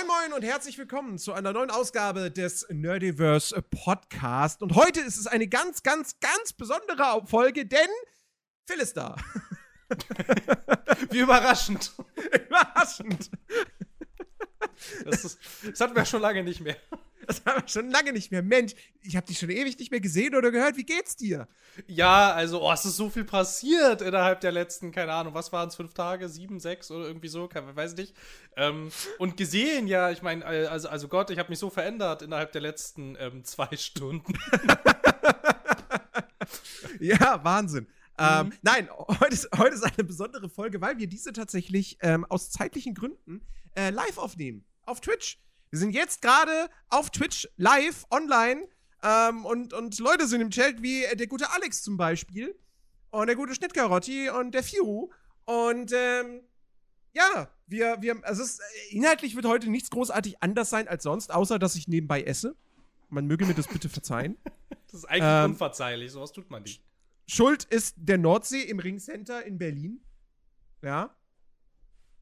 Moin 0.00 0.06
Moin 0.06 0.32
und 0.32 0.42
herzlich 0.42 0.78
willkommen 0.78 1.18
zu 1.18 1.34
einer 1.34 1.52
neuen 1.52 1.70
Ausgabe 1.70 2.30
des 2.30 2.66
Nerdiverse 2.70 3.60
Podcast. 3.60 4.62
Und 4.62 4.74
heute 4.74 5.00
ist 5.00 5.18
es 5.18 5.26
eine 5.26 5.46
ganz, 5.46 5.82
ganz, 5.82 6.18
ganz 6.20 6.54
besondere 6.54 7.26
Folge, 7.26 7.66
denn 7.66 7.88
Phil 8.66 8.78
ist 8.78 8.96
da. 8.96 9.16
Wie 11.10 11.18
überraschend. 11.18 11.92
Überraschend. 12.46 13.30
Das, 15.04 15.24
ist, 15.24 15.38
das 15.64 15.80
hatten 15.80 15.94
wir 15.94 16.04
schon 16.04 16.22
lange 16.22 16.42
nicht 16.42 16.60
mehr. 16.60 16.76
Das 17.26 17.42
haben 17.44 17.62
wir 17.62 17.68
schon 17.68 17.90
lange 17.90 18.12
nicht 18.12 18.30
mehr. 18.30 18.42
Mensch, 18.42 18.72
ich 19.02 19.16
habe 19.16 19.26
dich 19.26 19.38
schon 19.38 19.50
ewig 19.50 19.78
nicht 19.78 19.90
mehr 19.90 20.00
gesehen 20.00 20.34
oder 20.34 20.50
gehört. 20.50 20.76
Wie 20.76 20.84
geht's 20.84 21.16
dir? 21.16 21.48
Ja, 21.86 22.32
also, 22.32 22.62
oh, 22.62 22.72
es 22.72 22.84
ist 22.84 22.96
so 22.96 23.10
viel 23.10 23.24
passiert 23.24 24.02
innerhalb 24.02 24.40
der 24.40 24.52
letzten, 24.52 24.90
keine 24.90 25.12
Ahnung, 25.12 25.34
was 25.34 25.52
waren 25.52 25.68
es, 25.68 25.76
fünf 25.76 25.94
Tage, 25.94 26.28
sieben, 26.28 26.60
sechs 26.60 26.90
oder 26.90 27.06
irgendwie 27.06 27.28
so, 27.28 27.46
kann, 27.46 27.76
weiß 27.76 27.96
nicht. 27.96 28.14
Ähm, 28.56 28.90
und 29.18 29.36
gesehen, 29.36 29.86
ja, 29.86 30.10
ich 30.10 30.22
meine, 30.22 30.44
also, 30.44 30.88
also 30.88 31.08
Gott, 31.08 31.30
ich 31.30 31.38
habe 31.38 31.50
mich 31.50 31.58
so 31.58 31.70
verändert 31.70 32.22
innerhalb 32.22 32.52
der 32.52 32.62
letzten 32.62 33.16
ähm, 33.20 33.44
zwei 33.44 33.76
Stunden. 33.76 34.32
ja, 37.00 37.42
Wahnsinn. 37.44 37.86
Ähm, 38.18 38.46
mhm. 38.46 38.52
nein, 38.62 38.88
heute 39.20 39.32
ist, 39.32 39.48
heute 39.56 39.74
ist 39.74 39.84
eine 39.84 40.04
besondere 40.04 40.48
Folge, 40.48 40.80
weil 40.80 40.98
wir 40.98 41.06
diese 41.06 41.32
tatsächlich 41.32 41.98
ähm, 42.02 42.24
aus 42.26 42.50
zeitlichen 42.50 42.94
Gründen 42.94 43.40
äh, 43.74 43.90
live 43.90 44.18
aufnehmen. 44.18 44.64
Auf 44.84 45.00
Twitch. 45.00 45.38
Wir 45.70 45.78
sind 45.78 45.92
jetzt 45.92 46.22
gerade 46.22 46.68
auf 46.88 47.10
Twitch 47.10 47.48
live, 47.56 48.04
online. 48.10 48.68
Ähm, 49.02 49.46
und, 49.46 49.72
und 49.72 49.98
Leute 49.98 50.26
sind 50.26 50.40
im 50.40 50.50
Chat, 50.50 50.82
wie 50.82 51.04
der 51.14 51.26
gute 51.26 51.50
Alex 51.52 51.82
zum 51.82 51.96
Beispiel. 51.96 52.58
Und 53.10 53.26
der 53.26 53.36
gute 53.36 53.54
Schnittkarotti 53.54 54.30
und 54.30 54.52
der 54.52 54.62
Firu. 54.62 55.10
Und 55.44 55.92
ähm, 55.92 56.42
ja, 57.12 57.48
wir, 57.66 58.00
wir, 58.00 58.24
also 58.24 58.42
es, 58.42 58.60
inhaltlich 58.90 59.34
wird 59.34 59.46
heute 59.46 59.70
nichts 59.70 59.90
großartig 59.90 60.42
anders 60.42 60.70
sein 60.70 60.88
als 60.88 61.02
sonst, 61.02 61.32
außer 61.32 61.58
dass 61.58 61.74
ich 61.74 61.88
nebenbei 61.88 62.22
esse. 62.22 62.56
Man 63.08 63.26
möge 63.26 63.46
mir 63.46 63.54
das 63.54 63.68
bitte 63.68 63.88
verzeihen. 63.88 64.36
Das 64.92 65.02
ist 65.02 65.04
eigentlich 65.04 65.44
ähm, 65.44 65.50
unverzeihlich, 65.52 66.10
sowas 66.10 66.32
tut 66.32 66.50
man 66.50 66.64
nicht. 66.64 66.82
Schuld 67.28 67.62
ist 67.62 67.94
der 67.96 68.18
Nordsee 68.18 68.62
im 68.62 68.80
Ringcenter 68.80 69.46
in 69.46 69.56
Berlin. 69.56 70.00
Ja. 70.82 71.14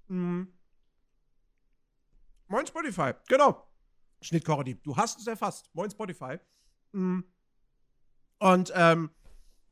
Mhm. 0.08 0.52
Moin 2.48 2.66
Spotify, 2.66 3.12
genau. 3.28 3.66
Schnittkorredi, 4.20 4.80
du 4.82 4.96
hast 4.96 5.20
es 5.20 5.26
erfasst. 5.26 5.70
Moin 5.74 5.90
Spotify. 5.90 6.38
Mhm. 6.92 7.24
Und 8.38 8.72
ähm, 8.74 9.10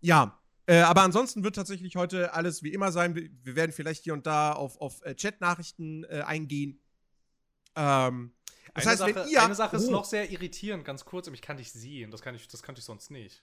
ja, 0.01 0.39
äh, 0.67 0.81
aber 0.81 1.03
ansonsten 1.03 1.43
wird 1.43 1.57
tatsächlich 1.57 1.97
heute 1.97 2.35
alles 2.35 2.63
wie 2.63 2.73
immer 2.73 2.93
sein. 2.93 3.15
Wir, 3.15 3.31
wir 3.43 3.57
werden 3.57 3.73
vielleicht 3.73 4.05
hier 4.05 4.13
und 4.13 4.27
da 4.27 4.53
auf, 4.53 4.81
auf 4.81 5.05
äh, 5.05 5.15
Chat-Nachrichten 5.15 6.05
äh, 6.05 6.23
eingehen. 6.27 6.81
Ähm, 7.77 8.35
das 8.75 8.85
eine 8.85 8.91
heißt, 8.91 8.99
Sache, 8.99 9.15
wenn 9.15 9.29
ihr. 9.29 9.43
Eine 9.43 9.55
Sache 9.55 9.77
ist 9.77 9.89
oh. 9.89 9.93
noch 9.93 10.05
sehr 10.05 10.31
irritierend, 10.31 10.85
ganz 10.85 11.05
kurz, 11.05 11.29
aber 11.29 11.35
ich 11.35 11.43
kann 11.43 11.57
dich 11.57 11.73
sehen. 11.73 12.11
Das, 12.11 12.21
kann 12.21 12.35
ich, 12.35 12.47
das 12.49 12.63
kannte 12.63 12.81
ich 12.81 12.85
sonst 12.85 13.11
nicht. 13.11 13.43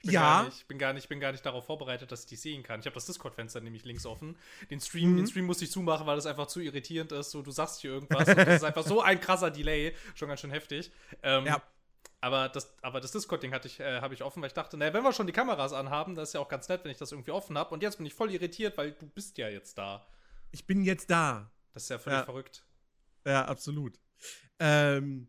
Ich 0.00 0.06
bin 0.06 0.14
ja. 0.14 0.20
Gar 0.20 0.44
nicht, 0.44 0.68
bin, 0.68 0.78
gar 0.78 0.92
nicht, 0.92 1.08
bin 1.08 1.20
gar 1.20 1.32
nicht 1.32 1.46
darauf 1.46 1.64
vorbereitet, 1.64 2.12
dass 2.12 2.20
ich 2.20 2.26
die 2.26 2.36
sehen 2.36 2.62
kann. 2.62 2.80
Ich 2.80 2.86
habe 2.86 2.94
das 2.94 3.06
Discord-Fenster 3.06 3.60
nämlich 3.60 3.84
links 3.84 4.04
offen. 4.04 4.36
Den 4.70 4.80
Stream, 4.80 5.12
mhm. 5.12 5.16
den 5.16 5.26
Stream 5.26 5.46
musste 5.46 5.64
ich 5.64 5.70
zumachen, 5.70 6.06
weil 6.06 6.16
das 6.16 6.26
einfach 6.26 6.46
zu 6.46 6.60
irritierend 6.60 7.12
ist. 7.12 7.30
So, 7.30 7.42
du 7.42 7.50
sagst 7.50 7.80
hier 7.80 7.92
irgendwas 7.92 8.28
und 8.28 8.36
das 8.36 8.56
ist 8.56 8.64
einfach 8.64 8.84
so 8.84 9.00
ein 9.00 9.20
krasser 9.20 9.50
Delay. 9.50 9.94
Schon 10.14 10.28
ganz 10.28 10.40
schön 10.40 10.50
heftig. 10.50 10.92
Ähm, 11.22 11.46
ja. 11.46 11.62
Aber 12.20 12.48
das, 12.48 12.74
aber 12.80 13.00
das 13.00 13.12
Discord-Ding 13.12 13.52
äh, 13.52 14.00
habe 14.00 14.14
ich 14.14 14.22
offen, 14.22 14.40
weil 14.40 14.48
ich 14.48 14.54
dachte, 14.54 14.78
naja, 14.78 14.94
wenn 14.94 15.02
wir 15.02 15.12
schon 15.12 15.26
die 15.26 15.32
Kameras 15.32 15.74
anhaben, 15.74 16.14
das 16.14 16.30
ist 16.30 16.32
ja 16.32 16.40
auch 16.40 16.48
ganz 16.48 16.68
nett, 16.68 16.82
wenn 16.84 16.90
ich 16.90 16.96
das 16.96 17.12
irgendwie 17.12 17.32
offen 17.32 17.58
habe. 17.58 17.74
Und 17.74 17.82
jetzt 17.82 17.96
bin 17.98 18.06
ich 18.06 18.14
voll 18.14 18.30
irritiert, 18.30 18.78
weil 18.78 18.92
du 18.92 19.06
bist 19.06 19.36
ja 19.36 19.48
jetzt 19.48 19.76
da. 19.76 20.06
Ich 20.50 20.66
bin 20.66 20.84
jetzt 20.84 21.10
da. 21.10 21.50
Das 21.74 21.82
ist 21.82 21.88
ja 21.90 21.98
völlig 21.98 22.20
ja. 22.20 22.24
verrückt. 22.24 22.64
Ja, 23.26 23.44
absolut. 23.44 23.98
Ähm, 24.58 25.28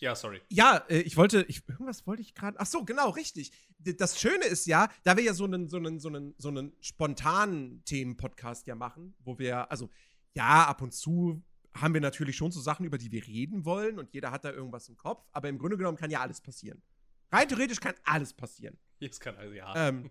ja, 0.00 0.16
sorry. 0.16 0.40
Ja, 0.48 0.78
äh, 0.88 1.00
ich 1.00 1.16
wollte, 1.16 1.44
ich, 1.48 1.68
irgendwas 1.68 2.06
wollte 2.06 2.22
ich 2.22 2.34
gerade. 2.34 2.58
Ach 2.58 2.66
so, 2.66 2.84
genau, 2.84 3.10
richtig. 3.10 3.52
Das 3.98 4.20
Schöne 4.20 4.44
ist 4.44 4.66
ja, 4.66 4.88
da 5.02 5.16
wir 5.16 5.24
ja 5.24 5.34
so 5.34 5.44
einen, 5.44 5.68
so 5.68 5.76
einen, 5.76 5.98
so 5.98 6.08
einen, 6.08 6.34
so 6.38 6.48
einen 6.48 6.72
spontanen 6.80 7.84
Themen-Podcast 7.84 8.66
ja 8.66 8.74
machen, 8.74 9.14
wo 9.20 9.38
wir, 9.38 9.70
also 9.70 9.90
ja, 10.34 10.64
ab 10.64 10.82
und 10.82 10.92
zu 10.92 11.42
haben 11.74 11.94
wir 11.94 12.00
natürlich 12.00 12.36
schon 12.36 12.52
so 12.52 12.60
Sachen, 12.60 12.84
über 12.84 12.98
die 12.98 13.10
wir 13.10 13.26
reden 13.26 13.64
wollen 13.64 13.98
und 13.98 14.12
jeder 14.12 14.30
hat 14.30 14.44
da 14.44 14.52
irgendwas 14.52 14.88
im 14.88 14.96
Kopf, 14.96 15.26
aber 15.32 15.48
im 15.48 15.58
Grunde 15.58 15.76
genommen 15.76 15.96
kann 15.96 16.10
ja 16.10 16.20
alles 16.20 16.40
passieren. 16.40 16.82
Rein 17.30 17.48
theoretisch 17.48 17.80
kann 17.80 17.94
alles 18.04 18.34
passieren. 18.34 18.78
Jetzt 18.98 19.20
kann 19.20 19.36
also, 19.36 19.54
ja. 19.54 19.74
Ähm, 19.74 20.10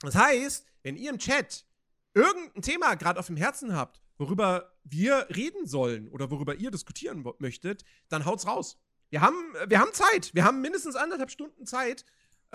das 0.00 0.14
heißt, 0.14 0.66
wenn 0.82 0.96
ihr 0.96 1.10
im 1.10 1.18
Chat 1.18 1.66
irgendein 2.14 2.62
Thema 2.62 2.94
gerade 2.94 3.20
auf 3.20 3.26
dem 3.26 3.36
Herzen 3.36 3.74
habt, 3.74 4.00
worüber 4.16 4.74
wir 4.84 5.28
reden 5.34 5.66
sollen 5.66 6.08
oder 6.08 6.30
worüber 6.30 6.54
ihr 6.54 6.70
diskutieren 6.70 7.24
möchtet, 7.38 7.84
dann 8.08 8.24
haut's 8.24 8.46
raus. 8.46 8.80
Wir 9.10 9.20
haben, 9.20 9.36
wir 9.68 9.78
haben 9.78 9.92
Zeit. 9.92 10.34
Wir 10.34 10.44
haben 10.44 10.60
mindestens 10.60 10.96
anderthalb 10.96 11.30
Stunden 11.30 11.66
Zeit. 11.66 12.04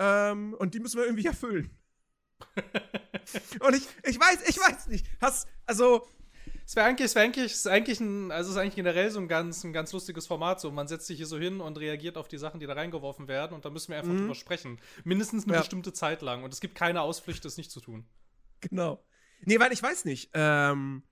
Ähm, 0.02 0.54
und 0.54 0.74
die 0.74 0.80
müssen 0.80 0.98
wir 0.98 1.04
irgendwie 1.04 1.26
erfüllen. 1.26 1.70
und 3.60 3.76
ich, 3.76 3.86
ich 4.02 4.18
weiß, 4.18 4.48
ich 4.48 4.58
weiß 4.58 4.88
nicht. 4.88 5.06
Hast, 5.20 5.48
also. 5.64 6.06
Es 6.64 6.76
wäre 6.76 6.86
eigentlich, 6.86 7.06
es 7.06 7.14
wär 7.14 7.22
eigentlich, 7.22 7.52
ist 7.52 7.66
eigentlich 7.66 8.00
ein, 8.00 8.30
also 8.30 8.50
es 8.50 8.56
ist 8.56 8.60
eigentlich 8.60 8.76
generell 8.76 9.10
so 9.10 9.20
ein 9.20 9.28
ganz, 9.28 9.62
ein 9.62 9.72
ganz 9.72 9.92
lustiges 9.92 10.26
Format. 10.26 10.60
So, 10.60 10.70
man 10.70 10.88
setzt 10.88 11.06
sich 11.06 11.18
hier 11.18 11.26
so 11.26 11.38
hin 11.38 11.60
und 11.60 11.78
reagiert 11.78 12.16
auf 12.16 12.28
die 12.28 12.38
Sachen, 12.38 12.60
die 12.60 12.66
da 12.66 12.72
reingeworfen 12.72 13.28
werden, 13.28 13.52
und 13.54 13.64
da 13.64 13.70
müssen 13.70 13.90
wir 13.90 13.98
einfach 13.98 14.12
mhm. 14.12 14.18
drüber 14.18 14.34
sprechen. 14.34 14.80
Mindestens 15.04 15.44
eine 15.44 15.54
ja. 15.54 15.60
bestimmte 15.60 15.92
Zeit 15.92 16.22
lang. 16.22 16.42
Und 16.42 16.52
es 16.52 16.60
gibt 16.60 16.74
keine 16.74 17.02
Ausflüchte, 17.02 17.46
es 17.46 17.56
nicht 17.56 17.70
zu 17.70 17.80
tun. 17.80 18.06
Genau. 18.60 19.04
Nee, 19.42 19.60
weil 19.60 19.72
ich 19.72 19.82
weiß 19.82 20.04
nicht. 20.04 20.30
Ähm, 20.34 21.02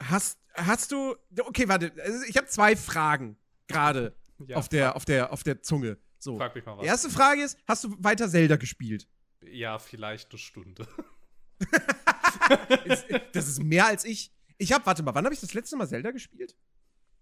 hast, 0.00 0.38
hast 0.54 0.92
du. 0.92 1.16
Okay, 1.40 1.68
warte. 1.68 1.92
Also 2.02 2.24
ich 2.28 2.36
habe 2.36 2.46
zwei 2.46 2.76
Fragen 2.76 3.38
gerade 3.68 4.14
ja, 4.46 4.56
auf, 4.56 4.68
der, 4.68 4.96
auf, 4.96 5.04
der, 5.04 5.32
auf 5.32 5.42
der 5.42 5.62
Zunge. 5.62 5.98
So. 6.22 6.36
Frag 6.36 6.54
mich 6.54 6.64
mal 6.64 6.78
was. 6.78 6.86
Erste 6.86 7.10
Frage 7.10 7.42
ist: 7.42 7.58
Hast 7.66 7.82
du 7.82 7.96
weiter 7.98 8.28
Zelda 8.28 8.54
gespielt? 8.54 9.08
Ja, 9.42 9.80
vielleicht 9.80 10.30
eine 10.30 10.38
Stunde. 10.38 10.86
das 13.32 13.48
ist 13.48 13.60
mehr 13.60 13.86
als 13.86 14.04
ich. 14.04 14.32
Ich 14.56 14.72
habe, 14.72 14.86
warte 14.86 15.02
mal, 15.02 15.16
wann 15.16 15.24
habe 15.24 15.34
ich 15.34 15.40
das 15.40 15.52
letzte 15.52 15.76
Mal 15.76 15.88
Zelda 15.88 16.12
gespielt? 16.12 16.56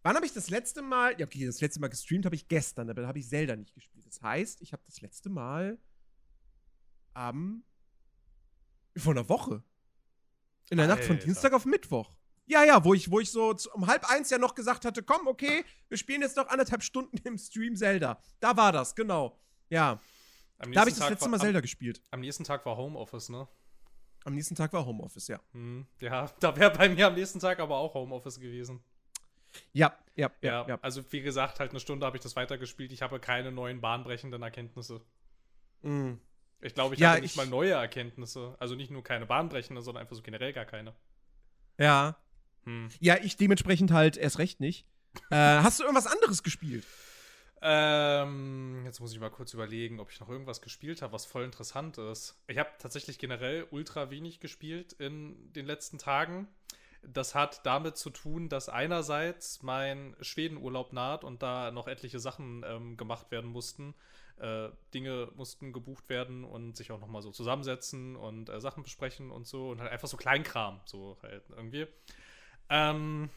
Wann 0.02 0.16
habe 0.16 0.26
ich 0.26 0.34
das 0.34 0.50
letzte 0.50 0.82
Mal, 0.82 1.18
ja, 1.18 1.24
okay, 1.24 1.46
das 1.46 1.62
letzte 1.62 1.80
Mal 1.80 1.88
gestreamt 1.88 2.26
habe 2.26 2.34
ich 2.34 2.46
gestern, 2.48 2.90
aber 2.90 3.00
da 3.02 3.08
habe 3.08 3.18
ich 3.18 3.26
Zelda 3.26 3.56
nicht 3.56 3.74
gespielt. 3.74 4.04
Das 4.06 4.20
heißt, 4.20 4.60
ich 4.60 4.74
habe 4.74 4.82
das 4.84 5.00
letzte 5.00 5.30
Mal 5.30 5.78
am, 7.14 7.64
vor 8.98 9.14
einer 9.14 9.30
Woche. 9.30 9.62
In 10.68 10.76
der 10.76 10.86
Alter. 10.86 10.96
Nacht 10.96 11.04
von 11.04 11.18
Dienstag 11.18 11.54
auf 11.54 11.64
Mittwoch. 11.64 12.14
Ja, 12.50 12.64
ja, 12.64 12.84
wo 12.84 12.94
ich, 12.94 13.08
wo 13.08 13.20
ich 13.20 13.30
so 13.30 13.54
um 13.74 13.86
halb 13.86 14.10
eins 14.10 14.28
ja 14.28 14.36
noch 14.36 14.56
gesagt 14.56 14.84
hatte, 14.84 15.04
komm, 15.04 15.28
okay, 15.28 15.64
wir 15.88 15.96
spielen 15.96 16.20
jetzt 16.20 16.36
noch 16.36 16.48
anderthalb 16.48 16.82
Stunden 16.90 17.16
im 17.18 17.38
Stream 17.38 17.76
Zelda. 17.76 18.20
Da 18.40 18.56
war 18.56 18.72
das, 18.72 18.96
genau. 18.96 19.38
Ja. 19.68 20.00
Da 20.58 20.80
habe 20.80 20.90
ich 20.90 20.96
das 20.96 20.98
Tag 20.98 21.10
letzte 21.10 21.28
Mal 21.28 21.38
war, 21.38 21.44
Zelda 21.44 21.58
am, 21.58 21.62
gespielt. 21.62 22.02
Am 22.10 22.18
nächsten 22.18 22.42
Tag 22.42 22.66
war 22.66 22.76
Homeoffice, 22.76 23.28
ne? 23.28 23.46
Am 24.24 24.34
nächsten 24.34 24.56
Tag 24.56 24.72
war 24.72 24.84
Homeoffice, 24.84 25.28
ja. 25.28 25.40
Hm, 25.52 25.86
ja, 26.00 26.28
da 26.40 26.56
wäre 26.56 26.72
bei 26.72 26.88
mir 26.88 27.06
am 27.06 27.14
nächsten 27.14 27.38
Tag 27.38 27.60
aber 27.60 27.76
auch 27.76 27.94
Homeoffice 27.94 28.40
gewesen. 28.40 28.82
Ja, 29.72 29.96
ja, 30.16 30.32
ja, 30.42 30.66
ja. 30.66 30.78
Also, 30.82 31.04
wie 31.12 31.22
gesagt, 31.22 31.60
halt 31.60 31.70
eine 31.70 31.78
Stunde 31.78 32.04
habe 32.04 32.16
ich 32.16 32.22
das 32.22 32.34
weitergespielt. 32.34 32.90
Ich 32.90 33.02
habe 33.02 33.20
keine 33.20 33.52
neuen 33.52 33.80
bahnbrechenden 33.80 34.42
Erkenntnisse. 34.42 35.00
Mhm. 35.82 36.20
Ich 36.60 36.74
glaube, 36.74 36.96
ich 36.96 37.00
ja, 37.00 37.10
habe 37.10 37.20
nicht 37.20 37.36
mal 37.36 37.46
neue 37.46 37.72
Erkenntnisse. 37.72 38.56
Also 38.58 38.74
nicht 38.74 38.90
nur 38.90 39.04
keine 39.04 39.24
bahnbrechenden, 39.24 39.84
sondern 39.84 40.02
einfach 40.02 40.16
so 40.16 40.22
generell 40.22 40.52
gar 40.52 40.66
keine. 40.66 40.94
Ja, 41.78 42.16
hm. 42.64 42.88
Ja, 43.00 43.16
ich 43.22 43.36
dementsprechend 43.36 43.92
halt 43.92 44.16
erst 44.16 44.38
recht 44.38 44.60
nicht. 44.60 44.86
äh, 45.30 45.36
hast 45.36 45.80
du 45.80 45.84
irgendwas 45.84 46.06
anderes 46.06 46.42
gespielt? 46.42 46.84
Ähm, 47.62 48.82
jetzt 48.86 49.00
muss 49.00 49.12
ich 49.12 49.20
mal 49.20 49.30
kurz 49.30 49.52
überlegen, 49.52 50.00
ob 50.00 50.10
ich 50.10 50.18
noch 50.20 50.30
irgendwas 50.30 50.62
gespielt 50.62 51.02
habe, 51.02 51.12
was 51.12 51.26
voll 51.26 51.44
interessant 51.44 51.98
ist. 51.98 52.42
Ich 52.46 52.56
habe 52.58 52.70
tatsächlich 52.78 53.18
generell 53.18 53.66
ultra 53.70 54.10
wenig 54.10 54.40
gespielt 54.40 54.94
in 54.94 55.52
den 55.52 55.66
letzten 55.66 55.98
Tagen. 55.98 56.48
Das 57.02 57.34
hat 57.34 57.64
damit 57.64 57.96
zu 57.96 58.10
tun, 58.10 58.48
dass 58.48 58.68
einerseits 58.68 59.62
mein 59.62 60.16
Schwedenurlaub 60.20 60.92
naht 60.92 61.24
und 61.24 61.42
da 61.42 61.70
noch 61.70 61.86
etliche 61.86 62.18
Sachen 62.18 62.64
ähm, 62.66 62.96
gemacht 62.96 63.30
werden 63.30 63.50
mussten. 63.50 63.94
Äh, 64.38 64.70
Dinge 64.94 65.30
mussten 65.34 65.72
gebucht 65.72 66.08
werden 66.08 66.44
und 66.44 66.76
sich 66.76 66.92
auch 66.92 67.00
nochmal 67.00 67.20
so 67.20 67.30
zusammensetzen 67.30 68.16
und 68.16 68.48
äh, 68.48 68.60
Sachen 68.60 68.82
besprechen 68.82 69.30
und 69.30 69.46
so 69.46 69.70
und 69.70 69.80
halt 69.80 69.92
einfach 69.92 70.08
so 70.08 70.16
Kleinkram, 70.16 70.80
so 70.86 71.18
halt 71.22 71.42
irgendwie. 71.50 71.86
Ähm, 72.70 73.28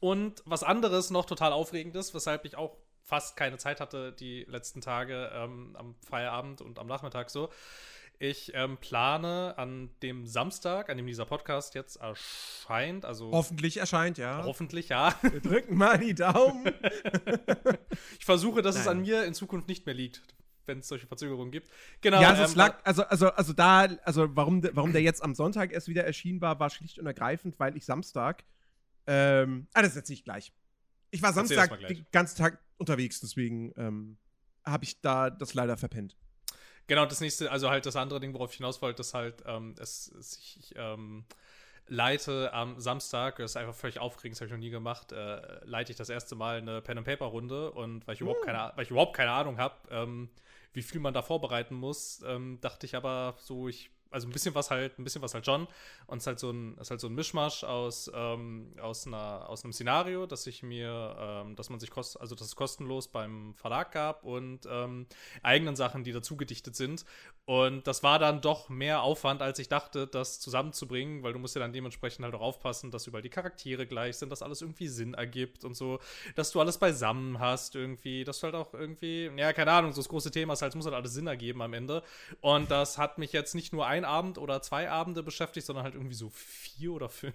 und 0.00 0.42
was 0.44 0.62
anderes 0.62 1.10
noch 1.10 1.24
total 1.24 1.52
aufregendes, 1.52 2.14
weshalb 2.14 2.44
ich 2.44 2.56
auch 2.56 2.76
fast 3.02 3.36
keine 3.36 3.58
Zeit 3.58 3.80
hatte 3.80 4.12
die 4.12 4.44
letzten 4.44 4.80
Tage 4.80 5.30
ähm, 5.34 5.76
am 5.78 5.94
Feierabend 6.08 6.60
und 6.60 6.78
am 6.78 6.86
Nachmittag 6.86 7.30
so. 7.30 7.50
Ich 8.20 8.54
ähm, 8.54 8.78
plane 8.78 9.54
an 9.58 9.90
dem 10.02 10.26
Samstag, 10.26 10.88
an 10.88 10.96
dem 10.96 11.06
dieser 11.06 11.26
Podcast 11.26 11.74
jetzt 11.74 11.96
erscheint, 11.96 13.04
also. 13.04 13.32
Hoffentlich 13.32 13.78
erscheint, 13.78 14.18
ja. 14.18 14.44
Hoffentlich, 14.44 14.88
ja. 14.88 15.14
Wir 15.20 15.40
drücken 15.40 15.76
mal 15.76 15.98
die 15.98 16.14
Daumen. 16.14 16.72
ich 18.18 18.24
versuche, 18.24 18.62
dass 18.62 18.76
Nein. 18.76 18.82
es 18.82 18.88
an 18.88 19.00
mir 19.00 19.24
in 19.24 19.34
Zukunft 19.34 19.68
nicht 19.68 19.84
mehr 19.84 19.96
liegt 19.96 20.22
wenn 20.66 20.78
es 20.80 20.88
solche 20.88 21.06
Verzögerungen 21.06 21.50
gibt. 21.50 21.68
Genau. 22.00 22.20
Ja, 22.20 22.30
also 22.30 22.42
ähm, 22.42 22.48
es 22.48 22.54
lag, 22.54 22.78
also, 22.84 23.04
also, 23.04 23.28
also 23.30 23.52
da, 23.52 23.88
also 24.04 24.34
warum, 24.36 24.62
warum 24.72 24.92
der 24.92 25.02
jetzt 25.02 25.22
am 25.22 25.34
Sonntag 25.34 25.72
erst 25.72 25.88
wieder 25.88 26.04
erschienen 26.04 26.40
war, 26.40 26.58
war 26.60 26.70
schlicht 26.70 26.98
und 26.98 27.06
ergreifend, 27.06 27.58
weil 27.58 27.76
ich 27.76 27.84
Samstag, 27.84 28.44
ähm, 29.06 29.66
ah, 29.74 29.82
das 29.82 29.96
erzähle 29.96 30.14
ich 30.14 30.24
gleich. 30.24 30.52
Ich 31.10 31.22
war 31.22 31.32
Samstag 31.32 31.78
den 31.86 32.06
ganzen 32.10 32.38
Tag 32.38 32.58
unterwegs, 32.76 33.20
deswegen 33.20 33.72
ähm, 33.76 34.18
habe 34.64 34.84
ich 34.84 35.00
da 35.00 35.30
das 35.30 35.54
leider 35.54 35.76
verpennt. 35.76 36.16
Genau, 36.86 37.06
das 37.06 37.20
nächste, 37.20 37.50
also 37.50 37.70
halt 37.70 37.86
das 37.86 37.96
andere 37.96 38.20
Ding, 38.20 38.34
worauf 38.34 38.50
ich 38.50 38.58
hinaus 38.58 38.82
wollte, 38.82 39.00
ist 39.00 39.14
halt, 39.14 39.42
ähm, 39.46 39.74
es, 39.78 40.08
es, 40.08 40.36
ich 40.36 40.74
ähm, 40.76 41.24
leite 41.88 42.52
am 42.52 42.78
Samstag, 42.78 43.36
das 43.36 43.52
ist 43.52 43.56
einfach 43.56 43.74
völlig 43.74 43.98
aufregend, 43.98 44.36
das 44.36 44.40
habe 44.40 44.46
ich 44.46 44.52
noch 44.52 44.58
nie 44.58 44.70
gemacht, 44.70 45.12
äh, 45.12 45.64
leite 45.64 45.92
ich 45.92 45.98
das 45.98 46.08
erste 46.08 46.34
Mal 46.34 46.58
eine 46.58 46.82
Pen-and-Paper-Runde 46.82 47.72
und 47.72 48.06
weil 48.06 48.14
ich, 48.14 48.20
überhaupt 48.20 48.40
hm. 48.40 48.46
keine, 48.46 48.72
weil 48.74 48.84
ich 48.84 48.90
überhaupt 48.90 49.16
keine 49.16 49.32
Ahnung 49.32 49.58
habe, 49.58 49.76
ähm, 49.90 50.30
wie 50.74 50.82
viel 50.82 51.00
man 51.00 51.14
da 51.14 51.22
vorbereiten 51.22 51.74
muss, 51.74 52.22
ähm, 52.26 52.58
dachte 52.60 52.86
ich 52.86 52.96
aber 52.96 53.36
so, 53.38 53.68
ich 53.68 53.90
also 54.14 54.28
ein 54.28 54.32
bisschen 54.32 54.54
was 54.54 54.70
halt, 54.70 54.98
ein 54.98 55.04
bisschen 55.04 55.22
was 55.22 55.34
halt 55.34 55.46
John. 55.46 55.66
Und 56.06 56.18
es 56.18 56.22
ist 56.22 56.26
halt 56.28 56.38
so 56.38 56.50
ein, 56.50 56.78
ist 56.78 56.90
halt 56.90 57.00
so 57.00 57.08
ein 57.08 57.14
Mischmasch 57.14 57.64
aus, 57.64 58.10
ähm, 58.14 58.72
aus, 58.80 59.06
einer, 59.06 59.48
aus 59.48 59.64
einem 59.64 59.72
Szenario, 59.72 60.26
dass 60.26 60.46
ich 60.46 60.62
mir, 60.62 61.16
ähm, 61.18 61.56
dass 61.56 61.68
man 61.68 61.80
sich 61.80 61.90
kost, 61.90 62.20
also 62.20 62.34
dass 62.34 62.46
es 62.46 62.56
kostenlos 62.56 63.08
beim 63.08 63.54
Verlag 63.54 63.92
gab 63.92 64.24
und 64.24 64.66
ähm, 64.70 65.06
eigenen 65.42 65.76
Sachen, 65.76 66.04
die 66.04 66.12
dazu 66.12 66.36
gedichtet 66.36 66.76
sind. 66.76 67.04
Und 67.46 67.86
das 67.86 68.02
war 68.02 68.18
dann 68.18 68.40
doch 68.40 68.70
mehr 68.70 69.02
Aufwand, 69.02 69.42
als 69.42 69.58
ich 69.58 69.68
dachte, 69.68 70.06
das 70.06 70.40
zusammenzubringen, 70.40 71.22
weil 71.22 71.34
du 71.34 71.38
musst 71.38 71.54
ja 71.54 71.60
dann 71.60 71.74
dementsprechend 71.74 72.24
halt 72.24 72.34
auch 72.34 72.40
aufpassen, 72.40 72.90
dass 72.90 73.06
überall 73.06 73.22
die 73.22 73.28
Charaktere 73.28 73.86
gleich 73.86 74.16
sind, 74.16 74.30
dass 74.30 74.40
alles 74.40 74.62
irgendwie 74.62 74.88
Sinn 74.88 75.12
ergibt 75.12 75.62
und 75.64 75.74
so, 75.74 75.98
dass 76.36 76.52
du 76.52 76.60
alles 76.60 76.78
beisammen 76.78 77.40
hast 77.40 77.74
irgendwie, 77.74 78.24
dass 78.24 78.40
du 78.40 78.44
halt 78.44 78.54
auch 78.54 78.72
irgendwie, 78.72 79.30
ja, 79.36 79.52
keine 79.52 79.72
Ahnung, 79.72 79.92
so 79.92 80.00
das 80.00 80.08
große 80.08 80.30
Thema 80.30 80.54
ist 80.54 80.62
halt, 80.62 80.70
es 80.70 80.76
muss 80.76 80.86
halt 80.86 80.94
alles 80.94 81.12
Sinn 81.12 81.26
ergeben 81.26 81.60
am 81.60 81.74
Ende. 81.74 82.02
Und 82.40 82.70
das 82.70 82.96
hat 82.96 83.18
mich 83.18 83.32
jetzt 83.32 83.54
nicht 83.54 83.74
nur 83.74 83.86
ein 83.86 84.03
Abend 84.04 84.38
oder 84.38 84.62
zwei 84.62 84.90
Abende 84.90 85.22
beschäftigt, 85.22 85.66
sondern 85.66 85.84
halt 85.84 85.94
irgendwie 85.94 86.14
so 86.14 86.30
vier 86.30 86.92
oder 86.92 87.08
fünf. 87.08 87.34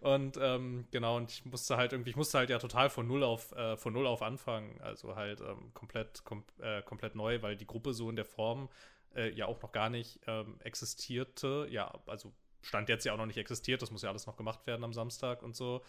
Und 0.00 0.38
ähm, 0.40 0.86
genau, 0.90 1.16
und 1.16 1.30
ich 1.30 1.44
musste 1.44 1.76
halt 1.76 1.92
irgendwie, 1.92 2.10
ich 2.10 2.16
musste 2.16 2.38
halt 2.38 2.50
ja 2.50 2.58
total 2.58 2.90
von 2.90 3.06
null 3.06 3.22
auf, 3.22 3.52
äh, 3.52 3.76
von 3.76 3.92
null 3.92 4.06
auf 4.06 4.22
anfangen. 4.22 4.80
Also 4.80 5.16
halt 5.16 5.40
ähm, 5.40 5.72
komplett, 5.74 6.24
kom 6.24 6.44
äh, 6.60 6.82
komplett 6.82 7.14
neu, 7.14 7.42
weil 7.42 7.56
die 7.56 7.66
Gruppe 7.66 7.94
so 7.94 8.10
in 8.10 8.16
der 8.16 8.24
Form 8.24 8.68
äh, 9.14 9.30
ja 9.32 9.46
auch 9.46 9.60
noch 9.62 9.72
gar 9.72 9.88
nicht 9.88 10.20
ähm, 10.26 10.58
existierte. 10.62 11.66
Ja, 11.70 11.92
also 12.06 12.32
Stand 12.62 12.88
jetzt 12.88 13.04
ja 13.04 13.12
auch 13.12 13.18
noch 13.18 13.26
nicht 13.26 13.38
existiert, 13.38 13.80
das 13.80 13.90
muss 13.90 14.02
ja 14.02 14.10
alles 14.10 14.26
noch 14.26 14.36
gemacht 14.36 14.66
werden 14.66 14.84
am 14.84 14.92
Samstag 14.92 15.42
und 15.42 15.54
so. 15.54 15.82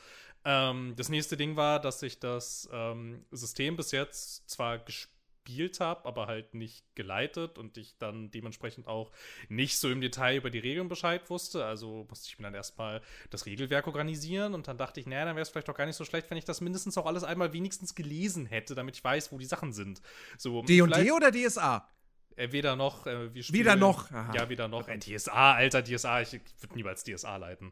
Ähm, 0.45 0.93
das 0.95 1.09
nächste 1.09 1.35
Ding 1.35 1.55
war, 1.55 1.81
dass 1.81 2.01
ich 2.03 2.19
das 2.19 2.69
ähm, 2.71 3.25
System 3.31 3.75
bis 3.75 3.91
jetzt 3.91 4.49
zwar 4.49 4.77
gespielt 4.79 5.16
gespielt 5.47 5.79
habe, 5.79 6.05
aber 6.05 6.27
halt 6.27 6.53
nicht 6.53 6.83
geleitet 6.95 7.57
und 7.57 7.77
ich 7.77 7.97
dann 7.97 8.29
dementsprechend 8.31 8.87
auch 8.87 9.11
nicht 9.49 9.79
so 9.79 9.89
im 9.89 10.01
Detail 10.01 10.37
über 10.37 10.49
die 10.49 10.59
Regeln 10.59 10.89
Bescheid 10.89 11.29
wusste. 11.29 11.65
Also 11.65 12.05
musste 12.09 12.27
ich 12.27 12.37
mir 12.37 12.43
dann 12.43 12.53
erstmal 12.53 13.01
das 13.29 13.45
Regelwerk 13.45 13.87
organisieren 13.87 14.53
und 14.53 14.67
dann 14.67 14.77
dachte 14.77 14.99
ich, 14.99 15.05
naja, 15.07 15.25
dann 15.25 15.35
wäre 15.35 15.43
es 15.43 15.49
vielleicht 15.49 15.69
auch 15.69 15.75
gar 15.75 15.85
nicht 15.85 15.95
so 15.95 16.05
schlecht, 16.05 16.29
wenn 16.29 16.37
ich 16.37 16.45
das 16.45 16.61
mindestens 16.61 16.97
auch 16.97 17.05
alles 17.05 17.23
einmal 17.23 17.53
wenigstens 17.53 17.95
gelesen 17.95 18.45
hätte, 18.45 18.75
damit 18.75 18.95
ich 18.97 19.03
weiß, 19.03 19.31
wo 19.31 19.37
die 19.37 19.45
Sachen 19.45 19.71
sind. 19.73 20.01
So, 20.37 20.61
D&D 20.63 21.11
oder 21.11 21.31
DSA? 21.31 21.87
Äh, 22.35 22.51
weder 22.51 22.75
noch. 22.75 23.07
Äh, 23.07 23.33
wieder 23.33 23.75
noch. 23.75 24.11
Aha. 24.11 24.33
Ja, 24.35 24.49
wieder 24.49 24.67
noch. 24.67 24.87
Ein 24.87 24.99
DSA, 24.99 25.53
alter 25.53 25.83
DSA. 25.83 26.21
Ich, 26.21 26.33
ich 26.33 26.41
würde 26.61 26.75
niemals 26.75 27.03
DSA 27.03 27.37
leiten. 27.37 27.71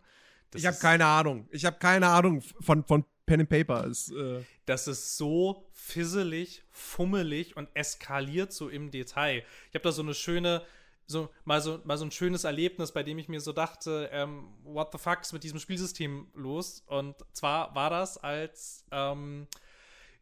Das 0.49 0.61
ich 0.61 0.67
habe 0.67 0.77
keine 0.77 1.05
Ahnung. 1.05 1.47
Ich 1.51 1.65
habe 1.65 1.77
keine 1.77 2.07
Ahnung 2.07 2.41
von, 2.41 2.83
von 2.83 3.05
Pen 3.25 3.41
and 3.41 3.49
Paper. 3.49 3.85
Ist, 3.85 4.11
äh 4.11 4.43
das 4.65 4.87
ist 4.87 5.17
so 5.17 5.67
fisselig, 5.73 6.63
fummelig 6.71 7.57
und 7.57 7.69
eskaliert 7.73 8.53
so 8.53 8.69
im 8.69 8.91
Detail. 8.91 9.43
Ich 9.69 9.75
habe 9.75 9.83
da 9.83 9.91
so 9.91 10.01
eine 10.01 10.13
schöne, 10.13 10.61
so 11.07 11.29
mal 11.43 11.61
so 11.61 11.81
mal 11.83 11.97
so 11.97 12.05
ein 12.05 12.11
schönes 12.11 12.43
Erlebnis, 12.43 12.91
bei 12.91 13.03
dem 13.03 13.17
ich 13.17 13.27
mir 13.27 13.41
so 13.41 13.53
dachte, 13.53 14.09
ähm, 14.11 14.47
what 14.63 14.91
the 14.91 14.97
fuck 14.97 15.21
ist 15.21 15.33
mit 15.33 15.43
diesem 15.43 15.59
Spielsystem 15.59 16.27
los? 16.33 16.83
Und 16.87 17.15
zwar 17.33 17.73
war 17.75 17.89
das, 17.89 18.17
als 18.17 18.85
ähm, 18.91 19.47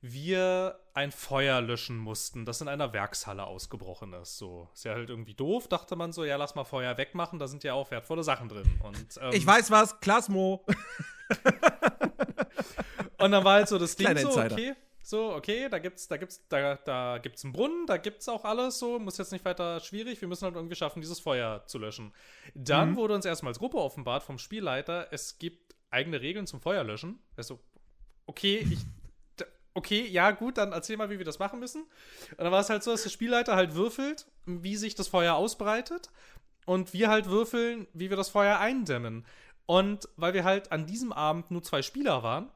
wir 0.01 0.79
ein 0.93 1.13
Feuer 1.13 1.61
löschen 1.61 1.97
mussten, 1.97 2.45
das 2.45 2.59
in 2.59 2.67
einer 2.67 2.91
Werkshalle 2.91 3.45
ausgebrochen 3.45 4.11
ist. 4.13 4.37
So, 4.37 4.67
ist 4.73 4.83
ja 4.83 4.93
halt 4.93 5.09
irgendwie 5.09 5.33
doof, 5.33 5.69
dachte 5.69 5.95
man 5.95 6.11
so, 6.11 6.25
ja, 6.25 6.35
lass 6.35 6.55
mal 6.55 6.65
Feuer 6.65 6.97
wegmachen, 6.97 7.39
da 7.39 7.47
sind 7.47 7.63
ja 7.63 7.73
auch 7.73 7.89
wertvolle 7.89 8.23
Sachen 8.23 8.49
drin. 8.49 8.69
Und, 8.83 9.17
ähm, 9.21 9.31
ich 9.31 9.47
weiß 9.47 9.71
was, 9.71 10.01
Klasmo. 10.01 10.65
und 13.23 13.31
dann 13.31 13.43
war 13.43 13.53
halt 13.53 13.67
so 13.67 13.77
das 13.77 13.95
Ding 13.95 14.17
so, 14.17 14.29
okay, 14.39 14.75
so, 15.05 15.33
okay, 15.33 15.67
da 15.69 15.79
gibt's, 15.79 16.07
da 16.07 16.15
gibt's, 16.15 16.47
da, 16.47 16.75
da 16.75 17.17
gibt's 17.17 17.43
einen 17.43 17.51
Brunnen, 17.51 17.85
da 17.87 17.97
gibt's 17.97 18.29
auch 18.29 18.45
alles 18.45 18.79
so, 18.79 18.99
muss 18.99 19.17
jetzt 19.17 19.33
nicht 19.33 19.43
weiter 19.43 19.81
schwierig, 19.81 20.21
wir 20.21 20.29
müssen 20.29 20.45
halt 20.45 20.55
irgendwie 20.55 20.75
schaffen, 20.75 21.01
dieses 21.01 21.19
Feuer 21.19 21.63
zu 21.65 21.77
löschen. 21.77 22.13
Dann 22.55 22.91
mhm. 22.91 22.95
wurde 22.95 23.13
uns 23.13 23.25
erstmal 23.25 23.51
als 23.51 23.59
Gruppe 23.59 23.77
offenbart 23.77 24.23
vom 24.23 24.37
Spielleiter, 24.37 25.07
es 25.11 25.37
gibt 25.39 25.75
eigene 25.89 26.21
Regeln 26.21 26.47
zum 26.47 26.61
Feuerlöschen. 26.61 27.19
Also, 27.35 27.59
okay, 28.25 28.65
ich, 28.69 28.79
okay, 29.73 30.07
ja, 30.07 30.31
gut, 30.31 30.57
dann 30.57 30.71
erzähl 30.71 30.95
mal, 30.95 31.09
wie 31.09 31.17
wir 31.17 31.25
das 31.25 31.37
machen 31.37 31.59
müssen. 31.59 31.83
Und 32.31 32.39
dann 32.39 32.51
war 32.51 32.61
es 32.61 32.69
halt 32.69 32.83
so, 32.83 32.91
dass 32.91 33.03
der 33.03 33.09
Spielleiter 33.09 33.57
halt 33.57 33.75
würfelt, 33.75 34.25
wie 34.45 34.77
sich 34.77 34.95
das 34.95 35.09
Feuer 35.09 35.35
ausbreitet 35.35 36.11
und 36.65 36.93
wir 36.93 37.09
halt 37.09 37.27
würfeln, 37.27 37.87
wie 37.93 38.09
wir 38.09 38.17
das 38.17 38.29
Feuer 38.29 38.59
eindämmen. 38.59 39.25
Und 39.65 40.07
weil 40.15 40.33
wir 40.33 40.45
halt 40.45 40.71
an 40.71 40.85
diesem 40.85 41.11
Abend 41.11 41.51
nur 41.51 41.61
zwei 41.61 41.81
Spieler 41.81 42.23
waren, 42.23 42.49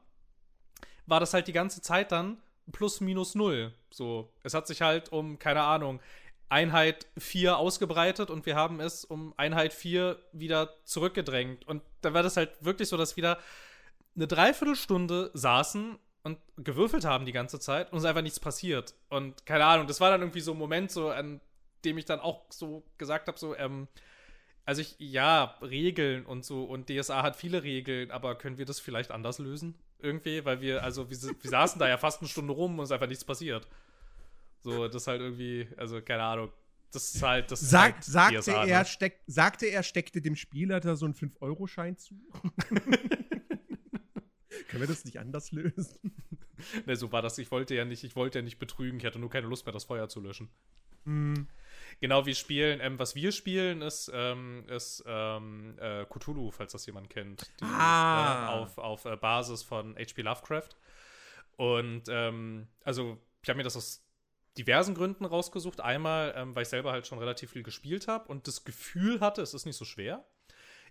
war 1.08 1.20
das 1.20 1.34
halt 1.34 1.48
die 1.48 1.52
ganze 1.52 1.80
Zeit 1.80 2.12
dann 2.12 2.38
plus 2.70 3.00
minus 3.00 3.34
null. 3.34 3.72
So, 3.90 4.30
es 4.42 4.54
hat 4.54 4.66
sich 4.66 4.82
halt 4.82 5.10
um, 5.10 5.38
keine 5.38 5.62
Ahnung, 5.62 6.00
Einheit 6.50 7.06
4 7.18 7.58
ausgebreitet 7.58 8.30
und 8.30 8.46
wir 8.46 8.56
haben 8.56 8.80
es 8.80 9.04
um 9.04 9.34
Einheit 9.36 9.72
4 9.72 10.18
wieder 10.32 10.74
zurückgedrängt. 10.84 11.66
Und 11.66 11.82
dann 12.02 12.14
war 12.14 12.22
das 12.22 12.36
halt 12.36 12.52
wirklich 12.60 12.88
so, 12.88 12.96
dass 12.96 13.16
wieder 13.16 13.38
eine 14.16 14.26
Dreiviertelstunde 14.26 15.30
saßen 15.34 15.98
und 16.24 16.38
gewürfelt 16.56 17.04
haben 17.04 17.24
die 17.24 17.32
ganze 17.32 17.60
Zeit 17.60 17.90
und 17.92 17.98
es 17.98 18.04
ist 18.04 18.08
einfach 18.08 18.22
nichts 18.22 18.40
passiert. 18.40 18.94
Und 19.08 19.46
keine 19.46 19.64
Ahnung, 19.64 19.86
das 19.86 20.00
war 20.00 20.10
dann 20.10 20.20
irgendwie 20.20 20.40
so 20.40 20.52
ein 20.52 20.58
Moment, 20.58 20.90
so 20.90 21.10
an 21.10 21.40
dem 21.84 21.96
ich 21.98 22.04
dann 22.04 22.20
auch 22.20 22.44
so 22.50 22.82
gesagt 22.98 23.28
habe, 23.28 23.38
so, 23.38 23.54
ähm, 23.56 23.88
also 24.64 24.82
ich, 24.82 24.96
ja, 24.98 25.56
Regeln 25.62 26.26
und 26.26 26.44
so 26.44 26.64
und 26.64 26.90
DSA 26.90 27.22
hat 27.22 27.36
viele 27.36 27.62
Regeln, 27.62 28.10
aber 28.10 28.34
können 28.34 28.58
wir 28.58 28.66
das 28.66 28.80
vielleicht 28.80 29.10
anders 29.10 29.38
lösen? 29.38 29.74
Irgendwie, 30.00 30.44
weil 30.44 30.60
wir, 30.60 30.82
also 30.82 31.10
wir, 31.10 31.16
wir 31.16 31.50
saßen 31.50 31.78
da 31.78 31.88
ja 31.88 31.98
fast 31.98 32.20
eine 32.20 32.28
Stunde 32.28 32.52
rum 32.52 32.78
und 32.78 32.84
es 32.84 32.90
ist 32.90 32.92
einfach 32.92 33.08
nichts 33.08 33.24
passiert. 33.24 33.66
So, 34.62 34.86
das 34.86 35.02
ist 35.02 35.06
halt 35.08 35.20
irgendwie, 35.20 35.68
also 35.76 36.00
keine 36.00 36.22
Ahnung. 36.22 36.52
Das 36.92 37.14
ist 37.14 37.22
halt, 37.22 37.50
das 37.50 37.60
Sagt, 37.60 37.96
halt 37.96 38.04
sagte, 38.04 38.38
DSA, 38.38 38.64
er, 38.64 38.78
ne? 38.78 38.84
steck, 38.86 39.20
sagte 39.26 39.66
er, 39.66 39.82
steckte 39.82 40.22
dem 40.22 40.36
Spieler 40.36 40.80
da 40.80 40.96
so 40.96 41.04
einen 41.04 41.14
5-Euro-Schein 41.14 41.98
zu? 41.98 42.14
Können 44.68 44.80
wir 44.82 44.86
das 44.86 45.04
nicht 45.04 45.18
anders 45.18 45.52
lösen? 45.52 45.98
ne, 46.86 46.96
so 46.96 47.12
war 47.12 47.22
das. 47.22 47.36
Ich 47.38 47.50
wollte 47.50 47.74
ja 47.74 47.84
nicht, 47.84 48.04
ich 48.04 48.16
wollte 48.16 48.38
ja 48.38 48.42
nicht 48.42 48.58
betrügen. 48.58 48.98
Ich 48.98 49.04
hatte 49.04 49.18
nur 49.18 49.30
keine 49.30 49.46
Lust 49.46 49.66
mehr, 49.66 49.72
das 49.72 49.84
Feuer 49.84 50.08
zu 50.08 50.20
löschen. 50.20 50.48
Mhm. 51.04 51.46
Genau 52.00 52.26
wie 52.26 52.34
spielen. 52.34 52.80
Ähm, 52.80 52.98
was 52.98 53.14
wir 53.14 53.32
spielen, 53.32 53.82
ist, 53.82 54.10
ähm, 54.14 54.64
ist 54.68 55.04
ähm, 55.06 55.76
äh, 55.80 56.04
Cthulhu, 56.06 56.50
falls 56.50 56.72
das 56.72 56.86
jemand 56.86 57.10
kennt. 57.10 57.50
Die, 57.60 57.64
ah. 57.64 58.50
Äh, 58.50 58.58
auf, 58.58 58.78
auf 58.78 59.04
äh, 59.04 59.16
Basis 59.16 59.62
von 59.62 59.96
H.P. 59.96 60.22
Lovecraft. 60.22 60.70
Und 61.56 62.04
ähm, 62.08 62.68
also, 62.84 63.18
ich 63.42 63.48
habe 63.48 63.56
mir 63.56 63.64
das 63.64 63.76
aus 63.76 64.04
diversen 64.56 64.94
Gründen 64.94 65.24
rausgesucht. 65.24 65.80
Einmal, 65.80 66.34
ähm, 66.36 66.54
weil 66.54 66.62
ich 66.62 66.68
selber 66.68 66.92
halt 66.92 67.06
schon 67.06 67.18
relativ 67.18 67.52
viel 67.52 67.62
gespielt 67.62 68.08
habe 68.08 68.28
und 68.28 68.46
das 68.46 68.64
Gefühl 68.64 69.20
hatte, 69.20 69.42
es 69.42 69.54
ist 69.54 69.66
nicht 69.66 69.76
so 69.76 69.84
schwer. 69.84 70.24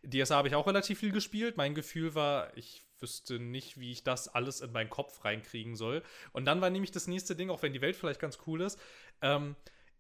DSA 0.04 0.36
habe 0.36 0.48
ich 0.48 0.56
auch 0.56 0.68
relativ 0.68 1.00
viel 1.00 1.12
gespielt. 1.12 1.58
Mein 1.58 1.76
Gefühl 1.76 2.16
war, 2.16 2.56
ich 2.56 2.86
wüsste 3.00 3.40
nicht, 3.40 3.80
wie 3.80 3.92
ich 3.92 4.04
das 4.04 4.28
alles 4.28 4.62
in 4.62 4.72
meinen 4.72 4.90
Kopf 4.90 5.24
reinkriegen 5.24 5.76
soll. 5.76 6.04
Und 6.34 6.46
dann 6.46 6.62
war 6.62 6.70
nämlich 6.70 6.92
das 6.92 7.08
nächste 7.08 7.36
Ding, 7.36 7.50
auch 7.50 7.62
wenn 7.62 7.74
die 7.74 7.82
Welt 7.82 7.96
vielleicht 7.96 8.20
ganz 8.20 8.40
cool 8.48 8.62
ist, 8.62 8.80
ähm, 9.22 9.56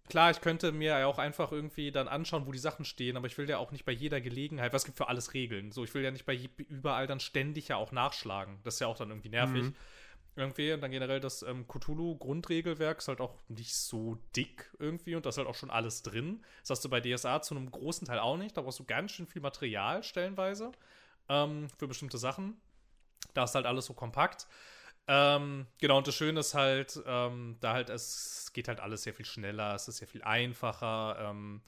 Klar, 0.09 0.31
ich 0.31 0.39
könnte 0.39 0.71
mir 0.71 0.99
ja 0.99 1.07
auch 1.07 1.17
einfach 1.17 1.51
irgendwie 1.51 1.91
dann 1.91 2.07
anschauen, 2.07 2.47
wo 2.47 2.53
die 2.53 2.59
Sachen 2.59 2.85
stehen, 2.85 3.17
aber 3.17 3.27
ich 3.27 3.37
will 3.37 3.49
ja 3.49 3.57
auch 3.57 3.71
nicht 3.71 3.83
bei 3.83 3.91
jeder 3.91 4.21
Gelegenheit, 4.21 4.71
was 4.71 4.85
gibt 4.85 4.97
für 4.97 5.09
alles 5.09 5.33
Regeln. 5.33 5.71
So, 5.71 5.83
ich 5.83 5.93
will 5.93 6.03
ja 6.03 6.11
nicht 6.11 6.25
bei 6.25 6.39
überall 6.69 7.07
dann 7.07 7.19
ständig 7.19 7.67
ja 7.67 7.75
auch 7.75 7.91
nachschlagen. 7.91 8.59
Das 8.63 8.75
ist 8.75 8.79
ja 8.79 8.87
auch 8.87 8.97
dann 8.97 9.09
irgendwie 9.09 9.29
nervig. 9.29 9.63
Mhm. 9.63 9.75
Irgendwie, 10.37 10.71
und 10.71 10.81
dann 10.81 10.91
generell 10.91 11.19
das 11.19 11.41
ähm, 11.41 11.67
Cthulhu-Grundregelwerk 11.67 12.99
ist 12.99 13.07
halt 13.07 13.21
auch 13.21 13.35
nicht 13.47 13.75
so 13.75 14.19
dick 14.35 14.71
irgendwie 14.77 15.15
und 15.15 15.25
da 15.25 15.29
ist 15.29 15.37
halt 15.39 15.47
auch 15.47 15.55
schon 15.55 15.71
alles 15.71 16.03
drin. 16.03 16.43
Das 16.61 16.69
hast 16.69 16.85
du 16.85 16.89
bei 16.89 17.01
DSA 17.01 17.41
zu 17.41 17.55
einem 17.55 17.71
großen 17.71 18.07
Teil 18.07 18.19
auch 18.19 18.37
nicht. 18.37 18.55
Da 18.55 18.61
brauchst 18.61 18.79
du 18.79 18.83
ganz 18.83 19.11
schön 19.11 19.25
viel 19.25 19.41
Material 19.41 20.03
stellenweise 20.03 20.71
ähm, 21.27 21.67
für 21.77 21.87
bestimmte 21.87 22.19
Sachen. 22.19 22.55
Da 23.33 23.45
ist 23.45 23.55
halt 23.55 23.65
alles 23.65 23.85
so 23.87 23.93
kompakt. 23.93 24.47
Ähm, 25.07 25.67
genau, 25.79 25.97
und 25.99 26.07
das 26.07 26.15
Schöne 26.15 26.41
ist 26.41 26.53
halt, 26.53 27.01
ähm, 27.05 27.57
da 27.61 27.73
halt, 27.73 27.89
es 27.89 28.51
geht 28.53 28.67
halt 28.67 28.81
alles 28.81 29.03
sehr 29.03 29.13
viel 29.13 29.25
schneller, 29.25 29.73
es 29.73 29.87
ist 29.87 29.97
sehr 29.97 30.07
viel 30.07 30.21
einfacher 30.21 31.17
ähm, 31.29 31.61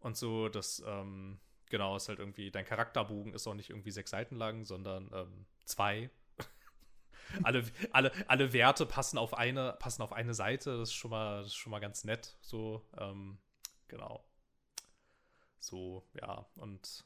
und 0.00 0.16
so, 0.16 0.48
das, 0.48 0.82
ähm, 0.86 1.40
genau, 1.68 1.96
ist 1.96 2.08
halt 2.08 2.20
irgendwie, 2.20 2.50
dein 2.52 2.64
Charakterbogen 2.64 3.34
ist 3.34 3.46
auch 3.48 3.54
nicht 3.54 3.70
irgendwie 3.70 3.90
sechs 3.90 4.10
Seiten 4.10 4.36
lang, 4.36 4.64
sondern 4.64 5.10
ähm, 5.12 5.46
zwei. 5.64 6.10
alle, 7.42 7.64
alle, 7.90 8.12
alle 8.28 8.52
Werte 8.52 8.86
passen 8.86 9.18
auf 9.18 9.34
eine, 9.34 9.72
passen 9.80 10.02
auf 10.02 10.12
eine 10.12 10.34
Seite, 10.34 10.78
das 10.78 10.90
ist 10.90 10.94
schon 10.94 11.10
mal, 11.10 11.44
ist 11.44 11.56
schon 11.56 11.72
mal 11.72 11.80
ganz 11.80 12.04
nett, 12.04 12.36
so, 12.40 12.86
ähm, 12.98 13.38
genau. 13.88 14.24
So, 15.58 16.06
ja, 16.14 16.46
und 16.54 17.04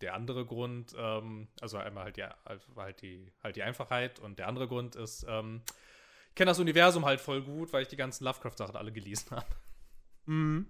der 0.00 0.14
andere 0.14 0.44
Grund, 0.44 0.94
ähm, 0.98 1.48
also 1.60 1.78
einmal 1.78 2.04
halt 2.04 2.16
die, 2.16 2.26
halt, 2.76 3.02
die, 3.02 3.32
halt 3.42 3.56
die 3.56 3.62
Einfachheit 3.62 4.18
und 4.18 4.38
der 4.38 4.48
andere 4.48 4.68
Grund 4.68 4.96
ist, 4.96 5.24
ähm, 5.28 5.62
ich 6.28 6.34
kenne 6.34 6.50
das 6.50 6.58
Universum 6.58 7.04
halt 7.04 7.20
voll 7.20 7.42
gut, 7.42 7.72
weil 7.72 7.82
ich 7.82 7.88
die 7.88 7.96
ganzen 7.96 8.24
Lovecraft-Sachen 8.24 8.76
alle 8.76 8.92
gelesen 8.92 9.30
habe. 9.30 9.46
Mhm. 10.26 10.66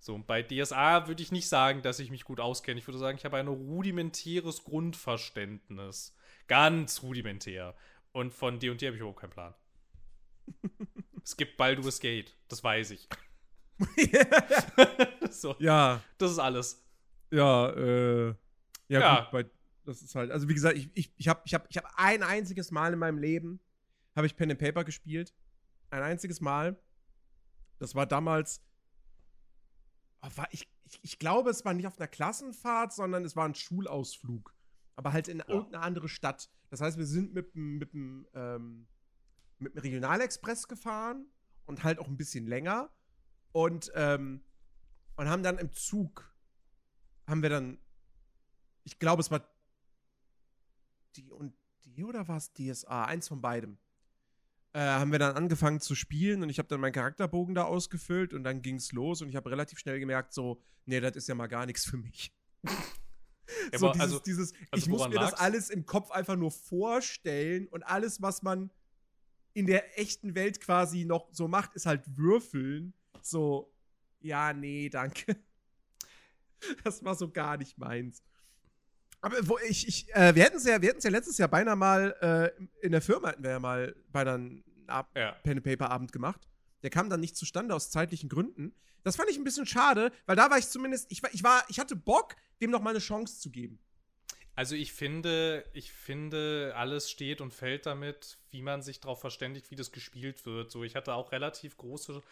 So, 0.00 0.14
und 0.14 0.26
bei 0.26 0.42
DSA 0.42 1.08
würde 1.08 1.22
ich 1.22 1.32
nicht 1.32 1.48
sagen, 1.48 1.82
dass 1.82 1.98
ich 1.98 2.10
mich 2.10 2.24
gut 2.24 2.40
auskenne. 2.40 2.78
Ich 2.78 2.86
würde 2.86 2.98
sagen, 2.98 3.16
ich 3.18 3.24
habe 3.24 3.38
ein 3.38 3.48
rudimentäres 3.48 4.64
Grundverständnis. 4.64 6.14
Ganz 6.48 7.02
rudimentär. 7.02 7.74
Und 8.12 8.32
von 8.34 8.58
D&D 8.58 8.86
habe 8.86 8.96
ich 8.96 9.00
überhaupt 9.00 9.20
keinen 9.20 9.30
Plan. 9.30 9.54
es 11.22 11.36
gibt 11.36 11.56
Baldur's 11.56 12.00
Gate, 12.00 12.36
das 12.48 12.62
weiß 12.62 12.90
ich. 12.92 13.08
so, 15.30 15.54
Ja, 15.58 16.02
das 16.18 16.32
ist 16.32 16.38
alles. 16.38 16.84
ja, 17.30 17.70
äh. 17.70 18.34
Ja, 18.88 19.00
Ja. 19.00 19.20
gut, 19.22 19.30
bei, 19.32 19.50
das 19.84 20.02
ist 20.02 20.14
halt. 20.14 20.30
Also, 20.30 20.48
wie 20.48 20.54
gesagt, 20.54 20.76
ich, 20.76 20.90
ich, 20.94 21.12
ich 21.16 21.28
habe 21.28 21.40
ich 21.44 21.54
hab, 21.54 21.66
ich 21.70 21.76
hab 21.76 21.84
ein 21.96 22.22
einziges 22.22 22.70
Mal 22.70 22.92
in 22.92 22.98
meinem 22.98 23.18
Leben 23.18 23.60
habe 24.14 24.26
ich 24.26 24.34
Pen 24.36 24.50
and 24.50 24.58
Paper 24.60 24.82
gespielt. 24.84 25.34
Ein 25.90 26.02
einziges 26.02 26.40
Mal. 26.40 26.80
Das 27.78 27.94
war 27.94 28.06
damals. 28.06 28.62
Oh, 30.22 30.28
war, 30.36 30.48
ich, 30.50 30.68
ich, 30.84 30.98
ich 31.02 31.18
glaube, 31.18 31.50
es 31.50 31.64
war 31.64 31.74
nicht 31.74 31.86
auf 31.86 31.98
einer 31.98 32.08
Klassenfahrt, 32.08 32.92
sondern 32.92 33.24
es 33.24 33.36
war 33.36 33.44
ein 33.46 33.54
Schulausflug. 33.54 34.54
Aber 34.96 35.12
halt 35.12 35.28
in 35.28 35.38
Ja. 35.38 35.48
irgendeine 35.48 35.82
andere 35.84 36.08
Stadt. 36.08 36.48
Das 36.70 36.80
heißt, 36.80 36.96
wir 36.98 37.06
sind 37.06 37.34
mit 37.34 37.54
dem 37.54 37.78
mit 37.78 37.92
ähm, 37.94 38.88
mit 39.58 39.74
dem 39.74 39.80
Regionalexpress 39.80 40.66
gefahren 40.68 41.26
und 41.66 41.84
halt 41.84 41.98
auch 41.98 42.08
ein 42.08 42.16
bisschen 42.16 42.46
länger. 42.46 42.90
Und, 43.52 43.90
ähm, 43.94 44.42
und 45.16 45.28
haben 45.30 45.42
dann 45.42 45.56
im 45.58 45.72
Zug, 45.72 46.34
haben 47.26 47.42
wir 47.42 47.48
dann, 47.48 47.78
ich 48.86 48.98
glaube, 48.98 49.20
es 49.20 49.30
war 49.30 49.46
die 51.16 51.30
und 51.30 51.52
die 51.84 52.04
oder 52.04 52.28
war 52.28 52.36
es 52.36 52.52
DSA? 52.52 53.04
Eins 53.04 53.28
von 53.28 53.40
beidem. 53.40 53.78
Äh, 54.72 54.80
haben 54.80 55.10
wir 55.10 55.18
dann 55.18 55.34
angefangen 55.36 55.80
zu 55.80 55.94
spielen 55.94 56.42
und 56.42 56.50
ich 56.50 56.58
habe 56.58 56.68
dann 56.68 56.80
meinen 56.80 56.92
Charakterbogen 56.92 57.54
da 57.54 57.64
ausgefüllt 57.64 58.32
und 58.32 58.44
dann 58.44 58.62
ging's 58.62 58.92
los 58.92 59.22
und 59.22 59.28
ich 59.28 59.36
habe 59.36 59.50
relativ 59.50 59.78
schnell 59.78 59.98
gemerkt, 59.98 60.32
so, 60.32 60.62
nee, 60.84 61.00
das 61.00 61.16
ist 61.16 61.28
ja 61.28 61.34
mal 61.34 61.46
gar 61.46 61.66
nichts 61.66 61.84
für 61.84 61.96
mich. 61.98 62.32
Ja, 63.72 63.78
so 63.78 63.92
dieses, 63.92 64.00
also- 64.02 64.18
dieses 64.20 64.52
also 64.72 64.84
ich 64.84 64.88
muss 64.88 65.08
mir 65.08 65.14
das 65.14 65.30
lag's? 65.30 65.40
alles 65.40 65.70
im 65.70 65.86
Kopf 65.86 66.10
einfach 66.10 66.34
nur 66.34 66.50
vorstellen 66.50 67.68
und 67.68 67.84
alles, 67.84 68.20
was 68.20 68.42
man 68.42 68.72
in 69.52 69.66
der 69.66 69.98
echten 70.00 70.34
Welt 70.34 70.60
quasi 70.60 71.04
noch 71.04 71.28
so 71.32 71.46
macht, 71.46 71.74
ist 71.74 71.86
halt 71.86 72.02
würfeln. 72.16 72.92
So, 73.22 73.72
ja, 74.20 74.52
nee, 74.52 74.88
danke. 74.88 75.36
Das 76.82 77.04
war 77.04 77.14
so 77.14 77.30
gar 77.30 77.56
nicht 77.56 77.78
meins. 77.78 78.24
Aber 79.26 79.48
wo 79.48 79.58
ich, 79.68 79.88
ich 79.88 80.14
äh, 80.14 80.36
wir 80.36 80.44
hätten 80.44 80.58
es 80.58 80.64
ja, 80.64 80.80
wir 80.80 80.88
hätten's 80.88 81.02
ja 81.02 81.10
letztes 81.10 81.36
Jahr 81.36 81.48
beinahe 81.48 81.74
mal 81.74 82.52
äh, 82.54 82.84
in 82.86 82.92
der 82.92 83.02
Firma 83.02 83.30
hätten 83.30 83.42
wir 83.42 83.50
ja 83.50 83.58
mal 83.58 83.96
beinahe 84.12 84.36
einen 84.36 84.64
Ab 84.86 85.10
Ja. 85.16 85.32
Pen 85.42 85.58
and 85.58 85.64
Paper 85.64 85.90
Abend 85.90 86.12
gemacht. 86.12 86.46
Der 86.84 86.90
kam 86.90 87.10
dann 87.10 87.18
nicht 87.18 87.36
zustande 87.36 87.74
aus 87.74 87.90
zeitlichen 87.90 88.28
Gründen. 88.28 88.72
Das 89.02 89.16
fand 89.16 89.28
ich 89.28 89.36
ein 89.36 89.42
bisschen 89.42 89.66
schade, 89.66 90.12
weil 90.26 90.36
da 90.36 90.48
war 90.48 90.58
ich 90.58 90.68
zumindest, 90.68 91.10
ich 91.10 91.24
war, 91.24 91.34
ich 91.34 91.42
war, 91.42 91.64
ich 91.68 91.80
hatte 91.80 91.96
Bock, 91.96 92.36
dem 92.60 92.70
noch 92.70 92.80
mal 92.80 92.90
eine 92.90 93.00
Chance 93.00 93.40
zu 93.40 93.50
geben. 93.50 93.80
Also 94.54 94.76
ich 94.76 94.92
finde, 94.92 95.64
ich 95.72 95.90
finde, 95.90 96.72
alles 96.76 97.10
steht 97.10 97.40
und 97.40 97.52
fällt 97.52 97.84
damit, 97.84 98.38
wie 98.50 98.62
man 98.62 98.80
sich 98.80 99.00
darauf 99.00 99.20
verständigt, 99.20 99.72
wie 99.72 99.76
das 99.76 99.90
gespielt 99.90 100.46
wird. 100.46 100.70
So, 100.70 100.84
ich 100.84 100.94
hatte 100.94 101.14
auch 101.14 101.32
relativ 101.32 101.76
große, 101.76 102.22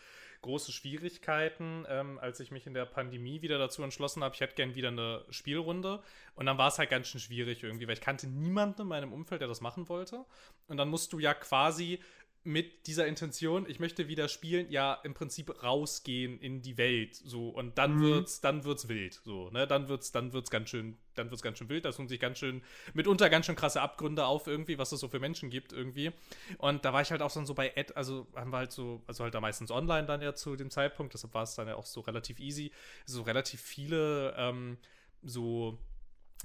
große 0.45 0.73
Schwierigkeiten, 0.73 1.87
ähm, 1.89 2.19
als 2.21 2.39
ich 2.39 2.51
mich 2.51 2.67
in 2.67 2.75
der 2.75 2.85
Pandemie 2.85 3.43
wieder 3.43 3.59
dazu 3.59 3.83
entschlossen 3.83 4.23
habe, 4.23 4.35
ich 4.35 4.41
hätte 4.41 4.55
gern 4.55 4.75
wieder 4.75 4.89
eine 4.89 5.25
Spielrunde. 5.31 6.03
Und 6.35 6.47
dann 6.47 6.59
war 6.59 6.69
es 6.69 6.79
halt 6.79 6.91
ganz 6.91 7.09
schön 7.09 7.21
schwierig 7.21 7.63
irgendwie, 7.63 7.87
weil 7.87 7.95
ich 7.95 8.01
kannte 8.01 8.27
niemanden 8.27 8.83
in 8.83 8.89
meinem 8.89 9.13
Umfeld, 9.13 9.41
der 9.41 9.49
das 9.49 9.61
machen 9.61 9.89
wollte. 9.89 10.25
Und 10.69 10.77
dann 10.77 10.89
musst 10.89 11.13
du 11.13 11.19
ja 11.19 11.35
quasi 11.35 11.99
mit 12.47 12.87
dieser 12.87 13.07
Intention, 13.07 13.65
ich 13.69 13.81
möchte 13.81 14.07
wieder 14.07 14.29
spielen, 14.29 14.71
ja 14.71 14.95
im 15.03 15.15
Prinzip 15.15 15.63
rausgehen 15.63 16.39
in 16.39 16.61
die 16.61 16.77
Welt, 16.77 17.15
so. 17.17 17.49
Und 17.49 17.79
dann 17.79 17.97
Mhm. 17.97 18.03
wird's, 18.03 18.41
dann 18.43 18.65
wird's 18.65 18.89
wild, 18.89 19.15
so 19.25 19.49
ne, 19.51 19.67
dann 19.67 19.89
wird's, 19.89 20.13
dann 20.13 20.33
wird's 20.35 20.51
ganz 20.51 20.69
schön, 20.69 20.99
dann 21.15 21.31
wird's 21.31 21.43
ganz 21.43 21.57
schön 21.59 21.71
wild, 21.71 21.87
da 21.87 21.91
tun 21.93 22.07
sich 22.07 22.21
ganz 22.21 22.39
schön 22.39 22.63
mitunter 22.93 23.31
ganz 23.31 23.47
schön 23.47 23.57
krasse 23.57 23.81
Abgründe 23.81 24.27
auf 24.27 24.47
irgendwie, 24.47 24.77
was 24.79 24.93
es 24.93 25.01
so 25.01 25.09
für 25.09 25.21
Menschen 25.21 25.49
gibt 25.49 25.73
irgendwie. 25.73 26.13
Und 26.59 26.85
da 26.85 26.93
war 26.93 27.01
ich 27.01 27.11
halt 27.11 27.23
auch 27.23 27.33
dann 27.33 27.47
so 27.47 27.55
bei 27.55 27.75
Ad, 27.77 27.95
also 27.95 28.27
haben 28.37 28.51
wir 28.53 28.59
halt 28.59 28.73
so, 28.73 29.03
also 29.07 29.25
halt 29.25 29.35
da 29.35 29.41
meistens 29.41 29.71
online 29.71 30.07
dann 30.07 30.21
ja 30.21 30.35
zu 30.35 30.55
dem 30.55 30.71
Zeitpunkt, 30.71 31.15
deshalb 31.15 31.33
war 31.33 31.45
es 31.45 31.55
dann 31.55 31.67
ja 31.67 31.77
auch 31.77 31.87
so 31.87 32.01
relativ 32.03 32.41
easy, 32.41 32.73
so 33.07 33.23
relativ 33.23 33.61
viele 33.63 34.35
ähm, 34.37 34.77
so 35.23 35.79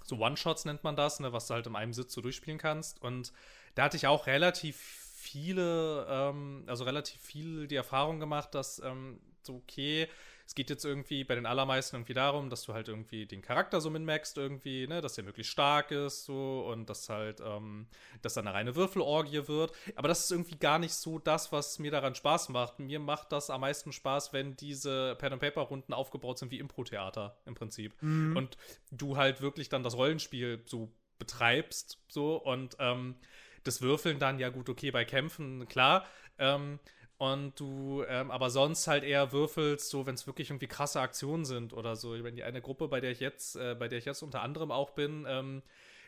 so 0.05 0.15
One-Shots 0.17 0.63
nennt 0.65 0.83
man 0.83 0.95
das, 0.95 1.19
ne, 1.19 1.33
was 1.33 1.47
du 1.47 1.55
halt 1.55 1.67
in 1.67 1.75
einem 1.75 1.93
Sitz 1.93 2.13
so 2.13 2.21
durchspielen 2.21 2.57
kannst. 2.57 3.01
Und 3.01 3.33
da 3.75 3.83
hatte 3.83 3.97
ich 3.97 4.07
auch 4.07 4.27
relativ 4.27 5.08
viele, 5.19 6.07
ähm, 6.09 6.63
also 6.67 6.83
relativ 6.83 7.21
viel 7.21 7.67
die 7.67 7.75
Erfahrung 7.75 8.19
gemacht, 8.19 8.55
dass 8.55 8.79
ähm, 8.79 9.19
so, 9.41 9.55
okay, 9.55 10.07
es 10.45 10.55
geht 10.55 10.71
jetzt 10.71 10.83
irgendwie 10.83 11.23
bei 11.23 11.35
den 11.35 11.45
allermeisten 11.45 11.95
irgendwie 11.95 12.15
darum, 12.15 12.49
dass 12.49 12.63
du 12.63 12.73
halt 12.73 12.87
irgendwie 12.87 13.27
den 13.27 13.43
Charakter 13.43 13.81
so 13.81 13.91
minmaxst 13.91 14.35
irgendwie, 14.35 14.87
ne, 14.87 14.99
dass 14.99 15.13
der 15.13 15.23
möglichst 15.23 15.51
stark 15.51 15.91
ist, 15.91 16.25
so, 16.25 16.61
und 16.61 16.89
dass 16.89 17.07
halt, 17.07 17.39
ähm, 17.39 17.85
dass 18.23 18.33
dann 18.33 18.47
eine 18.47 18.55
reine 18.55 18.75
Würfelorgie 18.75 19.47
wird. 19.47 19.73
Aber 19.95 20.07
das 20.07 20.21
ist 20.23 20.31
irgendwie 20.31 20.57
gar 20.57 20.79
nicht 20.79 20.95
so 20.95 21.19
das, 21.19 21.51
was 21.51 21.77
mir 21.77 21.91
daran 21.91 22.15
Spaß 22.15 22.49
macht. 22.49 22.79
Mir 22.79 22.99
macht 22.99 23.31
das 23.31 23.51
am 23.51 23.61
meisten 23.61 23.91
Spaß, 23.91 24.33
wenn 24.33 24.55
diese 24.55 25.15
Pen-and-Paper-Runden 25.19 25.93
aufgebaut 25.93 26.39
sind 26.39 26.49
wie 26.49 26.57
Impro-Theater 26.57 27.37
im 27.45 27.53
Prinzip 27.53 27.93
und 28.35 28.57
du 28.89 29.17
halt 29.17 29.41
wirklich 29.41 29.69
dann 29.69 29.83
das 29.83 29.95
Rollenspiel 29.97 30.63
so 30.65 30.91
betreibst, 31.19 31.99
so 32.07 32.37
und 32.37 32.75
ähm, 32.79 33.17
das 33.63 33.81
Würfeln 33.81 34.19
dann, 34.19 34.39
ja 34.39 34.49
gut, 34.49 34.69
okay, 34.69 34.91
bei 34.91 35.05
Kämpfen, 35.05 35.67
klar, 35.67 36.05
ähm, 36.37 36.79
und 37.19 37.59
du 37.59 38.03
ähm, 38.07 38.31
aber 38.31 38.49
sonst 38.49 38.87
halt 38.87 39.03
eher 39.03 39.33
würfelst, 39.33 39.89
so 39.89 40.05
wenn 40.05 40.15
es 40.15 40.25
wirklich 40.25 40.49
irgendwie 40.49 40.67
krasse 40.67 41.01
Aktionen 41.01 41.43
sind 41.43 41.73
oder 41.73 41.97
so. 41.97 42.23
Wenn 42.23 42.37
die 42.37 42.43
eine 42.43 42.61
Gruppe, 42.61 42.87
bei 42.87 43.01
der 43.01 43.11
ich 43.11 43.19
jetzt, 43.19 43.57
äh, 43.57 43.75
bei 43.77 43.89
der 43.89 43.99
ich 43.99 44.05
jetzt 44.05 44.21
unter 44.23 44.41
anderem 44.41 44.71
auch 44.71 44.91
bin, 44.91 45.25
ähm, 45.27 45.61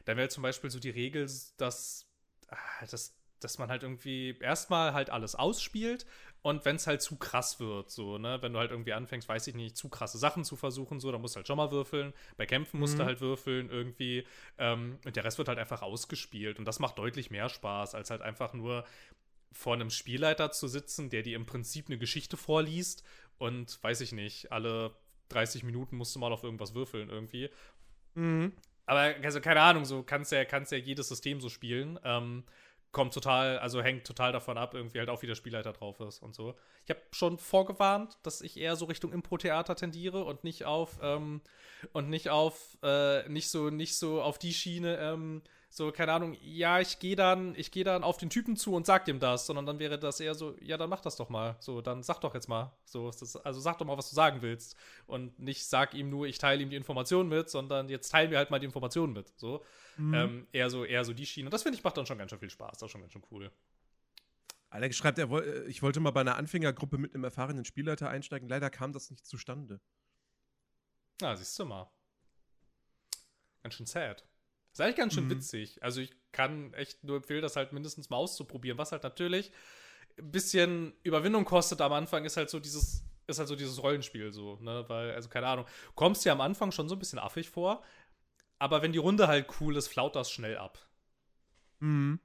dann 0.06 0.16
wäre 0.16 0.30
zum 0.30 0.44
Beispiel 0.44 0.70
so 0.70 0.80
die 0.80 0.90
Regel, 0.90 1.30
dass, 1.58 2.08
ah, 2.48 2.56
dass, 2.90 3.14
dass 3.42 3.58
man 3.58 3.70
halt 3.70 3.84
irgendwie 3.84 4.38
erstmal 4.40 4.94
halt 4.94 5.10
alles 5.10 5.36
ausspielt 5.36 6.06
und 6.44 6.66
wenn 6.66 6.76
es 6.76 6.88
halt 6.88 7.02
zu 7.02 7.18
krass 7.18 7.60
wird, 7.60 7.92
so, 7.92 8.18
ne, 8.18 8.42
wenn 8.42 8.54
du 8.54 8.60
halt 8.60 8.72
irgendwie 8.72 8.94
anfängst, 8.94 9.30
weiß 9.30 9.46
ich 9.48 9.56
nicht, 9.56 9.78
zu 9.78 9.90
krasse 9.90 10.18
Sachen 10.18 10.44
zu 10.44 10.56
versuchen, 10.56 11.00
so, 11.00 11.12
dann 11.12 11.22
musst 11.22 11.36
du 11.36 11.38
halt 11.38 11.48
schon 11.48 11.58
mal 11.58 11.72
würfeln. 11.72 12.14
Bei 12.38 12.46
Kämpfen 12.48 12.80
musst 12.80 12.98
du 12.98 13.04
Mhm. 13.04 13.08
halt 13.08 13.22
würfeln 13.22 13.70
irgendwie. 13.70 14.26
Ähm, 14.58 14.98
und 15.06 15.16
der 15.16 15.24
Rest 15.24 15.38
wird 15.38 15.48
halt 15.50 15.60
einfach 15.60 15.84
ausgespielt. 15.84 16.58
Und 16.58 16.66
das 16.66 16.80
macht 16.80 16.98
deutlich 16.98 17.30
mehr 17.30 17.48
Spaß, 17.48 17.94
als 17.94 18.10
halt 18.10 18.22
einfach 18.24 18.54
nur 18.54 18.86
vor 19.52 19.74
einem 19.76 19.90
Spielleiter 19.92 20.52
zu 20.52 20.68
sitzen, 20.68 21.10
der 21.10 21.22
dir 21.22 21.36
im 21.36 21.46
Prinzip 21.46 21.88
eine 21.88 21.98
Geschichte 21.98 22.38
vorliest 22.38 23.04
und 23.38 23.78
weiß 23.84 24.02
ich 24.02 24.12
nicht, 24.12 24.52
alle 24.52 24.96
30 25.30 25.64
Minuten 25.64 25.96
musst 25.98 26.16
du 26.16 26.20
mal 26.20 26.32
auf 26.32 26.44
irgendwas 26.44 26.74
würfeln 26.74 27.10
irgendwie. 27.10 27.50
Mhm. 28.16 28.54
Aber 28.88 29.14
also 29.24 29.42
keine 29.42 29.62
Ahnung, 29.62 29.86
so 29.86 30.04
kannst 30.04 30.32
ja, 30.32 30.44
kannst 30.46 30.72
ja 30.72 30.78
jedes 30.78 31.08
System 31.08 31.40
so 31.40 31.50
spielen. 31.50 32.00
Ähm, 32.04 32.44
kommt 32.92 33.14
total, 33.14 33.60
also 33.60 33.82
hängt 33.82 34.06
total 34.06 34.32
davon 34.32 34.58
ab, 34.58 34.74
irgendwie 34.74 35.00
halt 35.00 35.10
auch 35.10 35.22
wie 35.22 35.28
der 35.28 35.36
Spielleiter 35.36 35.74
drauf 35.74 36.00
ist 36.02 36.22
und 36.22 36.36
so. 36.36 36.56
Ich 36.84 36.90
habe 36.90 37.02
schon 37.12 37.38
vorgewarnt, 37.38 38.18
dass 38.24 38.42
ich 38.42 38.58
eher 38.58 38.76
so 38.76 38.86
Richtung 38.86 39.14
Impro-Theater 39.14 39.76
tendiere 39.76 40.24
und 40.24 40.44
nicht 40.44 40.66
auf 40.66 41.00
ähm, 41.02 41.42
und 41.94 42.10
nicht 42.10 42.30
auf 42.30 42.78
äh, 42.84 43.28
nicht 43.30 43.50
so 43.50 43.70
nicht 43.70 43.98
so 43.98 44.22
auf 44.22 44.38
die 44.40 44.54
Schiene. 44.54 44.98
Ähm, 44.98 45.42
so 45.74 45.90
keine 45.94 46.12
Ahnung. 46.12 46.36
Ja, 46.42 46.82
ich 46.82 47.00
gehe 47.00 47.16
dann, 47.16 47.56
ich 47.56 47.72
gehe 47.72 47.86
dann 47.86 48.04
auf 48.04 48.18
den 48.18 48.30
Typen 48.30 48.58
zu 48.58 48.76
und 48.76 48.86
sag 48.86 49.06
dem 49.06 49.22
das, 49.22 49.46
sondern 49.46 49.66
dann 49.66 49.80
wäre 49.80 49.98
das 49.98 50.20
eher 50.20 50.36
so, 50.36 50.54
ja, 50.60 50.78
dann 50.78 50.90
mach 50.90 51.00
das 51.00 51.16
doch 51.16 51.30
mal. 51.30 51.56
So, 51.62 51.80
dann 51.80 52.04
sag 52.04 52.20
doch 52.20 52.34
jetzt 52.34 52.50
mal. 52.50 52.74
So, 52.84 53.10
das, 53.10 53.38
also 53.38 53.62
sag 53.62 53.78
doch 53.78 53.86
mal, 53.86 53.98
was 53.98 54.10
du 54.10 54.16
sagen 54.16 54.42
willst 54.42 54.76
und 55.08 55.40
nicht 55.40 55.66
sag 55.66 55.94
ihm 55.94 56.10
nur, 56.10 56.28
ich 56.28 56.38
teile 56.40 56.62
ihm 56.62 56.70
die 56.70 56.76
Informationen 56.76 57.30
mit, 57.30 57.50
sondern 57.50 57.88
jetzt 57.88 58.10
teilen 58.10 58.32
wir 58.32 58.38
halt 58.38 58.52
mal 58.52 58.60
die 58.60 58.66
Informationen 58.66 59.14
mit. 59.14 59.32
So. 59.40 59.64
Mhm. 59.96 60.14
Ähm, 60.14 60.48
eher 60.52 60.70
so, 60.70 60.84
eher 60.84 61.06
so 61.06 61.14
die 61.14 61.26
Schiene. 61.26 61.48
Und 61.48 61.54
das 61.54 61.64
finde 61.64 61.78
ich 61.78 61.84
macht 61.86 61.96
dann 61.96 62.06
schon 62.06 62.18
ganz 62.18 62.32
schön 62.32 62.40
viel 62.40 62.50
Spaß. 62.50 62.80
Das 62.80 62.88
ist 62.88 62.92
schon 62.92 63.02
ganz 63.02 63.14
schön 63.14 63.24
cool. 63.32 63.50
Alex 64.72 64.98
schreibt, 64.98 65.20
er 65.20 65.30
woll, 65.30 65.44
äh, 65.44 65.70
ich 65.70 65.82
wollte 65.82 66.02
mal 66.02 66.12
bei 66.12 66.22
einer 66.22 66.36
Anfängergruppe 66.36 66.98
mit 66.98 67.16
einem 67.16 67.24
erfahrenen 67.24 67.64
Spielleiter 67.64 68.10
einsteigen. 68.10 68.50
Leider 68.50 68.70
kam 68.70 68.92
das 68.92 69.10
nicht 69.10 69.26
zustande. 69.26 69.80
Na, 71.22 71.34
siehst 71.38 71.58
du 71.58 71.64
mal. 71.64 71.90
Ganz 73.64 73.76
schön 73.76 73.86
sad. 73.86 74.26
Ist 74.72 74.80
eigentlich 74.82 74.96
ganz 74.96 75.14
schön 75.14 75.26
Mhm. 75.26 75.32
witzig. 75.32 75.84
Also 75.84 76.02
ich 76.02 76.12
kann 76.32 76.74
echt 76.74 77.04
nur 77.04 77.18
empfehlen, 77.18 77.42
das 77.42 77.56
halt 77.56 77.74
mindestens 77.74 78.10
mal 78.10 78.18
auszuprobieren. 78.18 78.78
Was 78.78 78.92
halt 78.92 79.04
natürlich 79.04 79.52
ein 80.18 80.32
bisschen 80.32 80.94
Überwindung 81.04 81.46
kostet 81.46 81.82
am 81.82 81.94
Anfang, 81.94 82.24
ist 82.26 82.38
halt 82.38 82.50
so 82.50 82.60
dieses, 82.60 83.04
ist 83.28 83.40
halt 83.40 83.48
so 83.50 83.56
dieses 83.56 83.82
Rollenspiel 83.84 84.32
so, 84.32 84.56
ne? 84.58 84.86
Weil, 84.88 85.12
also 85.12 85.30
keine 85.30 85.48
Ahnung, 85.48 85.66
du 85.66 85.92
kommst 85.94 86.24
dir 86.26 86.32
am 86.32 86.42
Anfang 86.42 86.72
schon 86.72 86.88
so 86.90 86.96
ein 86.96 87.00
bisschen 87.00 87.20
affig 87.20 87.50
vor, 87.50 87.84
aber 88.60 88.82
wenn 88.82 88.92
die 88.94 89.00
Runde 89.00 89.28
halt 89.28 89.48
cool 89.60 89.76
ist, 89.76 89.88
flaut 89.88 90.16
das 90.16 90.32
schnell 90.32 90.58
ab. 90.58 90.80
Mhm. 91.80 92.20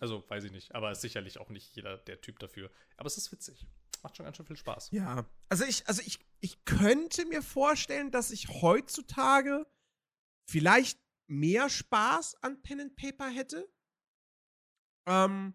Also, 0.00 0.24
weiß 0.28 0.44
ich 0.44 0.52
nicht, 0.52 0.74
aber 0.74 0.90
ist 0.90 1.00
sicherlich 1.00 1.38
auch 1.38 1.48
nicht 1.48 1.74
jeder 1.76 1.96
der 1.98 2.20
Typ 2.20 2.38
dafür. 2.40 2.70
Aber 2.96 3.06
es 3.06 3.16
ist 3.16 3.30
witzig. 3.32 3.66
Macht 4.02 4.16
schon 4.16 4.24
ganz 4.24 4.36
schön 4.36 4.44
viel 4.46 4.56
Spaß. 4.56 4.90
Ja. 4.90 5.24
Also 5.48 5.64
ich, 5.64 5.86
also 5.88 6.02
ich, 6.04 6.18
ich 6.40 6.64
könnte 6.64 7.24
mir 7.26 7.42
vorstellen, 7.42 8.10
dass 8.10 8.30
ich 8.32 8.48
heutzutage 8.60 9.66
vielleicht 10.46 10.98
mehr 11.26 11.68
Spaß 11.68 12.42
an 12.42 12.60
Pen 12.62 12.80
and 12.80 12.96
Paper 12.96 13.28
hätte. 13.28 13.68
Ähm, 15.06 15.54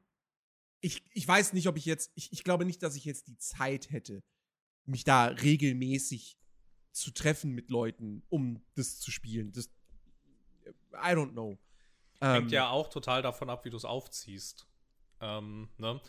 ich, 0.81 1.03
ich 1.13 1.27
weiß 1.27 1.53
nicht, 1.53 1.67
ob 1.67 1.77
ich 1.77 1.85
jetzt, 1.85 2.11
ich, 2.15 2.31
ich 2.31 2.43
glaube 2.43 2.65
nicht, 2.65 2.81
dass 2.83 2.95
ich 2.95 3.05
jetzt 3.05 3.27
die 3.27 3.37
Zeit 3.37 3.91
hätte, 3.91 4.23
mich 4.85 5.03
da 5.03 5.25
regelmäßig 5.25 6.37
zu 6.91 7.11
treffen 7.11 7.51
mit 7.51 7.69
Leuten, 7.69 8.23
um 8.29 8.63
das 8.75 8.99
zu 8.99 9.11
spielen. 9.11 9.51
Das, 9.51 9.69
I 10.93 11.13
don't 11.13 11.31
know. 11.31 11.57
Hängt 12.21 12.47
ähm, 12.47 12.49
ja 12.49 12.69
auch 12.69 12.89
total 12.89 13.21
davon 13.21 13.49
ab, 13.49 13.65
wie 13.65 13.69
du 13.69 13.77
es 13.77 13.85
aufziehst. 13.85 14.67
Ähm, 15.21 15.69
ne? 15.77 16.01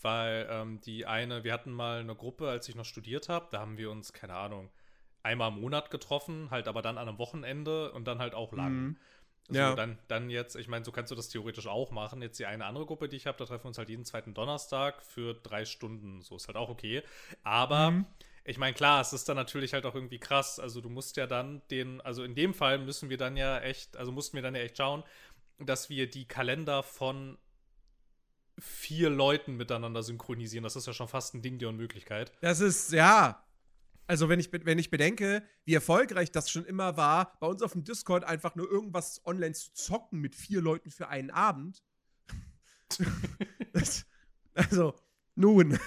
Weil 0.00 0.48
ähm, 0.50 0.80
die 0.80 1.06
eine, 1.06 1.44
wir 1.44 1.52
hatten 1.52 1.70
mal 1.70 2.00
eine 2.00 2.16
Gruppe, 2.16 2.48
als 2.48 2.68
ich 2.68 2.74
noch 2.74 2.84
studiert 2.84 3.28
habe, 3.28 3.48
da 3.50 3.60
haben 3.60 3.76
wir 3.76 3.90
uns, 3.90 4.12
keine 4.12 4.34
Ahnung, 4.34 4.70
einmal 5.22 5.52
im 5.52 5.60
Monat 5.60 5.90
getroffen, 5.90 6.50
halt 6.50 6.68
aber 6.68 6.82
dann 6.82 6.98
an 6.98 7.08
einem 7.08 7.18
Wochenende 7.18 7.92
und 7.92 8.06
dann 8.06 8.18
halt 8.18 8.34
auch 8.34 8.52
lang. 8.52 8.72
Mhm. 8.72 8.96
So, 9.48 9.54
ja. 9.54 9.74
dann, 9.74 9.98
dann 10.08 10.30
jetzt, 10.30 10.56
ich 10.56 10.68
meine, 10.68 10.84
so 10.84 10.92
kannst 10.92 11.10
du 11.10 11.16
das 11.16 11.28
theoretisch 11.28 11.66
auch 11.66 11.90
machen. 11.90 12.22
Jetzt 12.22 12.38
die 12.38 12.46
eine 12.46 12.64
andere 12.64 12.86
Gruppe, 12.86 13.08
die 13.08 13.16
ich 13.16 13.26
habe, 13.26 13.36
da 13.38 13.44
treffen 13.44 13.64
wir 13.64 13.68
uns 13.68 13.78
halt 13.78 13.88
jeden 13.88 14.04
zweiten 14.04 14.34
Donnerstag 14.34 15.02
für 15.02 15.34
drei 15.34 15.64
Stunden. 15.64 16.22
So 16.22 16.36
ist 16.36 16.46
halt 16.46 16.56
auch 16.56 16.68
okay. 16.68 17.02
Aber 17.42 17.90
mhm. 17.90 18.06
ich 18.44 18.58
meine, 18.58 18.74
klar, 18.74 19.00
es 19.00 19.12
ist 19.12 19.28
dann 19.28 19.36
natürlich 19.36 19.74
halt 19.74 19.84
auch 19.84 19.94
irgendwie 19.94 20.18
krass. 20.18 20.60
Also 20.60 20.80
du 20.80 20.88
musst 20.88 21.16
ja 21.16 21.26
dann 21.26 21.60
den, 21.70 22.00
also 22.00 22.22
in 22.22 22.34
dem 22.34 22.54
Fall 22.54 22.78
müssen 22.78 23.10
wir 23.10 23.16
dann 23.16 23.36
ja 23.36 23.58
echt, 23.60 23.96
also 23.96 24.12
mussten 24.12 24.36
wir 24.36 24.42
dann 24.42 24.54
ja 24.54 24.62
echt 24.62 24.78
schauen, 24.78 25.02
dass 25.58 25.90
wir 25.90 26.08
die 26.08 26.26
Kalender 26.26 26.82
von 26.82 27.36
vier 28.58 29.10
Leuten 29.10 29.56
miteinander 29.56 30.02
synchronisieren. 30.02 30.62
Das 30.62 30.76
ist 30.76 30.86
ja 30.86 30.92
schon 30.92 31.08
fast 31.08 31.34
ein 31.34 31.42
Ding 31.42 31.58
der 31.58 31.68
Unmöglichkeit. 31.68 32.32
Das 32.40 32.60
ist, 32.60 32.92
ja, 32.92 33.42
also, 34.12 34.28
wenn 34.28 34.38
ich, 34.38 34.52
wenn 34.52 34.78
ich 34.78 34.90
bedenke, 34.90 35.42
wie 35.64 35.72
erfolgreich 35.72 36.30
das 36.30 36.50
schon 36.50 36.66
immer 36.66 36.98
war, 36.98 37.34
bei 37.40 37.46
uns 37.46 37.62
auf 37.62 37.72
dem 37.72 37.82
Discord 37.82 38.24
einfach 38.24 38.54
nur 38.56 38.70
irgendwas 38.70 39.24
online 39.24 39.54
zu 39.54 39.72
zocken 39.72 40.20
mit 40.20 40.34
vier 40.34 40.60
Leuten 40.60 40.90
für 40.90 41.08
einen 41.08 41.30
Abend. 41.30 41.82
das, 43.72 44.04
also, 44.52 44.92
nun. 45.34 45.78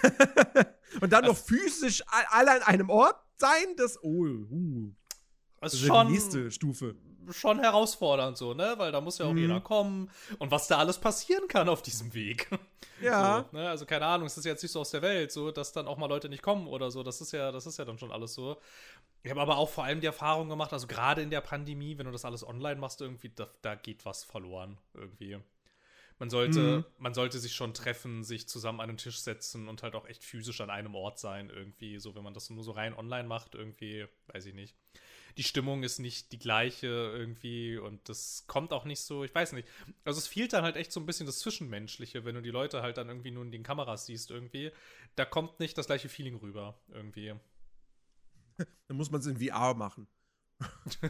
Und 1.02 1.14
dann 1.14 1.26
noch 1.26 1.38
physisch 1.38 2.02
alle 2.08 2.54
an 2.54 2.64
einem 2.64 2.90
Ort 2.90 3.24
sein, 3.38 3.76
das. 3.78 4.02
Oh, 4.02 4.26
uh. 4.26 4.92
Das 5.62 5.76
ist 5.76 5.82
schon 5.82 6.08
die 6.08 6.14
nächste 6.14 6.50
Stufe 6.50 6.96
schon 7.32 7.60
herausfordernd 7.60 8.38
so, 8.38 8.54
ne? 8.54 8.76
Weil 8.78 8.92
da 8.92 9.02
muss 9.02 9.18
ja 9.18 9.26
auch 9.26 9.34
mhm. 9.34 9.40
jeder 9.40 9.62
kommen 9.62 10.10
und 10.40 10.52
was 10.52 10.68
da 10.68 10.78
alles 10.78 10.98
passieren 10.98 11.48
kann 11.48 11.70
auf 11.70 11.82
diesem 11.82 12.14
Weg. 12.14 12.50
Ja. 13.02 13.46
So, 13.52 13.58
ne? 13.58 13.70
Also 13.70 13.86
keine 13.86 14.06
Ahnung, 14.06 14.28
es 14.28 14.38
ist 14.38 14.46
jetzt 14.46 14.64
nicht 14.64 14.72
so 14.72 14.80
aus 14.80 14.92
der 14.92 15.02
Welt, 15.02 15.32
so, 15.32 15.52
dass 15.52 15.74
dann 15.74 15.88
auch 15.88 15.98
mal 15.98 16.08
Leute 16.08 16.30
nicht 16.30 16.42
kommen 16.42 16.68
oder 16.68 16.92
so. 16.92 17.04
Das 17.04 17.22
ist 17.22 17.34
ja, 17.34 17.52
das 17.52 17.66
ist 17.66 17.78
ja 17.78 17.86
dann 17.86 17.98
schon 17.98 18.12
alles 18.12 18.34
so. 18.34 18.58
Ich 19.24 19.32
habe 19.32 19.42
aber 19.42 19.58
auch 19.58 19.70
vor 19.70 19.84
allem 19.84 20.00
die 20.00 20.08
Erfahrung 20.08 20.50
gemacht, 20.50 20.72
also 20.72 20.88
gerade 20.88 21.22
in 21.22 21.30
der 21.30 21.42
Pandemie, 21.42 21.98
wenn 21.98 22.06
du 22.06 22.12
das 22.12 22.26
alles 22.26 22.48
online 22.48 22.80
machst, 22.80 23.02
irgendwie, 23.02 23.30
da, 23.30 23.48
da 23.62 23.76
geht 23.76 24.06
was 24.06 24.24
verloren 24.24 24.78
irgendwie. 24.94 25.40
Man 26.18 26.30
sollte, 26.30 26.60
mhm. 26.60 26.86
man 26.98 27.14
sollte 27.14 27.40
sich 27.40 27.54
schon 27.54 27.74
treffen, 27.74 28.24
sich 28.24 28.48
zusammen 28.48 28.80
an 28.80 28.88
den 28.88 28.98
Tisch 28.98 29.20
setzen 29.20 29.68
und 29.68 29.84
halt 29.84 29.96
auch 29.96 30.08
echt 30.08 30.24
physisch 30.24 30.62
an 30.62 30.70
einem 30.70 30.96
Ort 30.96 31.20
sein, 31.20 31.50
irgendwie. 31.50 32.00
So, 32.00 32.16
wenn 32.16 32.24
man 32.24 32.34
das 32.34 32.50
nur 32.50 32.64
so 32.64 32.72
rein 32.72 32.94
online 32.94 33.28
macht, 33.28 33.56
irgendwie, 33.56 34.08
weiß 34.28 34.46
ich 34.46 34.54
nicht 34.54 34.76
die 35.38 35.44
Stimmung 35.44 35.84
ist 35.84 36.00
nicht 36.00 36.32
die 36.32 36.40
gleiche 36.40 36.88
irgendwie 36.88 37.78
und 37.78 38.08
das 38.08 38.46
kommt 38.48 38.72
auch 38.72 38.86
nicht 38.86 39.02
so, 39.02 39.24
ich 39.24 39.36
weiß 39.36 39.52
nicht. 39.52 39.68
Also 40.04 40.20
es 40.20 40.28
fehlt 40.28 40.54
dann 40.54 40.64
halt 40.64 40.78
echt 40.78 40.92
so 40.92 41.00
ein 41.00 41.06
bisschen 41.06 41.26
das 41.26 41.40
Zwischenmenschliche, 41.40 42.24
wenn 42.24 42.36
du 42.36 42.42
die 42.42 42.52
Leute 42.52 42.82
halt 42.82 42.98
dann 42.98 43.10
irgendwie 43.10 43.32
nur 43.32 43.44
in 43.44 43.52
den 43.52 43.64
Kameras 43.64 44.06
siehst 44.06 44.32
irgendwie. 44.32 44.72
Da 45.16 45.26
kommt 45.26 45.60
nicht 45.60 45.78
das 45.78 45.88
gleiche 45.88 46.08
Feeling 46.08 46.36
rüber 46.36 46.80
irgendwie. 46.88 47.34
Dann 48.88 48.98
muss 48.98 49.12
man 49.12 49.20
es 49.20 49.28
in 49.28 49.38
VR 49.38 49.74
machen. 49.74 50.08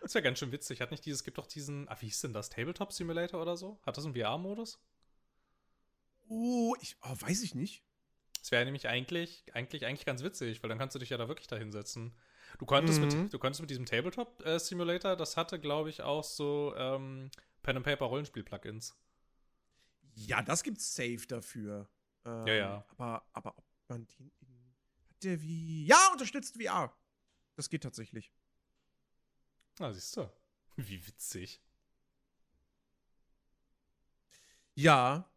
das 0.00 0.14
wäre 0.14 0.22
ganz 0.22 0.38
schön 0.38 0.52
witzig. 0.52 0.80
Hat 0.80 0.90
nicht 0.90 1.04
dieses, 1.04 1.24
gibt 1.24 1.36
doch 1.36 1.46
diesen, 1.46 1.88
ah, 1.88 1.96
wie 2.00 2.06
hieß 2.06 2.22
denn 2.22 2.32
das? 2.32 2.48
Tabletop 2.48 2.92
Simulator 2.92 3.42
oder 3.42 3.56
so? 3.56 3.78
Hat 3.84 3.96
das 3.98 4.04
einen 4.06 4.14
VR-Modus? 4.14 4.80
Oh, 6.28 6.74
ich, 6.80 6.96
oh, 7.02 7.14
weiß 7.20 7.42
ich 7.42 7.54
nicht. 7.54 7.84
Das 8.44 8.50
wäre 8.50 8.62
nämlich 8.66 8.88
eigentlich, 8.88 9.42
eigentlich, 9.54 9.86
eigentlich 9.86 10.04
ganz 10.04 10.22
witzig, 10.22 10.62
weil 10.62 10.68
dann 10.68 10.76
kannst 10.76 10.94
du 10.94 10.98
dich 10.98 11.08
ja 11.08 11.16
da 11.16 11.28
wirklich 11.28 11.46
da 11.46 11.56
hinsetzen. 11.56 12.12
Du 12.58 12.66
konntest, 12.66 13.00
mhm. 13.00 13.22
mit, 13.22 13.32
du 13.32 13.38
konntest 13.38 13.62
mit 13.62 13.70
diesem 13.70 13.86
Tabletop-Simulator, 13.86 15.12
äh, 15.12 15.16
das 15.16 15.38
hatte, 15.38 15.58
glaube 15.58 15.88
ich, 15.88 16.02
auch 16.02 16.22
so 16.22 16.74
ähm, 16.76 17.30
Pen-and-Paper-Rollenspiel-Plugins. 17.62 18.94
Ja, 20.14 20.42
das 20.42 20.62
gibt's 20.62 20.94
safe 20.94 21.26
dafür. 21.26 21.88
Ähm, 22.26 22.46
ja, 22.46 22.54
ja. 22.54 22.86
Aber, 22.90 23.26
aber 23.32 23.56
ob 23.56 23.64
man 23.88 24.06
den 24.08 24.30
in, 24.42 24.74
hat 25.08 25.24
der 25.24 25.40
wie. 25.40 25.86
Ja, 25.86 26.10
unterstützt 26.12 26.62
VR. 26.62 26.94
Das 27.56 27.70
geht 27.70 27.82
tatsächlich. 27.82 28.30
Ah, 29.78 29.90
siehst 29.90 30.18
du. 30.18 30.30
Wie 30.76 31.06
witzig. 31.06 31.62
Ja. 34.74 35.32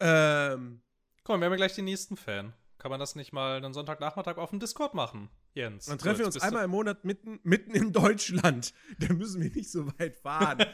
Ähm, 0.00 0.82
Komm, 1.28 1.42
wir 1.42 1.44
haben 1.44 1.52
ja 1.52 1.56
gleich 1.58 1.74
den 1.74 1.84
nächsten 1.84 2.16
Fan. 2.16 2.54
Kann 2.78 2.90
man 2.90 2.98
das 2.98 3.14
nicht 3.14 3.34
mal 3.34 3.58
einen 3.58 3.74
Sonntagnachmittag 3.74 4.38
auf 4.38 4.48
dem 4.48 4.60
Discord 4.60 4.94
machen, 4.94 5.28
Jens? 5.52 5.84
Dann 5.84 5.98
treffen 5.98 6.14
so, 6.14 6.18
wir 6.20 6.26
uns 6.28 6.40
einmal 6.40 6.64
im 6.64 6.70
Monat 6.70 7.04
mitten, 7.04 7.38
mitten 7.42 7.72
in 7.72 7.92
Deutschland. 7.92 8.72
Da 8.98 9.12
müssen 9.12 9.42
wir 9.42 9.50
nicht 9.50 9.70
so 9.70 9.86
weit 9.98 10.16
fahren. 10.16 10.64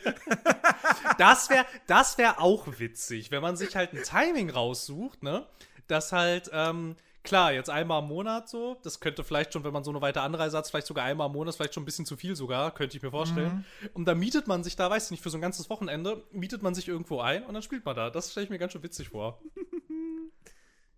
das 1.19 1.51
wäre 1.51 1.67
das 1.89 2.19
wär 2.19 2.41
auch 2.41 2.69
witzig, 2.79 3.33
wenn 3.33 3.43
man 3.43 3.57
sich 3.57 3.75
halt 3.75 3.95
ein 3.95 4.05
Timing 4.05 4.49
raussucht, 4.49 5.25
ne? 5.25 5.45
Das 5.89 6.13
halt, 6.13 6.49
ähm, 6.53 6.95
klar, 7.25 7.53
jetzt 7.53 7.69
einmal 7.69 8.03
im 8.03 8.09
Monat 8.09 8.49
so, 8.49 8.77
das 8.85 9.01
könnte 9.01 9.25
vielleicht 9.25 9.55
schon, 9.55 9.65
wenn 9.65 9.73
man 9.73 9.83
so 9.83 9.91
eine 9.91 10.01
weite 10.03 10.21
Anreise 10.21 10.57
hat, 10.57 10.69
vielleicht 10.69 10.87
sogar 10.87 11.05
einmal 11.05 11.27
im 11.27 11.33
Monat, 11.33 11.57
vielleicht 11.57 11.75
schon 11.75 11.83
ein 11.83 11.87
bisschen 11.87 12.07
zu 12.07 12.17
viel 12.17 12.37
sogar, 12.37 12.73
könnte 12.73 12.97
ich 12.97 13.03
mir 13.03 13.11
vorstellen. 13.11 13.67
Mhm. 13.83 13.91
Und 13.93 14.05
dann 14.05 14.21
mietet 14.21 14.47
man 14.47 14.63
sich 14.63 14.77
da, 14.77 14.89
weiß 14.89 15.07
ich 15.07 15.11
nicht, 15.11 15.23
für 15.25 15.31
so 15.31 15.39
ein 15.39 15.43
ganzes 15.43 15.69
Wochenende, 15.69 16.23
mietet 16.31 16.63
man 16.63 16.77
sich 16.77 16.87
irgendwo 16.87 17.21
ein 17.21 17.45
und 17.45 17.55
dann 17.55 17.63
spielt 17.65 17.85
man 17.85 17.97
da. 17.97 18.09
Das 18.11 18.31
stelle 18.31 18.45
ich 18.45 18.51
mir 18.51 18.59
ganz 18.59 18.71
schön 18.71 18.85
witzig 18.85 19.09
vor. 19.09 19.43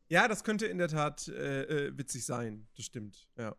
Ja, 0.09 0.29
das 0.29 0.45
könnte 0.45 0.67
in 0.67 0.79
der 0.79 0.89
Tat 0.89 1.29
äh, 1.29 1.63
äh, 1.63 1.99
witzig 1.99 2.25
sein. 2.25 2.69
Das 2.77 2.87
stimmt, 2.87 3.29
ja. 3.37 3.57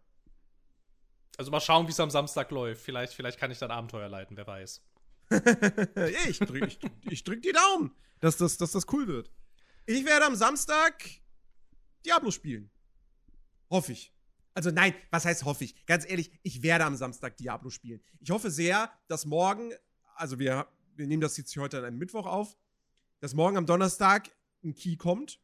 Also 1.37 1.51
mal 1.51 1.59
schauen, 1.59 1.87
wie 1.87 1.91
es 1.91 1.99
am 1.99 2.09
Samstag 2.09 2.49
läuft. 2.51 2.81
Vielleicht, 2.81 3.13
vielleicht 3.13 3.39
kann 3.39 3.51
ich 3.51 3.59
dann 3.59 3.69
Abenteuer 3.69 4.09
leiten, 4.09 4.37
wer 4.37 4.47
weiß. 4.47 4.81
ich 6.29 6.39
drücke 6.39 6.67
ich, 6.67 6.79
ich 7.01 7.23
drück 7.23 7.41
die 7.41 7.51
Daumen, 7.51 7.93
dass 8.21 8.37
das, 8.37 8.57
dass 8.57 8.71
das 8.71 8.85
cool 8.93 9.07
wird. 9.07 9.29
Ich 9.85 10.05
werde 10.05 10.25
am 10.25 10.35
Samstag 10.35 11.03
Diablo 12.05 12.31
spielen. 12.31 12.71
Hoffe 13.69 13.91
ich. 13.91 14.13
Also 14.53 14.71
nein, 14.71 14.95
was 15.11 15.25
heißt 15.25 15.45
hoffe 15.45 15.65
ich? 15.65 15.85
Ganz 15.85 16.09
ehrlich, 16.09 16.31
ich 16.41 16.63
werde 16.63 16.85
am 16.85 16.95
Samstag 16.95 17.37
Diablo 17.37 17.69
spielen. 17.69 18.01
Ich 18.19 18.31
hoffe 18.31 18.49
sehr, 18.49 18.91
dass 19.07 19.25
morgen, 19.25 19.73
also 20.15 20.39
wir, 20.39 20.67
wir 20.95 21.07
nehmen 21.07 21.21
das 21.21 21.37
jetzt 21.37 21.55
heute 21.57 21.77
an 21.77 21.85
einem 21.85 21.97
Mittwoch 21.99 22.25
auf, 22.25 22.57
dass 23.19 23.35
morgen 23.35 23.57
am 23.57 23.65
Donnerstag 23.65 24.31
ein 24.63 24.73
Key 24.73 24.95
kommt 24.95 25.39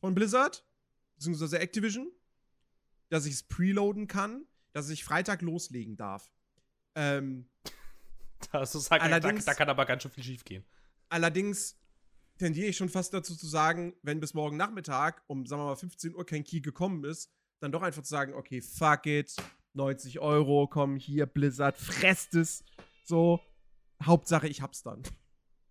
von 0.00 0.14
Blizzard, 0.14 0.64
beziehungsweise 1.16 1.58
Activision, 1.58 2.10
dass 3.08 3.26
ich 3.26 3.34
es 3.34 3.42
preloaden 3.42 4.06
kann, 4.06 4.44
dass 4.72 4.90
ich 4.90 5.04
Freitag 5.04 5.42
loslegen 5.42 5.96
darf. 5.96 6.30
Ähm, 6.94 7.48
das 8.52 8.74
ist 8.74 8.90
halt, 8.90 9.02
allerdings, 9.02 9.44
da, 9.44 9.52
da 9.52 9.56
kann 9.56 9.68
aber 9.68 9.86
ganz 9.86 10.02
schön 10.02 10.12
viel 10.12 10.24
schief 10.24 10.44
gehen. 10.44 10.64
Allerdings 11.08 11.76
tendiere 12.38 12.68
ich 12.68 12.76
schon 12.76 12.88
fast 12.88 13.12
dazu 13.12 13.34
zu 13.34 13.46
sagen, 13.46 13.94
wenn 14.02 14.20
bis 14.20 14.34
morgen 14.34 14.56
Nachmittag 14.56 15.22
um, 15.26 15.46
sagen 15.46 15.62
wir 15.62 15.66
mal, 15.66 15.76
15 15.76 16.14
Uhr 16.14 16.24
kein 16.24 16.44
Key 16.44 16.60
gekommen 16.60 17.04
ist, 17.04 17.32
dann 17.60 17.72
doch 17.72 17.82
einfach 17.82 18.02
zu 18.02 18.10
sagen, 18.10 18.34
okay, 18.34 18.60
fuck 18.60 19.06
it, 19.06 19.34
90 19.74 20.20
Euro, 20.20 20.68
komm 20.68 20.96
hier, 20.96 21.26
Blizzard, 21.26 21.76
fresst 21.76 22.34
es. 22.34 22.62
So, 23.04 23.40
Hauptsache, 24.02 24.46
ich 24.46 24.62
hab's 24.62 24.82
dann. 24.82 25.02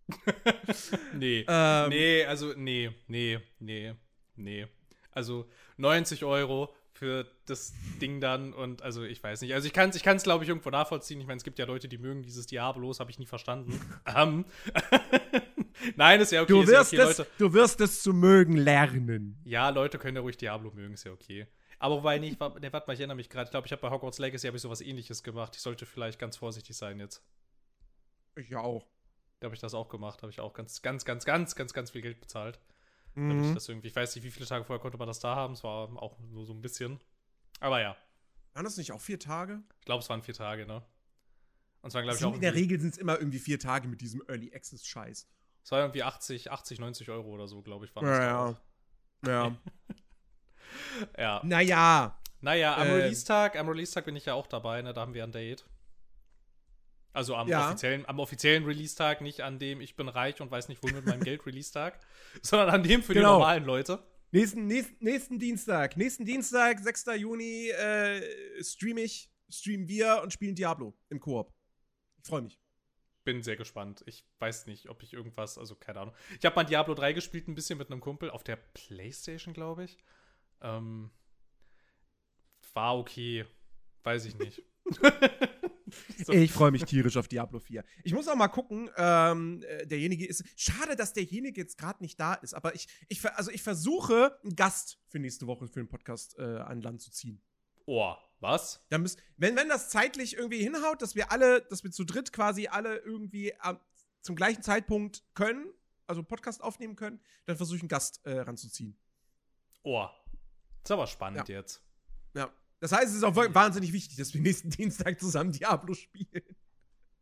nee, 1.14 1.46
ähm, 1.48 1.90
nee, 1.90 2.26
also, 2.26 2.54
nee, 2.56 2.92
nee, 3.08 3.40
nee 3.60 3.96
nee. 4.38 4.68
Also 5.12 5.50
90 5.78 6.24
Euro 6.24 6.74
für 6.94 7.28
das 7.46 7.74
Ding 8.02 8.20
dann 8.20 8.54
und 8.54 8.82
also 8.82 9.04
ich 9.04 9.22
weiß 9.22 9.42
nicht. 9.42 9.54
Also 9.54 9.68
ich 9.68 9.74
kann 9.74 9.90
es, 9.90 9.96
ich 9.96 10.04
kann's, 10.04 10.24
glaube 10.24 10.44
ich, 10.44 10.50
irgendwo 10.50 10.70
nachvollziehen. 10.70 11.20
Ich 11.22 11.28
meine, 11.28 11.38
es 11.38 11.44
gibt 11.44 11.60
ja 11.60 11.66
Leute, 11.66 11.88
die 11.88 11.98
mögen 11.98 12.24
dieses 12.24 12.48
Diablos, 12.48 13.00
habe 13.00 13.12
ich 13.12 13.20
nie 13.20 13.26
verstanden. 13.26 13.80
um, 14.16 14.46
Nein, 15.96 16.22
ist 16.22 16.32
ja 16.32 16.42
okay. 16.42 16.54
Du 16.54 16.68
wirst, 16.68 16.94
ja 16.94 17.04
okay, 17.04 17.22
es, 17.22 17.28
du 17.38 17.54
wirst 17.54 17.82
es 17.82 18.02
zu 18.02 18.14
mögen 18.14 18.58
lernen. 18.58 19.40
Ja, 19.44 19.70
Leute 19.70 20.00
können 20.00 20.16
ja 20.16 20.22
ruhig 20.22 20.38
Diablo 20.38 20.72
mögen, 20.72 20.94
ist 20.94 21.04
ja 21.04 21.12
okay. 21.12 21.48
Aber 21.80 21.98
wobei 21.98 22.18
nicht, 22.18 22.40
ne, 22.40 22.74
warte 22.74 22.88
mal, 22.88 22.94
ich 22.94 23.00
erinnere 23.00 23.18
mich 23.18 23.30
gerade. 23.30 23.46
Ich 23.46 23.52
glaube, 23.52 23.68
ich 23.68 23.72
habe 23.72 23.82
bei 23.82 23.92
Hogwarts 23.92 24.18
Legacy 24.18 24.48
habe 24.48 24.58
ich 24.58 24.64
sowas 24.64 24.82
ähnliches 24.82 25.22
gemacht. 25.22 25.56
Ich 25.56 25.62
sollte 25.62 25.86
vielleicht 25.86 26.18
ganz 26.18 26.38
vorsichtig 26.38 26.76
sein 26.76 27.00
jetzt. 27.00 27.24
Ich 28.36 28.56
auch. 28.56 28.88
Da 29.40 29.46
habe 29.46 29.56
ich 29.56 29.62
das 29.62 29.76
auch 29.76 29.90
gemacht. 29.90 30.24
Habe 30.24 30.32
ich 30.32 30.40
auch 30.40 30.54
ganz, 30.54 30.82
ganz, 30.82 31.06
ganz, 31.06 31.26
ganz, 31.26 31.56
ganz, 31.56 31.74
ganz 31.74 31.92
viel 31.92 32.02
Geld 32.02 32.20
bezahlt. 32.20 32.60
Mhm. 33.18 33.46
Ich, 33.46 33.54
das 33.56 33.68
irgendwie, 33.68 33.88
ich 33.88 33.96
weiß 33.96 34.16
nicht, 34.16 34.24
wie 34.24 34.30
viele 34.30 34.46
Tage 34.46 34.64
vorher 34.64 34.80
konnte 34.80 34.98
man 34.98 35.08
das 35.08 35.20
da 35.20 35.36
haben. 35.36 35.54
Es 35.54 35.64
war 35.64 35.90
auch 36.02 36.20
nur 36.20 36.46
so 36.46 36.54
ein 36.54 36.62
bisschen. 36.62 37.00
Aber 37.60 37.82
ja. 37.82 37.98
Waren 38.54 38.64
das 38.64 38.78
nicht 38.78 38.92
auch 38.92 39.02
vier 39.02 39.20
Tage? 39.20 39.62
Ich 39.80 39.86
glaube, 39.86 40.04
es 40.04 40.10
waren 40.10 40.22
vier 40.22 40.36
Tage, 40.36 40.66
ne? 40.68 40.84
Und 41.82 41.92
zwar, 41.92 42.04
glaube 42.04 42.18
ich, 42.18 42.24
auch. 42.24 42.36
In 42.36 42.42
der 42.42 42.54
Regel 42.54 42.80
sind 42.80 42.94
es 42.94 42.98
immer 42.98 43.18
irgendwie 43.18 43.40
vier 43.40 43.60
Tage 43.60 43.88
mit 43.88 44.02
diesem 44.02 44.22
Early 44.28 44.54
Access-Scheiß. 44.54 45.28
Es 45.64 45.72
war 45.72 45.82
irgendwie 45.82 46.04
80, 46.04 46.52
80, 46.52 46.80
90 46.80 47.10
Euro 47.10 47.30
oder 47.30 47.48
so, 47.48 47.62
glaube 47.62 47.86
ich, 47.86 47.96
waren 47.96 48.06
das. 48.06 48.18
Ja, 48.18 48.58
ja. 49.26 49.58
ja. 51.18 51.42
Naja. 51.44 52.20
Naja, 52.42 52.76
am 52.76 52.88
äh, 52.88 52.92
Release-Tag, 52.92 53.56
am 53.56 53.68
Release-Tag 53.68 54.06
bin 54.06 54.16
ich 54.16 54.26
ja 54.26 54.36
auch 54.36 54.48
dabei, 54.48 54.82
ne? 54.82 54.94
Da 54.94 55.02
haben 55.02 55.14
wir 55.16 55.24
ein 55.24 55.32
Date. 55.32 55.66
Also 57.18 57.36
am, 57.36 57.48
Ja. 57.48 57.66
offiziellen, 57.68 58.06
am 58.08 58.20
offiziellen 58.20 58.64
Release-Tag, 58.64 59.22
nicht 59.22 59.42
an 59.42 59.58
dem 59.58 59.82
ich 59.82 59.96
bin 59.96 60.08
reich 60.08 60.40
und 60.40 60.52
weiß 60.52 60.68
nicht, 60.70 60.84
wo 60.84 60.88
mit 60.88 61.04
meinem 61.06 61.24
Geld 61.24 61.46
Release-Tag, 61.48 62.00
sondern 62.44 62.70
an 62.70 62.84
dem 62.84 63.02
für 63.02 63.16
Genau. 63.16 63.30
die 63.30 63.40
normalen 63.40 63.66
Leute. 63.66 64.04
Nächsten, 64.32 64.68
nächsten, 64.68 65.04
nächsten 65.04 65.40
Dienstag, 65.40 65.98
nächsten 65.98 66.26
Dienstag, 66.26 66.80
6. 66.80 67.06
Juni, 67.18 67.70
äh, 67.70 68.22
stream 68.64 68.98
ich, 69.00 69.32
streamen 69.50 69.88
wir 69.88 70.22
und 70.22 70.32
spielen 70.32 70.54
Diablo 70.54 70.96
im 71.10 71.20
Koop. 71.20 71.52
Ich 72.22 72.28
freue 72.30 72.44
mich. 72.44 72.60
Bin 73.24 73.42
sehr 73.42 73.56
gespannt. 73.56 74.04
Ich 74.06 74.24
weiß 74.38 74.68
nicht, 74.68 74.88
ob 74.88 75.02
ich 75.02 75.14
irgendwas, 75.14 75.58
also 75.58 75.76
keine 75.76 76.00
Ahnung. 76.02 76.14
Ich 76.40 76.46
habe 76.46 76.56
mal 76.56 76.66
Diablo 76.66 76.94
3 76.94 77.14
gespielt, 77.14 77.48
ein 77.48 77.56
bisschen 77.56 77.80
mit 77.80 77.90
einem 77.90 78.00
Kumpel 78.00 78.30
auf 78.30 78.44
der 78.44 78.58
Playstation, 78.58 79.56
glaube 79.56 79.86
ich. 79.86 79.98
Ähm, 80.62 81.10
war 82.74 82.96
okay. 82.98 83.46
Weiß 84.04 84.26
ich 84.26 84.36
nicht. 84.38 84.62
So. 86.26 86.34
Ich 86.34 86.52
freue 86.52 86.72
mich 86.72 86.84
tierisch 86.84 87.16
auf 87.18 87.28
Diablo 87.28 87.60
4. 87.60 87.84
Ich 88.04 88.14
muss 88.14 88.28
auch 88.28 88.36
mal 88.36 88.48
gucken, 88.48 88.90
ähm, 88.98 89.64
äh, 89.64 89.86
derjenige 89.86 90.26
ist. 90.26 90.44
Schade, 90.56 90.96
dass 90.96 91.14
derjenige 91.14 91.62
jetzt 91.62 91.78
gerade 91.78 92.04
nicht 92.04 92.20
da 92.20 92.34
ist, 92.34 92.54
aber 92.54 92.76
ich, 92.76 92.88
ich, 93.08 93.24
also 93.32 93.52
ich 93.52 93.62
versuche, 93.62 94.38
einen 94.44 94.56
Gast 94.56 95.00
für 95.08 95.20
nächste 95.20 95.48
Woche 95.48 95.68
für 95.68 95.80
den 95.80 95.88
Podcast 95.88 96.38
äh, 96.38 96.42
an 96.42 96.82
Land 96.82 97.02
zu 97.02 97.12
ziehen. 97.12 97.42
Oh, 97.86 98.16
was? 98.40 98.86
Da 98.90 98.98
müssen, 98.98 99.22
wenn, 99.38 99.56
wenn 99.56 99.70
das 99.70 99.90
zeitlich 99.90 100.36
irgendwie 100.36 100.62
hinhaut, 100.62 101.02
dass 101.02 101.16
wir 101.16 101.32
alle, 101.32 101.62
dass 101.62 101.84
wir 101.84 101.92
zu 101.92 102.04
dritt 102.04 102.34
quasi 102.34 102.68
alle 102.68 102.98
irgendwie 102.98 103.54
am, 103.60 103.80
zum 104.22 104.36
gleichen 104.36 104.64
Zeitpunkt 104.64 105.24
können, 105.34 105.72
also 106.06 106.20
einen 106.20 106.28
Podcast 106.28 106.62
aufnehmen 106.62 106.96
können, 106.96 107.22
dann 107.46 107.58
versuche 107.58 107.78
ich 107.78 107.82
einen 107.84 107.90
Gast 107.90 108.26
äh, 108.26 108.40
ranzuziehen. 108.40 108.98
Oh. 109.84 110.08
Ist 110.84 110.92
aber 110.92 111.08
spannend 111.08 111.48
jetzt. 111.50 111.84
Ja. 112.34 112.52
Das 112.80 112.92
heißt, 112.92 113.08
es 113.10 113.16
ist 113.16 113.24
auch 113.24 113.36
wahnsinnig 113.36 113.92
wichtig, 113.94 114.18
dass 114.18 114.34
wir 114.34 114.42
nächsten 114.42 114.70
Dienstag 114.70 115.20
zusammen 115.20 115.52
Diablo 115.52 115.94
spielen. 115.94 116.44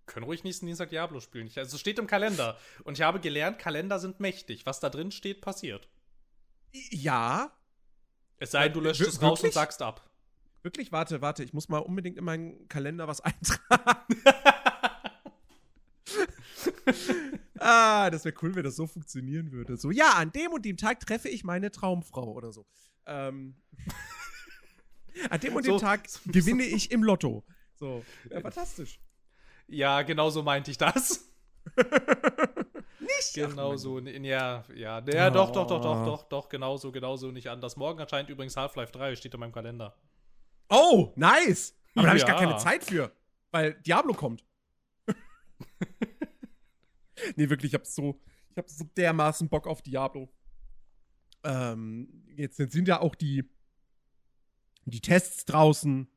Können 0.06 0.26
ruhig 0.26 0.44
nächsten 0.44 0.65
Dienstag 0.65 0.89
Diablo 0.89 1.20
spielen. 1.20 1.48
Ich, 1.48 1.58
also 1.58 1.76
es 1.76 1.82
steht 1.82 1.98
im 1.98 2.08
Kalender. 2.08 2.58
Und 2.84 2.98
ich 2.98 3.04
habe 3.04 3.20
gelernt, 3.20 3.58
Kalender 3.58 4.00
sind 4.00 4.20
mächtig. 4.20 4.65
Was 4.65 4.80
da 4.80 4.89
drin 4.89 5.12
steht, 5.12 5.41
passiert. 5.41 5.89
Ja. 6.91 7.52
Es 8.38 8.52
sei 8.52 8.65
denn, 8.65 8.74
du 8.74 8.82
löscht 8.82 9.00
Wir- 9.00 9.08
es 9.08 9.22
raus 9.22 9.41
und 9.41 9.54
sagst 9.54 9.82
ab. 9.82 10.10
Wirklich? 10.62 10.91
Warte, 10.91 11.22
warte, 11.22 11.44
ich 11.44 11.54
muss 11.54 11.70
mal 11.70 11.78
unbedingt 11.80 12.18
in 12.18 12.26
meinen 12.26 12.68
Kalender 12.68 13.08
was 13.08 13.22
eintragen. 13.22 14.15
ah, 17.60 18.10
das 18.10 18.26
wäre 18.26 18.36
cool, 18.41 18.56
wenn 18.56 18.63
das 18.63 18.76
so 18.76 18.88
funktionieren 18.88 19.52
würde. 19.52 19.78
So, 19.78 19.91
ja, 19.91 20.12
an 20.15 20.32
dem 20.32 20.52
und 20.52 20.65
dem 20.65 20.78
Tag 20.78 21.00
treffe 21.00 21.30
ich 21.30 21.44
meine 21.44 21.72
Traumfrau 21.72 22.32
oder 22.34 22.52
so. 22.52 22.65
Ähm, 23.06 23.56
an 25.30 25.39
dem 25.39 25.56
und 25.56 25.65
dem 25.65 25.73
So- 25.73 25.80
Tag 25.80 26.01
so- 26.10 26.19
gewinne 26.32 26.63
ich 26.63 26.91
im 26.91 27.04
Lotto. 27.04 27.43
So, 27.75 28.04
ja, 28.30 28.41
fantastisch. 28.41 28.99
Ja, 29.67 30.01
genau 30.04 30.30
so 30.30 30.43
meinte 30.43 30.71
ich 30.71 30.78
das. 30.78 31.30
Nicht? 32.99 33.34
Genau 33.34 33.75
so. 33.75 33.99
Ja, 33.99 34.63
ja. 34.73 35.04
Ja, 35.08 35.30
doch, 35.30 35.51
doch, 35.51 35.67
doch, 35.67 35.82
doch, 35.82 36.01
Oh. 36.01 36.06
doch, 36.06 36.23
doch. 36.30 36.49
Genau 36.49 36.78
so, 36.78 36.91
genau 36.91 37.15
so 37.17 37.32
nicht 37.32 37.49
anders. 37.49 37.75
Morgen 37.75 37.99
erscheint 37.99 38.30
übrigens 38.30 38.56
Half-Life 38.58 38.91
3, 38.91 39.15
steht 39.15 39.34
in 39.34 39.39
meinem 39.39 39.51
Kalender. 39.51 39.95
Oh, 40.69 41.12
nice. 41.15 41.75
Aber 41.95 42.04
da 42.04 42.08
habe 42.10 42.17
ich 42.17 42.25
gar 42.25 42.41
Ja. 42.41 42.47
keine 42.47 42.58
Zeit 42.60 42.84
für, 42.84 43.12
weil 43.51 43.73
Diablo 43.82 44.13
kommt. 44.13 44.43
nee, 47.36 47.49
wirklich, 47.49 47.71
ich 47.71 47.75
habe 47.75 47.86
so, 47.86 48.19
ich 48.51 48.58
habe 48.58 48.69
so 48.69 48.86
dermaßen 48.97 49.49
Bock 49.49 49.67
auf 49.67 49.82
Diablo. 49.82 50.30
Ähm, 51.43 52.23
jetzt 52.36 52.58
sind 52.58 52.88
ja 52.88 53.01
auch 53.01 53.15
die, 53.15 53.43
die 54.86 55.02
Tests 55.02 55.45
draußen 55.45 56.08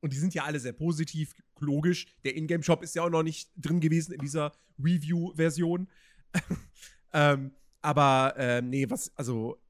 und 0.00 0.12
die 0.12 0.16
sind 0.16 0.34
ja 0.34 0.44
alle 0.44 0.60
sehr 0.60 0.72
positiv, 0.72 1.34
logisch. 1.58 2.06
Der 2.24 2.36
Ingame-Shop 2.36 2.82
ist 2.82 2.94
ja 2.94 3.02
auch 3.02 3.10
noch 3.10 3.22
nicht 3.22 3.50
drin 3.56 3.80
gewesen 3.80 4.12
in 4.12 4.20
dieser 4.20 4.52
Review-Version. 4.78 5.88
ähm, 7.12 7.52
aber 7.82 8.34
ähm, 8.38 8.70
nee, 8.70 8.88
was, 8.88 9.14
also 9.16 9.60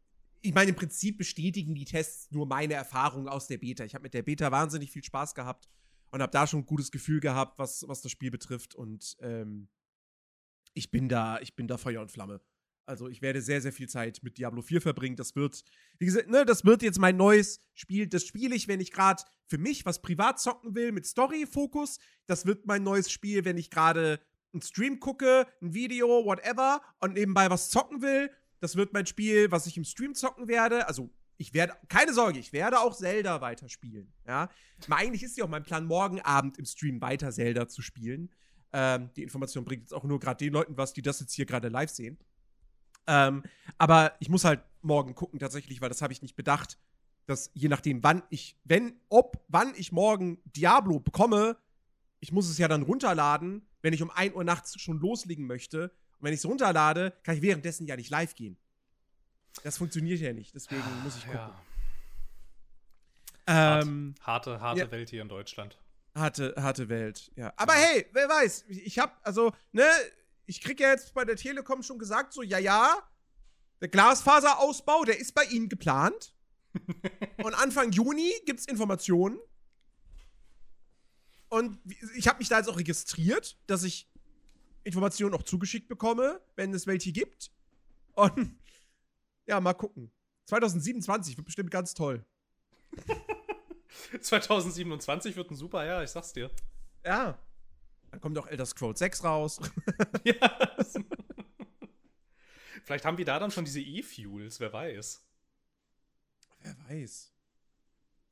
ich 0.43 0.55
meine, 0.55 0.71
im 0.71 0.77
Prinzip 0.77 1.19
bestätigen 1.19 1.75
die 1.75 1.85
Tests 1.85 2.31
nur 2.31 2.47
meine 2.47 2.75
Erfahrungen 2.75 3.29
aus 3.29 3.47
der 3.47 3.59
Beta. 3.59 3.85
Ich 3.85 3.95
habe 3.95 4.03
mit 4.03 4.15
der 4.15 4.23
Beta 4.23 4.51
wahnsinnig 4.51 4.91
viel 4.91 5.05
Spaß 5.05 5.35
gehabt 5.35 5.69
und 6.11 6.23
habe 6.23 6.33
da 6.33 6.47
schon 6.47 6.61
ein 6.61 6.67
gutes 6.67 6.91
Gefühl 6.91 7.21
gehabt, 7.21 7.59
was, 7.59 7.87
was 7.89 8.01
das 8.01 8.11
Spiel 8.11 8.31
betrifft. 8.31 8.75
Und 8.75 9.17
ähm, 9.21 9.69
ich 10.75 10.91
bin 10.91 11.09
da, 11.09 11.39
ich 11.41 11.57
bin 11.57 11.69
da 11.69 11.77
Feuer 11.77 12.01
und 12.01 12.11
Flamme. 12.11 12.41
Also 12.87 13.09
ich 13.09 13.23
werde 13.23 13.41
sehr, 13.41 13.61
sehr 13.61 13.73
viel 13.73 13.89
Zeit 13.89 14.21
mit 14.23 14.39
Diablo 14.39 14.63
4 14.63 14.81
verbringen. 14.81 15.17
Das 15.17 15.37
wird, 15.37 15.63
wie 15.99 16.07
gesagt, 16.07 16.29
ne, 16.29 16.45
das 16.45 16.65
wird 16.65 16.83
jetzt 16.83 16.99
mein 16.99 17.17
neues 17.17 17.61
Spiel. 17.75 18.07
Das 18.07 18.25
spiele 18.25 18.55
ich, 18.55 18.69
wenn 18.69 18.81
ich 18.81 18.91
gerade 18.91 19.23
für 19.47 19.59
mich 19.59 19.87
was 19.87 20.03
privat 20.03 20.41
zocken 20.41 20.75
will 20.75 20.93
mit 20.93 21.07
Story-Fokus. 21.07 21.99
Das 22.27 22.47
wird 22.47 22.67
mein 22.67 22.83
neues 22.83 23.11
Spiel, 23.11 23.45
wenn 23.45 23.59
ich 23.59 23.71
gerade 23.71 24.21
einen 24.53 24.63
Stream 24.63 24.99
gucke, 25.01 25.47
ein 25.63 25.75
Video, 25.75 26.25
whatever, 26.25 26.83
und 27.01 27.15
nebenbei 27.15 27.51
was 27.51 27.71
zocken 27.71 28.03
will. 28.03 28.31
Das 28.61 28.77
wird 28.77 28.93
mein 28.93 29.07
Spiel, 29.07 29.51
was 29.51 29.67
ich 29.67 29.77
im 29.77 29.85
Stream 29.85 30.15
zocken 30.15 30.49
werde. 30.49 30.87
Also, 30.89 31.11
ich 31.37 31.55
werde, 31.55 31.75
keine 31.89 32.13
Sorge, 32.13 32.39
ich 32.39 32.53
werde 32.53 32.81
auch 32.81 32.95
Zelda 32.95 33.41
weiterspielen. 33.41 34.13
Ja. 34.27 34.51
Mal, 34.89 34.97
eigentlich 34.97 35.23
ist 35.23 35.39
ja 35.39 35.45
auch 35.45 35.49
mein 35.49 35.63
Plan, 35.63 35.87
morgen 35.87 36.21
Abend 36.21 36.59
im 36.59 36.67
Stream 36.67 37.01
weiter 37.01 37.33
Zelda 37.33 37.67
zu 37.67 37.81
spielen. 37.81 38.31
Ähm, 38.73 39.11
die 39.17 39.23
Information 39.23 39.65
bringt 39.65 39.83
jetzt 39.83 39.95
auch 39.95 40.05
nur 40.05 40.21
gerade 40.21 40.45
den 40.45 40.53
Leuten 40.53 40.77
was, 40.77 40.93
die 40.93 41.03
das 41.03 41.21
jetzt 41.21 41.33
hier 41.33 41.47
gerade 41.47 41.69
live 41.69 41.91
sehen. 41.91 42.19
Ähm, 43.11 43.43
aber 43.77 44.15
ich 44.21 44.29
muss 44.29 44.45
halt 44.45 44.61
morgen 44.83 45.17
gucken, 45.17 45.41
tatsächlich, 45.41 45.81
weil 45.81 45.89
das 45.89 46.01
habe 46.01 46.13
ich 46.13 46.23
nicht 46.23 46.37
bedacht, 46.37 46.79
dass 47.27 47.51
je 47.55 47.69
nachdem, 47.69 48.05
wann 48.05 48.23
ich, 48.31 48.57
wenn, 48.65 48.95
ob, 49.09 49.45
wann 49.49 49.75
ich 49.77 49.91
morgen 49.91 50.39
Diablo 50.45 51.01
bekomme, 51.01 51.57
ich 52.21 52.31
muss 52.31 52.49
es 52.49 52.57
ja 52.57 52.69
dann 52.69 52.83
runterladen, 52.83 53.67
wenn 53.83 53.93
ich 53.93 54.03
um 54.03 54.11
1 54.11 54.35
Uhr 54.35 54.45
nachts 54.45 54.81
schon 54.81 55.01
loslegen 55.01 55.47
möchte. 55.47 55.91
Und 56.19 56.27
wenn 56.27 56.33
ich 56.33 56.39
es 56.39 56.47
runterlade, 56.47 57.13
kann 57.25 57.35
ich 57.35 57.43
währenddessen 57.43 57.87
ja 57.87 57.97
nicht 57.97 58.11
live 58.11 58.35
gehen. 58.37 58.57
Das 59.65 59.79
funktioniert 59.79 60.21
ja 60.21 60.33
nicht, 60.33 60.55
deswegen 60.55 60.83
muss 61.03 61.17
ich 61.17 61.25
gucken. 61.25 61.51
Ja. 63.49 63.81
Ähm, 63.81 64.15
Harte, 64.21 64.61
harte 64.61 64.81
ja. 64.81 64.91
Welt 64.93 65.11
hier 65.11 65.23
in 65.23 65.29
Deutschland. 65.29 65.77
harte, 66.15 66.55
harte 66.57 66.89
Welt, 66.89 67.33
ja. 67.35 67.53
Aber 67.57 67.73
hey, 67.73 68.07
wer 68.13 68.29
weiß, 68.29 68.67
ich 68.69 68.99
hab, 69.01 69.19
also, 69.27 69.53
ne, 69.73 69.89
ich 70.51 70.61
krieg 70.61 70.81
ja 70.81 70.91
jetzt 70.91 71.15
bei 71.15 71.25
der 71.25 71.37
Telekom 71.37 71.85
schon 71.85 72.01
gesagt, 72.01 72.33
so, 72.33 72.43
ja, 72.43 72.59
ja, 72.59 73.09
der 73.81 73.87
Glasfaserausbau, 73.87 75.05
der 75.05 75.21
ist 75.21 75.33
bei 75.33 75.45
Ihnen 75.45 75.69
geplant. 75.69 76.35
Und 77.45 77.55
Anfang 77.55 77.93
Juni 77.93 78.33
gibt's 78.47 78.67
Informationen. 78.67 79.39
Und 81.51 81.79
ich 82.17 82.27
habe 82.27 82.39
mich 82.39 82.49
da 82.49 82.59
jetzt 82.59 82.69
auch 82.69 82.77
registriert, 82.77 83.61
dass 83.69 83.85
ich 83.85 84.11
Informationen 84.83 85.37
auch 85.37 85.45
zugeschickt 85.45 85.89
bekomme, 85.89 86.41
wenn 86.57 86.75
es 86.75 86.89
welche 86.89 87.13
gibt. 87.13 87.53
Und 88.15 88.59
ja, 89.47 89.61
mal 89.61 89.75
gucken. 89.75 90.11
2027 90.47 91.37
wird 91.37 91.45
bestimmt 91.45 91.71
ganz 91.71 91.95
toll. 91.95 92.27
2027 94.21 95.37
wird 95.37 95.53
ein 95.53 95.57
super 95.57 95.85
Jahr, 95.85 96.03
ich 96.03 96.11
sag's 96.11 96.33
dir. 96.33 96.51
Ja. 97.05 97.39
Dann 98.11 98.21
kommt 98.21 98.39
auch 98.39 98.47
Elder 98.47 98.67
Scrolls 98.67 98.99
6 98.99 99.25
raus. 99.25 99.61
ja. 100.25 100.77
Vielleicht 102.85 103.05
haben 103.05 103.19
wir 103.19 103.25
da 103.25 103.39
dann 103.39 103.51
schon 103.51 103.65
diese 103.65 103.81
E-Fuels, 103.81 104.59
wer 104.61 104.73
weiß. 104.73 105.25
Wer 106.63 106.77
weiß. 106.89 107.33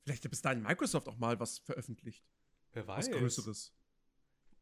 Vielleicht 0.04 0.24
hat 0.24 0.30
bis 0.30 0.42
dahin 0.42 0.62
Microsoft 0.62 1.08
auch 1.08 1.18
mal 1.18 1.38
was 1.38 1.58
veröffentlicht. 1.58 2.24
Wer 2.72 2.86
Was 2.86 3.08
weiß. 3.08 3.10
Größeres. 3.18 3.72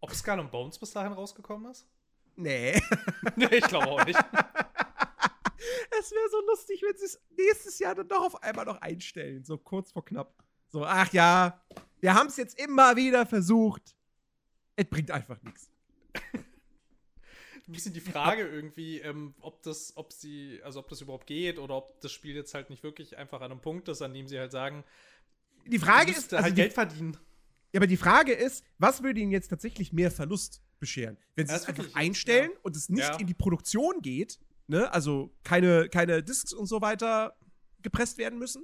Ob 0.00 0.14
Skull 0.14 0.40
and 0.40 0.50
Bones 0.50 0.79
bis 0.79 0.92
dahin 0.92 1.12
rausgekommen 1.12 1.70
ist? 1.70 1.88
Nee. 2.37 2.81
nee, 3.37 3.57
ich 3.57 3.66
glaube 3.66 3.88
auch 3.88 4.05
nicht. 4.05 4.18
Es 5.98 6.12
wäre 6.12 6.29
so 6.31 6.40
lustig, 6.46 6.83
wenn 6.83 6.96
sie 6.96 7.07
es 7.07 7.20
nächstes 7.37 7.79
Jahr 7.79 7.94
dann 7.94 8.07
doch 8.07 8.26
auf 8.26 8.42
einmal 8.42 8.66
noch 8.66 8.81
einstellen. 8.81 9.42
So 9.44 9.57
kurz 9.57 9.90
vor 9.90 10.05
knapp. 10.05 10.44
So, 10.68 10.85
ach 10.85 11.11
ja, 11.12 11.64
wir 12.00 12.14
haben 12.14 12.26
es 12.26 12.37
jetzt 12.37 12.61
immer 12.61 12.96
wieder 12.96 13.24
versucht. 13.24 13.95
Es 14.76 14.84
bringt 14.86 15.10
einfach 15.10 15.42
nichts. 15.42 15.70
Ein 17.68 17.72
bisschen 17.72 17.92
die 17.94 18.00
Frage 18.00 18.46
irgendwie, 18.46 19.00
ähm, 19.00 19.34
ob 19.40 19.62
das, 19.62 19.96
ob 19.96 20.12
sie, 20.12 20.60
also 20.62 20.78
ob 20.80 20.88
das 20.88 21.00
überhaupt 21.00 21.26
geht 21.26 21.58
oder 21.58 21.74
ob 21.76 22.00
das 22.00 22.12
Spiel 22.12 22.34
jetzt 22.36 22.54
halt 22.54 22.70
nicht 22.70 22.82
wirklich 22.84 23.16
einfach 23.16 23.40
an 23.40 23.50
einem 23.50 23.60
Punkt 23.60 23.88
ist, 23.88 24.02
an 24.02 24.14
dem 24.14 24.28
sie 24.28 24.38
halt 24.38 24.52
sagen, 24.52 24.84
Die 25.66 25.78
Frage 25.80 26.12
ist, 26.12 26.32
also 26.32 26.44
halt 26.44 26.52
die, 26.56 26.60
Geld 26.60 26.72
verdienen. 26.74 27.16
ja, 27.72 27.78
aber 27.80 27.88
die 27.88 27.96
Frage 27.96 28.32
ist, 28.32 28.64
was 28.78 29.02
würde 29.02 29.18
ihnen 29.20 29.32
jetzt 29.32 29.48
tatsächlich 29.48 29.92
mehr 29.92 30.12
Verlust 30.12 30.62
bescheren? 30.78 31.16
Wenn 31.34 31.46
sie 31.48 31.54
Ja, 31.54 31.58
es 31.58 31.66
einfach 31.66 31.92
einstellen 31.94 32.52
ja. 32.52 32.58
und 32.62 32.76
es 32.76 32.88
nicht 32.88 33.00
Ja. 33.02 33.16
in 33.18 33.26
die 33.26 33.34
Produktion 33.34 34.00
geht, 34.00 34.38
ne, 34.68 34.92
also 34.92 35.34
keine, 35.42 35.88
keine 35.88 36.22
Discs 36.22 36.52
und 36.52 36.66
so 36.66 36.80
weiter 36.82 37.36
gepresst 37.82 38.16
werden 38.18 38.38
müssen? 38.38 38.62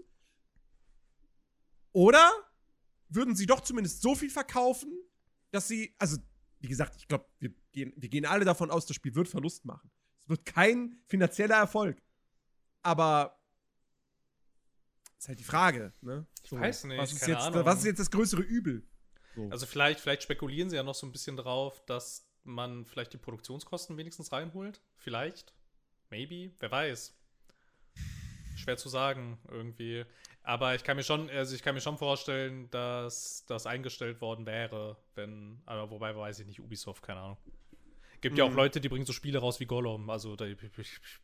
Oder 1.92 2.30
würden 3.08 3.34
sie 3.34 3.46
doch 3.46 3.60
zumindest 3.62 4.00
so 4.00 4.14
viel 4.14 4.30
verkaufen, 4.30 4.92
dass 5.52 5.68
sie, 5.68 5.94
also 5.98 6.18
wie 6.60 6.68
gesagt, 6.68 6.96
ich 6.96 7.06
glaube, 7.06 7.26
wir 7.38 7.52
gehen, 7.72 7.92
wir 7.96 8.08
gehen 8.08 8.26
alle 8.26 8.44
davon 8.44 8.70
aus, 8.70 8.86
das 8.86 8.96
Spiel 8.96 9.14
wird 9.14 9.28
Verlust 9.28 9.64
machen. 9.64 9.90
Es 10.20 10.28
wird 10.28 10.44
kein 10.44 11.00
finanzieller 11.06 11.56
Erfolg. 11.56 12.00
Aber 12.82 13.38
ist 15.18 15.28
halt 15.28 15.38
die 15.38 15.44
Frage, 15.44 15.92
ne? 16.00 16.26
Ich 16.42 16.50
weiß 16.50 16.84
nicht, 16.84 16.98
was 16.98 17.12
ist, 17.12 17.26
jetzt, 17.26 17.42
Ahnung. 17.42 17.64
was 17.64 17.78
ist 17.78 17.84
jetzt 17.84 18.00
das 18.00 18.10
größere 18.10 18.42
Übel? 18.42 18.84
So. 19.36 19.48
Also 19.50 19.66
vielleicht, 19.66 20.00
vielleicht 20.00 20.24
spekulieren 20.24 20.68
sie 20.68 20.76
ja 20.76 20.82
noch 20.82 20.94
so 20.94 21.06
ein 21.06 21.12
bisschen 21.12 21.36
drauf, 21.36 21.84
dass 21.86 22.26
man 22.44 22.84
vielleicht 22.84 23.12
die 23.12 23.18
Produktionskosten 23.18 23.96
wenigstens 23.96 24.32
reinholt. 24.32 24.82
Vielleicht. 24.96 25.54
Maybe. 26.10 26.54
Wer 26.58 26.70
weiß. 26.70 27.14
Schwer 28.56 28.76
zu 28.76 28.88
sagen, 28.88 29.38
irgendwie. 29.48 30.04
Aber 30.44 30.74
ich 30.74 30.82
kann 30.82 30.96
mir 30.96 31.04
schon, 31.04 31.30
also 31.30 31.54
ich 31.54 31.62
kann 31.62 31.74
mir 31.74 31.80
schon 31.80 31.98
vorstellen, 31.98 32.68
dass 32.70 33.44
das 33.46 33.66
eingestellt 33.66 34.20
worden 34.20 34.44
wäre, 34.44 34.96
wenn, 35.14 35.62
aber 35.66 35.90
wobei 35.90 36.16
weiß 36.16 36.40
ich 36.40 36.46
nicht, 36.46 36.60
Ubisoft, 36.60 37.02
keine 37.02 37.20
Ahnung. 37.20 37.38
Gibt 38.20 38.38
ja 38.38 38.44
auch 38.44 38.50
Mhm. 38.50 38.56
Leute, 38.56 38.80
die 38.80 38.88
bringen 38.88 39.04
so 39.04 39.12
Spiele 39.12 39.38
raus 39.38 39.58
wie 39.58 39.66
Gollum. 39.66 40.08
Also 40.08 40.36
da, 40.36 40.46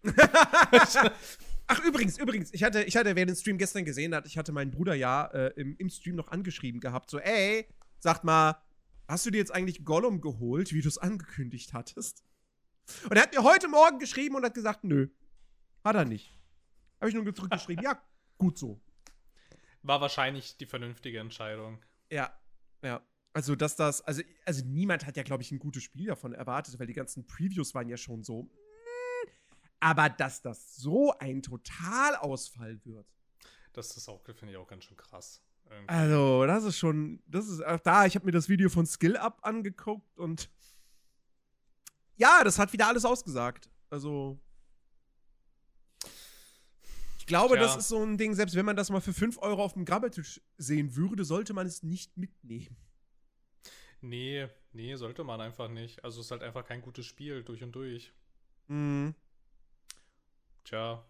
Ach, 1.68 1.84
übrigens, 1.84 2.18
übrigens, 2.18 2.52
ich 2.52 2.64
hatte, 2.64 2.82
ich 2.82 2.96
hatte, 2.96 3.14
wer 3.14 3.26
den 3.26 3.36
Stream 3.36 3.58
gestern 3.58 3.84
gesehen 3.84 4.14
hat, 4.14 4.26
ich 4.26 4.36
hatte 4.36 4.52
meinen 4.52 4.70
Bruder 4.72 4.94
ja 4.94 5.26
äh, 5.26 5.52
im, 5.56 5.76
im 5.78 5.90
Stream 5.90 6.16
noch 6.16 6.28
angeschrieben 6.28 6.80
gehabt, 6.80 7.10
so, 7.10 7.18
ey, 7.18 7.68
sagt 8.00 8.24
mal, 8.24 8.60
hast 9.06 9.26
du 9.26 9.30
dir 9.30 9.38
jetzt 9.38 9.54
eigentlich 9.54 9.84
Gollum 9.84 10.20
geholt, 10.20 10.72
wie 10.72 10.80
du 10.80 10.88
es 10.88 10.98
angekündigt 10.98 11.72
hattest? 11.72 12.24
Und 13.04 13.16
er 13.16 13.22
hat 13.22 13.34
mir 13.34 13.42
heute 13.44 13.68
Morgen 13.68 13.98
geschrieben 13.98 14.34
und 14.34 14.44
hat 14.44 14.54
gesagt, 14.54 14.82
nö, 14.82 15.08
hat 15.84 15.94
er 15.94 16.04
nicht. 16.04 16.36
Habe 17.00 17.10
ich 17.10 17.14
nur 17.14 17.34
zurückgeschrieben, 17.34 17.84
ja, 17.84 18.00
gut 18.38 18.58
so. 18.58 18.80
War 19.82 20.00
wahrscheinlich 20.00 20.56
die 20.56 20.66
vernünftige 20.66 21.20
Entscheidung. 21.20 21.82
Ja, 22.10 22.32
ja. 22.82 23.02
Also, 23.32 23.54
dass 23.54 23.76
das, 23.76 24.00
also, 24.00 24.22
also 24.46 24.64
niemand 24.64 25.06
hat 25.06 25.16
ja, 25.16 25.22
glaube 25.22 25.42
ich, 25.42 25.52
ein 25.52 25.58
gutes 25.58 25.82
Spiel 25.82 26.06
davon 26.06 26.32
erwartet, 26.32 26.78
weil 26.78 26.86
die 26.86 26.94
ganzen 26.94 27.26
Previews 27.26 27.74
waren 27.74 27.88
ja 27.88 27.96
schon 27.96 28.22
so. 28.24 28.44
mm. 28.44 28.48
Aber 29.80 30.08
dass 30.08 30.42
das 30.42 30.76
so 30.76 31.16
ein 31.18 31.42
Totalausfall 31.42 32.84
wird. 32.84 33.06
Das 33.72 33.96
ist 33.96 34.08
auch, 34.08 34.24
finde 34.24 34.50
ich 34.50 34.56
auch 34.56 34.66
ganz 34.66 34.84
schön 34.84 34.96
krass. 34.96 35.40
Irgendwie. 35.70 35.88
Also, 35.88 36.46
das 36.46 36.64
ist 36.64 36.78
schon, 36.78 37.22
das 37.26 37.46
ist 37.46 37.64
auch 37.64 37.80
da, 37.80 38.06
ich 38.06 38.14
habe 38.14 38.24
mir 38.24 38.32
das 38.32 38.48
Video 38.48 38.70
von 38.70 38.86
Skill 38.86 39.16
Up 39.16 39.38
angeguckt 39.42 40.18
und 40.18 40.50
ja, 42.16 42.42
das 42.42 42.58
hat 42.58 42.72
wieder 42.72 42.88
alles 42.88 43.04
ausgesagt. 43.04 43.70
Also, 43.90 44.40
glaube, 47.28 47.54
Tja. 47.54 47.62
das 47.62 47.76
ist 47.76 47.88
so 47.88 48.02
ein 48.02 48.18
Ding, 48.18 48.34
selbst 48.34 48.56
wenn 48.56 48.66
man 48.66 48.76
das 48.76 48.90
mal 48.90 49.00
für 49.00 49.14
5 49.14 49.38
Euro 49.38 49.62
auf 49.62 49.74
dem 49.74 49.84
Grabbeltisch 49.84 50.40
sehen 50.56 50.96
würde, 50.96 51.24
sollte 51.24 51.52
man 51.52 51.66
es 51.66 51.82
nicht 51.82 52.16
mitnehmen. 52.16 52.76
Nee, 54.00 54.48
nee, 54.72 54.94
sollte 54.96 55.24
man 55.24 55.40
einfach 55.40 55.68
nicht. 55.68 56.04
Also 56.04 56.20
es 56.20 56.26
ist 56.26 56.30
halt 56.30 56.42
einfach 56.42 56.64
kein 56.64 56.82
gutes 56.82 57.06
Spiel 57.06 57.42
durch 57.42 57.62
und 57.62 57.72
durch. 57.72 58.12
Mhm. 58.68 59.14
Tja. 60.64 61.04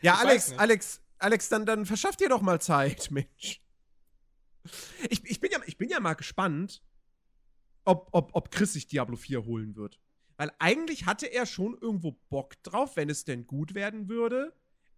Ja, 0.00 0.14
Ich 0.14 0.20
Alex. 0.20 0.52
Alex, 0.52 1.00
Alex, 1.18 1.48
dann, 1.48 1.66
dann 1.66 1.86
verschaff 1.86 2.16
dir 2.16 2.28
doch 2.28 2.42
mal 2.42 2.60
Zeit, 2.60 3.10
Mensch. 3.10 3.62
Ich, 5.10 5.24
ich, 5.24 5.40
bin, 5.40 5.50
ja, 5.50 5.58
ich 5.66 5.76
bin 5.76 5.88
ja 5.88 6.00
mal 6.00 6.14
gespannt, 6.14 6.82
ob, 7.84 8.08
ob, 8.12 8.34
ob 8.34 8.50
Chris 8.50 8.72
sich 8.72 8.86
Diablo 8.86 9.16
4 9.16 9.44
holen 9.44 9.76
wird. 9.76 10.00
Weil 10.36 10.50
eigentlich 10.58 11.06
hatte 11.06 11.26
er 11.26 11.46
schon 11.46 11.76
irgendwo 11.80 12.12
Bock 12.30 12.60
drauf, 12.62 12.96
wenn 12.96 13.10
es 13.10 13.24
denn 13.24 13.46
gut 13.46 13.74
werden 13.74 14.08
würde. 14.08 14.52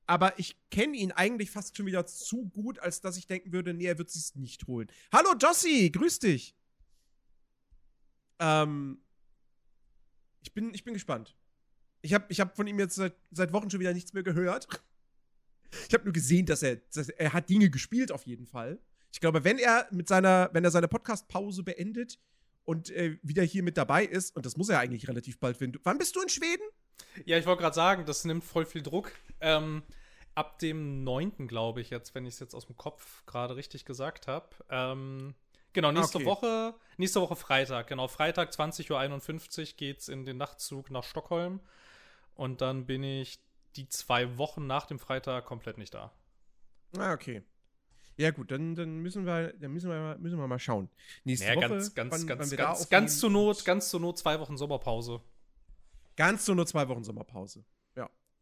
Aber 0.07 0.39
ich 0.39 0.57
kenne 0.71 0.97
ihn 0.97 1.13
eigentlich 1.13 1.51
fast 1.51 1.77
schon 1.77 1.87
wieder 1.87 2.07
zu 2.07 2.49
gut, 2.49 2.79
als 2.79 3.01
dass 3.01 3.17
ich 3.17 3.27
denken 3.27 3.53
würde, 3.53 3.75
nee, 3.75 3.87
er 3.87 3.99
wird 3.99 4.09
es 4.09 4.35
nicht 4.37 4.67
holen. 4.67 4.89
Hallo 5.13 5.35
Jossi, 5.39 5.91
grüß 5.91 6.21
dich. 6.21 6.55
Ähm, 8.39 9.01
ich 10.43 10.53
bin, 10.55 10.73
ich 10.75 10.85
bin 10.85 10.95
gespannt. 10.95 11.37
Ich 12.03 12.15
habe 12.15 12.27
ich 12.29 12.41
hab 12.41 12.55
von 12.55 12.67
ihm 12.67 12.79
jetzt 12.79 12.95
seit, 12.95 13.17
seit 13.33 13.53
Wochen 13.53 13.69
schon 13.69 13.81
wieder 13.81 13.95
nichts 13.95 14.13
mehr 14.13 14.23
gehört. 14.23 14.69
Ich 15.89 15.95
habe 15.95 16.05
nur 16.05 16.13
gesehen, 16.13 16.47
dass 16.47 16.63
er, 16.63 16.77
dass 16.77 17.09
er 17.09 17.33
hat 17.33 17.49
Dinge 17.49 17.69
gespielt 17.69 18.13
auf 18.13 18.25
jeden 18.27 18.47
Fall. 18.47 18.79
Ich 19.13 19.21
glaube, 19.21 19.43
wenn 19.43 19.59
er 19.59 19.89
mit 19.91 20.09
seiner, 20.09 20.51
wenn 20.53 20.63
er 20.63 20.71
seine 20.71 20.89
Podcast-Pause 20.89 21.65
beendet 21.65 22.21
und 22.65 22.91
äh, 22.91 23.19
wieder 23.23 23.43
hier 23.43 23.63
mit 23.63 23.77
dabei 23.77 24.05
ist, 24.05 24.37
und 24.37 24.47
das 24.47 24.57
muss 24.57 24.69
er 24.69 24.79
eigentlich 24.79 25.09
relativ 25.09 25.39
bald, 25.39 25.61
du. 25.61 25.79
Wann 25.83 25.99
bist 25.99 26.15
du 26.15 26.23
in 26.23 26.29
Schweden? 26.29 26.63
Ja, 27.25 27.39
ich 27.39 27.47
wollte 27.47 27.63
gerade 27.63 27.75
sagen, 27.75 28.07
das 28.07 28.25
nimmt 28.25 28.45
voll 28.45 28.67
viel 28.67 28.83
Druck. 28.83 29.11
Ähm, 29.41 29.83
ab 30.35 30.59
dem 30.59 31.05
9. 31.05 31.47
glaube 31.49 31.81
ich 31.81 31.91
jetzt, 31.91 32.15
wenn 32.15 32.27
ich 32.27 32.35
es 32.35 32.41
jetzt 32.41 32.55
aus 32.55 32.67
dem 32.67 32.77
Kopf 32.77 33.25
gerade 33.27 33.57
richtig 33.57 33.85
gesagt 33.85 34.27
habe. 34.27 34.49
Ähm, 34.71 35.35
genau, 35.73 35.93
nächste 35.93 36.19
Okay. 36.19 36.27
Woche, 36.27 36.75
nächste 36.97 37.21
Woche 37.21 37.37
Freitag, 37.37 37.87
genau, 37.89 38.09
Freitag 38.09 38.51
20.51 38.51 39.61
Uhr 39.73 39.77
geht's 39.77 40.09
in 40.09 40.25
den 40.25 40.37
Nachtzug 40.37 40.91
nach 40.91 41.05
Stockholm. 41.05 41.61
Und 42.35 42.61
dann 42.61 42.87
bin 42.87 43.03
ich 43.03 43.39
die 43.77 43.89
zwei 43.89 44.37
Wochen 44.39 44.67
nach 44.67 44.87
dem 44.87 44.99
Freitag 44.99 45.45
komplett 45.47 45.79
nicht 45.79 45.95
da. 45.95 46.13
Ah, 46.99 47.13
okay. 47.13 47.43
Ja, 48.19 48.31
gut, 48.31 48.51
dann, 48.51 48.75
dann 48.75 48.99
müssen 49.01 49.27
wir, 49.27 49.53
dann 49.55 49.73
müssen 49.73 49.91
wir, 49.91 50.17
müssen 50.19 50.39
wir 50.39 50.47
mal 50.49 50.59
schauen. 50.59 50.89
Nächste 51.25 51.47
Naja, 51.49 51.57
Woche. 51.59 51.69
ganz, 51.69 51.95
ganz, 51.95 52.13
wann- 52.13 52.21
wann 52.21 52.39
ganz, 52.39 52.51
da 52.51 52.57
ganz, 52.57 52.89
ganz 52.89 53.19
zur 53.21 53.31
Not, 53.31 53.65
ganz 53.67 53.89
zur 53.91 54.01
Not 54.01 54.19
zwei 54.19 54.41
Wochen 54.41 54.57
Sommerpause. 54.57 55.21
Ganz 56.17 56.47
so 56.47 56.55
nur 56.55 56.67
zwei 56.67 56.89
Wochen 56.89 57.05
Sommerpause. 57.05 57.63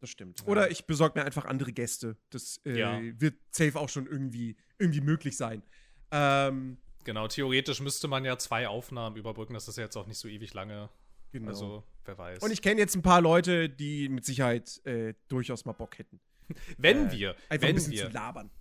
Das 0.05 0.11
stimmt. 0.11 0.41
Ja. 0.41 0.45
Oder 0.47 0.69
ich 0.69 0.85
besorge 0.85 1.17
mir 1.19 1.25
einfach 1.25 1.45
andere 1.45 1.73
Gäste. 1.73 2.15
Das 2.29 2.61
äh, 2.63 2.77
Ja. 2.77 3.01
wird 3.19 3.33
safe 3.49 3.79
auch 3.79 3.89
schon 3.89 4.05
irgendwie, 4.05 4.55
irgendwie 4.77 5.01
möglich 5.01 5.35
sein. 5.35 5.63
Ähm, 6.11 6.77
Genau, 7.05 7.27
theoretisch 7.27 7.81
müsste 7.81 8.07
man 8.07 8.23
ja 8.25 8.37
zwei 8.37 8.67
Aufnahmen 8.67 9.15
überbrücken. 9.15 9.53
Das 9.55 9.67
ist 9.67 9.77
ja 9.77 9.83
jetzt 9.83 9.95
auch 9.95 10.05
nicht 10.07 10.17
so 10.19 10.27
ewig 10.27 10.53
lange. 10.53 10.89
genau. 11.31 11.47
Also, 11.49 11.83
wer 12.03 12.17
weiß. 12.19 12.43
Und 12.43 12.51
ich 12.51 12.61
kenne 12.61 12.79
jetzt 12.79 12.95
ein 12.95 13.01
paar 13.01 13.21
Leute, 13.21 13.67
die 13.69 14.09
mit 14.09 14.25
Sicherheit 14.25 14.79
äh, 14.85 15.13
durchaus 15.27 15.65
mal 15.65 15.73
Bock 15.73 15.97
hätten. 15.97 16.19
wenn 16.77 17.07
äh, 17.07 17.11
wir, 17.11 17.29
Einfach 17.49 17.49
ein 17.49 17.61
wenn 17.61 17.75
bisschen 17.75 17.93
wir, 17.93 18.05
zu 18.07 18.11
labern. 18.11 18.51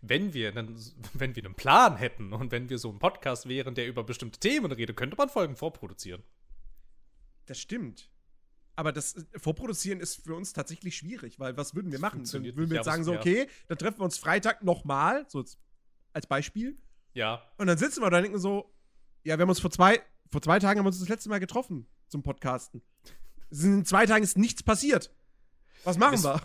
wenn 0.00 0.32
wir, 0.34 0.56
einen, 0.56 0.78
wenn 1.14 1.36
wir 1.36 1.44
einen 1.44 1.54
Plan 1.54 1.96
hätten 1.98 2.32
und 2.32 2.50
wenn 2.50 2.70
wir 2.70 2.78
so 2.78 2.90
ein 2.90 2.98
Podcast 2.98 3.46
wären, 3.46 3.74
der 3.74 3.86
über 3.86 4.04
bestimmte 4.04 4.40
Themen 4.40 4.72
redet, 4.72 4.96
könnte 4.96 5.16
man 5.16 5.28
Folgen 5.28 5.54
vorproduzieren. 5.56 6.22
Das 7.46 7.58
stimmt. 7.58 8.10
Aber 8.78 8.92
das 8.92 9.16
äh, 9.16 9.24
Vorproduzieren 9.40 9.98
ist 9.98 10.22
für 10.22 10.36
uns 10.36 10.52
tatsächlich 10.52 10.96
schwierig, 10.96 11.40
weil 11.40 11.56
was 11.56 11.74
würden 11.74 11.90
wir 11.90 11.98
Das 11.98 12.12
machen? 12.12 12.22
Dann 12.30 12.44
würden 12.44 12.70
wir 12.70 12.76
jetzt 12.76 12.84
sagen, 12.84 13.02
so, 13.02 13.12
okay, 13.12 13.48
dann 13.66 13.76
treffen 13.76 13.98
wir 13.98 14.04
uns 14.04 14.18
Freitag 14.18 14.62
nochmal, 14.62 15.26
so 15.28 15.44
als 16.12 16.26
Beispiel. 16.28 16.78
Ja, 17.12 17.42
Und 17.56 17.66
dann 17.66 17.76
sitzen 17.76 18.02
wir 18.02 18.08
da 18.10 18.18
und 18.18 18.22
denken 18.22 18.38
so, 18.38 18.72
ja, 19.24 19.36
wir 19.36 19.42
haben 19.42 19.48
uns 19.48 19.58
vor 19.58 19.72
zwei, 19.72 20.00
vor 20.30 20.40
zwei 20.40 20.60
Tagen 20.60 20.78
haben 20.78 20.84
wir 20.84 20.90
uns 20.90 21.00
das 21.00 21.08
letzte 21.08 21.28
Mal 21.28 21.40
getroffen 21.40 21.88
zum 22.06 22.22
Podcasten. 22.22 22.80
In 23.50 23.84
zwei 23.84 24.06
Tagen 24.06 24.22
ist 24.22 24.38
nichts 24.38 24.62
passiert. 24.62 25.10
Was 25.82 25.98
machen 25.98 26.22
wir? 26.22 26.40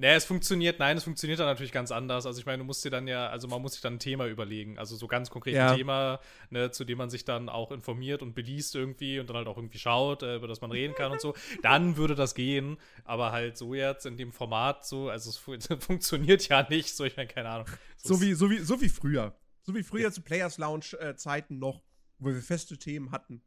Naja, 0.00 0.14
es 0.14 0.24
funktioniert, 0.24 0.78
nein, 0.78 0.96
es 0.96 1.02
funktioniert 1.02 1.40
dann 1.40 1.46
natürlich 1.48 1.72
ganz 1.72 1.90
anders. 1.90 2.24
Also 2.24 2.38
ich 2.38 2.46
meine, 2.46 2.58
du 2.58 2.64
musst 2.64 2.84
dir 2.84 2.90
dann 2.90 3.08
ja, 3.08 3.28
also 3.28 3.48
man 3.48 3.60
muss 3.60 3.72
sich 3.72 3.80
dann 3.80 3.94
ein 3.94 3.98
Thema 3.98 4.26
überlegen, 4.28 4.78
also 4.78 4.94
so 4.96 5.08
ganz 5.08 5.28
konkret 5.28 5.54
Ja. 5.54 5.72
ein 5.72 5.76
Thema, 5.76 6.20
ne, 6.50 6.70
zu 6.70 6.84
dem 6.84 6.98
man 6.98 7.10
sich 7.10 7.24
dann 7.24 7.48
auch 7.48 7.72
informiert 7.72 8.22
und 8.22 8.34
beliest 8.34 8.76
irgendwie 8.76 9.18
und 9.18 9.28
dann 9.28 9.36
halt 9.36 9.48
auch 9.48 9.56
irgendwie 9.56 9.78
schaut, 9.78 10.22
äh, 10.22 10.36
über 10.36 10.46
das 10.46 10.60
man 10.60 10.70
reden 10.70 10.94
kann 10.94 11.10
und 11.10 11.20
so. 11.20 11.34
Dann 11.62 11.96
würde 11.96 12.14
das 12.14 12.34
gehen, 12.36 12.78
aber 13.04 13.32
halt 13.32 13.58
so 13.58 13.74
jetzt 13.74 14.06
in 14.06 14.16
dem 14.16 14.32
Format 14.32 14.86
so, 14.86 15.08
also 15.10 15.30
es 15.30 15.36
fu 15.36 15.56
funktioniert 15.80 16.46
ja 16.48 16.66
nicht, 16.68 16.94
so 16.94 17.04
ich 17.04 17.16
meine, 17.16 17.28
keine 17.28 17.48
Ahnung. 17.48 17.66
So 17.96 18.14
ist- 18.14 18.20
wie, 18.20 18.34
so 18.34 18.48
wie, 18.50 18.58
so 18.58 18.80
wie 18.80 18.88
früher. 18.88 19.34
So 19.62 19.74
wie 19.74 19.82
früher 19.82 20.12
zu 20.12 20.22
Players 20.22 20.58
Lounge 20.58 20.96
äh, 21.00 21.16
Zeiten 21.16 21.58
noch, 21.58 21.82
wo 22.18 22.28
wir 22.28 22.40
feste 22.40 22.78
Themen 22.78 23.10
hatten. 23.10 23.42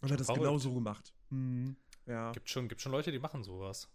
Und 0.00 0.10
hat 0.10 0.18
das 0.20 0.28
genau 0.28 0.58
so 0.58 0.72
gemacht. 0.72 1.12
Mhm. 1.30 1.76
Ja. 2.06 2.32
Gibt 2.32 2.48
schon, 2.48 2.66
gibt 2.68 2.80
schon 2.80 2.92
Leute, 2.92 3.12
die 3.12 3.18
machen 3.18 3.44
sowas. 3.44 3.90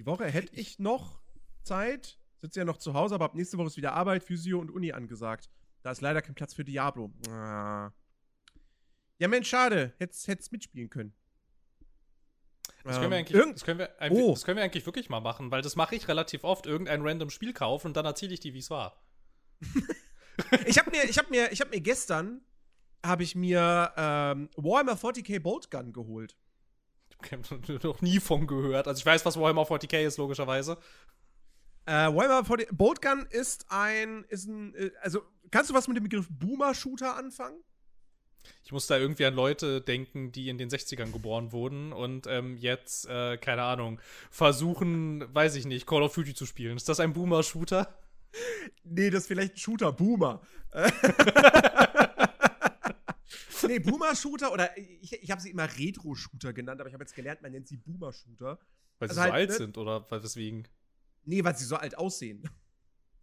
Die 0.00 0.06
Woche 0.06 0.24
hätte 0.24 0.56
ich 0.56 0.78
noch 0.78 1.20
Zeit. 1.62 2.18
Sitze 2.40 2.60
ja 2.60 2.64
noch 2.64 2.78
zu 2.78 2.94
Hause, 2.94 3.14
aber 3.16 3.26
ab 3.26 3.34
nächste 3.34 3.58
Woche 3.58 3.66
ist 3.66 3.76
wieder 3.76 3.92
Arbeit, 3.92 4.24
Physio 4.24 4.58
und 4.58 4.70
Uni 4.70 4.92
angesagt. 4.92 5.50
Da 5.82 5.90
ist 5.90 6.00
leider 6.00 6.22
kein 6.22 6.34
Platz 6.34 6.54
für 6.54 6.64
Diablo. 6.64 7.12
Ah. 7.28 7.92
Ja, 9.18 9.28
Mensch, 9.28 9.48
schade. 9.50 9.92
Hättest 9.98 10.26
hättest 10.26 10.52
mitspielen 10.52 10.88
können. 10.88 11.12
Das 12.82 12.96
können, 12.96 13.10
wir 13.10 13.18
Ähm, 13.18 13.24
eigentlich, 13.24 13.36
irgend- 13.38 13.56
das, 13.56 13.64
können 13.64 13.78
wir, 13.78 13.90
Oh. 14.10 14.30
das 14.30 14.44
können 14.44 14.56
wir 14.56 14.64
eigentlich 14.64 14.86
wirklich 14.86 15.10
mal 15.10 15.20
machen, 15.20 15.50
weil 15.50 15.60
das 15.60 15.76
mache 15.76 15.94
ich 15.94 16.08
relativ 16.08 16.44
oft, 16.44 16.64
irgendein 16.64 17.02
random 17.06 17.28
Spiel 17.28 17.52
kaufen 17.52 17.88
und 17.88 17.96
dann 17.98 18.06
erzähle 18.06 18.32
ich 18.32 18.40
dir, 18.40 18.54
wie 18.54 18.58
es 18.60 18.70
war. 18.70 19.02
ich 20.66 20.78
habe 20.78 20.90
mir, 20.90 21.04
ich 21.04 21.18
hab 21.18 21.28
mir, 21.28 21.52
ich 21.52 21.60
hab 21.60 21.70
mir 21.70 21.82
gestern 21.82 22.40
habe 23.04 23.22
ich 23.22 23.34
mir 23.34 23.92
ähm, 23.98 24.48
Warhammer 24.56 24.94
40k 24.94 25.40
Bolt 25.40 25.70
Gun 25.70 25.92
geholt. 25.92 26.38
Ich 27.24 27.32
habe 27.32 27.80
noch 27.82 28.00
nie 28.02 28.20
von 28.20 28.46
gehört. 28.46 28.88
Also 28.88 28.98
ich 28.98 29.06
weiß, 29.06 29.24
was 29.24 29.38
Warhammer 29.38 29.62
40k 29.62 30.04
ist, 30.04 30.18
logischerweise. 30.18 30.78
Äh, 31.86 31.92
Warhammer 31.92 32.44
40 32.44 32.68
Bolt 32.72 33.02
Gun 33.02 33.26
ist 33.30 33.66
ein, 33.68 34.24
ist 34.28 34.46
ein, 34.46 34.74
äh, 34.74 34.90
also 35.02 35.22
kannst 35.50 35.70
du 35.70 35.74
was 35.74 35.88
mit 35.88 35.96
dem 35.96 36.04
Begriff 36.04 36.26
Boomer 36.30 36.74
Shooter 36.74 37.16
anfangen? 37.16 37.62
Ich 38.64 38.72
muss 38.72 38.86
da 38.86 38.96
irgendwie 38.96 39.26
an 39.26 39.34
Leute 39.34 39.80
denken, 39.80 40.32
die 40.32 40.48
in 40.48 40.58
den 40.58 40.70
60ern 40.70 41.12
geboren 41.12 41.52
wurden 41.52 41.92
und 41.92 42.26
ähm, 42.26 42.56
jetzt, 42.56 43.06
äh, 43.06 43.36
keine 43.36 43.62
Ahnung, 43.62 44.00
versuchen, 44.30 45.24
weiß 45.34 45.56
ich 45.56 45.66
nicht, 45.66 45.86
Call 45.86 46.02
of 46.02 46.14
Duty 46.14 46.34
zu 46.34 46.46
spielen. 46.46 46.76
Ist 46.76 46.88
das 46.88 47.00
ein 47.00 47.12
Boomer-Shooter? 47.12 47.98
Nee, 48.84 49.10
das 49.10 49.22
ist 49.22 49.26
vielleicht 49.26 49.54
ein 49.54 49.58
Shooter, 49.58 49.92
Boomer. 49.92 50.40
nee, 53.66 53.78
Boomer-Shooter 53.78 54.52
oder 54.52 54.76
ich, 54.76 55.12
ich 55.12 55.30
habe 55.30 55.40
sie 55.40 55.50
immer 55.50 55.66
Retro-Shooter 55.78 56.52
genannt, 56.52 56.80
aber 56.80 56.88
ich 56.88 56.94
habe 56.94 57.04
jetzt 57.04 57.14
gelernt, 57.14 57.42
man 57.42 57.52
nennt 57.52 57.68
sie 57.68 57.76
Boomer-Shooter. 57.76 58.58
Weil 58.98 59.08
sie 59.08 59.12
Also 59.12 59.14
so 59.14 59.20
halt, 59.22 59.32
alt 59.32 59.50
ne? 59.50 59.56
sind 59.56 59.78
oder 59.78 60.10
weil 60.10 60.22
weswegen? 60.22 60.68
Nee, 61.24 61.44
weil 61.44 61.56
sie 61.56 61.64
so 61.64 61.76
alt 61.76 61.96
aussehen. 61.96 62.48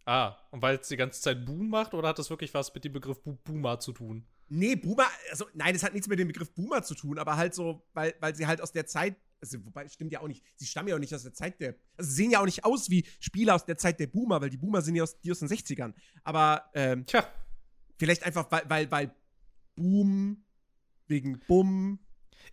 Ah, 0.06 0.38
und 0.52 0.62
weil 0.62 0.76
es 0.78 0.88
die 0.88 0.96
ganze 0.96 1.20
Zeit 1.20 1.44
Boom 1.44 1.68
macht 1.68 1.92
oder 1.92 2.08
hat 2.08 2.18
das 2.18 2.30
wirklich 2.30 2.54
was 2.54 2.72
mit 2.72 2.82
dem 2.82 2.94
Begriff 2.94 3.20
Boomer 3.44 3.78
zu 3.78 3.92
tun? 3.92 4.26
Nee, 4.48 4.74
Boomer, 4.74 5.06
also 5.30 5.44
nein, 5.52 5.74
das 5.74 5.82
hat 5.82 5.92
nichts 5.92 6.08
mit 6.08 6.18
dem 6.18 6.28
Begriff 6.28 6.50
Boomer 6.54 6.82
zu 6.82 6.94
tun, 6.94 7.18
aber 7.18 7.36
halt 7.36 7.54
so, 7.54 7.86
weil, 7.92 8.14
weil 8.20 8.34
sie 8.34 8.46
halt 8.46 8.62
aus 8.62 8.72
der 8.72 8.86
Zeit, 8.86 9.16
also 9.42 9.62
wobei, 9.66 9.86
stimmt 9.88 10.10
ja 10.12 10.20
auch 10.20 10.28
nicht, 10.28 10.42
sie 10.56 10.64
stammen 10.64 10.88
ja 10.88 10.94
auch 10.94 10.98
nicht 10.98 11.14
aus 11.14 11.24
der 11.24 11.34
Zeit 11.34 11.60
der, 11.60 11.74
also 11.98 12.08
sie 12.08 12.16
sehen 12.16 12.30
ja 12.30 12.40
auch 12.40 12.46
nicht 12.46 12.64
aus 12.64 12.88
wie 12.88 13.06
Spieler 13.20 13.54
aus 13.54 13.66
der 13.66 13.76
Zeit 13.76 14.00
der 14.00 14.06
Boomer, 14.06 14.40
weil 14.40 14.48
die 14.48 14.56
Boomer 14.56 14.80
sind 14.80 14.94
ja 14.94 15.02
aus, 15.02 15.20
die 15.20 15.30
aus 15.30 15.40
den 15.40 15.48
60ern. 15.48 15.92
Aber, 16.24 16.70
ähm, 16.72 17.04
Tja. 17.04 17.30
vielleicht 17.98 18.22
einfach, 18.22 18.50
weil, 18.50 18.62
weil, 18.70 18.90
weil 18.90 19.14
Boom, 19.78 20.44
wegen 21.06 21.38
Bumm, 21.46 22.00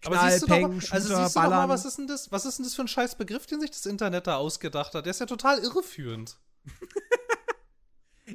Aber 0.05 0.29
siehst 0.29 0.43
du 0.43 0.47
doch 0.47 0.55
Peng, 0.55 0.67
mal, 0.67 0.81
Shooter, 0.81 0.93
also 0.93 1.15
siehst 1.15 1.35
du 1.35 1.41
doch 1.41 1.49
mal, 1.49 1.69
was 1.69 1.85
ist 1.85 1.97
denn 1.97 2.07
das? 2.07 2.31
Was 2.31 2.45
ist 2.45 2.59
denn 2.59 2.65
das 2.65 2.75
für 2.75 2.83
ein 2.83 2.87
scheiß 2.87 3.17
Begriff, 3.17 3.45
den 3.47 3.59
sich 3.59 3.71
das 3.71 3.85
Internet 3.85 4.27
da 4.27 4.35
ausgedacht 4.35 4.93
hat? 4.93 5.05
Der 5.05 5.11
ist 5.11 5.19
ja 5.19 5.25
total 5.25 5.59
irreführend. 5.59 6.37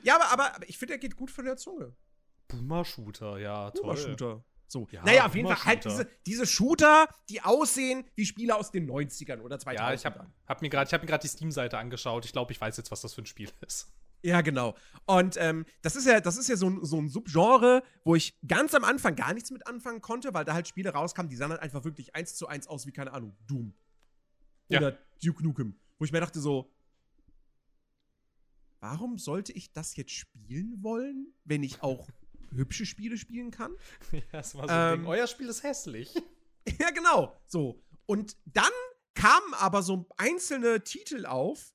Ja, 0.04 0.14
aber, 0.16 0.32
aber, 0.32 0.54
aber 0.54 0.68
ich 0.68 0.78
finde, 0.78 0.94
er 0.94 0.98
geht 0.98 1.16
gut 1.16 1.30
von 1.30 1.44
der 1.44 1.56
Zunge. 1.56 1.94
Boomer-Shooter, 2.48 3.38
ja, 3.38 3.70
toll. 3.70 3.82
Boomer-Shooter. 3.82 4.44
So. 4.68 4.86
Ja, 4.92 5.02
naja, 5.02 5.26
auf 5.26 5.34
jeden 5.34 5.48
Fall 5.48 5.64
halt 5.64 5.84
diese, 5.84 6.08
diese 6.26 6.46
Shooter, 6.46 7.08
die 7.28 7.42
aussehen 7.42 8.04
wie 8.14 8.24
Spieler 8.24 8.56
aus 8.56 8.70
den 8.70 8.88
90ern 8.88 9.40
oder 9.40 9.56
2000ern. 9.56 9.74
Ja, 9.74 9.92
ich 9.92 10.06
habe 10.06 10.26
hab 10.46 10.62
mir 10.62 10.68
gerade 10.68 10.88
hab 10.88 11.02
mir 11.02 11.18
die 11.18 11.26
Steam-Seite 11.26 11.76
angeschaut. 11.76 12.24
Ich 12.24 12.30
glaube, 12.32 12.52
ich 12.52 12.60
weiß 12.60 12.76
jetzt, 12.76 12.92
was 12.92 13.00
das 13.00 13.14
für 13.14 13.22
ein 13.22 13.26
Spiel 13.26 13.50
ist. 13.66 13.92
Ja, 14.22 14.40
genau. 14.42 14.76
Und 15.06 15.36
ähm, 15.38 15.64
das 15.82 15.96
ist 15.96 16.06
ja, 16.06 16.20
das 16.20 16.36
ist 16.36 16.48
ja 16.48 16.56
so 16.56 16.68
ein, 16.68 16.84
so 16.84 16.98
ein 16.98 17.08
Subgenre, 17.08 17.82
wo 18.04 18.14
ich 18.14 18.38
ganz 18.46 18.74
am 18.74 18.84
Anfang 18.84 19.16
gar 19.16 19.32
nichts 19.34 19.50
mit 19.50 19.66
anfangen 19.66 20.00
konnte, 20.00 20.34
weil 20.34 20.44
da 20.44 20.54
halt 20.54 20.68
Spiele 20.68 20.90
rauskamen, 20.90 21.28
die 21.30 21.36
sahen 21.36 21.50
halt 21.50 21.62
einfach 21.62 21.84
wirklich 21.84 22.14
eins 22.14 22.34
zu 22.34 22.46
eins 22.46 22.66
aus 22.66 22.86
wie, 22.86 22.92
keine 22.92 23.12
Ahnung, 23.12 23.36
Doom. 23.46 23.74
Ja. 24.68 24.78
Oder 24.78 24.98
Duke 25.22 25.42
Nukem. 25.42 25.74
Wo 25.98 26.04
ich 26.04 26.12
mir 26.12 26.20
dachte 26.20 26.40
so, 26.40 26.70
warum 28.80 29.18
sollte 29.18 29.52
ich 29.52 29.72
das 29.72 29.96
jetzt 29.96 30.12
spielen 30.12 30.82
wollen, 30.82 31.34
wenn 31.44 31.62
ich 31.62 31.82
auch 31.82 32.08
hübsche 32.54 32.86
Spiele 32.86 33.16
spielen 33.16 33.50
kann? 33.50 33.72
ja, 34.12 34.20
das 34.32 34.54
war 34.54 34.68
so 34.68 34.74
ein 34.74 34.92
Ähm, 34.92 35.00
Ding. 35.00 35.08
Euer 35.08 35.26
Spiel 35.26 35.48
ist 35.48 35.62
hässlich. 35.62 36.14
Ja, 36.78 36.90
genau. 36.90 37.34
So. 37.46 37.82
Und 38.04 38.36
dann 38.44 38.70
kamen 39.14 39.54
aber 39.54 39.82
so 39.82 40.06
einzelne 40.18 40.84
Titel 40.84 41.24
auf, 41.24 41.72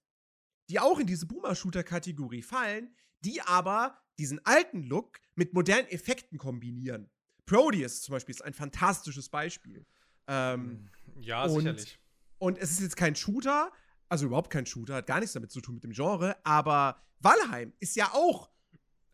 die 0.69 0.80
auch 0.80 0.99
in 0.99 1.08
diese 1.08 1.25
Boomer-Shooter-Kategorie 1.25 2.41
fallen, 2.41 2.95
die 3.21 3.41
aber 3.41 3.97
diesen 4.17 4.43
alten 4.45 4.84
Look 4.84 5.19
mit 5.36 5.54
modernen 5.54 5.88
Effekten 5.89 6.38
kombinieren. 6.38 7.10
Proteus 7.45 8.01
zum 8.01 8.13
Beispiel 8.13 8.34
ist 8.34 8.41
ein 8.43 8.54
fantastisches 8.54 9.30
Beispiel. 9.30 9.86
Ähm, 10.28 10.89
Ja, 11.19 11.43
und- 11.43 11.60
sicherlich. 11.60 11.99
und 12.39 12.58
es 12.58 12.71
ist 12.71 12.82
jetzt 12.82 12.97
kein 12.97 13.15
Shooter, 13.15 13.71
also 14.10 14.25
überhaupt 14.25 14.49
kein 14.51 14.65
Shooter, 14.65 14.95
hat 14.95 15.08
gar 15.08 15.19
nichts 15.19 15.34
damit 15.34 15.51
zu 15.51 15.62
tun 15.62 15.75
mit 15.75 15.84
dem 15.84 15.91
Genre, 15.91 16.36
aber 16.43 17.01
Valheim 17.19 17.73
ist 17.80 17.95
ja 17.95 18.12
auch, 18.13 18.49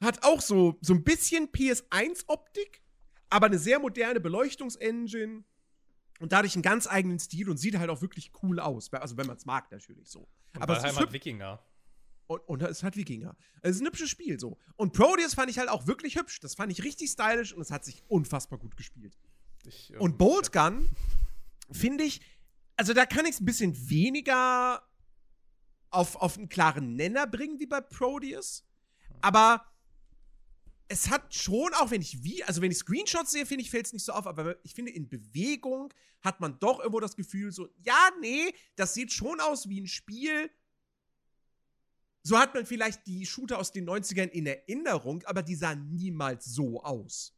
hat 0.01 0.23
auch 0.23 0.41
so, 0.41 0.77
so 0.81 0.93
ein 0.93 1.03
bisschen 1.03 1.47
PS1-Optik, 1.51 2.81
aber 3.29 3.47
eine 3.47 3.59
sehr 3.59 3.79
moderne 3.79 4.19
Beleuchtungsengine 4.19 5.43
und 6.19 6.31
dadurch 6.31 6.55
einen 6.55 6.63
ganz 6.63 6.87
eigenen 6.87 7.19
Stil 7.19 7.49
und 7.49 7.57
sieht 7.57 7.77
halt 7.77 7.89
auch 7.89 8.01
wirklich 8.01 8.31
cool 8.43 8.59
aus. 8.59 8.91
Also 8.93 9.17
wenn 9.17 9.27
man 9.27 9.37
es 9.37 9.45
mag, 9.45 9.71
natürlich 9.71 10.09
so. 10.09 10.27
Und 10.55 10.61
aber 10.61 10.77
es 10.77 10.83
ist 10.83 10.95
hat 10.95 11.03
hübsch 11.03 11.13
Wikinger. 11.13 11.63
und, 12.27 12.39
und 12.47 12.61
es 12.63 12.83
hat 12.83 12.95
Wikinger. 12.95 13.35
Es 13.61 13.75
ist 13.75 13.81
ein 13.81 13.87
hübsches 13.87 14.09
Spiel 14.09 14.39
so. 14.39 14.57
Und 14.75 14.93
Proteus 14.93 15.33
fand 15.33 15.49
ich 15.49 15.59
halt 15.59 15.69
auch 15.69 15.87
wirklich 15.87 16.15
hübsch. 16.15 16.39
Das 16.39 16.55
fand 16.55 16.71
ich 16.71 16.83
richtig 16.83 17.09
stylisch 17.11 17.53
und 17.53 17.61
es 17.61 17.71
hat 17.71 17.85
sich 17.85 18.03
unfassbar 18.07 18.59
gut 18.59 18.75
gespielt. 18.77 19.17
Ich, 19.65 19.93
ähm, 19.93 20.01
Und 20.01 20.17
Bolt 20.17 20.51
Gun 20.51 20.89
finde 21.71 22.03
ich, 22.03 22.21
also 22.75 22.93
da 22.93 23.05
kann 23.05 23.25
ich 23.25 23.31
es 23.31 23.41
ein 23.41 23.45
bisschen 23.45 23.89
weniger 23.89 24.81
auf, 25.89 26.15
auf 26.15 26.37
einen 26.37 26.49
klaren 26.49 26.95
Nenner 26.95 27.27
bringen 27.27 27.59
wie 27.59 27.67
bei 27.67 27.81
Proteus. 27.81 28.65
Aber 29.21 29.65
es 30.91 31.09
hat 31.09 31.33
schon, 31.33 31.73
auch 31.75 31.89
wenn 31.89 32.01
ich 32.01 32.21
wie, 32.21 32.43
also 32.43 32.61
wenn 32.61 32.69
ich 32.69 32.77
Screenshots 32.77 33.31
sehe, 33.31 33.45
finde 33.45 33.63
ich, 33.63 33.71
fällt 33.71 33.85
es 33.85 33.93
nicht 33.93 34.03
so 34.03 34.11
auf, 34.11 34.27
aber 34.27 34.57
ich 34.65 34.73
finde, 34.73 34.91
in 34.91 35.07
Bewegung 35.07 35.93
hat 36.21 36.41
man 36.41 36.59
doch 36.59 36.79
irgendwo 36.79 36.99
das 36.99 37.15
Gefühl, 37.15 37.51
so, 37.51 37.69
ja, 37.81 38.09
nee, 38.19 38.53
das 38.75 38.93
sieht 38.93 39.13
schon 39.13 39.39
aus 39.39 39.69
wie 39.69 39.79
ein 39.79 39.87
Spiel. 39.87 40.51
So 42.23 42.37
hat 42.37 42.53
man 42.53 42.65
vielleicht 42.65 43.07
die 43.07 43.25
Shooter 43.25 43.57
aus 43.57 43.71
den 43.71 43.89
90ern 43.89 44.27
in 44.27 44.45
Erinnerung, 44.45 45.23
aber 45.23 45.41
die 45.43 45.55
sahen 45.55 45.89
niemals 45.95 46.45
so 46.45 46.83
aus. 46.83 47.37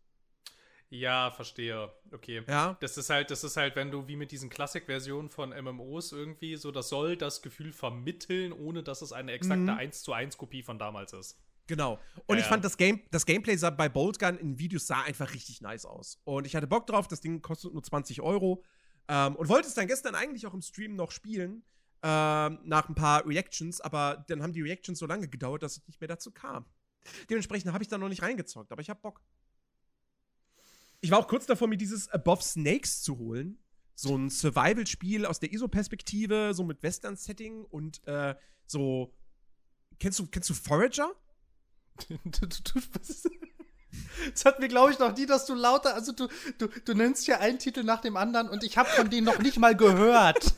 Ja, 0.89 1.31
verstehe. 1.31 1.91
Okay. 2.11 2.43
Ja. 2.47 2.75
Das 2.79 2.97
ist 2.97 3.09
halt, 3.09 3.31
das 3.31 3.43
ist 3.43 3.55
halt, 3.55 3.75
wenn 3.75 3.91
du 3.91 4.07
wie 4.07 4.15
mit 4.15 4.31
diesen 4.31 4.49
Klassik-Versionen 4.49 5.29
von 5.29 5.49
MMOs 5.49 6.11
irgendwie 6.11 6.55
so, 6.55 6.71
das 6.71 6.89
soll 6.89 7.17
das 7.17 7.41
Gefühl 7.41 7.71
vermitteln, 7.71 8.51
ohne 8.51 8.83
dass 8.83 9.01
es 9.01 9.11
eine 9.11 9.31
exakte 9.31 9.71
Mhm. 9.71 9.77
1 9.77 10.03
zu 10.03 10.13
1 10.13 10.37
Kopie 10.37 10.63
von 10.63 10.77
damals 10.79 11.13
ist. 11.13 11.39
Genau. 11.67 11.99
Und 12.25 12.37
Ja, 12.37 12.41
ich 12.43 12.47
fand 12.47 12.65
das, 12.65 12.77
Game, 12.77 13.01
das 13.11 13.25
Gameplay 13.25 13.55
sah 13.55 13.69
bei 13.69 13.87
Bolt 13.87 14.19
Gun 14.19 14.37
in 14.37 14.59
Videos 14.59 14.87
sah 14.87 15.01
einfach 15.03 15.33
richtig 15.33 15.61
nice 15.61 15.85
aus. 15.85 16.19
Und 16.25 16.45
ich 16.45 16.55
hatte 16.55 16.67
Bock 16.67 16.87
drauf, 16.87 17.07
das 17.07 17.21
Ding 17.21 17.41
kostet 17.41 17.73
nur 17.73 17.83
20 17.83 18.21
Euro. 18.21 18.63
Ähm, 19.07 19.35
und 19.35 19.49
wollte 19.49 19.67
es 19.67 19.73
dann 19.73 19.87
gestern 19.87 20.15
eigentlich 20.15 20.45
auch 20.45 20.53
im 20.53 20.61
Stream 20.61 20.95
noch 20.95 21.11
spielen, 21.11 21.63
ähm, 22.03 22.59
nach 22.63 22.89
ein 22.89 22.95
paar 22.95 23.25
Reactions, 23.25 23.81
aber 23.81 24.25
dann 24.27 24.41
haben 24.41 24.53
die 24.53 24.61
Reactions 24.61 24.99
so 24.99 25.05
lange 25.05 25.27
gedauert, 25.27 25.63
dass 25.63 25.77
es 25.77 25.87
nicht 25.87 25.99
mehr 26.01 26.07
dazu 26.07 26.31
kam. 26.31 26.65
Dementsprechend 27.29 27.71
habe 27.73 27.83
ich 27.83 27.89
da 27.89 27.97
noch 27.97 28.09
nicht 28.09 28.21
reingezockt, 28.21 28.71
aber 28.71 28.81
ich 28.81 28.89
habe 28.89 29.01
Bock. 29.01 29.21
Ich 31.01 31.11
war 31.11 31.19
auch 31.19 31.27
kurz 31.27 31.45
davor, 31.45 31.67
mir 31.67 31.77
dieses 31.77 32.07
Above 32.09 32.41
Snakes 32.41 33.01
zu 33.01 33.17
holen. 33.17 33.57
So 33.95 34.17
ein 34.17 34.29
Survival-Spiel 34.29 35.25
aus 35.25 35.39
der 35.39 35.51
ISO-Perspektive, 35.51 36.53
so 36.53 36.63
mit 36.63 36.81
Western-Setting 36.81 37.65
und 37.65 38.05
äh, 38.07 38.35
so. 38.65 39.13
Kennst 39.99 40.19
du, 40.19 40.27
kennst 40.27 40.49
du 40.49 40.53
Forager? 40.53 41.13
Du, 42.09 42.47
das 44.33 44.45
hat 44.45 44.59
mir, 44.59 44.67
glaube 44.67 44.91
ich, 44.91 44.99
noch 44.99 45.15
nie, 45.15 45.25
dass 45.25 45.45
du 45.45 45.53
lauter, 45.53 45.93
also 45.93 46.11
du, 46.11 46.27
du, 46.57 46.67
du 46.67 46.93
nennst 46.93 47.27
ja 47.27 47.39
einen 47.39 47.59
Titel 47.59 47.83
nach 47.83 48.01
dem 48.01 48.17
anderen 48.17 48.49
und 48.49 48.63
ich 48.63 48.77
habe 48.77 48.89
von 48.89 49.09
denen 49.09 49.25
noch 49.25 49.39
nicht 49.39 49.57
mal 49.57 49.75
gehört. 49.75 50.53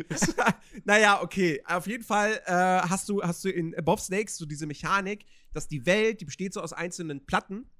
naja, 0.84 1.22
okay. 1.22 1.62
Auf 1.66 1.86
jeden 1.86 2.04
Fall 2.04 2.40
äh, 2.46 2.52
hast, 2.52 3.08
du, 3.08 3.22
hast 3.22 3.44
du 3.44 3.50
in 3.50 3.76
Above 3.76 4.00
Snakes 4.00 4.36
so 4.36 4.46
diese 4.46 4.66
Mechanik, 4.66 5.26
dass 5.52 5.68
die 5.68 5.86
Welt, 5.86 6.20
die 6.20 6.24
besteht 6.24 6.54
so 6.54 6.60
aus 6.60 6.72
einzelnen 6.72 7.26
Platten, 7.26 7.70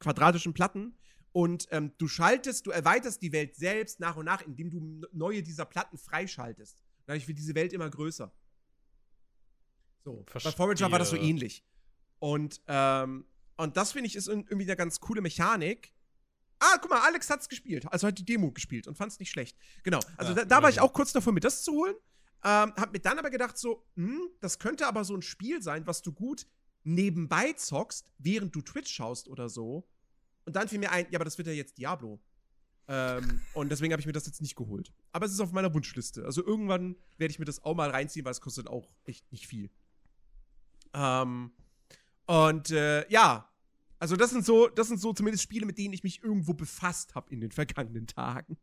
quadratischen 0.00 0.54
Platten. 0.54 0.96
Und 1.32 1.66
ähm, 1.72 1.92
du 1.98 2.06
schaltest, 2.06 2.66
du 2.66 2.70
erweiterst 2.70 3.20
die 3.20 3.32
Welt 3.32 3.56
selbst 3.56 3.98
nach 3.98 4.16
und 4.16 4.26
nach, 4.26 4.42
indem 4.42 4.70
du 4.70 5.08
neue 5.12 5.42
dieser 5.42 5.64
Platten 5.64 5.98
freischaltest. 5.98 6.78
Dadurch 7.06 7.26
wird 7.26 7.38
diese 7.38 7.56
Welt 7.56 7.72
immer 7.72 7.90
größer. 7.90 8.32
So. 10.04 10.24
Bei 10.32 10.40
Forager 10.40 10.90
war 10.92 10.98
das 10.98 11.08
so 11.08 11.16
Verstehe. 11.16 11.30
ähnlich. 11.30 11.64
Und, 12.18 12.60
ähm, 12.68 13.26
und 13.56 13.76
das 13.76 13.92
finde 13.92 14.06
ich 14.06 14.16
ist 14.16 14.28
irgendwie 14.28 14.64
eine 14.64 14.76
ganz 14.76 15.00
coole 15.00 15.20
Mechanik. 15.20 15.92
Ah, 16.58 16.78
guck 16.80 16.90
mal, 16.90 17.00
Alex 17.00 17.28
hat's 17.30 17.48
gespielt. 17.48 17.86
Also 17.90 18.06
hat 18.06 18.18
die 18.18 18.24
Demo 18.24 18.52
gespielt 18.52 18.86
und 18.86 18.96
fand's 18.96 19.18
nicht 19.18 19.30
schlecht. 19.30 19.56
Genau. 19.82 20.00
Also 20.16 20.32
Ja, 20.32 20.40
da, 20.40 20.44
da 20.44 20.62
war 20.62 20.70
ich 20.70 20.80
auch 20.80 20.92
kurz 20.92 21.12
davor, 21.12 21.32
mir 21.32 21.40
das 21.40 21.62
zu 21.62 21.72
holen. 21.72 21.94
Ähm, 22.44 22.74
hab 22.76 22.92
mir 22.92 23.00
dann 23.00 23.18
aber 23.18 23.30
gedacht, 23.30 23.56
so, 23.56 23.86
hm, 23.96 24.28
das 24.40 24.58
könnte 24.58 24.86
aber 24.86 25.04
so 25.04 25.14
ein 25.14 25.22
Spiel 25.22 25.62
sein, 25.62 25.86
was 25.86 26.02
du 26.02 26.12
gut 26.12 26.46
nebenbei 26.82 27.54
zockst, 27.54 28.06
während 28.18 28.54
du 28.54 28.60
Twitch 28.60 28.92
schaust 28.92 29.28
oder 29.28 29.48
so. 29.48 29.88
Und 30.44 30.54
dann 30.56 30.68
fiel 30.68 30.78
mir 30.78 30.92
ein, 30.92 31.06
ja, 31.10 31.18
aber 31.18 31.24
das 31.24 31.38
wird 31.38 31.48
ja 31.48 31.54
jetzt 31.54 31.78
Diablo. 31.78 32.20
Ähm, 32.86 33.40
und 33.54 33.70
deswegen 33.70 33.92
habe 33.92 34.00
ich 34.00 34.06
mir 34.06 34.12
das 34.12 34.26
jetzt 34.26 34.42
nicht 34.42 34.56
geholt. 34.56 34.92
Aber 35.12 35.24
es 35.24 35.32
ist 35.32 35.40
auf 35.40 35.52
meiner 35.52 35.72
Wunschliste. 35.72 36.24
Also 36.24 36.44
irgendwann 36.44 36.96
werde 37.16 37.32
ich 37.32 37.38
mir 37.38 37.46
das 37.46 37.62
auch 37.64 37.74
mal 37.74 37.88
reinziehen, 37.90 38.24
weil 38.26 38.32
es 38.32 38.42
kostet 38.42 38.68
auch 38.68 38.92
echt 39.04 39.30
nicht 39.32 39.46
viel. 39.46 39.70
Ähm, 40.94 41.52
und 42.26 42.70
äh, 42.70 43.08
ja, 43.10 43.48
also 43.98 44.16
das 44.16 44.30
sind 44.30 44.44
so, 44.44 44.68
das 44.68 44.88
sind 44.88 45.00
so 45.00 45.12
zumindest 45.12 45.42
Spiele, 45.44 45.66
mit 45.66 45.78
denen 45.78 45.92
ich 45.94 46.02
mich 46.04 46.22
irgendwo 46.22 46.54
befasst 46.54 47.14
habe 47.14 47.30
in 47.32 47.40
den 47.40 47.50
vergangenen 47.50 48.06
Tagen. 48.06 48.56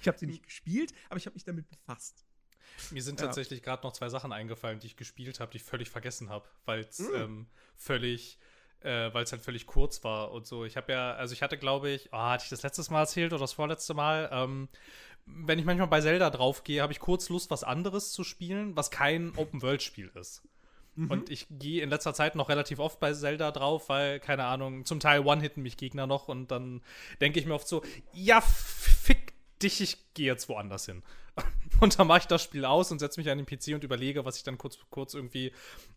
Ich 0.00 0.08
habe 0.08 0.18
sie 0.18 0.26
nicht 0.26 0.42
gespielt, 0.44 0.92
aber 1.08 1.18
ich 1.18 1.26
habe 1.26 1.34
mich 1.34 1.44
damit 1.44 1.68
befasst. 1.68 2.24
Mir 2.90 3.02
sind 3.02 3.20
Ja. 3.20 3.26
tatsächlich 3.26 3.62
gerade 3.62 3.82
noch 3.86 3.92
zwei 3.92 4.08
Sachen 4.08 4.32
eingefallen, 4.32 4.78
die 4.80 4.86
ich 4.86 4.96
gespielt 4.96 5.40
habe, 5.40 5.50
die 5.50 5.56
ich 5.58 5.64
völlig 5.64 5.90
vergessen 5.90 6.30
habe, 6.30 6.48
weil 6.64 6.80
es 6.80 6.98
Mm. 7.00 7.14
ähm, 7.16 7.46
völlig, 7.76 8.38
äh, 8.80 9.12
weil 9.12 9.24
es 9.24 9.32
halt 9.32 9.42
völlig 9.42 9.66
kurz 9.66 10.02
war 10.04 10.30
und 10.32 10.46
so. 10.46 10.64
Ich 10.64 10.76
habe 10.76 10.92
ja, 10.92 11.12
also 11.14 11.32
ich 11.34 11.42
hatte, 11.42 11.58
glaube 11.58 11.90
ich, 11.90 12.08
oh, 12.12 12.16
hatte 12.18 12.44
ich 12.44 12.50
das 12.50 12.62
letztes 12.62 12.88
Mal 12.90 13.00
erzählt 13.00 13.32
oder 13.32 13.40
das 13.40 13.52
vorletzte 13.52 13.92
Mal, 13.94 14.28
ähm, 14.32 14.68
wenn 15.26 15.58
ich 15.58 15.64
manchmal 15.64 15.88
bei 15.88 16.00
Zelda 16.00 16.30
draufgehe, 16.30 16.80
habe 16.80 16.92
ich 16.92 17.00
kurz 17.00 17.28
Lust, 17.28 17.50
was 17.50 17.64
anderes 17.64 18.12
zu 18.12 18.24
spielen, 18.24 18.76
was 18.76 18.90
kein 18.90 19.36
Open-World-Spiel 19.36 20.10
ist. 20.14 20.42
Und 21.08 21.30
ich 21.30 21.46
gehe 21.50 21.82
in 21.82 21.90
letzter 21.90 22.14
Zeit 22.14 22.34
noch 22.34 22.48
relativ 22.48 22.78
oft 22.78 23.00
bei 23.00 23.12
Zelda 23.12 23.50
drauf, 23.52 23.88
weil, 23.88 24.20
keine 24.20 24.44
Ahnung, 24.44 24.84
zum 24.84 25.00
Teil 25.00 25.20
one-hitten 25.20 25.62
mich 25.62 25.76
Gegner 25.76 26.06
noch 26.06 26.28
und 26.28 26.50
dann 26.50 26.82
denke 27.20 27.40
ich 27.40 27.46
mir 27.46 27.54
oft 27.54 27.68
so, 27.68 27.82
ja, 28.12 28.40
fick 28.40 29.32
dich, 29.62 29.80
ich 29.80 30.14
gehe 30.14 30.26
jetzt 30.26 30.48
woanders 30.48 30.86
hin. 30.86 31.02
Und 31.80 31.98
dann 31.98 32.06
mache 32.06 32.18
ich 32.18 32.26
das 32.26 32.42
Spiel 32.42 32.66
aus 32.66 32.90
und 32.90 32.98
setze 32.98 33.18
mich 33.18 33.30
an 33.30 33.38
den 33.38 33.46
PC 33.46 33.74
und 33.74 33.84
überlege, 33.84 34.26
was 34.26 34.36
ich 34.36 34.42
dann 34.42 34.58
kurz, 34.58 34.78
kurz, 34.90 35.14
irgendwie, 35.14 35.52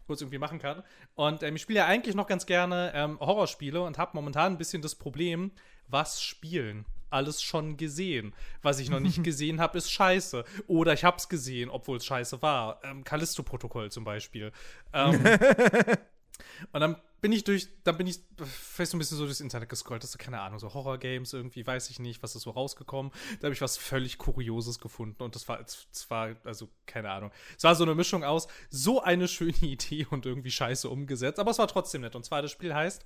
kurz 0.07 0.21
irgendwie 0.21 0.37
machen 0.37 0.59
kann. 0.59 0.81
Und 1.15 1.43
ähm, 1.43 1.57
ich 1.57 1.61
spiele 1.61 1.79
ja 1.79 1.85
eigentlich 1.87 2.15
noch 2.15 2.27
ganz 2.27 2.45
gerne 2.45 2.93
ähm, 2.95 3.19
Horrorspiele 3.19 3.81
und 3.81 3.97
habe 3.97 4.11
momentan 4.13 4.53
ein 4.53 4.57
bisschen 4.57 4.81
das 4.81 4.95
Problem, 4.95 5.51
was 5.87 6.21
spielen. 6.21 6.85
Alles 7.13 7.41
schon 7.41 7.77
gesehen. 7.77 8.33
Was 8.61 8.79
ich 8.79 8.89
noch 8.89 8.99
nicht 8.99 9.23
gesehen 9.23 9.61
habe, 9.61 9.77
ist 9.77 9.91
scheiße. 9.91 10.43
Oder 10.67 10.93
ich 10.93 11.03
habe 11.03 11.17
es 11.17 11.29
gesehen, 11.29 11.69
obwohl 11.69 11.97
es 11.97 12.05
scheiße 12.05 12.41
war. 12.41 12.79
Ähm, 12.83 13.03
Callisto-Protokoll 13.03 13.91
zum 13.91 14.03
Beispiel. 14.03 14.51
Ähm, 14.93 15.23
und 16.73 16.79
dann 16.79 16.95
bin 17.23 17.31
ich 17.31 17.45
durch, 17.45 17.69
dann 17.85 17.95
bin 17.95 18.05
ich 18.05 18.19
vielleicht 18.37 18.91
so 18.91 18.97
ein 18.97 18.99
bisschen 18.99 19.17
so 19.17 19.23
durchs 19.23 19.39
Internet 19.39 19.69
gescrollt, 19.69 20.03
hast 20.03 20.13
du 20.13 20.17
keine 20.17 20.41
Ahnung, 20.41 20.59
so 20.59 20.73
Horror-Games 20.73 21.31
irgendwie, 21.31 21.65
weiß 21.65 21.89
ich 21.89 21.99
nicht, 21.99 22.21
was 22.21 22.35
ist 22.35 22.41
so 22.41 22.49
rausgekommen. 22.49 23.13
Da 23.39 23.45
habe 23.45 23.53
ich 23.53 23.61
was 23.61 23.77
völlig 23.77 24.17
Kurioses 24.17 24.77
gefunden 24.77 25.23
und 25.23 25.33
das 25.33 25.47
war, 25.47 25.59
das 25.59 25.87
war, 26.09 26.35
also 26.43 26.67
keine 26.85 27.09
Ahnung. 27.11 27.31
Es 27.57 27.63
war 27.63 27.75
so 27.75 27.85
eine 27.85 27.95
Mischung 27.95 28.25
aus, 28.25 28.49
so 28.69 29.01
eine 29.01 29.29
schöne 29.29 29.55
Idee 29.61 30.05
und 30.09 30.25
irgendwie 30.25 30.51
scheiße 30.51 30.89
umgesetzt, 30.89 31.39
aber 31.39 31.51
es 31.51 31.59
war 31.59 31.67
trotzdem 31.69 32.01
nett. 32.01 32.13
Und 32.17 32.25
zwar, 32.25 32.41
das 32.41 32.51
Spiel 32.51 32.75
heißt 32.75 33.05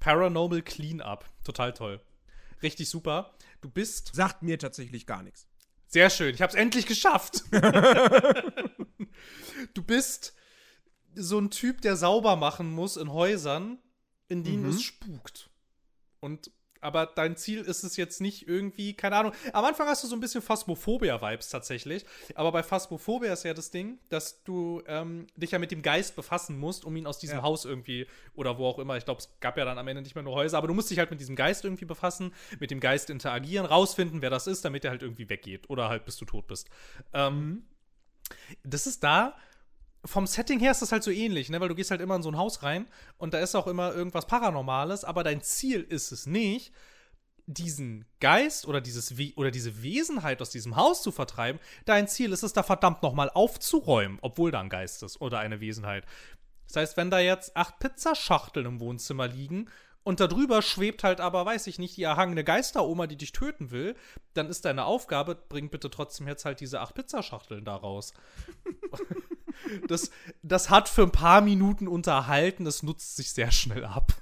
Paranormal 0.00 0.62
Cleanup. 0.62 1.24
Total 1.44 1.72
toll. 1.72 2.00
Richtig 2.64 2.88
super. 2.88 3.36
Du 3.60 3.70
bist. 3.70 4.10
Sagt 4.14 4.42
mir 4.42 4.58
tatsächlich 4.58 5.06
gar 5.06 5.22
nichts. 5.22 5.46
Sehr 5.86 6.10
schön, 6.10 6.34
ich 6.34 6.42
habe 6.42 6.50
es 6.50 6.56
endlich 6.56 6.86
geschafft. 6.86 7.44
du 9.74 9.82
bist 9.84 10.34
so 11.14 11.38
ein 11.38 11.50
Typ, 11.50 11.82
der 11.82 11.96
sauber 11.96 12.34
machen 12.34 12.72
muss 12.72 12.96
in 12.96 13.12
Häusern, 13.12 13.78
in 14.26 14.42
denen 14.42 14.64
mhm. 14.64 14.70
es 14.70 14.82
spukt. 14.82 15.50
Und 16.18 16.50
aber 16.84 17.06
dein 17.06 17.36
Ziel 17.36 17.62
ist 17.62 17.82
es 17.82 17.96
jetzt 17.96 18.20
nicht 18.20 18.46
irgendwie, 18.46 18.92
keine 18.92 19.16
Ahnung. 19.16 19.32
Am 19.52 19.64
Anfang 19.64 19.88
hast 19.88 20.04
du 20.04 20.06
so 20.06 20.14
ein 20.14 20.20
bisschen 20.20 20.42
Phasmophobia-Vibes 20.42 21.48
tatsächlich. 21.48 22.04
Aber 22.34 22.52
bei 22.52 22.62
Phasmophobia 22.62 23.32
ist 23.32 23.44
ja 23.44 23.54
das 23.54 23.70
Ding, 23.70 23.98
dass 24.10 24.44
du 24.44 24.82
ähm, 24.86 25.26
dich 25.34 25.52
ja 25.52 25.58
mit 25.58 25.70
dem 25.70 25.80
Geist 25.80 26.14
befassen 26.14 26.58
musst, 26.58 26.84
um 26.84 26.94
ihn 26.96 27.06
aus 27.06 27.18
diesem 27.18 27.38
ja. 27.38 27.42
Haus 27.42 27.64
irgendwie 27.64 28.06
oder 28.34 28.58
wo 28.58 28.66
auch 28.66 28.78
immer. 28.78 28.98
Ich 28.98 29.06
glaube, 29.06 29.20
es 29.20 29.30
gab 29.40 29.56
ja 29.56 29.64
dann 29.64 29.78
am 29.78 29.88
Ende 29.88 30.02
nicht 30.02 30.14
mehr 30.14 30.24
nur 30.24 30.34
Häuser, 30.34 30.58
aber 30.58 30.68
du 30.68 30.74
musst 30.74 30.90
dich 30.90 30.98
halt 30.98 31.10
mit 31.10 31.20
diesem 31.20 31.36
Geist 31.36 31.64
irgendwie 31.64 31.86
befassen, 31.86 32.34
mit 32.60 32.70
dem 32.70 32.80
Geist 32.80 33.08
interagieren, 33.08 33.64
rausfinden, 33.64 34.20
wer 34.20 34.30
das 34.30 34.46
ist, 34.46 34.64
damit 34.64 34.84
er 34.84 34.90
halt 34.90 35.02
irgendwie 35.02 35.30
weggeht. 35.30 35.70
Oder 35.70 35.88
halt 35.88 36.04
bis 36.04 36.18
du 36.18 36.26
tot 36.26 36.46
bist. 36.46 36.68
Ähm, 37.14 37.34
mhm. 37.34 37.62
das 38.62 38.86
ist 38.86 39.02
da 39.02 39.36
vom 40.04 40.26
Setting 40.26 40.58
her 40.58 40.70
ist 40.70 40.82
das 40.82 40.92
halt 40.92 41.02
so 41.02 41.10
ähnlich, 41.10 41.48
ne? 41.48 41.60
Weil 41.60 41.68
du 41.68 41.74
gehst 41.74 41.90
halt 41.90 42.00
immer 42.00 42.16
in 42.16 42.22
so 42.22 42.30
ein 42.30 42.36
Haus 42.36 42.62
rein 42.62 42.86
und 43.18 43.34
da 43.34 43.38
ist 43.38 43.54
auch 43.54 43.66
immer 43.66 43.94
irgendwas 43.94 44.26
Paranormales, 44.26 45.04
aber 45.04 45.24
dein 45.24 45.42
Ziel 45.42 45.80
ist 45.82 46.12
es 46.12 46.26
nicht, 46.26 46.72
diesen 47.46 48.06
Geist 48.20 48.66
oder 48.66 48.80
dieses 48.80 49.18
We 49.18 49.32
oder 49.36 49.50
diese 49.50 49.82
Wesenheit 49.82 50.40
aus 50.40 50.50
diesem 50.50 50.76
Haus 50.76 51.02
zu 51.02 51.12
vertreiben. 51.12 51.60
Dein 51.84 52.08
Ziel 52.08 52.32
ist 52.32 52.42
es, 52.42 52.52
da 52.52 52.62
verdammt 52.62 53.02
nochmal 53.02 53.30
aufzuräumen, 53.30 54.18
obwohl 54.22 54.50
da 54.50 54.60
ein 54.60 54.70
Geist 54.70 55.02
ist 55.02 55.20
oder 55.20 55.40
eine 55.40 55.60
Wesenheit. 55.60 56.04
Das 56.66 56.76
heißt, 56.76 56.96
wenn 56.96 57.10
da 57.10 57.18
jetzt 57.18 57.56
acht 57.56 57.78
Pizzaschachteln 57.78 58.66
im 58.66 58.80
Wohnzimmer 58.80 59.28
liegen 59.28 59.68
und 60.04 60.20
darüber 60.20 60.60
schwebt 60.60 61.02
halt 61.02 61.20
aber, 61.20 61.44
weiß 61.46 61.66
ich 61.66 61.78
nicht, 61.78 61.96
die 61.96 62.02
erhangene 62.02 62.44
Geisteroma, 62.44 63.06
die 63.06 63.16
dich 63.16 63.32
töten 63.32 63.70
will, 63.70 63.96
dann 64.34 64.48
ist 64.48 64.66
deine 64.66 64.84
Aufgabe, 64.84 65.34
bring 65.34 65.70
bitte 65.70 65.90
trotzdem 65.90 66.28
jetzt 66.28 66.44
halt 66.44 66.60
diese 66.60 66.80
acht 66.80 66.94
Pizzaschachteln 66.94 67.64
da 67.64 67.74
raus. 67.74 68.12
das, 69.88 70.10
das 70.42 70.68
hat 70.68 70.90
für 70.90 71.02
ein 71.02 71.12
paar 71.12 71.40
Minuten 71.40 71.88
unterhalten, 71.88 72.66
es 72.66 72.82
nutzt 72.82 73.16
sich 73.16 73.32
sehr 73.32 73.50
schnell 73.50 73.86
ab. 73.86 74.12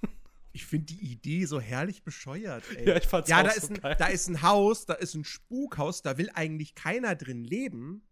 Ich 0.53 0.67
finde 0.67 0.87
die 0.87 1.13
Idee 1.13 1.47
so 1.47 1.61
herrlich 1.61 2.05
bescheuert, 2.05 2.63
ey. 2.77 2.89
Ja, 2.89 2.97
ich 2.97 3.07
fand's 3.07 3.29
ja, 3.29 3.39
auch 3.39 3.45
da 3.45 3.51
so 3.51 3.57
ist 3.57 3.71
ein, 3.71 3.81
geil. 3.81 3.97
da 3.99 4.07
ist 4.07 4.29
ein 4.29 4.43
Haus, 4.43 4.87
da 4.87 4.95
ist 4.95 5.15
ein 5.15 5.25
Spukhaus, 5.25 6.03
da 6.03 6.17
will 6.17 6.31
eigentlich 6.35 6.75
keiner 6.75 7.17
drin 7.17 7.43
leben, 7.43 8.07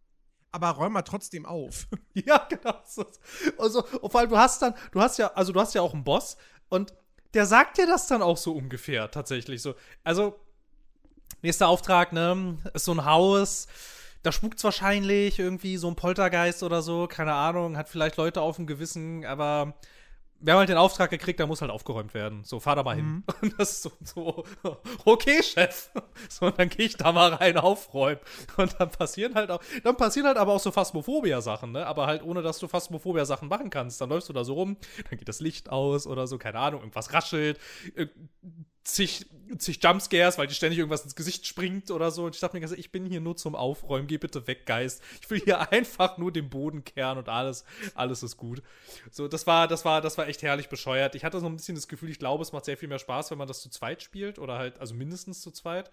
aber 0.51 0.71
räum 0.71 0.95
mal 0.95 1.03
trotzdem 1.03 1.47
auf. 1.47 1.87
Ja, 2.15 2.49
genau. 2.49 2.75
Also, 3.57 3.87
und 4.01 4.11
vor 4.11 4.21
allem, 4.21 4.31
du 4.31 4.37
hast 4.37 4.61
dann, 4.63 4.75
du 4.91 5.01
hast 5.01 5.17
ja, 5.19 5.29
also 5.35 5.53
du 5.53 5.61
hast 5.61 5.75
ja 5.75 5.81
auch 5.81 5.95
einen 5.95 6.03
Boss 6.03 6.37
und 6.69 6.93
der 7.35 7.47
sagt 7.47 7.79
dir 7.79 7.87
das 7.87 8.07
dann 8.07 8.23
auch 8.23 8.37
so 8.37 8.53
ungefähr, 8.53 9.11
tatsächlich 9.11 9.63
so. 9.63 9.75
Also, 10.05 10.39
nächster 11.43 11.69
Auftrag, 11.69 12.13
ne, 12.13 12.59
ist 12.75 12.85
so 12.85 12.93
ein 12.93 13.05
Haus, 13.05 13.69
da 14.23 14.33
spukt's 14.33 14.65
wahrscheinlich 14.65 15.39
irgendwie 15.39 15.77
so 15.77 15.89
ein 15.89 15.97
Poltergeist 15.97 16.63
oder 16.63 16.83
so, 16.83 17.07
keine 17.07 17.33
Ahnung, 17.33 17.77
hat 17.77 17.89
vielleicht 17.89 18.17
Leute 18.17 18.41
auf 18.43 18.57
dem 18.57 18.67
Gewissen, 18.67 19.25
aber 19.25 19.75
wir 20.41 20.55
haben 20.55 20.61
halt 20.61 20.69
den 20.71 20.77
Auftrag 20.79 21.11
gekriegt, 21.11 21.39
da 21.39 21.47
muss 21.47 21.61
halt 21.61 21.71
aufgeräumt 21.71 22.15
werden. 22.15 22.43
So, 22.45 22.61
fahr 22.61 22.77
da 22.77 22.83
mal 22.83 22.97
hin. 22.97 23.07
Mhm. 23.07 23.25
Und 23.43 23.61
das 23.61 23.73
ist 23.73 23.83
so, 23.83 23.93
so 24.03 24.45
okay, 25.05 25.43
Chef. 25.43 25.91
So, 26.29 26.47
und 26.47 26.59
dann 26.59 26.69
gehe 26.69 26.87
ich 26.87 26.97
da 26.97 27.13
mal 27.13 27.33
rein 27.33 27.57
aufräumen. 27.57 28.21
Und 28.57 28.79
dann 28.79 28.91
passieren 28.91 29.35
halt 29.35 29.51
auch, 29.51 29.61
dann 29.83 29.97
passieren 29.97 30.27
halt 30.27 30.37
aber 30.37 30.53
auch 30.53 30.61
so 30.61 30.71
Phasmophobia-Sachen, 30.71 31.73
ne? 31.73 31.87
Aber 31.87 32.07
halt 32.07 32.23
ohne, 32.23 32.43
dass 32.43 32.59
du 32.59 32.69
Phasmophobia-Sachen 32.69 33.49
machen 33.49 33.71
kannst. 33.71 34.01
Dann 34.01 34.11
läufst 34.11 34.29
du 34.29 34.33
da 34.33 34.45
so 34.45 34.55
rum, 34.55 34.77
dann 35.09 35.19
geht 35.19 35.29
das 35.29 35.41
Licht 35.41 35.71
aus 35.71 36.07
oder 36.07 36.27
so, 36.27 36.39
keine 36.39 36.59
Ahnung, 36.59 36.81
irgendwas 36.81 37.13
raschelt, 37.13 37.59
zig, 38.95 39.27
zig 39.59 39.83
Jumpscares, 39.83 40.39
weil 40.39 40.47
dir 40.47 40.55
ständig 40.55 40.79
irgendwas 40.79 41.05
ins 41.05 41.15
Gesicht 41.17 41.47
springt 41.47 41.91
oder 41.91 42.11
so. 42.11 42.25
Und 42.25 42.35
ich 42.35 42.41
dachte 42.41 42.59
mir, 42.59 42.73
ich 42.73 42.93
bin 42.93 43.07
hier 43.07 43.21
nur 43.21 43.37
zum 43.37 43.55
Aufräumen, 43.55 44.07
geh 44.07 44.19
bitte 44.19 44.47
weg, 44.47 44.67
Geist. 44.67 45.03
Ich 45.23 45.31
will 45.31 45.41
hier 45.41 45.71
einfach 45.73 46.19
nur 46.19 46.33
den 46.33 46.49
Boden 46.51 46.85
kehren 46.85 47.19
und 47.19 47.29
alles, 47.29 47.65
alles 47.95 48.23
ist 48.23 48.37
gut. 48.37 48.63
So, 49.11 49.29
das 49.29 49.47
war, 49.47 49.69
das 49.69 49.85
war, 49.85 50.01
das 50.01 50.19
war 50.19 50.29
echt 50.29 50.43
herrlich 50.43 50.69
bescheuert. 50.69 51.15
Ich 51.15 51.25
hatte 51.25 51.41
so 51.41 51.47
ein 51.47 51.57
bisschen 51.57 51.75
das 51.75 51.89
Gefühl, 51.89 52.11
ich 52.11 52.19
glaube, 52.19 52.43
es 52.43 52.53
macht 52.53 52.65
sehr 52.65 52.77
viel 52.77 52.89
mehr 52.89 52.99
Spaß, 52.99 53.31
wenn 53.31 53.39
man 53.39 53.49
das 53.49 53.61
zu 53.63 53.71
zweit 53.71 54.03
spielt 54.03 54.39
oder 54.39 54.59
halt, 54.59 54.79
also 54.81 54.95
mindestens 54.95 55.41
zu 55.41 55.51
zweit. 55.51 55.91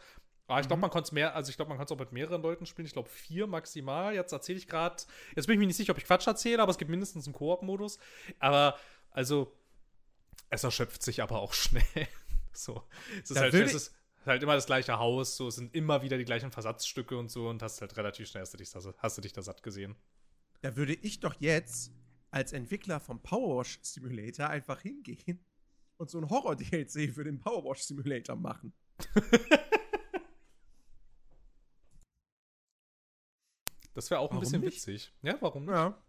Aber 0.49 0.61
ich 0.61 0.67
glaube, 0.67 0.77
Mhm. 0.77 0.81
man 0.81 0.91
konnte 0.91 1.07
es 1.07 1.11
mehr, 1.11 1.35
also 1.35 1.49
ich 1.49 1.57
glaube, 1.57 1.69
man 1.69 1.77
konnte 1.77 1.93
es 1.93 1.97
auch 1.97 1.99
mit 1.99 2.13
mehreren 2.13 2.41
Leuten 2.41 2.65
spielen. 2.65 2.85
Ich 2.85 2.93
glaube, 2.93 3.09
vier 3.09 3.47
maximal. 3.47 4.13
Jetzt 4.15 4.31
erzähle 4.31 4.57
ich 4.57 4.67
gerade, 4.67 4.95
jetzt 5.35 5.45
bin 5.45 5.55
ich 5.55 5.59
mir 5.59 5.67
nicht 5.67 5.75
sicher, 5.75 5.91
ob 5.91 5.97
ich 5.97 6.05
Quatsch 6.05 6.25
erzähle, 6.25 6.61
aber 6.61 6.71
es 6.71 6.77
gibt 6.77 6.89
mindestens 6.89 7.25
einen 7.25 7.33
Koop-Modus. 7.33 7.99
Aber, 8.39 8.77
also, 9.11 9.51
es 10.49 10.63
erschöpft 10.63 11.03
sich 11.03 11.21
aber 11.21 11.39
auch 11.41 11.51
schnell. 11.53 11.83
So. 12.57 12.83
Es 13.23 13.31
ist, 13.31 13.39
halt, 13.39 13.53
es 13.53 13.73
ist 13.73 13.95
halt 14.25 14.43
immer 14.43 14.55
das 14.55 14.65
gleiche 14.65 14.97
Haus, 14.97 15.37
so, 15.37 15.47
es 15.47 15.55
sind 15.55 15.73
immer 15.75 16.01
wieder 16.01 16.17
die 16.17 16.25
gleichen 16.25 16.51
Versatzstücke 16.51 17.17
und 17.17 17.29
so 17.29 17.49
und 17.49 17.61
hast 17.61 17.81
halt 17.81 17.95
relativ 17.97 18.27
schnell 18.27 18.41
hast 18.41 18.53
du 18.53 18.57
dich 18.57 18.71
da, 18.71 18.79
hast 18.97 19.17
du 19.17 19.21
dich 19.21 19.33
da 19.33 19.41
satt 19.41 19.63
gesehen. 19.63 19.95
Da 20.61 20.75
würde 20.75 20.93
ich 20.93 21.19
doch 21.19 21.35
jetzt 21.39 21.91
als 22.31 22.53
Entwickler 22.53 22.99
vom 22.99 23.21
Powerwash 23.21 23.79
Simulator 23.83 24.49
einfach 24.49 24.81
hingehen 24.81 25.39
und 25.97 26.09
so 26.09 26.17
ein 26.17 26.29
Horror-DLC 26.29 27.13
für 27.13 27.23
den 27.23 27.39
Powerwash 27.39 27.81
Simulator 27.83 28.35
machen. 28.35 28.73
Das 33.97 34.11
wäre 34.11 34.19
auch 34.19 34.29
ein 34.29 34.35
Warum 34.35 34.41
bisschen 34.41 34.61
nicht? 34.61 34.75
witzig. 34.75 35.11
Ja, 35.23 35.37
warum 35.41 35.65
nicht? 35.65 35.73
Ja. 35.73 35.99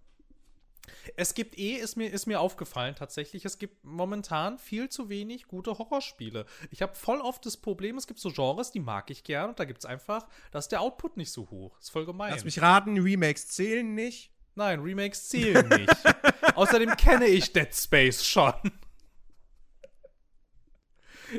Es 1.17 1.35
gibt 1.35 1.59
eh, 1.59 1.75
ist 1.75 1.97
mir, 1.97 2.11
ist 2.13 2.27
mir 2.27 2.41
aufgefallen 2.41 2.95
tatsächlich, 2.95 3.45
es 3.45 3.59
gibt 3.59 3.85
momentan 3.85 4.59
viel 4.59 4.89
zu 4.89 5.09
wenig 5.09 5.47
gute 5.47 5.79
Horrorspiele. 5.79 6.47
Ich 6.71 6.83
habe 6.83 6.95
voll 6.95 7.21
oft 7.21 7.45
das 7.47 7.57
Problem, 7.57 7.97
es 7.97 8.07
gibt 8.07 8.21
so 8.21 8.31
Genres, 8.31 8.71
die 8.71 8.81
mag 8.81 9.11
ich 9.11 9.25
gern 9.25 9.51
und 9.51 9.59
da 9.59 9.65
gibt 9.65 9.81
es 9.81 9.85
einfach, 9.85 10.29
da 10.51 10.59
ist 10.59 10.69
der 10.69 10.81
Output 10.81 11.17
nicht 11.17 11.31
so 11.33 11.49
hoch. 11.51 11.79
Ist 11.79 11.91
voll 11.91 12.07
gemein. 12.07 12.33
Lass 12.33 12.45
mich 12.45 12.61
raten, 12.61 12.99
Remakes 12.99 13.49
zählen 13.49 13.95
nicht. 13.95 14.33
Nein, 14.55 14.81
Remakes 14.81 15.29
zählen 15.29 15.69
nicht. 15.69 15.93
Außerdem 16.57 16.97
kenne 16.97 17.27
ich 17.27 17.53
Dead 17.53 17.73
Space 17.75 18.25
schon. 18.27 18.55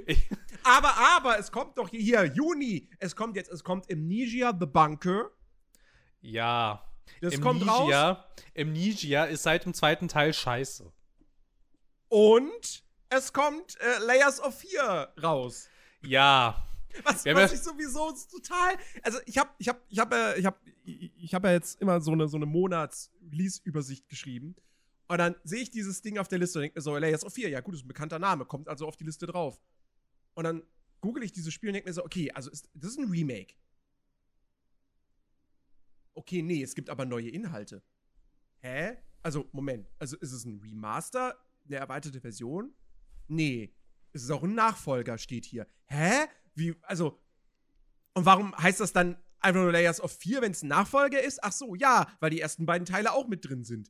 Ich, 0.05 0.29
Aber, 0.63 0.93
aber, 0.95 1.39
es 1.39 1.51
kommt 1.51 1.77
doch 1.77 1.89
hier, 1.89 2.25
Juni. 2.25 2.89
Es 2.99 3.15
kommt 3.15 3.35
jetzt, 3.35 3.51
es 3.51 3.63
kommt 3.63 3.91
Amnesia 3.91 4.55
The 4.57 4.65
Bunker. 4.65 5.31
ja. 6.21 6.85
Das 7.21 7.39
kommt 7.41 7.67
raus. 7.67 7.79
Amnesia, 7.79 8.25
Amnesia 8.57 9.23
ist 9.25 9.43
seit 9.43 9.65
dem 9.65 9.73
zweiten 9.73 10.07
Teil 10.07 10.33
scheiße. 10.33 10.91
Und 12.09 12.83
es 13.09 13.33
kommt 13.33 13.77
äh, 13.79 14.05
Layers 14.05 14.39
of 14.41 14.59
Fear 14.59 15.13
raus. 15.21 15.69
Ja. 16.01 16.65
Was, 17.03 17.25
haben 17.25 17.35
was 17.35 17.51
ja- 17.51 17.57
ich 17.57 17.63
sowieso 17.63 18.11
total. 18.31 18.77
Also 19.03 19.19
ich 19.25 19.37
habe, 19.37 19.49
ich 19.59 19.69
habe, 19.69 19.79
ich 19.89 19.99
habe, 19.99 20.15
äh, 20.15 20.39
ich 20.39 20.45
habe, 20.45 20.57
ich 20.83 21.33
habe 21.33 21.47
ja 21.47 21.53
jetzt 21.53 21.79
immer 21.81 22.01
so 22.01 22.11
eine 22.11 22.27
so 22.27 22.37
eine 22.37 22.45
Monats-Release-Übersicht 22.47 24.09
geschrieben. 24.09 24.55
Und 25.07 25.17
dann 25.17 25.35
sehe 25.43 25.61
ich 25.61 25.71
dieses 25.71 26.01
Ding 26.01 26.17
auf 26.17 26.27
der 26.27 26.39
Liste 26.39 26.59
und 26.59 26.63
denke 26.63 26.77
mir 26.77 26.81
so, 26.81 26.95
Layers 26.97 27.23
of 27.25 27.33
Fear, 27.33 27.49
ja 27.49 27.61
gut, 27.61 27.75
ist 27.75 27.83
ein 27.83 27.87
bekannter 27.87 28.19
Name, 28.19 28.45
kommt 28.45 28.67
also 28.69 28.87
auf 28.87 28.95
die 28.95 29.03
Liste 29.03 29.25
drauf. 29.25 29.59
Und 30.35 30.43
dann 30.43 30.63
google 31.01 31.23
ich 31.23 31.31
dieses 31.31 31.53
Spiel 31.53 31.69
und 31.69 31.73
denke 31.73 31.89
mir 31.89 31.93
so, 31.93 32.03
okay, 32.03 32.31
also 32.31 32.49
ist, 32.51 32.69
das 32.73 32.91
ist 32.91 32.99
ein 32.99 33.09
Remake. 33.09 33.55
Okay, 36.19 36.41
nee, 36.41 36.61
es 36.61 36.75
gibt 36.75 36.89
aber 36.89 37.05
neue 37.05 37.29
Inhalte. 37.29 37.81
Hä? 38.59 38.97
Also, 39.23 39.47
Moment. 39.53 39.89
Also, 39.99 40.17
ist 40.17 40.33
es 40.33 40.43
ein 40.43 40.59
Remaster, 40.59 41.33
eine 41.65 41.77
erweiterte 41.77 42.19
Version? 42.19 42.75
Nee. 43.29 43.73
Es 44.11 44.23
ist 44.23 44.31
auch 44.31 44.43
ein 44.43 44.53
Nachfolger, 44.53 45.17
steht 45.17 45.45
hier. 45.45 45.65
Hä? 45.85 46.25
Wie, 46.55 46.75
also. 46.81 47.21
Und 48.13 48.25
warum 48.25 48.53
heißt 48.57 48.81
das 48.81 48.91
dann 48.91 49.17
einfach 49.39 49.61
nur 49.61 49.71
Layers 49.71 50.01
of 50.01 50.11
4, 50.11 50.41
wenn 50.41 50.51
es 50.51 50.61
ein 50.61 50.67
Nachfolger 50.67 51.23
ist? 51.23 51.41
Ach 51.41 51.53
so, 51.53 51.73
ja, 51.73 52.05
weil 52.19 52.31
die 52.31 52.41
ersten 52.41 52.65
beiden 52.65 52.85
Teile 52.85 53.13
auch 53.13 53.29
mit 53.29 53.47
drin 53.47 53.63
sind. 53.63 53.89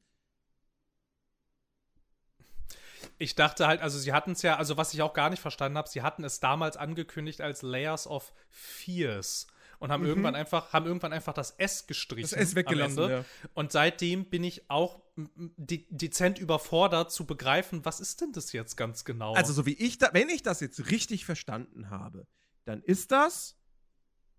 Ich 3.18 3.34
dachte 3.34 3.66
halt, 3.66 3.82
also 3.82 3.98
sie 3.98 4.14
hatten 4.14 4.34
es 4.34 4.44
ja, 4.44 4.58
also 4.58 4.78
was 4.78 4.94
ich 4.94 5.02
auch 5.02 5.14
gar 5.14 5.32
nicht 5.32 5.42
verstanden 5.42 5.80
habe, 5.80 5.90
sie 5.90 6.04
hatten 6.04 6.24
es 6.24 6.40
damals 6.40 6.78
angekündigt 6.78 7.42
als 7.42 7.64
Layers 7.64 8.06
of 8.06 8.34
Fears 8.50 9.48
und 9.80 9.92
haben 9.92 10.04
Mhm. 10.04 10.10
irgendwann 10.10 10.36
einfach, 10.36 10.72
haben 10.74 10.86
irgendwann 10.86 11.14
einfach 11.14 11.34
das 11.34 11.52
S 11.52 11.88
gestrichen. 11.88 12.30
Das 12.30 12.34
S 12.34 12.56
weggelassen, 12.56 13.10
ja. 13.10 13.26
Und 13.54 13.72
seitdem 13.72 14.26
bin 14.26 14.44
ich 14.44 14.70
auch 14.70 15.02
de 15.16 15.86
dezent 15.90 16.40
überfordert 16.40 17.12
zu 17.12 17.26
begreifen, 17.26 17.84
was 17.86 18.00
ist 18.00 18.22
denn 18.22 18.32
das 18.32 18.52
jetzt 18.54 18.76
ganz 18.76 19.04
genau? 19.06 19.34
Also, 19.34 19.54
so 19.54 19.66
wie 19.66 19.74
ich 19.74 19.98
da, 19.98 20.10
wenn 20.14 20.30
ich 20.30 20.44
das 20.44 20.60
jetzt 20.60 20.92
richtig 20.92 21.26
verstanden 21.26 21.90
habe, 21.90 22.28
dann 22.66 22.82
ist 22.84 23.12
das 23.12 23.58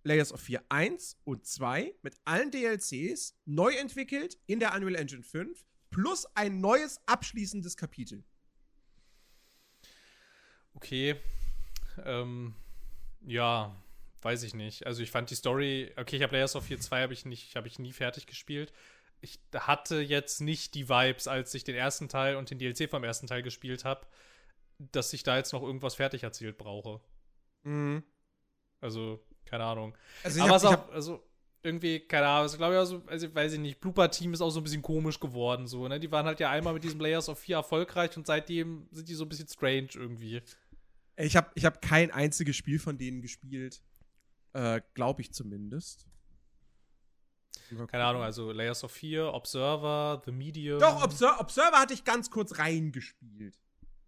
Layers 0.04 0.32
of 0.32 0.40
Fear 0.40 0.62
1 0.70 1.18
und 1.24 1.44
2 1.46 1.94
mit 2.02 2.16
allen 2.24 2.50
DLCs 2.50 3.36
neu 3.44 3.74
entwickelt 3.74 4.38
in 4.46 4.60
der 4.60 4.74
Unreal 4.74 4.94
Engine 4.94 5.22
5 5.22 5.66
plus 5.90 6.24
ein 6.34 6.60
neues 6.60 7.00
abschließendes 7.06 7.76
Kapitel. 7.76 8.24
Okay. 10.74 11.16
Ähm, 12.04 12.54
ja, 13.26 13.76
weiß 14.22 14.42
ich 14.42 14.54
nicht. 14.54 14.86
Also 14.86 15.02
ich 15.02 15.10
fand 15.10 15.30
die 15.30 15.34
Story, 15.34 15.92
okay, 15.96 16.16
ich 16.16 16.22
habe 16.22 16.34
Layers 16.34 16.56
of 16.56 16.64
Fear 16.66 16.80
2 16.80 17.02
habe 17.02 17.12
ich 17.12 17.24
nicht, 17.24 17.56
habe 17.56 17.68
ich 17.68 17.78
nie 17.78 17.92
fertig 17.92 18.26
gespielt. 18.26 18.72
Ich 19.20 19.38
hatte 19.54 20.00
jetzt 20.00 20.40
nicht 20.40 20.74
die 20.74 20.88
Vibes, 20.88 21.28
als 21.28 21.52
ich 21.54 21.64
den 21.64 21.74
ersten 21.76 22.08
Teil 22.08 22.36
und 22.36 22.50
den 22.50 22.58
DLC 22.58 22.88
vom 22.88 23.04
ersten 23.04 23.26
Teil 23.26 23.42
gespielt 23.42 23.84
habe, 23.84 24.06
dass 24.78 25.12
ich 25.12 25.22
da 25.22 25.36
jetzt 25.36 25.52
noch 25.52 25.62
irgendwas 25.62 25.94
fertig 25.94 26.22
erzählt 26.22 26.56
brauche. 26.56 27.00
Mhm. 27.64 28.02
Also, 28.80 29.22
keine 29.44 29.64
Ahnung. 29.64 29.94
Also 30.22 30.40
Aber 30.42 30.50
hab- 30.50 30.56
es 30.56 30.62
ist 30.64 30.68
auch, 30.70 30.88
also 30.90 31.26
irgendwie, 31.62 32.00
keine 32.00 32.26
Ahnung, 32.26 32.42
also, 32.44 32.56
glaube 32.56 32.74
ich, 32.74 32.78
also, 32.78 33.02
also, 33.06 33.34
weiß 33.34 33.52
ich 33.52 33.58
nicht, 33.58 33.80
Blooper-Team 33.80 34.32
ist 34.32 34.40
auch 34.40 34.48
so 34.50 34.60
ein 34.60 34.64
bisschen 34.64 34.80
komisch 34.80 35.20
geworden, 35.20 35.66
so, 35.66 35.86
ne? 35.86 36.00
Die 36.00 36.10
waren 36.10 36.24
halt 36.24 36.40
ja 36.40 36.50
einmal 36.50 36.72
mit 36.72 36.82
diesem 36.84 37.00
Layers 37.00 37.28
of 37.28 37.38
4 37.38 37.56
erfolgreich 37.56 38.16
und 38.16 38.26
seitdem 38.26 38.88
sind 38.90 39.06
die 39.10 39.14
so 39.14 39.26
ein 39.26 39.28
bisschen 39.28 39.48
strange 39.48 39.88
irgendwie. 39.94 40.40
Ich 41.16 41.36
habe 41.36 41.50
ich 41.54 41.66
hab 41.66 41.82
kein 41.82 42.10
einziges 42.10 42.56
Spiel 42.56 42.78
von 42.78 42.96
denen 42.96 43.20
gespielt. 43.20 43.82
Äh, 44.52 44.80
Glaube 44.94 45.22
ich 45.22 45.32
zumindest. 45.32 46.06
Keine 47.88 48.04
Ahnung, 48.04 48.22
also 48.22 48.50
Layers 48.50 48.82
of 48.82 48.90
4, 48.92 49.32
Observer, 49.32 50.22
The 50.24 50.32
Medium. 50.32 50.80
Doch, 50.80 51.04
Obser 51.04 51.38
Observer 51.40 51.78
hatte 51.78 51.94
ich 51.94 52.04
ganz 52.04 52.30
kurz 52.30 52.58
reingespielt. 52.58 53.56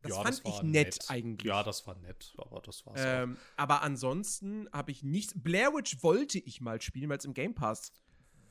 Das 0.03 0.11
Ja, 0.17 0.23
fand 0.23 0.45
war 0.45 0.53
ich 0.53 0.63
nett, 0.65 0.99
eigentlich. 1.09 1.49
Ja, 1.49 1.63
das 1.63 1.87
war 1.87 1.95
nett, 1.97 2.35
aber 2.39 2.61
das 2.61 2.85
war's. 2.87 3.01
auch. 3.01 3.05
ähm, 3.05 3.37
aber 3.57 3.83
ansonsten 3.83 4.69
habe 4.73 4.91
ich 4.91 5.05
nichts. 5.05 5.33
Blair 5.37 5.73
Witch 5.75 6.03
wollte 6.03 6.39
ich 6.41 6.61
mal 6.61 6.81
spielen, 6.83 7.09
weil 7.09 7.19
es 7.19 7.25
im 7.25 7.35
Game 7.35 7.55
Pass 7.55 7.93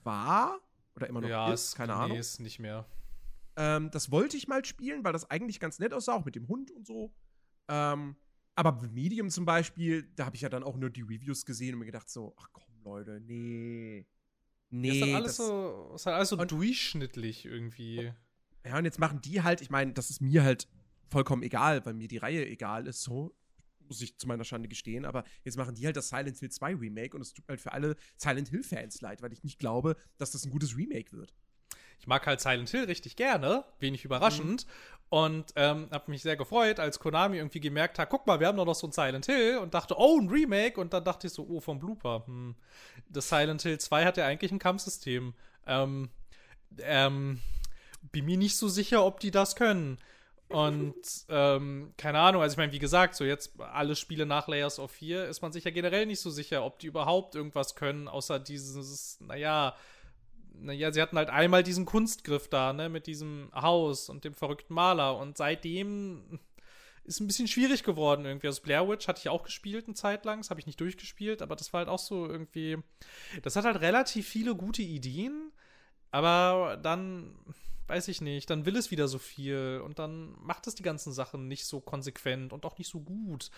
war. 0.03 0.59
Oder 0.95 1.07
immer 1.07 1.19
noch 1.21 1.27
ja, 1.29 1.51
ist, 1.51 1.75
keine 1.75 1.93
nee, 1.93 1.99
Ahnung. 1.99 2.17
ist 2.17 2.39
nicht 2.39 2.59
mehr. 2.59 2.85
Ähm, 3.57 3.91
das 3.91 4.11
wollte 4.11 4.37
ich 4.37 4.47
mal 4.47 4.63
spielen, 4.63 5.03
weil 5.03 5.11
das 5.11 5.29
eigentlich 5.29 5.59
ganz 5.59 5.77
nett 5.79 5.93
aussah, 5.93 6.13
auch 6.15 6.23
mit 6.23 6.35
dem 6.35 6.47
Hund 6.47 6.71
und 6.71 6.87
so. 6.87 7.13
Ähm, 7.67 8.15
aber 8.61 8.87
Medium 8.89 9.31
zum 9.31 9.43
Beispiel, 9.45 10.03
da 10.15 10.25
habe 10.25 10.35
ich 10.35 10.43
ja 10.43 10.49
dann 10.49 10.63
auch 10.63 10.77
nur 10.77 10.91
die 10.91 11.01
Reviews 11.01 11.45
gesehen 11.45 11.73
und 11.73 11.79
mir 11.79 11.87
gedacht 11.87 12.09
so, 12.09 12.35
ach 12.37 12.47
komm, 12.53 12.83
Leute, 12.83 13.19
nee. 13.19 14.05
Nee, 14.69 14.91
ist 14.91 15.01
halt 15.01 15.15
alles 15.15 15.37
das, 15.37 15.47
so, 15.47 15.91
ist 15.95 16.05
halt 16.05 16.15
alles 16.15 16.29
so 16.29 16.35
durchschnittlich 16.37 17.45
irgendwie. 17.45 18.13
Ja, 18.63 18.77
und 18.77 18.85
jetzt 18.85 18.99
machen 18.99 19.19
die 19.21 19.41
halt, 19.41 19.61
ich 19.61 19.71
meine, 19.71 19.93
das 19.93 20.11
ist 20.11 20.21
mir 20.21 20.43
halt 20.43 20.67
vollkommen 21.09 21.41
egal, 21.41 21.83
weil 21.85 21.95
mir 21.95 22.07
die 22.07 22.17
Reihe 22.17 22.47
egal 22.47 22.85
ist, 22.85 23.01
so. 23.01 23.35
Muss 23.87 23.99
ich 23.99 24.17
zu 24.17 24.27
meiner 24.27 24.45
Schande 24.45 24.69
gestehen, 24.69 25.03
aber 25.03 25.25
jetzt 25.43 25.57
machen 25.57 25.75
die 25.75 25.85
halt 25.85 25.97
das 25.97 26.07
Silent 26.07 26.37
Hill 26.37 26.51
2 26.51 26.75
Remake 26.75 27.13
und 27.15 27.21
es 27.21 27.33
tut 27.33 27.45
halt 27.49 27.59
für 27.59 27.73
alle 27.73 27.97
Silent 28.15 28.47
Hill-Fans 28.47 29.01
leid, 29.01 29.21
weil 29.21 29.33
ich 29.33 29.43
nicht 29.43 29.59
glaube, 29.59 29.97
dass 30.17 30.31
das 30.31 30.45
ein 30.45 30.51
gutes 30.51 30.77
Remake 30.77 31.11
wird. 31.11 31.33
Ich 32.01 32.07
mag 32.07 32.25
halt 32.25 32.41
Silent 32.41 32.69
Hill 32.71 32.85
richtig 32.85 33.15
gerne, 33.15 33.63
wenig 33.79 34.03
überraschend. 34.03 34.65
Und 35.09 35.51
ähm, 35.55 35.87
habe 35.91 36.09
mich 36.09 36.23
sehr 36.23 36.35
gefreut, 36.35 36.79
als 36.79 36.97
Konami 36.97 37.37
irgendwie 37.37 37.59
gemerkt 37.59 37.99
hat, 37.99 38.09
guck 38.09 38.25
mal, 38.25 38.39
wir 38.39 38.47
haben 38.47 38.57
doch 38.57 38.65
noch 38.65 38.75
so 38.75 38.87
ein 38.87 38.91
Silent 38.91 39.27
Hill 39.27 39.57
und 39.57 39.73
dachte, 39.73 39.95
oh, 39.97 40.17
ein 40.19 40.29
Remake. 40.29 40.79
Und 40.79 40.93
dann 40.93 41.03
dachte 41.03 41.27
ich 41.27 41.33
so, 41.33 41.45
oh, 41.47 41.59
vom 41.59 41.79
Blooper. 41.79 42.23
Hm. 42.25 42.55
Das 43.07 43.29
Silent 43.29 43.61
Hill 43.61 43.77
2 43.77 44.05
hat 44.05 44.17
ja 44.17 44.25
eigentlich 44.25 44.51
ein 44.51 44.57
Kampfsystem. 44.57 45.35
Ähm, 45.67 46.09
ähm, 46.79 47.39
bin 48.11 48.25
mir 48.25 48.37
nicht 48.37 48.57
so 48.57 48.67
sicher, 48.67 49.05
ob 49.05 49.19
die 49.19 49.31
das 49.31 49.55
können. 49.55 49.99
Und 50.47 50.95
ähm, 51.29 51.93
keine 51.97 52.19
Ahnung, 52.19 52.41
also 52.41 52.53
ich 52.53 52.57
meine, 52.57 52.71
wie 52.71 52.79
gesagt, 52.79 53.13
so 53.13 53.23
jetzt 53.23 53.59
alle 53.59 53.95
Spiele 53.95 54.25
nach 54.25 54.47
Layers 54.47 54.79
of 54.79 54.91
4 54.91 55.25
ist 55.25 55.41
man 55.41 55.51
sich 55.51 55.65
ja 55.65 55.71
generell 55.71 56.07
nicht 56.07 56.21
so 56.21 56.31
sicher, 56.31 56.65
ob 56.65 56.79
die 56.79 56.87
überhaupt 56.87 57.35
irgendwas 57.35 57.75
können, 57.75 58.07
außer 58.07 58.39
dieses, 58.39 59.19
naja, 59.19 59.75
naja, 60.61 60.91
sie 60.91 61.01
hatten 61.01 61.17
halt 61.17 61.29
einmal 61.29 61.63
diesen 61.63 61.85
Kunstgriff 61.85 62.47
da, 62.47 62.73
ne, 62.73 62.89
mit 62.89 63.07
diesem 63.07 63.49
Haus 63.53 64.09
und 64.09 64.23
dem 64.23 64.33
verrückten 64.33 64.73
Maler. 64.73 65.17
Und 65.17 65.37
seitdem 65.37 66.39
ist 67.03 67.19
ein 67.19 67.27
bisschen 67.27 67.47
schwierig 67.47 67.83
geworden 67.83 68.25
irgendwie. 68.25 68.47
Also 68.47 68.61
Blair 68.61 68.87
Witch 68.87 69.07
hatte 69.07 69.19
ich 69.19 69.29
auch 69.29 69.43
gespielt 69.43 69.85
eine 69.85 69.95
Zeit 69.95 70.25
lang, 70.25 70.39
das 70.39 70.49
habe 70.49 70.59
ich 70.59 70.67
nicht 70.67 70.79
durchgespielt, 70.79 71.41
aber 71.41 71.55
das 71.55 71.73
war 71.73 71.79
halt 71.79 71.89
auch 71.89 71.99
so 71.99 72.27
irgendwie. 72.27 72.77
Das 73.41 73.55
hat 73.55 73.65
halt 73.65 73.81
relativ 73.81 74.27
viele 74.27 74.55
gute 74.55 74.83
Ideen, 74.83 75.51
aber 76.11 76.77
dann 76.81 77.35
weiß 77.87 78.07
ich 78.07 78.21
nicht, 78.21 78.49
dann 78.49 78.65
will 78.65 78.77
es 78.77 78.89
wieder 78.89 79.09
so 79.09 79.19
viel 79.19 79.81
und 79.83 79.99
dann 79.99 80.33
macht 80.39 80.65
es 80.65 80.75
die 80.75 80.83
ganzen 80.83 81.11
Sachen 81.11 81.49
nicht 81.49 81.65
so 81.65 81.81
konsequent 81.81 82.53
und 82.53 82.65
auch 82.65 82.77
nicht 82.77 82.89
so 82.89 83.01
gut. 83.01 83.51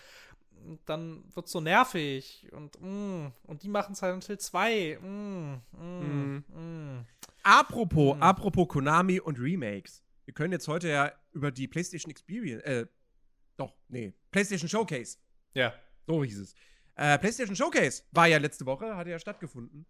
Und 0.64 0.80
dann 0.86 1.24
wird 1.34 1.46
es 1.46 1.52
so 1.52 1.60
nervig 1.60 2.48
und 2.52 2.80
mm, 2.80 3.32
und 3.44 3.62
die 3.62 3.68
machen 3.68 3.94
Silent 3.94 4.24
Hill 4.24 4.38
2. 4.38 4.98
Mm, 5.00 5.60
mm, 5.72 6.44
mm. 6.48 7.06
Apropos, 7.42 8.14
Hm. 8.14 8.22
apropos 8.22 8.68
Konami 8.68 9.20
und 9.20 9.38
Remakes. 9.38 10.02
Wir 10.24 10.32
können 10.32 10.52
jetzt 10.52 10.66
heute 10.68 10.88
ja 10.88 11.12
über 11.32 11.50
die 11.50 11.68
PlayStation 11.68 12.10
Experience, 12.10 12.62
äh, 12.64 12.86
doch, 13.56 13.74
nee, 13.88 14.14
PlayStation 14.30 14.68
Showcase. 14.68 15.18
Ja. 15.52 15.74
So 16.06 16.24
hieß 16.24 16.38
es. 16.38 16.54
Äh, 16.96 17.18
PlayStation 17.18 17.54
Showcase 17.56 18.04
war 18.12 18.26
ja 18.26 18.38
letzte 18.38 18.64
Woche, 18.66 18.96
hatte 18.96 19.10
ja 19.10 19.18
stattgefunden. 19.18 19.86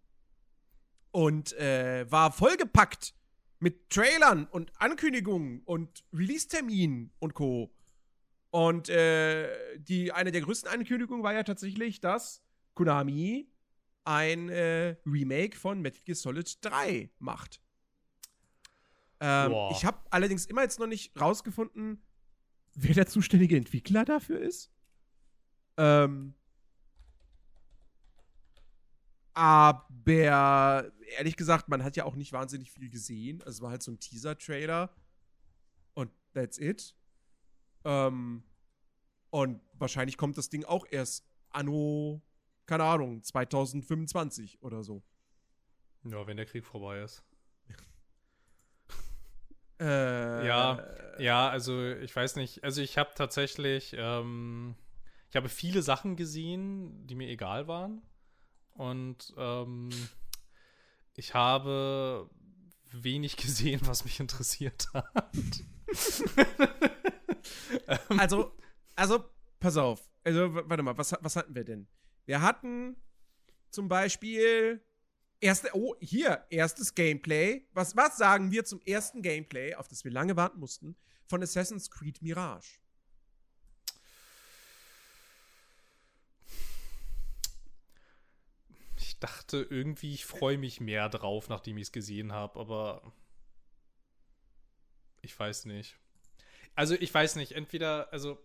Und 1.12 1.52
äh, 1.52 2.10
war 2.10 2.32
vollgepackt 2.32 3.14
mit 3.60 3.88
Trailern 3.90 4.46
und 4.46 4.72
Ankündigungen 4.80 5.62
und 5.64 6.04
Release-Terminen 6.12 7.12
und 7.20 7.34
Co. 7.34 7.72
Und 8.55 8.88
äh, 8.88 9.48
die, 9.78 10.12
eine 10.12 10.30
der 10.30 10.40
größten 10.40 10.70
Ankündigungen 10.70 11.24
war 11.24 11.34
ja 11.34 11.42
tatsächlich, 11.42 12.00
dass 12.00 12.40
Konami 12.74 13.50
ein 14.05 14.48
äh, 14.48 14.94
Remake 15.05 15.57
von 15.59 15.80
Metal 15.80 16.00
Gear 16.05 16.14
Solid 16.14 16.64
3 16.64 17.11
macht. 17.18 17.61
Ähm, 19.18 19.52
ich 19.72 19.84
habe 19.84 19.98
allerdings 20.11 20.46
immer 20.46 20.62
jetzt 20.62 20.78
noch 20.78 20.86
nicht 20.86 21.20
rausgefunden, 21.20 22.00
wer 22.74 22.94
der 22.94 23.09
zuständige 23.09 23.57
Entwickler 23.57 24.05
dafür 24.05 24.38
ist. 24.38 24.70
Ähm, 25.76 26.36
aber 29.32 30.92
ehrlich 31.18 31.36
gesagt, 31.36 31.68
man 31.68 31.82
hat 31.82 31.96
ja 31.96 32.05
auch 32.05 32.14
nicht 32.14 32.32
wahnsinnig 32.32 32.70
viel 32.70 32.88
gesehen. 32.88 33.40
Also 33.40 33.50
es 33.50 33.62
war 33.62 33.70
halt 33.72 33.82
so 33.82 33.90
ein 33.90 33.98
Teaser-Trailer 33.98 34.94
und 35.94 36.12
that's 36.34 36.61
it. 36.61 36.94
Ähm, 37.85 38.43
und 39.30 39.61
wahrscheinlich 39.74 40.16
kommt 40.16 40.39
das 40.39 40.49
Ding 40.49 40.64
auch 40.64 40.87
erst 40.91 41.26
anno, 41.51 42.22
keine 42.66 42.85
Ahnung, 42.85 43.22
2025 43.22 44.62
oder 44.62 44.82
so. 44.82 45.03
Ja, 46.05 46.26
wenn 46.26 46.37
der 46.37 46.47
Krieg 46.47 46.64
vorbei 46.64 47.01
ist. 47.01 47.24
Äh, 49.80 50.47
Ja, 50.47 50.87
ja, 51.18 51.49
also 51.49 51.85
ich 51.95 52.14
weiß 52.14 52.37
nicht. 52.37 52.62
Also 52.62 52.80
ich 52.80 52.97
habe 52.97 53.11
tatsächlich, 53.16 53.95
ähm, 53.99 54.76
ich 55.30 55.35
habe 55.37 55.49
viele 55.49 55.82
Sachen 55.82 56.14
gesehen, 56.14 57.05
die 57.09 57.16
mir 57.16 57.28
egal 57.28 57.66
waren. 57.66 58.01
Und 58.74 59.35
ähm, 59.37 59.91
ich 61.14 61.35
habe 61.35 62.30
wenig 62.93 63.37
gesehen, 63.45 63.80
was 63.85 64.05
mich 64.05 64.20
interessiert 64.20 64.87
hat. 64.95 65.35
Also, 68.18 68.53
also, 68.97 69.24
pass 69.61 69.76
auf. 69.76 70.09
Also, 70.22 70.55
warte 70.55 70.82
mal, 70.82 70.97
was, 70.97 71.14
was 71.20 71.36
hatten 71.36 71.55
wir 71.55 71.64
denn? 71.64 71.86
Wir 72.26 72.40
hatten 72.40 72.97
zum 73.70 73.88
Beispiel 73.88 74.80
erste, 75.40 75.68
oh, 75.74 75.95
hier, 76.01 76.47
erstes 76.51 76.95
Gameplay. 76.95 77.66
Was, 77.72 77.97
was 77.97 78.16
sagen 78.16 78.51
wir 78.51 78.64
zum 78.64 78.80
ersten 78.82 79.22
Gameplay, 79.22 79.74
auf 79.74 79.88
das 79.88 80.05
wir 80.05 80.12
lange 80.12 80.36
warten 80.36 80.59
mussten, 80.59 80.97
von 81.26 81.42
Assassin's 81.42 81.90
Creed 81.90 82.22
Mirage? 82.22 82.78
Ich 88.97 89.18
dachte 89.18 89.66
irgendwie, 89.68 90.14
ich 90.14 90.24
freue 90.24 90.59
mich 90.59 90.80
mehr 90.80 91.09
drauf, 91.09 91.49
nachdem 91.49 91.76
ich 91.76 91.84
es 91.84 91.92
gesehen 91.92 92.32
habe, 92.32 92.59
aber 92.59 93.12
ich 95.20 95.38
weiß 95.38 95.66
nicht. 95.66 95.99
Also 96.74 96.94
ich 96.94 97.12
weiß 97.12 97.36
nicht, 97.36 97.52
entweder, 97.52 98.12
also 98.12 98.38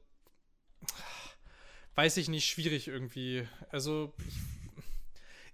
weiß 1.95 2.17
ich 2.17 2.29
nicht, 2.29 2.45
schwierig 2.45 2.87
irgendwie. 2.87 3.47
Also 3.71 4.13
ich, 4.27 4.35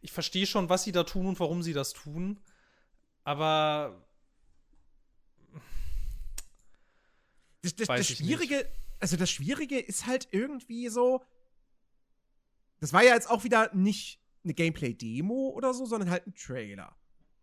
ich 0.01 0.11
verstehe 0.11 0.45
schon, 0.45 0.69
was 0.69 0.83
sie 0.83 0.91
da 0.91 1.03
tun 1.03 1.27
und 1.27 1.39
warum 1.39 1.63
sie 1.63 1.73
das 1.73 1.93
tun, 1.93 2.39
aber 3.23 4.05
Das, 7.65 7.75
das, 7.75 7.87
das 7.87 8.07
Schwierige, 8.07 8.71
also 8.99 9.17
das 9.17 9.31
Schwierige 9.31 9.79
ist 9.79 10.05
halt 10.05 10.27
irgendwie 10.29 10.87
so. 10.89 11.25
Das 12.79 12.93
war 12.93 13.03
ja 13.03 13.15
jetzt 13.15 13.27
auch 13.27 13.43
wieder 13.43 13.73
nicht 13.73 14.19
eine 14.43 14.53
Gameplay-Demo 14.53 15.49
oder 15.49 15.73
so, 15.73 15.87
sondern 15.87 16.11
halt 16.11 16.27
ein 16.27 16.35
Trailer. 16.35 16.95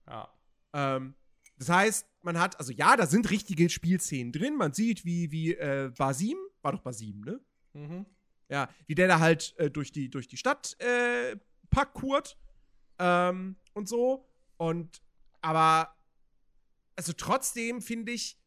ja. 0.06 0.32
Ähm, 0.74 1.14
das 1.62 1.76
heißt, 1.76 2.06
man 2.22 2.38
hat, 2.38 2.58
also 2.58 2.72
ja, 2.72 2.96
da 2.96 3.06
sind 3.06 3.30
richtige 3.30 3.68
Spielszenen 3.70 4.32
drin. 4.32 4.56
Man 4.56 4.72
sieht, 4.72 5.04
wie, 5.04 5.30
wie 5.30 5.54
äh, 5.54 5.92
Basim, 5.96 6.36
war 6.60 6.72
doch 6.72 6.82
Basim, 6.82 7.20
ne? 7.20 7.40
Mhm. 7.72 8.06
Ja, 8.48 8.68
wie 8.86 8.94
der 8.94 9.08
da 9.08 9.18
halt 9.18 9.54
äh, 9.58 9.70
durch, 9.70 9.92
die, 9.92 10.10
durch 10.10 10.28
die 10.28 10.36
Stadt 10.36 10.76
äh, 10.80 11.36
super 11.72 11.86
kurz 11.86 12.36
ähm, 12.98 13.56
und 13.72 13.88
so. 13.88 14.28
Und 14.58 15.02
aber 15.40 15.96
also 16.96 17.12
trotzdem 17.12 17.80
finde 17.80 18.12
ich, 18.12 18.38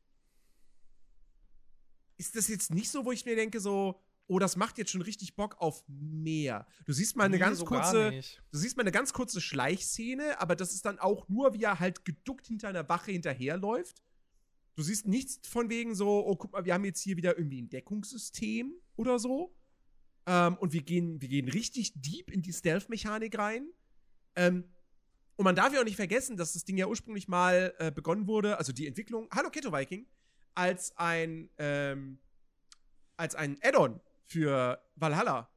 ist 2.17 2.35
das 2.35 2.47
jetzt 2.47 2.71
nicht 2.71 2.89
so, 2.89 3.03
wo 3.03 3.11
ich 3.11 3.25
mir 3.25 3.35
denke, 3.35 3.59
so, 3.59 3.99
oh, 4.27 4.39
das 4.39 4.55
macht 4.55 4.77
jetzt 4.77 4.91
schon 4.91 5.01
richtig 5.01 5.35
Bock 5.35 5.55
auf 5.59 5.83
mehr. 5.87 6.67
Du 6.85 6.93
siehst 6.93 7.15
mal 7.15 7.25
eine 7.25 7.35
Nee, 7.35 7.39
ganz 7.39 7.59
so 7.59 7.65
kurze, 7.65 8.11
du 8.51 8.57
siehst 8.57 8.77
mal 8.77 8.81
eine 8.81 8.91
ganz 8.91 9.13
kurze 9.13 9.41
Schleichszene, 9.41 10.39
aber 10.39 10.55
das 10.55 10.73
ist 10.73 10.85
dann 10.85 10.99
auch 10.99 11.27
nur, 11.29 11.53
wie 11.53 11.63
er 11.63 11.79
halt 11.79 12.05
geduckt 12.05 12.47
hinter 12.47 12.69
einer 12.69 12.87
Wache 12.89 13.11
hinterherläuft. 13.11 14.01
Du 14.75 14.83
siehst 14.83 15.07
nichts 15.07 15.47
von 15.47 15.69
wegen 15.69 15.95
so, 15.95 16.25
oh, 16.25 16.35
guck 16.35 16.51
mal, 16.51 16.65
wir 16.65 16.73
haben 16.73 16.85
jetzt 16.85 17.01
hier 17.01 17.17
wieder 17.17 17.37
irgendwie 17.37 17.61
ein 17.61 17.69
Deckungssystem 17.69 18.73
oder 18.95 19.19
so. 19.19 19.55
Ähm, 20.25 20.57
und 20.57 20.73
wir 20.73 20.81
gehen, 20.81 21.21
wir 21.21 21.29
gehen 21.29 21.47
richtig 21.47 21.93
deep 21.95 22.31
in 22.31 22.41
die 22.41 22.51
Stealth-Mechanik 22.51 23.37
rein. 23.37 23.69
Ähm, 24.35 24.65
und 25.37 25.43
man 25.43 25.55
darf 25.55 25.73
ja 25.73 25.79
auch 25.79 25.85
nicht 25.85 25.95
vergessen, 25.95 26.35
dass 26.35 26.53
das 26.53 26.65
Ding 26.65 26.77
ja 26.77 26.87
ursprünglich 26.87 27.27
mal 27.27 27.73
äh, 27.77 27.91
begonnen 27.91 28.27
wurde, 28.27 28.57
also 28.57 28.73
die 28.73 28.87
Entwicklung, 28.87 29.29
Hallo 29.31 29.49
Keto 29.49 29.71
Viking, 29.71 30.07
als 30.55 30.95
ein, 30.97 31.49
ähm, 31.57 32.19
als 33.17 33.35
ein 33.35 33.57
Add-on 33.61 34.01
für 34.25 34.81
Valhalla. 34.95 35.49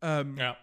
Ähm, 0.00 0.36
Ja. 0.36 0.56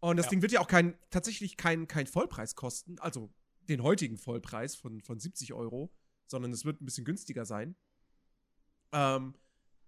und 0.00 0.16
das 0.16 0.26
Ja. 0.26 0.30
Ding 0.30 0.42
wird 0.42 0.52
ja 0.52 0.60
auch 0.60 0.68
kein, 0.68 0.98
tatsächlich 1.10 1.56
kein, 1.56 1.86
kein 1.88 2.06
Vollpreis 2.06 2.54
kosten, 2.54 2.98
also 2.98 3.32
den 3.68 3.82
heutigen 3.82 4.16
Vollpreis 4.18 4.76
von, 4.76 5.00
von 5.00 5.18
70 5.18 5.52
Euro, 5.54 5.92
sondern 6.26 6.52
es 6.52 6.64
wird 6.64 6.80
ein 6.80 6.84
bisschen 6.84 7.04
günstiger 7.04 7.44
sein. 7.44 7.76
Ähm, 8.92 9.34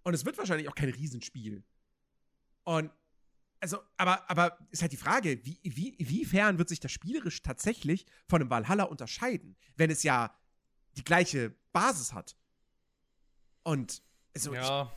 und 0.02 0.14
es 0.14 0.24
wird 0.24 0.38
wahrscheinlich 0.38 0.68
auch 0.68 0.74
kein 0.74 0.90
Riesenspiel. 0.90 1.64
Und 2.64 2.90
also, 3.60 3.82
aber, 3.96 4.30
aber 4.30 4.58
ist 4.70 4.82
halt 4.82 4.92
die 4.92 4.96
Frage, 4.96 5.44
wie, 5.44 5.58
wie, 5.64 5.88
inwiefern 5.88 6.58
wird 6.58 6.68
sich 6.68 6.78
das 6.80 6.92
spielerisch 6.92 7.42
tatsächlich 7.42 8.06
von 8.28 8.40
einem 8.40 8.50
Valhalla 8.50 8.84
unterscheiden, 8.84 9.56
wenn 9.76 9.90
es 9.90 10.04
ja 10.04 10.32
die 10.96 11.02
gleiche 11.02 11.56
Basis 11.72 12.12
hat. 12.12 12.36
Und 13.64 14.02
also 14.34 14.52
ich, 14.54 14.60
ja. 14.60 14.92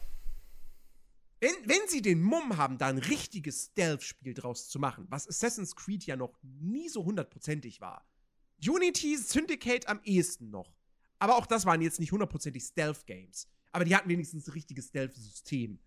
Wenn, 1.42 1.54
wenn 1.66 1.88
sie 1.88 2.04
den 2.04 2.22
Mumm 2.22 2.58
haben, 2.58 2.78
da 2.78 2.88
ein 2.88 3.00
richtiges 3.00 3.66
Stealth-Spiel 3.66 4.36
draus 4.36 4.70
zu 4.70 4.78
machen, 4.80 5.08
was 5.10 5.28
Assassin's 5.28 5.76
Creed 5.76 6.06
ja 6.06 6.16
noch 6.16 6.40
nie 6.44 6.88
so 6.88 7.04
hundertprozentig 7.04 7.82
war. 7.82 8.08
Unity, 8.66 9.18
Syndicate 9.18 9.88
am 9.88 10.00
ehesten 10.04 10.52
noch. 10.52 10.72
Aber 11.18 11.36
auch 11.36 11.48
das 11.48 11.66
waren 11.66 11.82
jetzt 11.82 12.00
nicht 12.00 12.12
hundertprozentig 12.12 12.64
Stealth-Games. 12.64 13.48
Aber 13.72 13.86
die 13.86 13.96
hatten 13.96 14.08
wenigstens 14.08 14.48
ein 14.48 14.54
richtiges 14.54 14.88
Stealth-System. 14.90 15.80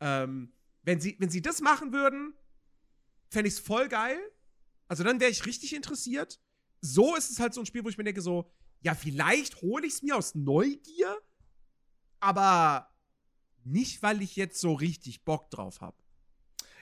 Ähm, 0.00 0.52
wenn, 0.82 1.00
sie, 1.00 1.16
wenn 1.18 1.30
sie 1.30 1.40
das 1.40 1.62
machen 1.62 1.92
würden, 1.92 2.34
fände 3.30 3.48
ich 3.48 3.54
es 3.54 3.60
voll 3.60 3.88
geil. 3.88 4.20
Also 4.88 5.04
dann 5.04 5.20
wäre 5.20 5.30
ich 5.30 5.46
richtig 5.46 5.74
interessiert. 5.74 6.38
So 6.82 7.16
ist 7.16 7.30
es 7.30 7.40
halt 7.40 7.54
so 7.54 7.60
ein 7.60 7.66
Spiel, 7.66 7.82
wo 7.82 7.88
ich 7.88 7.96
mir 7.96 8.04
denke, 8.04 8.20
so, 8.20 8.50
ja, 8.82 8.94
vielleicht 8.94 9.62
hole 9.62 9.86
ich 9.86 9.94
es 9.94 10.02
mir 10.02 10.16
aus 10.16 10.34
Neugier, 10.34 11.16
aber 12.20 12.90
nicht, 13.68 14.02
weil 14.02 14.22
ich 14.22 14.36
jetzt 14.36 14.60
so 14.60 14.74
richtig 14.74 15.24
Bock 15.24 15.50
drauf 15.50 15.80
habe. 15.80 15.96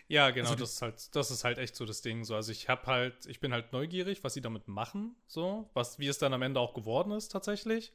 Ja, 0.08 0.30
genau, 0.30 0.50
Also 0.50 0.60
das 0.60 0.74
ist 0.74 0.82
halt, 0.82 1.16
das 1.16 1.30
ist 1.30 1.44
halt 1.44 1.58
echt 1.58 1.74
so 1.74 1.84
das 1.84 2.00
Ding. 2.00 2.24
So, 2.24 2.36
also 2.36 2.52
ich 2.52 2.68
habe 2.68 2.86
halt, 2.86 3.26
ich 3.26 3.40
bin 3.40 3.52
halt 3.52 3.72
neugierig, 3.72 4.22
was 4.22 4.34
sie 4.34 4.40
damit 4.40 4.68
machen, 4.68 5.16
so, 5.26 5.68
was, 5.74 5.98
wie 5.98 6.06
es 6.06 6.18
dann 6.18 6.32
am 6.32 6.42
Ende 6.42 6.60
auch 6.60 6.74
geworden 6.74 7.10
ist, 7.12 7.32
tatsächlich. 7.32 7.92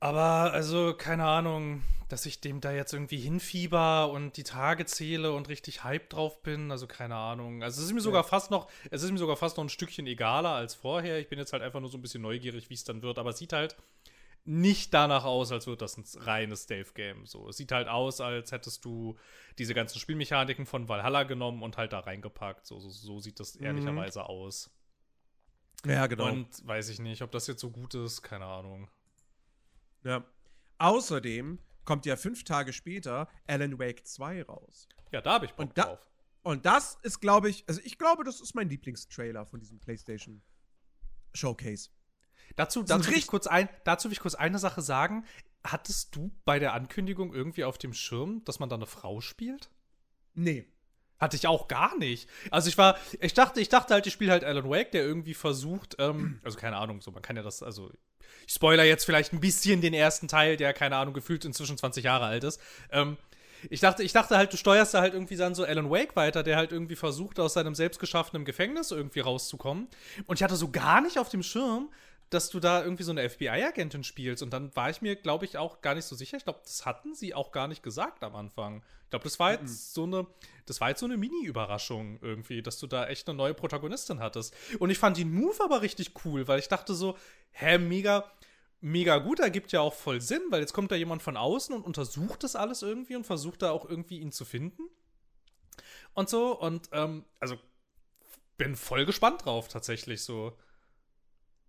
Aber, 0.00 0.52
also, 0.52 0.92
keine 0.92 1.24
Ahnung, 1.24 1.82
dass 2.10 2.26
ich 2.26 2.42
dem 2.42 2.60
da 2.60 2.72
jetzt 2.72 2.92
irgendwie 2.92 3.16
hinfieber 3.16 4.10
und 4.10 4.36
die 4.36 4.42
Tage 4.42 4.84
zähle 4.84 5.32
und 5.32 5.48
richtig 5.48 5.82
hyped 5.82 6.12
drauf 6.12 6.42
bin, 6.42 6.70
also 6.70 6.86
keine 6.86 7.16
Ahnung. 7.16 7.62
Also 7.62 7.80
es 7.80 7.86
ist 7.86 7.94
mir 7.94 8.02
sogar 8.02 8.22
fast 8.22 8.50
noch, 8.50 8.68
es 8.90 9.02
ist 9.02 9.10
mir 9.10 9.18
sogar 9.18 9.38
fast 9.38 9.56
noch 9.56 9.64
ein 9.64 9.70
Stückchen 9.70 10.06
egaler 10.06 10.50
als 10.50 10.74
vorher. 10.74 11.20
Ich 11.20 11.28
bin 11.30 11.38
jetzt 11.38 11.54
halt 11.54 11.62
einfach 11.62 11.80
nur 11.80 11.88
so 11.88 11.96
ein 11.96 12.02
bisschen 12.02 12.20
neugierig, 12.20 12.68
wie 12.68 12.74
es 12.74 12.84
dann 12.84 13.00
wird, 13.00 13.18
aber 13.18 13.30
es 13.30 13.38
sieht 13.38 13.54
halt 13.54 13.76
nicht 14.46 14.92
danach 14.92 15.24
aus, 15.24 15.52
als 15.52 15.66
würde 15.66 15.78
das 15.78 15.96
ein 15.96 16.04
reines 16.20 16.64
Stealth-Game. 16.64 17.24
So, 17.26 17.48
es 17.48 17.56
sieht 17.56 17.72
halt 17.72 17.88
aus, 17.88 18.20
als 18.20 18.52
hättest 18.52 18.84
du 18.84 19.16
diese 19.58 19.72
ganzen 19.74 19.98
Spielmechaniken 19.98 20.66
von 20.66 20.88
Valhalla 20.88 21.22
genommen 21.22 21.62
und 21.62 21.76
halt 21.78 21.92
da 21.94 22.00
reingepackt. 22.00 22.66
So, 22.66 22.78
so, 22.78 22.90
so 22.90 23.20
sieht 23.20 23.40
das 23.40 23.56
ehrlicherweise 23.56 24.24
aus. 24.28 24.70
Ja, 25.86 26.06
genau. 26.06 26.28
Und 26.30 26.66
weiß 26.66 26.88
ich 26.90 26.98
nicht, 26.98 27.22
ob 27.22 27.30
das 27.30 27.46
jetzt 27.46 27.60
so 27.60 27.70
gut 27.70 27.94
ist, 27.94 28.22
keine 28.22 28.46
Ahnung. 28.46 28.88
ja. 30.02 30.24
Außerdem 30.78 31.60
kommt 31.84 32.04
ja 32.04 32.16
fünf 32.16 32.42
Tage 32.44 32.72
später 32.72 33.28
Alan 33.46 33.78
Wake 33.78 34.04
2 34.06 34.42
raus. 34.42 34.88
Ja, 35.12 35.20
da 35.20 35.34
habe 35.34 35.46
ich 35.46 35.52
Bock 35.52 35.68
Und 35.68 35.78
da- 35.78 35.84
drauf. 35.84 36.10
Und 36.42 36.66
das 36.66 36.98
ist, 37.02 37.20
glaube 37.20 37.48
ich, 37.48 37.64
also 37.68 37.80
ich 37.84 37.96
glaube, 37.96 38.24
das 38.24 38.40
ist 38.40 38.54
mein 38.54 38.68
Lieblingstrailer 38.68 39.46
von 39.46 39.60
diesem 39.60 39.78
PlayStation 39.78 40.42
Showcase. 41.32 41.88
Dazu, 42.56 42.82
dazu, 42.82 43.10
will 43.10 43.18
ich 43.18 43.26
kurz 43.26 43.46
ein, 43.46 43.68
dazu 43.84 44.08
will 44.08 44.12
ich 44.12 44.20
kurz 44.20 44.34
eine 44.34 44.58
Sache 44.58 44.82
sagen. 44.82 45.24
Hattest 45.64 46.14
du 46.14 46.30
bei 46.44 46.58
der 46.58 46.74
Ankündigung 46.74 47.34
irgendwie 47.34 47.64
auf 47.64 47.78
dem 47.78 47.94
Schirm, 47.94 48.42
dass 48.44 48.58
man 48.58 48.68
da 48.68 48.76
eine 48.76 48.86
Frau 48.86 49.20
spielt? 49.20 49.70
Nee. 50.34 50.66
Hatte 51.18 51.36
ich 51.36 51.46
auch 51.46 51.68
gar 51.68 51.96
nicht. 51.96 52.28
Also 52.50 52.68
ich 52.68 52.76
war, 52.76 52.98
ich 53.20 53.34
dachte, 53.34 53.60
ich 53.60 53.68
dachte 53.68 53.94
halt, 53.94 54.06
ich 54.06 54.12
spiele 54.12 54.32
halt 54.32 54.44
Alan 54.44 54.68
Wake, 54.68 54.90
der 54.92 55.04
irgendwie 55.04 55.34
versucht, 55.34 55.96
ähm, 55.98 56.40
also 56.42 56.58
keine 56.58 56.76
Ahnung, 56.76 57.00
so 57.00 57.10
man 57.12 57.22
kann 57.22 57.36
ja 57.36 57.42
das, 57.42 57.62
also 57.62 57.90
ich 58.46 58.52
spoiler 58.52 58.84
jetzt 58.84 59.04
vielleicht 59.04 59.32
ein 59.32 59.40
bisschen 59.40 59.80
den 59.80 59.94
ersten 59.94 60.28
Teil, 60.28 60.56
der 60.56 60.74
keine 60.74 60.96
Ahnung 60.96 61.14
gefühlt 61.14 61.44
inzwischen 61.44 61.78
20 61.78 62.04
Jahre 62.04 62.26
alt 62.26 62.44
ist. 62.44 62.60
Ähm, 62.90 63.16
ich 63.70 63.80
dachte, 63.80 64.02
ich 64.02 64.12
dachte 64.12 64.36
halt, 64.36 64.52
du 64.52 64.56
steuerst 64.56 64.94
da 64.94 65.00
halt 65.00 65.14
irgendwie 65.14 65.36
dann 65.36 65.54
so 65.54 65.64
Alan 65.64 65.90
Wake 65.90 66.16
weiter, 66.16 66.42
der 66.42 66.56
halt 66.56 66.72
irgendwie 66.72 66.96
versucht, 66.96 67.40
aus 67.40 67.54
seinem 67.54 67.74
selbstgeschaffenen 67.74 68.44
Gefängnis 68.44 68.90
irgendwie 68.90 69.20
rauszukommen. 69.20 69.88
Und 70.26 70.36
ich 70.36 70.42
hatte 70.42 70.56
so 70.56 70.70
gar 70.70 71.00
nicht 71.00 71.18
auf 71.18 71.28
dem 71.28 71.42
Schirm, 71.42 71.90
dass 72.34 72.50
du 72.50 72.58
da 72.58 72.82
irgendwie 72.82 73.04
so 73.04 73.12
eine 73.12 73.28
FBI-Agentin 73.28 74.02
spielst. 74.02 74.42
Und 74.42 74.50
dann 74.50 74.74
war 74.74 74.90
ich 74.90 75.00
mir, 75.00 75.16
glaube 75.16 75.44
ich, 75.44 75.56
auch 75.56 75.80
gar 75.80 75.94
nicht 75.94 76.04
so 76.04 76.16
sicher. 76.16 76.36
Ich 76.36 76.44
glaube, 76.44 76.60
das 76.64 76.84
hatten 76.84 77.14
sie 77.14 77.34
auch 77.34 77.52
gar 77.52 77.68
nicht 77.68 77.82
gesagt 77.82 78.24
am 78.24 78.34
Anfang. 78.34 78.82
Ich 79.04 79.10
glaube, 79.10 79.24
das 79.24 79.38
war 79.38 79.52
jetzt 79.52 79.94
so 79.94 80.02
eine, 80.02 80.26
das 80.66 80.80
war 80.80 80.88
jetzt 80.88 81.00
so 81.00 81.06
eine 81.06 81.16
Mini-Überraschung 81.16 82.18
irgendwie, 82.20 82.62
dass 82.62 82.78
du 82.78 82.86
da 82.86 83.06
echt 83.06 83.28
eine 83.28 83.36
neue 83.36 83.54
Protagonistin 83.54 84.18
hattest. 84.18 84.54
Und 84.80 84.90
ich 84.90 84.98
fand 84.98 85.16
den 85.16 85.32
Move 85.32 85.62
aber 85.62 85.82
richtig 85.82 86.12
cool, 86.24 86.48
weil 86.48 86.58
ich 86.58 86.68
dachte 86.68 86.94
so, 86.94 87.16
hä, 87.52 87.78
mega, 87.78 88.30
mega 88.80 89.18
gut, 89.18 89.38
ergibt 89.38 89.70
ja 89.72 89.80
auch 89.80 89.94
voll 89.94 90.20
Sinn, 90.20 90.42
weil 90.50 90.60
jetzt 90.60 90.72
kommt 90.72 90.90
da 90.90 90.96
jemand 90.96 91.22
von 91.22 91.36
außen 91.36 91.74
und 91.74 91.84
untersucht 91.84 92.42
das 92.42 92.56
alles 92.56 92.82
irgendwie 92.82 93.14
und 93.16 93.24
versucht 93.24 93.62
da 93.62 93.70
auch 93.70 93.88
irgendwie 93.88 94.18
ihn 94.18 94.32
zu 94.32 94.44
finden. 94.44 94.82
Und 96.14 96.28
so, 96.28 96.58
und 96.58 96.88
ähm, 96.92 97.24
also 97.38 97.56
bin 98.56 98.76
voll 98.76 99.06
gespannt 99.06 99.44
drauf, 99.44 99.68
tatsächlich 99.68 100.22
so. 100.22 100.56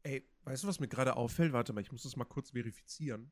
Ey, 0.03 0.23
weißt 0.45 0.63
du, 0.63 0.67
was 0.67 0.79
mir 0.79 0.87
gerade 0.87 1.15
auffällt? 1.15 1.53
Warte 1.53 1.73
mal, 1.73 1.81
ich 1.81 1.91
muss 1.91 2.03
das 2.03 2.15
mal 2.15 2.25
kurz 2.25 2.51
verifizieren. 2.51 3.31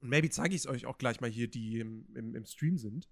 Und 0.00 0.10
maybe 0.10 0.30
zeige 0.30 0.54
ich 0.54 0.62
es 0.62 0.66
euch 0.66 0.86
auch 0.86 0.98
gleich 0.98 1.20
mal 1.20 1.30
hier, 1.30 1.48
die 1.48 1.80
im, 1.80 2.06
im, 2.14 2.34
im 2.34 2.44
Stream 2.44 2.78
sind. 2.78 3.08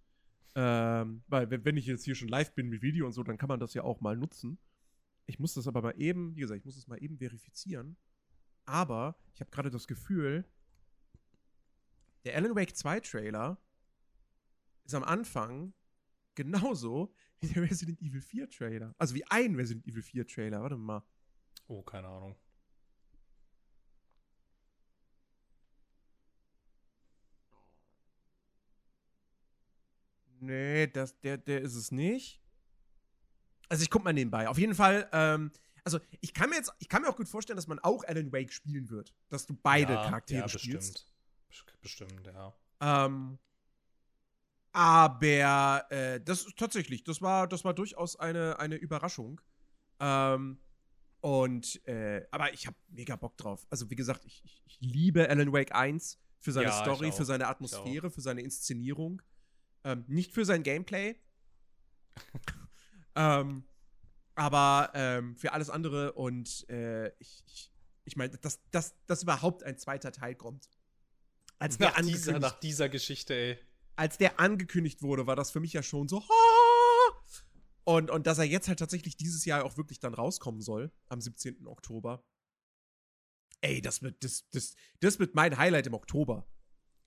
Ähm, 0.54 1.22
weil, 1.26 1.50
wenn, 1.50 1.76
ich 1.76 1.86
jetzt 1.86 2.04
hier 2.04 2.14
schon 2.14 2.28
live 2.28 2.54
bin 2.54 2.68
mit 2.68 2.82
Video 2.82 3.06
und 3.06 3.12
so, 3.12 3.22
dann 3.22 3.38
kann 3.38 3.48
man 3.48 3.60
das 3.60 3.74
ja 3.74 3.82
auch 3.82 4.00
mal 4.00 4.16
nutzen. 4.16 4.58
Ich 5.26 5.38
muss 5.38 5.54
das 5.54 5.66
aber 5.66 5.82
mal 5.82 6.00
eben, 6.00 6.36
wie 6.36 6.40
gesagt, 6.40 6.58
ich 6.58 6.64
muss 6.64 6.76
das 6.76 6.86
mal 6.86 7.02
eben 7.02 7.18
verifizieren. 7.18 7.96
Aber 8.64 9.18
ich 9.34 9.40
habe 9.40 9.50
gerade 9.50 9.70
das 9.70 9.86
Gefühl, 9.86 10.44
der 12.24 12.36
Alan 12.36 12.54
Wake 12.54 12.76
2 12.76 13.00
Trailer 13.00 13.60
ist 14.84 14.94
am 14.94 15.04
Anfang 15.04 15.74
genauso 16.34 17.12
wie 17.40 17.48
der 17.48 17.62
Resident 17.62 18.00
Evil 18.00 18.20
4 18.20 18.48
Trailer. 18.50 18.94
Also 18.98 19.14
wie 19.14 19.24
ein 19.26 19.54
Resident 19.56 19.86
Evil 19.86 20.02
4 20.02 20.26
Trailer. 20.26 20.62
Warte 20.62 20.76
mal. 20.76 21.02
Oh, 21.68 21.82
keine 21.82 22.08
Ahnung. 22.08 22.36
Nee, 30.40 30.86
das, 30.86 31.18
der, 31.20 31.38
der 31.38 31.60
ist 31.62 31.74
es 31.74 31.90
nicht. 31.90 32.40
Also 33.68 33.82
ich 33.82 33.90
guck 33.90 34.04
mal 34.04 34.12
nebenbei. 34.12 34.48
Auf 34.48 34.58
jeden 34.58 34.74
Fall, 34.74 35.08
ähm, 35.12 35.50
also 35.84 35.98
ich 36.20 36.34
kann 36.34 36.50
mir 36.50 36.56
jetzt, 36.56 36.72
ich 36.78 36.88
kann 36.88 37.02
mir 37.02 37.08
auch 37.08 37.16
gut 37.16 37.28
vorstellen, 37.28 37.56
dass 37.56 37.66
man 37.66 37.78
auch 37.80 38.04
Alan 38.04 38.32
Wake 38.32 38.52
spielen 38.52 38.88
wird. 38.90 39.14
Dass 39.28 39.46
du 39.46 39.56
beide 39.60 39.94
ja, 39.94 40.04
Charaktere 40.04 40.42
ja, 40.42 40.48
spielst. 40.48 41.06
Bestimmt. 41.48 41.80
Bestimmt, 41.80 42.26
ja. 42.26 42.54
Ähm, 42.80 43.38
aber 44.72 45.90
äh, 45.90 46.20
das 46.20 46.44
ist 46.44 46.58
tatsächlich, 46.58 47.02
das 47.02 47.22
war, 47.22 47.48
das 47.48 47.64
war 47.64 47.72
durchaus 47.72 48.16
eine, 48.16 48.58
eine 48.58 48.76
Überraschung. 48.76 49.40
Ähm, 49.98 50.58
und, 51.26 51.84
äh, 51.88 52.24
aber 52.30 52.54
ich 52.54 52.68
habe 52.68 52.76
mega 52.86 53.16
Bock 53.16 53.36
drauf. 53.36 53.66
Also, 53.68 53.90
wie 53.90 53.96
gesagt, 53.96 54.24
ich, 54.24 54.44
ich, 54.44 54.62
ich 54.64 54.78
liebe 54.80 55.28
Alan 55.28 55.52
Wake 55.52 55.74
1 55.74 56.20
für 56.38 56.52
seine 56.52 56.68
Ja, 56.68 56.82
Story, 56.84 57.10
für 57.10 57.24
seine 57.24 57.48
Atmosphäre, 57.48 58.12
für 58.12 58.20
seine 58.20 58.42
Inszenierung. 58.42 59.20
Ähm, 59.82 60.04
nicht 60.06 60.32
für 60.32 60.44
sein 60.44 60.62
Gameplay. 60.62 61.16
ähm, 63.16 63.64
aber 64.36 64.92
ähm, 64.94 65.34
für 65.34 65.52
alles 65.52 65.68
andere 65.68 66.12
und 66.12 66.64
äh, 66.70 67.08
ich, 67.18 67.42
ich, 67.48 67.72
ich 68.04 68.14
meine, 68.14 68.38
dass, 68.38 68.60
dass, 68.70 68.94
dass 69.06 69.24
überhaupt 69.24 69.64
ein 69.64 69.78
zweiter 69.78 70.12
Teil 70.12 70.36
kommt. 70.36 70.70
Als 71.58 71.76
der, 71.76 71.88
Nach 71.88 71.96
dieser, 71.96 72.08
angekündigt, 72.08 72.40
nach 72.40 72.60
dieser 72.60 72.88
Geschichte, 72.88 73.34
ey. 73.34 73.58
als 73.96 74.16
der 74.16 74.38
angekündigt 74.38 75.02
wurde, 75.02 75.26
war 75.26 75.34
das 75.34 75.50
für 75.50 75.58
mich 75.58 75.72
ja 75.72 75.82
schon 75.82 76.06
so. 76.06 76.20
"Ah!" 76.20 76.65
Und, 77.88 78.10
und 78.10 78.26
dass 78.26 78.38
er 78.38 78.44
jetzt 78.44 78.66
halt 78.66 78.80
tatsächlich 78.80 79.16
dieses 79.16 79.44
Jahr 79.44 79.64
auch 79.64 79.76
wirklich 79.76 80.00
dann 80.00 80.12
rauskommen 80.12 80.60
soll, 80.60 80.90
am 81.08 81.20
17. 81.20 81.68
Oktober. 81.68 82.24
Ey, 83.60 83.80
das 83.80 84.02
wird, 84.02 84.24
das, 84.24 84.50
das, 84.50 84.74
das 84.98 85.20
wird 85.20 85.36
mein 85.36 85.56
Highlight 85.56 85.86
im 85.86 85.94
Oktober. 85.94 86.48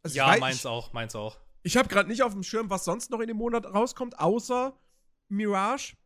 Also 0.04 0.16
ja, 0.16 0.28
weiß, 0.30 0.40
meins 0.40 0.60
ich, 0.60 0.66
auch, 0.66 0.94
meins 0.94 1.16
auch. 1.16 1.38
Ich 1.64 1.76
habe 1.76 1.90
gerade 1.90 2.08
nicht 2.08 2.24
auf 2.24 2.32
dem 2.32 2.44
Schirm, 2.44 2.70
was 2.70 2.86
sonst 2.86 3.12
noch 3.12 3.20
in 3.20 3.28
dem 3.28 3.36
Monat 3.36 3.66
rauskommt, 3.66 4.20
außer 4.20 4.80
Mirage. 5.28 5.98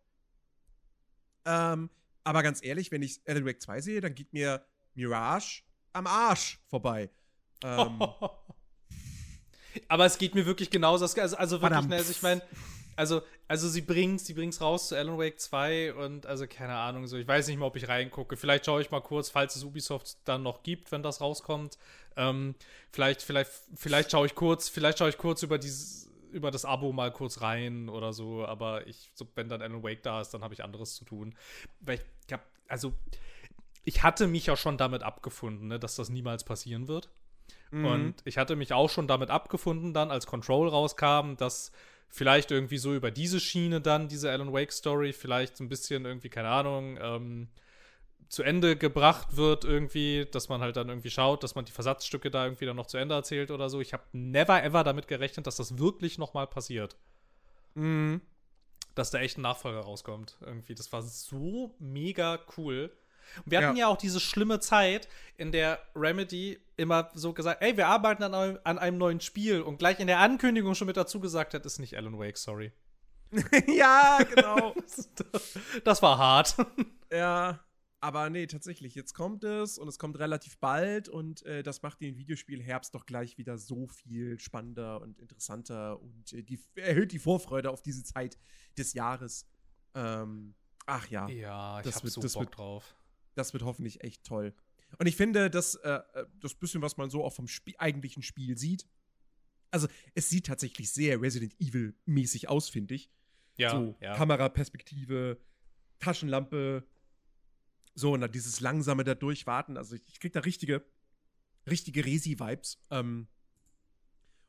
Ähm, 1.45 1.91
aber 2.23 2.41
ganz 2.41 2.63
ehrlich, 2.63 2.89
wenn 2.91 3.03
ich 3.03 3.21
Alan 3.27 3.45
Wake 3.45 3.61
2 3.61 3.79
sehe, 3.79 4.01
dann 4.01 4.15
geht 4.15 4.33
mir 4.33 4.65
Mirage 4.95 5.61
am 5.91 6.07
Arsch 6.07 6.59
vorbei. 6.67 7.11
Ähm, 7.63 8.01
aber 9.87 10.05
es 10.07 10.17
geht 10.17 10.33
mir 10.33 10.47
wirklich 10.47 10.71
genauso. 10.71 11.05
Also, 11.05 11.37
also 11.37 11.61
wirklich, 11.61 11.85
ne, 11.85 11.95
also 11.95 12.09
ich 12.09 12.23
meine, 12.23 12.41
also, 12.95 13.21
also 13.47 13.67
sie 13.67 13.81
bringt 13.81 14.21
sie 14.21 14.33
bringt's 14.33 14.61
raus 14.61 14.89
zu 14.89 14.95
Alan 14.95 15.17
Wake 15.17 15.39
2 15.39 15.93
und 15.93 16.25
also 16.25 16.47
keine 16.47 16.75
Ahnung, 16.75 17.07
so 17.07 17.17
ich 17.17 17.27
weiß 17.27 17.47
nicht 17.47 17.57
mal, 17.57 17.65
ob 17.65 17.75
ich 17.75 17.87
reingucke. 17.87 18.37
Vielleicht 18.37 18.65
schaue 18.65 18.81
ich 18.81 18.91
mal 18.91 19.01
kurz, 19.01 19.29
falls 19.29 19.55
es 19.55 19.63
Ubisoft 19.63 20.17
dann 20.25 20.43
noch 20.43 20.63
gibt, 20.63 20.91
wenn 20.91 21.03
das 21.03 21.21
rauskommt. 21.21 21.77
Ähm, 22.15 22.55
vielleicht, 22.91 23.21
vielleicht, 23.21 23.51
vielleicht 23.75 24.11
schaue 24.11 24.25
ich 24.25 24.35
kurz, 24.35 24.69
vielleicht 24.69 24.99
schaue 24.99 25.09
ich 25.09 25.17
kurz 25.17 25.43
über 25.43 25.57
dieses 25.57 26.03
über 26.33 26.51
das 26.51 26.65
Abo 26.65 26.91
mal 26.91 27.11
kurz 27.11 27.41
rein 27.41 27.89
oder 27.89 28.11
so, 28.11 28.45
aber 28.45 28.87
ich, 28.87 29.11
so, 29.13 29.27
wenn 29.35 29.49
dann 29.49 29.61
Alan 29.61 29.83
Wake 29.83 30.01
da 30.01 30.19
ist, 30.19 30.33
dann 30.33 30.43
habe 30.43 30.53
ich 30.53 30.63
anderes 30.63 30.95
zu 30.95 31.05
tun. 31.05 31.35
Weil 31.79 31.99
ich 32.25 32.33
habe, 32.33 32.43
also, 32.67 32.93
ich 33.83 34.03
hatte 34.03 34.27
mich 34.27 34.47
ja 34.47 34.57
schon 34.57 34.77
damit 34.77 35.03
abgefunden, 35.03 35.67
ne, 35.67 35.79
dass 35.79 35.95
das 35.95 36.09
niemals 36.09 36.43
passieren 36.43 36.87
wird. 36.87 37.09
Mhm. 37.71 37.85
Und 37.85 38.15
ich 38.25 38.37
hatte 38.37 38.55
mich 38.55 38.73
auch 38.73 38.89
schon 38.89 39.07
damit 39.07 39.29
abgefunden, 39.29 39.93
dann 39.93 40.11
als 40.11 40.25
Control 40.25 40.67
rauskam, 40.67 41.35
dass 41.37 41.71
vielleicht 42.13 42.51
irgendwie 42.51 42.77
so 42.77 42.93
über 42.93 43.09
diese 43.09 43.39
Schiene 43.39 43.81
dann, 43.81 44.07
diese 44.07 44.29
Alan 44.29 44.53
Wake 44.53 44.71
Story, 44.71 45.13
vielleicht 45.13 45.59
ein 45.59 45.67
bisschen 45.67 46.05
irgendwie, 46.05 46.29
keine 46.29 46.49
Ahnung, 46.49 46.99
ähm, 47.01 47.47
zu 48.29 48.43
Ende 48.43 48.75
gebracht 48.77 49.35
wird 49.35 49.65
irgendwie, 49.65 50.27
dass 50.31 50.47
man 50.47 50.61
halt 50.61 50.75
dann 50.75 50.89
irgendwie 50.89 51.09
schaut, 51.09 51.43
dass 51.43 51.55
man 51.55 51.65
die 51.65 51.71
Versatzstücke 51.71 52.29
da 52.29 52.45
irgendwie 52.45 52.67
dann 52.67 52.75
noch 52.75 52.85
zu 52.85 52.97
Ende 52.97 53.15
erzählt 53.15 53.49
oder 53.49 53.67
so. 53.67 53.81
Ich 53.81 53.93
habe 53.93 54.03
never 54.11 54.63
ever 54.63 54.83
damit 54.83 55.07
gerechnet, 55.07 55.47
dass 55.47 55.55
das 55.55 55.79
wirklich 55.79 56.19
noch 56.19 56.35
mal 56.35 56.45
passiert. 56.45 56.95
Mhm. 57.73 58.21
Dass 58.93 59.09
da 59.09 59.17
echt 59.17 59.39
ein 59.39 59.41
Nachfolger 59.41 59.79
rauskommt 59.79 60.37
irgendwie. 60.41 60.75
Das 60.75 60.91
war 60.93 61.01
so 61.01 61.75
mega 61.79 62.39
cool. 62.57 62.95
Und 63.45 63.51
wir 63.51 63.59
hatten 63.59 63.77
ja. 63.77 63.85
ja 63.85 63.87
auch 63.87 63.97
diese 63.97 64.19
schlimme 64.19 64.59
Zeit, 64.59 65.07
in 65.37 65.51
der 65.51 65.79
Remedy 65.95 66.59
immer 66.77 67.09
so 67.13 67.33
gesagt, 67.33 67.61
ey, 67.61 67.75
wir 67.77 67.87
arbeiten 67.87 68.23
an 68.23 68.33
einem, 68.33 68.59
an 68.63 68.79
einem 68.79 68.97
neuen 68.97 69.19
Spiel 69.19 69.61
und 69.61 69.77
gleich 69.77 69.99
in 69.99 70.07
der 70.07 70.19
Ankündigung 70.19 70.75
schon 70.75 70.87
mit 70.87 70.97
dazu 70.97 71.19
gesagt 71.19 71.53
hat, 71.53 71.65
ist 71.65 71.79
nicht 71.79 71.97
Alan 71.97 72.17
Wake, 72.17 72.37
sorry. 72.37 72.71
ja, 73.67 74.19
genau. 74.23 74.75
das 75.83 76.01
war 76.01 76.17
hart. 76.17 76.55
Ja, 77.11 77.59
aber 77.99 78.31
nee, 78.31 78.47
tatsächlich, 78.47 78.95
jetzt 78.95 79.13
kommt 79.13 79.43
es 79.43 79.77
und 79.77 79.87
es 79.87 79.99
kommt 79.99 80.17
relativ 80.17 80.57
bald 80.57 81.09
und 81.09 81.45
äh, 81.45 81.61
das 81.61 81.83
macht 81.83 82.01
den 82.01 82.17
Videospielherbst 82.17 82.95
doch 82.95 83.05
gleich 83.05 83.37
wieder 83.37 83.59
so 83.59 83.85
viel 83.85 84.39
spannender 84.39 84.99
und 84.99 85.19
interessanter 85.19 86.01
und 86.01 86.33
äh, 86.33 86.41
die, 86.41 86.59
erhöht 86.73 87.11
die 87.11 87.19
Vorfreude 87.19 87.69
auf 87.69 87.83
diese 87.83 88.03
Zeit 88.03 88.39
des 88.79 88.93
Jahres. 88.93 89.45
Ähm, 89.93 90.55
ach 90.87 91.07
ja. 91.09 91.29
Ja, 91.29 91.77
ich 91.81 91.85
das 91.85 91.97
hab 91.97 92.03
wird, 92.05 92.13
so 92.13 92.21
das 92.21 92.33
Bock 92.33 92.45
wird, 92.45 92.57
drauf 92.57 92.95
das 93.35 93.53
wird 93.53 93.63
hoffentlich 93.63 94.01
echt 94.01 94.23
toll. 94.23 94.53
Und 94.99 95.07
ich 95.07 95.15
finde, 95.15 95.49
dass 95.49 95.75
äh, 95.75 95.89
äh, 96.13 96.25
das 96.39 96.55
bisschen, 96.55 96.81
was 96.81 96.97
man 96.97 97.09
so 97.09 97.23
auch 97.23 97.33
vom 97.33 97.47
Spiel, 97.47 97.75
eigentlichen 97.77 98.23
Spiel 98.23 98.57
sieht, 98.57 98.87
also 99.71 99.87
es 100.13 100.29
sieht 100.29 100.45
tatsächlich 100.45 100.91
sehr 100.91 101.19
Resident 101.19 101.59
Evil-mäßig 101.59 102.47
aus, 102.47 102.69
finde 102.69 102.93
ich. 102.93 103.09
Ja, 103.57 103.71
so, 103.71 103.95
ja. 104.01 104.15
Kameraperspektive, 104.15 105.39
Taschenlampe, 105.99 106.87
so, 107.95 108.13
und 108.13 108.21
dann 108.21 108.31
dieses 108.31 108.59
langsame 108.59 109.03
da 109.03 109.15
durchwarten. 109.15 109.77
Also 109.77 109.95
ich, 109.95 110.03
ich 110.07 110.19
krieg 110.19 110.33
da 110.33 110.41
richtige, 110.41 110.85
richtige 111.67 112.05
Resi-Vibes. 112.05 112.79
Ähm, 112.89 113.27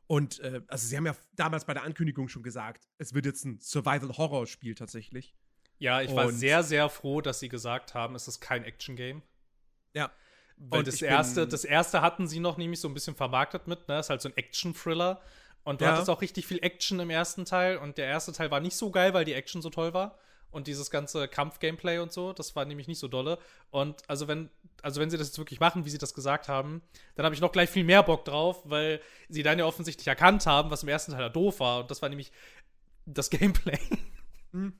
und 0.06 0.40
äh, 0.40 0.62
also 0.68 0.86
sie 0.86 0.96
haben 0.96 1.06
ja 1.06 1.16
damals 1.34 1.64
bei 1.64 1.74
der 1.74 1.82
Ankündigung 1.84 2.28
schon 2.28 2.42
gesagt, 2.42 2.88
es 2.98 3.14
wird 3.14 3.26
jetzt 3.26 3.44
ein 3.44 3.60
Survival-Horror-Spiel 3.60 4.74
tatsächlich. 4.74 5.34
Ja, 5.78 6.00
ich 6.00 6.14
war 6.14 6.30
sehr, 6.30 6.62
sehr 6.62 6.88
froh, 6.88 7.20
dass 7.20 7.40
sie 7.40 7.48
gesagt 7.48 7.94
haben, 7.94 8.14
es 8.14 8.28
ist 8.28 8.40
kein 8.40 8.64
Action-Game. 8.64 9.22
Ja. 9.92 10.10
Weil 10.56 10.80
und 10.80 10.88
das 10.88 11.02
erste, 11.02 11.46
das 11.46 11.64
erste 11.64 12.00
hatten 12.00 12.28
sie 12.28 12.40
noch 12.40 12.56
nämlich 12.56 12.80
so 12.80 12.88
ein 12.88 12.94
bisschen 12.94 13.16
vermarktet 13.16 13.66
mit, 13.66 13.88
ne? 13.88 13.98
Ist 13.98 14.10
halt 14.10 14.22
so 14.22 14.28
ein 14.28 14.36
Action-Thriller. 14.36 15.20
Und 15.64 15.80
du 15.80 15.86
ja. 15.86 15.92
hattest 15.92 16.10
auch 16.10 16.20
richtig 16.20 16.46
viel 16.46 16.58
Action 16.62 17.00
im 17.00 17.10
ersten 17.10 17.44
Teil. 17.44 17.78
Und 17.78 17.98
der 17.98 18.06
erste 18.06 18.32
Teil 18.32 18.50
war 18.50 18.60
nicht 18.60 18.76
so 18.76 18.90
geil, 18.90 19.14
weil 19.14 19.24
die 19.24 19.32
Action 19.32 19.62
so 19.62 19.70
toll 19.70 19.94
war. 19.94 20.18
Und 20.50 20.68
dieses 20.68 20.88
ganze 20.90 21.26
Kampf-Gameplay 21.26 21.98
und 21.98 22.12
so, 22.12 22.32
das 22.32 22.54
war 22.54 22.64
nämlich 22.64 22.86
nicht 22.86 23.00
so 23.00 23.08
dolle. 23.08 23.38
Und 23.70 24.08
also 24.08 24.28
wenn, 24.28 24.50
also 24.82 25.00
wenn 25.00 25.10
sie 25.10 25.18
das 25.18 25.26
jetzt 25.26 25.38
wirklich 25.38 25.58
machen, 25.58 25.84
wie 25.84 25.90
sie 25.90 25.98
das 25.98 26.14
gesagt 26.14 26.48
haben, 26.48 26.80
dann 27.16 27.24
habe 27.24 27.34
ich 27.34 27.40
noch 27.40 27.50
gleich 27.50 27.68
viel 27.68 27.82
mehr 27.82 28.04
Bock 28.04 28.24
drauf, 28.24 28.62
weil 28.64 29.00
sie 29.28 29.42
dann 29.42 29.58
ja 29.58 29.64
offensichtlich 29.64 30.06
erkannt 30.06 30.46
haben, 30.46 30.70
was 30.70 30.84
im 30.84 30.88
ersten 30.90 31.10
Teil 31.10 31.22
da 31.22 31.28
doof 31.28 31.58
war. 31.58 31.80
Und 31.80 31.90
das 31.90 32.02
war 32.02 32.08
nämlich 32.08 32.30
das 33.04 33.30
Gameplay. 33.30 33.80
Mhm. 34.52 34.78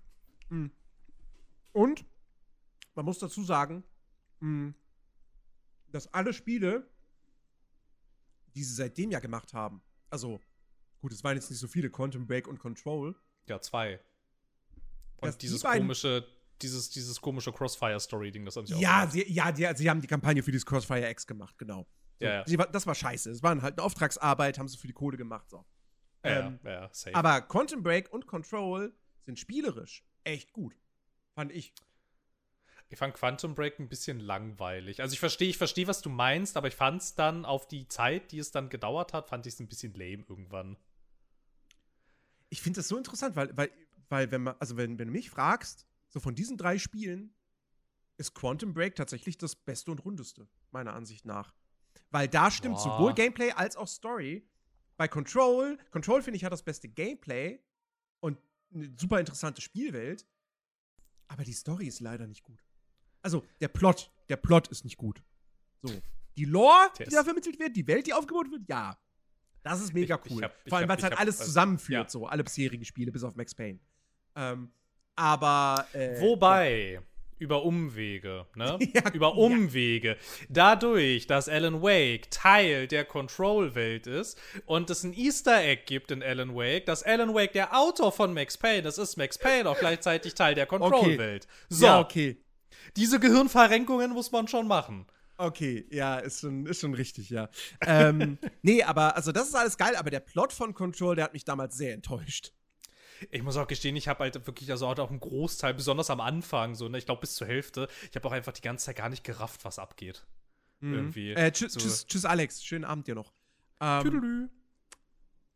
Mhm. 0.49 0.71
Und 1.75 2.07
man 2.95 3.05
muss 3.05 3.19
dazu 3.19 3.43
sagen, 3.43 3.83
hm, 4.41 4.75
dass 5.89 6.13
alle 6.15 6.33
Spiele, 6.33 6.89
die 8.55 8.63
sie 8.63 8.75
seitdem 8.75 9.11
ja 9.11 9.19
gemacht 9.19 9.53
haben, 9.53 9.83
also 10.09 10.41
gut, 11.01 11.13
es 11.13 11.25
waren 11.25 11.37
jetzt 11.37 11.51
nicht 11.51 11.59
so 11.59 11.67
viele, 11.67 11.91
Quantum 11.91 12.27
Break 12.27 12.47
und 12.47 12.59
Control. 12.59 13.17
Ja, 13.49 13.61
zwei. 13.61 14.01
Und 15.17 15.43
dieses 15.43 15.63
die 15.63 15.67
komische, 15.67 16.27
dieses, 16.63 16.91
dieses 16.91 17.21
komische 17.21 17.53
Crossfire-Story-Ding, 17.53 18.45
das 18.45 18.57
haben 18.57 18.67
sie 18.67 18.75
ja, 18.79 19.05
auch 19.05 19.11
sie, 19.11 19.31
Ja, 19.33 19.51
die, 19.51 19.69
sie 19.75 19.91
haben 19.91 20.01
die 20.01 20.07
Kampagne 20.07 20.43
für 20.43 20.53
dieses 20.53 20.65
Crossfire 20.65 21.11
X 21.11 21.27
gemacht, 21.27 21.59
genau. 21.59 21.89
So, 22.21 22.27
ja, 22.27 22.45
ja. 22.47 22.67
Das 22.67 22.87
war 22.87 22.95
scheiße. 22.95 23.31
Es 23.33 23.43
war 23.43 23.61
halt 23.61 23.79
eine 23.79 23.83
Auftragsarbeit, 23.85 24.59
haben 24.59 24.69
sie 24.69 24.79
für 24.79 24.87
die 24.87 24.93
Kohle 24.93 25.17
gemacht, 25.17 25.51
so. 25.51 25.65
Ähm, 26.23 26.61
ja, 26.63 26.71
ja, 26.71 26.89
safe. 26.93 27.17
Aber 27.17 27.41
Quantum 27.43 27.83
Break 27.83 28.13
und 28.13 28.29
Control 28.29 28.97
sind 29.23 29.39
spielerisch 29.39 30.05
echt 30.23 30.53
gut. 30.53 30.75
Fand 31.35 31.53
ich. 31.53 31.73
Ich 32.89 32.99
fand 32.99 33.15
Quantum 33.15 33.55
Break 33.55 33.79
ein 33.81 33.89
bisschen 33.89 34.21
langweilig. 34.21 35.01
Also 35.01 35.15
ich 35.15 35.21
verstehe, 35.21 35.49
ich 35.49 35.59
verstehe, 35.59 35.87
was 35.87 36.01
du 36.01 36.11
meinst, 36.11 36.57
aber 36.57 36.69
ich 36.69 36.77
fand 36.77 37.03
es 37.03 37.15
dann 37.15 37.45
auf 37.45 37.67
die 37.67 37.89
Zeit, 37.89 38.31
die 38.31 38.39
es 38.39 38.51
dann 38.51 38.69
gedauert 38.69 39.13
hat, 39.13 39.29
fand 39.29 39.47
ich 39.47 39.55
es 39.55 39.61
ein 39.61 39.69
bisschen 39.69 39.95
lame 39.95 40.25
irgendwann. 40.29 40.77
Ich 42.51 42.63
finde 42.63 42.79
das 42.79 42.89
so 42.89 42.97
interessant, 42.97 43.35
weil, 43.37 43.57
weil, 43.57 43.71
weil 44.09 44.31
wenn 44.31 44.43
man, 44.43 44.55
also 44.61 44.77
wenn, 44.77 44.99
wenn 44.99 45.09
du 45.09 45.13
mich 45.13 45.31
fragst, 45.31 45.87
so 46.09 46.21
von 46.21 46.35
diesen 46.35 46.57
drei 46.57 46.79
Spielen 46.79 47.35
ist 48.17 48.35
Quantum 48.35 48.75
Break 48.75 48.95
tatsächlich 48.95 49.39
das 49.39 49.57
Beste 49.57 49.91
und 49.91 50.05
Rundeste, 50.05 50.47
meiner 50.71 50.93
Ansicht 50.93 51.25
nach. 51.25 51.53
Weil 52.11 52.29
da 52.29 52.51
stimmt 52.51 52.77
Boah. 52.77 52.97
sowohl 52.97 53.15
Gameplay 53.15 53.51
als 53.51 53.77
auch 53.77 53.89
Story. 53.89 54.49
Bei 54.97 55.09
Control, 55.09 55.79
Control 55.91 56.23
finde 56.23 56.37
ich 56.37 56.45
hat 56.45 56.53
das 56.53 56.63
beste 56.63 56.89
Gameplay 56.89 57.59
und 58.21 58.39
eine 58.73 58.95
super 58.97 59.19
interessante 59.19 59.61
Spielwelt. 59.61 60.25
Aber 61.29 61.45
die 61.45 61.53
Story 61.53 61.87
ist 61.87 62.01
leider 62.01 62.27
nicht 62.27 62.43
gut. 62.43 62.63
Also, 63.23 63.45
der 63.61 63.69
Plot, 63.69 64.11
der 64.29 64.37
Plot 64.37 64.69
ist 64.69 64.85
nicht 64.85 64.97
gut. 64.97 65.23
So. 65.83 65.91
Die 66.37 66.45
Lore, 66.45 66.91
Test. 66.95 67.11
die 67.11 67.15
da 67.15 67.25
vermittelt 67.25 67.59
wird, 67.59 67.77
die 67.77 67.87
Welt, 67.87 68.07
die 68.07 68.13
aufgebaut 68.13 68.51
wird, 68.51 68.69
ja. 68.69 68.99
Das 69.63 69.81
ist 69.81 69.95
mega 69.95 70.17
cool. 70.17 70.23
Ich, 70.27 70.37
ich 70.37 70.43
hab, 70.43 70.69
Vor 70.69 70.79
allem, 70.79 70.89
weil 70.89 70.99
es 70.99 71.03
halt 71.03 71.15
hab, 71.15 71.21
alles 71.21 71.39
also, 71.41 71.49
zusammenführt, 71.51 72.05
ja. 72.05 72.11
so 72.11 72.27
alle 72.27 72.45
bisherigen 72.45 72.85
Spiele, 72.85 73.11
bis 73.11 73.25
auf 73.25 73.35
Max 73.35 73.55
Payne. 73.55 73.79
Ähm, 74.37 74.71
aber. 75.17 75.87
Äh, 75.93 76.21
Wobei. 76.21 76.93
Ja 76.95 77.03
über 77.39 77.65
Umwege, 77.65 78.47
ne? 78.55 78.79
ja, 78.95 79.11
über 79.13 79.37
Umwege. 79.37 80.11
Ja. 80.11 80.47
Dadurch, 80.49 81.27
dass 81.27 81.49
Alan 81.49 81.83
Wake 81.83 82.31
Teil 82.31 82.87
der 82.87 83.05
Control-Welt 83.05 84.07
ist 84.07 84.39
und 84.67 84.91
es 84.91 85.05
ein 85.05 85.13
Easter 85.13 85.63
Egg 85.63 85.83
gibt 85.87 86.11
in 86.11 86.23
Alan 86.23 86.55
Wake, 86.55 86.87
dass 86.87 87.03
Alan 87.03 87.35
Wake 87.35 87.53
der 87.53 87.77
Autor 87.77 88.13
von 88.13 88.33
Max 88.33 88.57
Payne, 88.59 88.83
das 88.83 88.99
ist 88.99 89.17
Max 89.17 89.39
Payne 89.39 89.69
auch 89.69 89.79
gleichzeitig 89.79 90.35
Teil 90.35 90.55
der 90.55 90.67
Control-Welt. 90.67 91.47
Okay. 91.47 91.65
So. 91.69 91.87
Ja, 91.87 92.01
okay. 92.01 92.37
Diese 92.97 93.19
Gehirnverrenkungen 93.19 94.13
muss 94.13 94.31
man 94.31 94.49
schon 94.49 94.67
machen. 94.69 95.07
Okay, 95.37 95.85
ja, 95.91 96.19
ist 96.19 96.41
schon, 96.41 96.67
ist 96.67 96.81
schon 96.81 96.95
richtig, 96.95 97.29
ja. 97.31 97.49
ähm, 97.85 98.39
nee, 98.63 98.85
aber, 98.85 99.17
also 99.17 99.33
das 99.33 99.49
ist 99.49 99.55
alles 99.55 99.77
geil, 99.77 99.97
aber 99.97 100.11
der 100.11 100.21
Plot 100.21 100.53
von 100.53 100.75
Control, 100.75 101.17
der 101.17 101.25
hat 101.25 101.33
mich 101.33 101.45
damals 101.45 101.77
sehr 101.77 101.93
enttäuscht. 101.93 102.53
Ich 103.31 103.43
muss 103.43 103.57
auch 103.57 103.67
gestehen, 103.67 103.97
ich 103.97 104.09
habe 104.09 104.21
halt 104.21 104.47
wirklich, 104.47 104.71
also 104.71 104.87
auch 104.87 105.11
einen 105.11 105.21
Großteil, 105.21 105.75
besonders 105.75 106.11
am 106.11 106.21
Anfang, 106.21 106.75
so, 106.75 106.89
ne, 106.89 106.99
ich 106.99 107.07
glaube 107.07 107.21
bis 107.21 107.35
zur 107.35 107.47
Hälfte, 107.47 107.89
ich 108.11 108.17
habe 108.17 108.27
auch 108.29 108.33
einfach 108.33 108.53
die 108.53 108.63
ganze 108.63 108.87
Zeit 108.87 108.97
gar 108.97 109.09
nicht 109.09 109.25
gerafft, 109.25 109.65
was 109.65 109.79
abgeht. 109.79 110.27
Mhm. 110.81 110.95
Irgendwie. 110.95 111.33
Äh, 111.33 111.53
tschüss, 111.53 111.73
so. 111.73 111.81
tschüss, 111.81 112.07
tschüss, 112.07 112.25
Alex. 112.25 112.65
Schönen 112.65 112.85
Abend 112.85 113.07
dir 113.07 113.15
noch. 113.15 113.33
Ähm, 113.81 114.51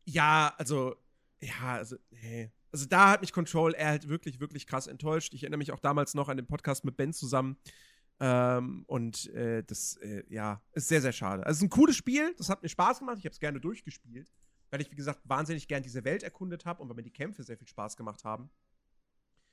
ja, 0.05 0.53
also, 0.57 0.95
ja, 1.41 1.75
also, 1.75 1.97
nee. 2.09 2.51
Also 2.71 2.85
da 2.85 3.09
hat 3.09 3.21
mich 3.21 3.33
Control 3.33 3.73
er 3.73 3.89
halt 3.89 4.09
wirklich, 4.09 4.39
wirklich 4.39 4.67
krass 4.67 4.87
enttäuscht. 4.87 5.33
Ich 5.33 5.43
erinnere 5.43 5.57
mich 5.57 5.71
auch 5.71 5.79
damals 5.79 6.13
noch 6.13 6.29
an 6.29 6.37
den 6.37 6.45
Podcast 6.45 6.85
mit 6.85 6.97
Ben 6.97 7.13
zusammen. 7.13 7.57
Ähm, 8.19 8.83
und 8.87 9.27
äh, 9.33 9.63
das, 9.63 9.95
äh, 9.97 10.23
ja, 10.29 10.61
ist 10.73 10.87
sehr, 10.87 11.01
sehr 11.01 11.13
schade. 11.13 11.45
Also 11.45 11.57
es 11.57 11.57
ist 11.57 11.63
ein 11.63 11.69
cooles 11.69 11.95
Spiel, 11.95 12.33
das 12.37 12.49
hat 12.49 12.61
mir 12.61 12.69
Spaß 12.69 12.99
gemacht, 12.99 13.17
ich 13.17 13.25
habe 13.25 13.33
es 13.33 13.39
gerne 13.39 13.59
durchgespielt 13.59 14.29
weil 14.69 14.81
ich, 14.81 14.91
wie 14.91 14.95
gesagt, 14.95 15.21
wahnsinnig 15.23 15.67
gern 15.67 15.83
diese 15.83 16.03
Welt 16.03 16.23
erkundet 16.23 16.65
habe 16.65 16.81
und 16.81 16.89
weil 16.89 16.95
mir 16.95 17.03
die 17.03 17.11
Kämpfe 17.13 17.43
sehr 17.43 17.57
viel 17.57 17.67
Spaß 17.67 17.97
gemacht 17.97 18.23
haben. 18.23 18.49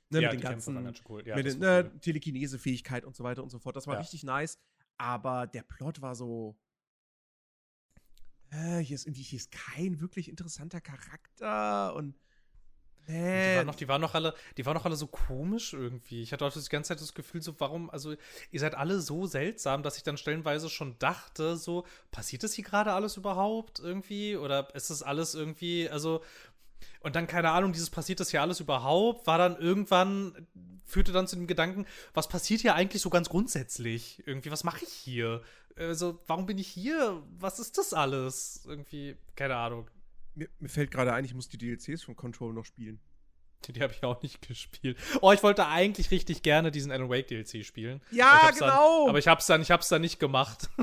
Ne, 0.09 0.21
ja, 0.21 0.31
mit 0.31 0.39
den 0.39 0.41
ganzen, 0.43 0.83
ganz 0.83 1.01
cool. 1.09 1.27
Ja, 1.27 1.35
mit 1.35 1.45
den, 1.45 1.59
ne, 1.59 1.89
cool. 1.91 1.99
Telekinese-Fähigkeit 1.99 3.03
und 3.03 3.15
so 3.15 3.23
weiter 3.23 3.43
und 3.43 3.49
so 3.49 3.59
fort. 3.59 3.75
Das 3.75 3.87
war 3.87 3.95
Ja. 3.95 3.99
richtig 3.99 4.23
nice. 4.23 4.57
Aber 4.97 5.47
der 5.47 5.63
Plot 5.63 6.01
war 6.01 6.15
so. 6.15 6.57
Äh, 8.49 8.79
hier 8.79 8.95
ist 8.95 9.05
irgendwie 9.05 9.23
hier 9.23 9.37
ist 9.37 9.51
kein 9.51 9.99
wirklich 9.99 10.29
interessanter 10.29 10.79
Charakter 10.81 11.93
und. 11.95 12.15
Die 13.07 13.13
Nee. 13.13 13.55
waren, 13.55 13.65
noch, 13.65 13.75
die, 13.75 13.87
waren 13.87 14.01
noch 14.01 14.13
alle, 14.15 14.33
die 14.57 14.65
waren 14.65 14.73
noch 14.73 14.85
alle 14.85 14.97
so 14.97 15.07
komisch 15.07 15.73
irgendwie. 15.73 16.21
Ich 16.21 16.33
hatte 16.33 16.45
auch 16.45 16.51
die 16.51 16.59
ganze 16.69 16.89
Zeit 16.89 17.01
das 17.01 17.13
Gefühl, 17.13 17.41
so, 17.41 17.55
warum, 17.59 17.89
also, 17.89 18.15
ihr 18.51 18.59
seid 18.59 18.75
alle 18.75 18.99
so 18.99 19.25
seltsam, 19.25 19.81
dass 19.81 19.97
ich 19.97 20.03
dann 20.03 20.17
stellenweise 20.17 20.69
schon 20.69 20.99
dachte, 20.99 21.55
so, 21.55 21.85
passiert 22.11 22.43
das 22.43 22.53
hier 22.53 22.65
gerade 22.65 22.91
alles 22.93 23.15
überhaupt 23.15 23.79
irgendwie? 23.79 24.35
Oder 24.35 24.73
ist 24.75 24.89
das 24.89 25.03
alles 25.03 25.35
irgendwie, 25.35 25.89
also, 25.89 26.21
und 26.99 27.15
dann, 27.15 27.27
keine 27.27 27.51
Ahnung, 27.51 27.71
dieses 27.71 27.89
passiert 27.89 28.19
das 28.19 28.31
hier 28.31 28.41
alles 28.41 28.59
überhaupt, 28.59 29.25
war 29.25 29.37
dann 29.37 29.57
irgendwann, 29.57 30.47
führte 30.83 31.11
dann 31.13 31.27
zu 31.27 31.37
dem 31.37 31.47
Gedanken, 31.47 31.85
was 32.13 32.27
passiert 32.27 32.61
hier 32.61 32.75
eigentlich 32.75 33.01
so 33.01 33.09
ganz 33.09 33.29
grundsätzlich? 33.29 34.21
Irgendwie, 34.25 34.51
was 34.51 34.63
mache 34.65 34.83
ich 34.83 34.91
hier? 34.91 35.41
Also, 35.77 36.19
warum 36.27 36.45
bin 36.45 36.57
ich 36.57 36.67
hier? 36.67 37.21
Was 37.39 37.59
ist 37.59 37.77
das 37.77 37.93
alles? 37.93 38.63
Irgendwie, 38.65 39.15
keine 39.35 39.55
Ahnung. 39.55 39.89
Mir, 40.37 40.49
mir 40.59 40.69
fällt 40.69 40.91
gerade 40.91 41.13
ein, 41.13 41.25
ich 41.25 41.33
muss 41.33 41.49
die 41.49 41.57
DLCs 41.57 42.03
von 42.03 42.15
Control 42.15 42.53
noch 42.53 42.65
spielen. 42.65 42.99
Die, 43.65 43.73
die 43.73 43.81
habe 43.81 43.91
ich 43.93 44.03
auch 44.03 44.21
nicht 44.21 44.41
gespielt. 44.47 44.97
Oh, 45.21 45.31
ich 45.31 45.41
wollte 45.43 45.67
eigentlich 45.67 46.11
richtig 46.11 46.43
gerne 46.43 46.71
diesen 46.71 46.91
Alan 46.91 47.09
Wake 47.09 47.27
DLC 47.27 47.65
spielen. 47.65 48.01
Ja, 48.11 48.31
Aber 48.43 48.51
genau. 48.51 48.99
Dann, 49.01 49.09
aber 49.09 49.19
ich 49.19 49.27
hab's 49.27 49.47
dann, 49.47 49.61
ich 49.61 49.71
hab's 49.71 49.89
dann 49.89 50.01
nicht 50.01 50.19
gemacht. 50.19 50.69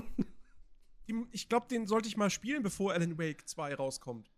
Ich 1.33 1.51
glaube, 1.51 1.67
den 1.69 1.87
sollte 1.87 2.09
ich 2.09 2.17
mal 2.17 2.31
spielen, 2.31 2.63
bevor 2.63 2.95
Alan 2.95 3.19
Wake 3.19 3.47
2 3.47 3.75
rauskommt. 3.75 4.31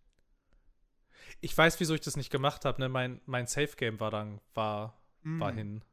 Ich 1.41 1.57
weiß, 1.57 1.79
wieso 1.79 1.95
ich 1.95 2.01
das 2.01 2.17
nicht 2.17 2.31
gemacht 2.31 2.65
habe. 2.65 2.81
Ne? 2.81 2.89
Mein, 2.89 3.21
mein 3.25 3.47
Safe 3.47 3.77
Game 3.77 4.01
war 4.01 4.11
dann 4.11 4.41
war, 4.53 5.01
war 5.23 5.53
Mm. 5.53 5.57
hin. 5.57 5.85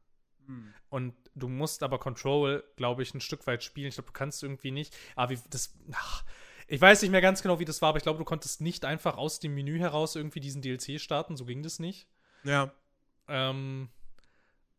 Hm. 0.46 0.74
Und 0.88 1.14
du 1.36 1.48
musst 1.48 1.84
aber 1.84 2.00
Control, 2.00 2.64
glaube 2.74 3.04
ich, 3.04 3.14
ein 3.14 3.20
Stück 3.20 3.46
weit 3.46 3.62
spielen. 3.62 3.86
Ich 3.86 3.94
glaube, 3.94 4.08
du 4.08 4.12
kannst 4.14 4.42
irgendwie 4.42 4.72
nicht. 4.72 4.96
Aber 5.14 5.30
wie 5.30 5.38
das. 5.48 5.72
Ach, 5.92 6.24
ich 6.66 6.80
weiß 6.80 7.02
nicht 7.02 7.10
mehr 7.10 7.20
ganz 7.20 7.42
genau, 7.42 7.58
wie 7.58 7.64
das 7.64 7.82
war, 7.82 7.90
aber 7.90 7.98
ich 7.98 8.04
glaube, 8.04 8.18
du 8.18 8.24
konntest 8.24 8.60
nicht 8.60 8.84
einfach 8.84 9.16
aus 9.16 9.40
dem 9.40 9.54
Menü 9.54 9.78
heraus 9.78 10.16
irgendwie 10.16 10.40
diesen 10.40 10.62
DLC 10.62 11.00
starten. 11.00 11.36
So 11.36 11.44
ging 11.44 11.62
das 11.62 11.78
nicht. 11.78 12.06
Ja. 12.44 12.72
Ähm, 13.28 13.88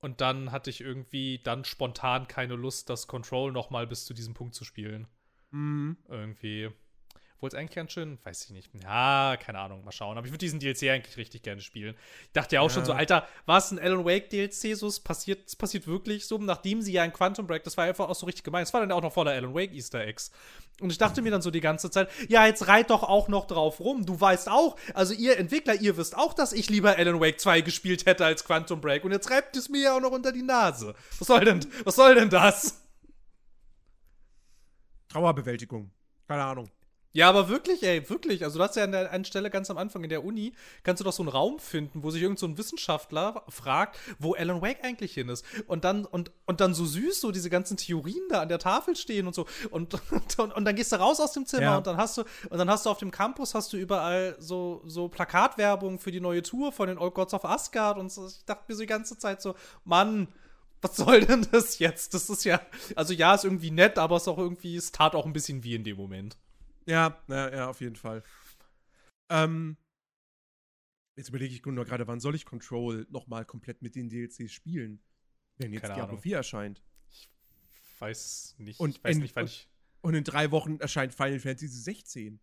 und 0.02 0.22
dann 0.22 0.52
hatte 0.52 0.70
ich 0.70 0.82
irgendwie 0.82 1.40
dann 1.44 1.66
spontan 1.66 2.28
keine 2.28 2.56
Lust, 2.56 2.90
das 2.90 3.08
Control 3.08 3.52
noch 3.52 3.70
mal 3.70 3.88
bis 3.88 4.06
zu 4.06 4.14
diesem 4.14 4.34
Punkt 4.34 4.54
zu 4.56 4.64
spielen. 4.64 5.08
Mhm. 5.52 5.98
Irgendwie. 6.08 6.70
Obwohl 7.38 7.50
es 7.50 7.56
eigentlich 7.56 7.76
ganz 7.76 7.92
schön, 7.92 8.18
weiß 8.24 8.46
ich 8.46 8.52
nicht. 8.52 8.70
Ja, 8.82 9.36
keine 9.38 9.60
Ahnung, 9.60 9.84
mal 9.84 9.92
schauen. 9.92 10.18
Aber 10.18 10.26
ich 10.26 10.32
würde 10.32 10.46
diesen 10.46 10.60
DLC 10.60 10.84
eigentlich 10.90 11.18
richtig 11.18 11.44
gerne 11.44 11.60
spielen. 11.62 11.96
Ich 12.24 12.32
dachte 12.32 12.56
ja 12.56 12.62
auch 12.62 12.70
Ja. 12.70 12.76
schon 12.76 12.86
so, 12.86 12.94
Alter, 12.94 13.28
war 13.46 13.58
es 13.58 13.72
ein 13.72 13.80
Alan 13.80 14.06
Wake 14.06 14.30
DLC? 14.30 14.76
So, 14.76 14.88
es 14.88 15.00
passiert, 15.02 15.46
es 15.48 15.56
passiert 15.56 15.86
wirklich 15.86 16.28
so, 16.28 16.38
nachdem 16.38 16.82
sie 16.82 16.94
ja 16.94 17.04
in 17.04 17.12
Quantum 17.12 17.46
Break, 17.46 17.64
das 17.64 17.76
war 17.78 17.86
einfach 17.86 18.08
auch 18.08 18.16
so 18.16 18.26
richtig 18.26 18.44
gemein. 18.44 18.64
Es 18.64 18.74
war 18.74 18.80
dann 18.82 18.92
auch 18.92 19.02
noch 19.02 19.12
voller 19.14 19.32
Alan 19.32 19.54
Wake 19.54 19.74
Easter 19.74 20.00
Eggs. 20.06 20.32
Und 20.82 20.92
ich 20.92 20.98
dachte 20.98 21.22
mir 21.22 21.32
dann 21.32 21.42
so 21.42 21.52
die 21.52 21.62
ganze 21.62 21.90
Zeit, 21.90 22.10
ja, 22.28 22.46
jetzt 22.46 22.68
reit 22.68 22.90
doch 22.90 23.04
auch 23.04 23.30
noch 23.30 23.48
drauf 23.48 23.80
rum. 23.80 24.06
Du 24.06 24.20
weißt 24.20 24.50
auch, 24.50 24.76
also 24.94 25.14
ihr 25.14 25.38
Entwickler, 25.38 25.76
ihr 25.76 25.96
wisst 25.96 26.18
auch, 26.18 26.34
dass 26.34 26.52
ich 26.52 26.70
lieber 26.70 26.98
Alan 26.98 27.22
Wake 27.22 27.40
2 27.40 27.62
gespielt 27.62 28.06
hätte 28.06 28.26
als 28.26 28.44
Quantum 28.44 28.82
Break. 28.82 29.06
Und 29.06 29.14
jetzt 29.14 29.32
reibt 29.32 29.56
es 29.56 29.70
mir 29.70 29.82
ja 29.82 29.96
auch 29.96 30.02
noch 30.02 30.12
unter 30.12 30.34
die 30.34 30.44
Nase. 30.44 30.94
Was 31.18 31.28
soll 31.28 31.46
denn, 31.46 31.66
was 31.86 31.96
soll 31.96 32.16
denn 32.16 32.30
das? 32.30 32.82
Trauerbewältigung. 35.08 35.92
Keine 36.28 36.44
Ahnung. 36.44 36.70
Ja, 37.16 37.30
aber 37.30 37.48
wirklich, 37.48 37.82
ey, 37.84 38.10
wirklich. 38.10 38.44
Also, 38.44 38.58
du 38.60 38.64
hast 38.66 38.76
ja 38.76 38.84
an 38.84 38.92
der 38.92 39.10
einen 39.10 39.24
Stelle 39.24 39.50
ganz 39.50 39.72
am 39.72 39.78
Anfang 39.78 40.04
in 40.04 40.10
der 40.10 40.26
Uni, 40.26 40.52
kannst 40.84 41.00
du 41.00 41.06
doch 41.06 41.14
so 41.14 41.24
einen 41.24 41.30
Raum 41.30 41.60
finden, 41.60 42.04
wo 42.04 42.12
sich 42.12 42.22
irgend 42.22 42.40
so 42.40 42.46
ein 42.46 42.58
Wissenschaftler 42.58 43.46
fragt, 43.48 43.98
wo 44.20 44.34
Alan 44.34 44.62
Wake 44.62 44.84
eigentlich 44.84 45.14
hin 45.14 45.30
ist. 45.30 45.46
Und 45.68 45.86
dann, 45.86 46.04
und, 46.04 46.34
und 46.46 46.60
dann 46.60 46.74
so 46.74 46.84
süß 46.84 47.22
so 47.22 47.32
diese 47.32 47.50
ganzen 47.50 47.78
Theorien 47.78 48.22
da 48.30 48.42
an 48.42 48.50
der 48.50 48.60
Tafel 48.60 48.98
stehen 48.98 49.28
und 49.28 49.34
so. 49.34 49.46
Und, 49.72 49.94
und, 50.38 50.54
und 50.54 50.66
dann 50.66 50.76
gehst 50.76 50.92
du 50.92 50.98
raus 50.98 51.22
aus 51.22 51.32
dem 51.32 51.46
Zimmer 51.46 51.64
Ja. 51.64 51.78
und 51.78 51.88
dann 51.88 51.96
hast 51.96 52.18
du, 52.18 52.24
und 52.50 52.58
dann 52.58 52.70
hast 52.70 52.86
du 52.86 52.90
auf 52.90 52.98
dem 52.98 53.12
Campus 53.12 53.56
hast 53.56 53.72
du 53.72 53.78
überall 53.78 54.36
so, 54.40 54.82
so 54.86 55.08
Plakatwerbung 55.08 56.00
für 56.00 56.12
die 56.12 56.20
neue 56.20 56.42
Tour 56.44 56.74
von 56.74 56.90
den 56.90 56.98
Old 56.98 57.14
Gods 57.14 57.34
of 57.34 57.46
Asgard 57.46 57.98
und 57.98 58.12
so. 58.12 58.28
Ich 58.28 58.44
dachte 58.44 58.66
mir 58.68 58.76
so 58.76 58.82
die 58.82 58.88
ganze 58.88 59.18
Zeit 59.18 59.42
so, 59.42 59.56
Mann, 59.86 60.28
was 60.82 60.98
soll 60.98 61.22
denn 61.22 61.48
das 61.50 61.80
jetzt? 61.80 62.14
Das 62.14 62.30
ist 62.30 62.44
ja, 62.44 62.60
also 62.98 63.14
ja, 63.14 63.34
ist 63.36 63.46
irgendwie 63.46 63.72
nett, 63.72 63.98
aber 63.98 64.18
es 64.18 64.24
ist 64.24 64.28
auch 64.28 64.38
irgendwie, 64.38 64.76
es 64.76 64.92
tat 64.92 65.16
auch 65.16 65.26
ein 65.26 65.32
bisschen 65.32 65.64
wie 65.64 65.76
in 65.76 65.86
dem 65.86 65.96
Moment. 65.96 66.38
Ja, 66.86 67.22
ja, 67.28 67.50
ja, 67.56 67.70
auf 67.70 67.82
jeden 67.82 67.96
Fall. 67.96 68.24
Ähm, 69.30 69.78
jetzt 71.16 71.30
überlege 71.30 71.54
ich 71.54 71.66
nur 71.66 71.86
gerade, 71.86 72.08
wann 72.08 72.20
soll 72.20 72.36
ich 72.36 72.46
Control 72.46 73.08
noch 73.10 73.28
mal 73.28 73.46
komplett 73.46 73.82
mit 73.82 73.96
den 73.96 74.10
DLCs 74.10 74.52
spielen? 74.52 75.02
Wenn 75.58 75.74
jetzt 75.74 75.82
Keine 75.84 75.96
Diablo 75.96 76.12
Ahnung. 76.14 76.22
4 76.22 76.38
erscheint. 76.38 76.84
weiß 78.00 78.56
nicht. 78.60 78.80
Und 78.80 78.92
ich 78.98 79.04
weiß 79.04 79.16
in- 79.16 79.22
nicht, 79.22 79.36
wann 79.36 79.44
und- 79.46 79.50
ich. 79.50 79.70
Und 80.02 80.14
in 80.14 80.24
drei 80.24 80.52
Wochen 80.52 80.78
erscheint 80.80 81.16
Final 81.16 81.40
Fantasy 81.40 81.68
16. 81.68 82.40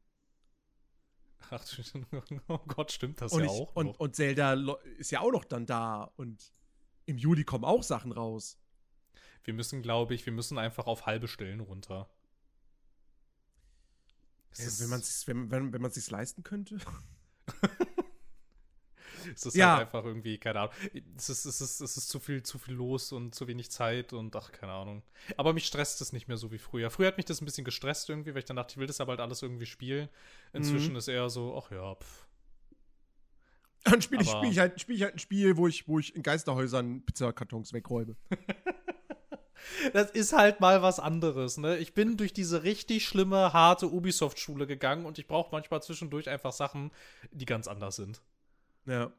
Ach, 1.50 1.64
oh 2.48 2.58
Gott, 2.66 2.90
stimmt 2.90 3.20
das 3.20 3.32
Und, 3.32 3.40
ja 3.40 3.46
ich, 3.46 3.52
auch. 3.52 3.76
und, 3.76 3.86
noch. 3.86 4.00
und 4.00 4.16
Zelda 4.16 4.54
ist 4.96 5.12
ja 5.12 5.20
auch 5.20 5.30
noch 5.30 5.44
dann 5.44 5.66
da. 5.66 6.10
Und 6.16 6.52
im 7.06 7.18
Juli 7.18 7.44
kommen 7.44 7.64
auch 7.64 7.82
Sachen 7.84 8.10
raus. 8.10 8.58
wir 9.44 9.54
müssen, 9.54 9.82
glaube 9.82 10.14
ich, 10.14 10.24
wir 10.26 10.32
müssen 10.32 10.58
einfach 10.58 10.86
auf 10.86 11.06
halbe 11.06 11.28
Stellen 11.28 11.60
runter. 11.60 12.08
Ist, 14.58 14.80
wenn 14.82 14.90
man 14.90 15.00
es 15.00 15.26
wenn, 15.26 15.50
wenn, 15.50 15.72
wenn 15.72 15.82
man's 15.82 15.94
sich 15.94 16.10
leisten 16.10 16.42
könnte. 16.42 16.78
es 19.34 19.46
ist 19.46 19.54
Ja. 19.54 19.76
halt 19.76 19.86
einfach 19.86 20.04
irgendwie, 20.04 20.38
keine 20.38 20.60
Ahnung. 20.60 20.74
Es 21.16 21.28
ist, 21.28 21.44
es, 21.44 21.60
ist, 21.60 21.80
es 21.80 21.96
ist 21.96 22.08
zu 22.08 22.18
viel, 22.20 22.42
zu 22.42 22.58
viel 22.58 22.74
los 22.74 23.12
und 23.12 23.34
zu 23.34 23.46
wenig 23.46 23.70
Zeit 23.70 24.12
und 24.12 24.34
ach, 24.36 24.52
keine 24.52 24.72
Ahnung. 24.72 25.02
Aber 25.36 25.52
mich 25.52 25.66
stresst 25.66 26.00
es 26.00 26.12
nicht 26.12 26.28
mehr 26.28 26.36
so 26.36 26.50
wie 26.52 26.58
früher. 26.58 26.90
Früher 26.90 27.06
hat 27.08 27.16
mich 27.16 27.26
das 27.26 27.40
ein 27.40 27.44
bisschen 27.44 27.64
gestresst 27.64 28.08
irgendwie, 28.08 28.30
weil 28.34 28.40
ich 28.40 28.44
dann 28.44 28.56
dachte, 28.56 28.72
ich 28.72 28.78
will 28.78 28.86
das 28.86 29.00
aber 29.00 29.12
halt 29.12 29.20
alles 29.20 29.42
irgendwie 29.42 29.66
spielen. 29.66 30.08
Inzwischen 30.52 30.92
Mhm. 30.92 30.96
ist 30.98 31.08
eher 31.08 31.30
so, 31.30 31.56
ach 31.56 31.70
ja, 31.70 31.94
pff. 31.94 32.26
Dann 33.84 34.00
spiele 34.00 34.22
ich, 34.22 34.30
spiel 34.30 34.50
ich, 34.50 34.58
halt, 34.60 34.80
spiel 34.80 34.94
ich 34.96 35.02
halt 35.02 35.14
ein 35.14 35.18
Spiel, 35.18 35.56
wo 35.56 35.66
ich, 35.66 35.88
wo 35.88 35.98
ich 35.98 36.14
in 36.14 36.22
Geisterhäusern 36.22 37.04
Pizzakartons 37.04 37.72
wegräume. 37.72 38.14
Das 39.92 40.10
ist 40.10 40.32
halt 40.32 40.60
mal 40.60 40.82
was 40.82 40.98
anderes, 41.00 41.58
ne? 41.58 41.78
Ich 41.78 41.94
bin 41.94 42.16
durch 42.16 42.32
diese 42.32 42.62
richtig 42.62 43.06
schlimme, 43.06 43.52
harte 43.52 43.90
Ubisoft-Schule 43.90 44.66
gegangen 44.66 45.06
und 45.06 45.18
ich 45.18 45.26
brauche 45.26 45.50
manchmal 45.52 45.82
zwischendurch 45.82 46.28
einfach 46.28 46.52
Sachen, 46.52 46.90
die 47.30 47.44
ganz 47.44 47.68
anders 47.68 47.96
sind. 47.96 48.22
Ja. 48.86 49.12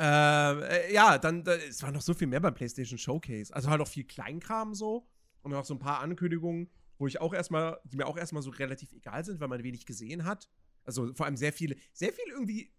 Äh, 0.00 0.92
ja, 0.92 1.18
dann, 1.18 1.42
da, 1.42 1.54
es 1.54 1.82
war 1.82 1.90
noch 1.90 2.02
so 2.02 2.14
viel 2.14 2.28
mehr 2.28 2.40
beim 2.40 2.54
PlayStation 2.54 2.98
Showcase. 2.98 3.54
Also 3.54 3.68
halt 3.68 3.80
auch 3.80 3.88
viel 3.88 4.04
Kleinkram 4.04 4.74
so. 4.74 5.08
Und 5.42 5.54
auch 5.54 5.64
so 5.64 5.74
ein 5.74 5.78
paar 5.78 6.00
Ankündigungen, 6.00 6.70
wo 6.98 7.06
ich 7.06 7.20
auch 7.20 7.32
erstmal, 7.32 7.80
die 7.84 7.96
mir 7.96 8.06
auch 8.06 8.16
erstmal 8.16 8.42
so 8.42 8.50
relativ 8.50 8.92
egal 8.92 9.24
sind, 9.24 9.40
weil 9.40 9.48
man 9.48 9.62
wenig 9.62 9.86
gesehen 9.86 10.24
hat. 10.24 10.48
Also 10.84 11.12
vor 11.14 11.26
allem 11.26 11.36
sehr 11.36 11.52
viele, 11.52 11.76
sehr 11.92 12.12
viel 12.12 12.28
irgendwie 12.30 12.72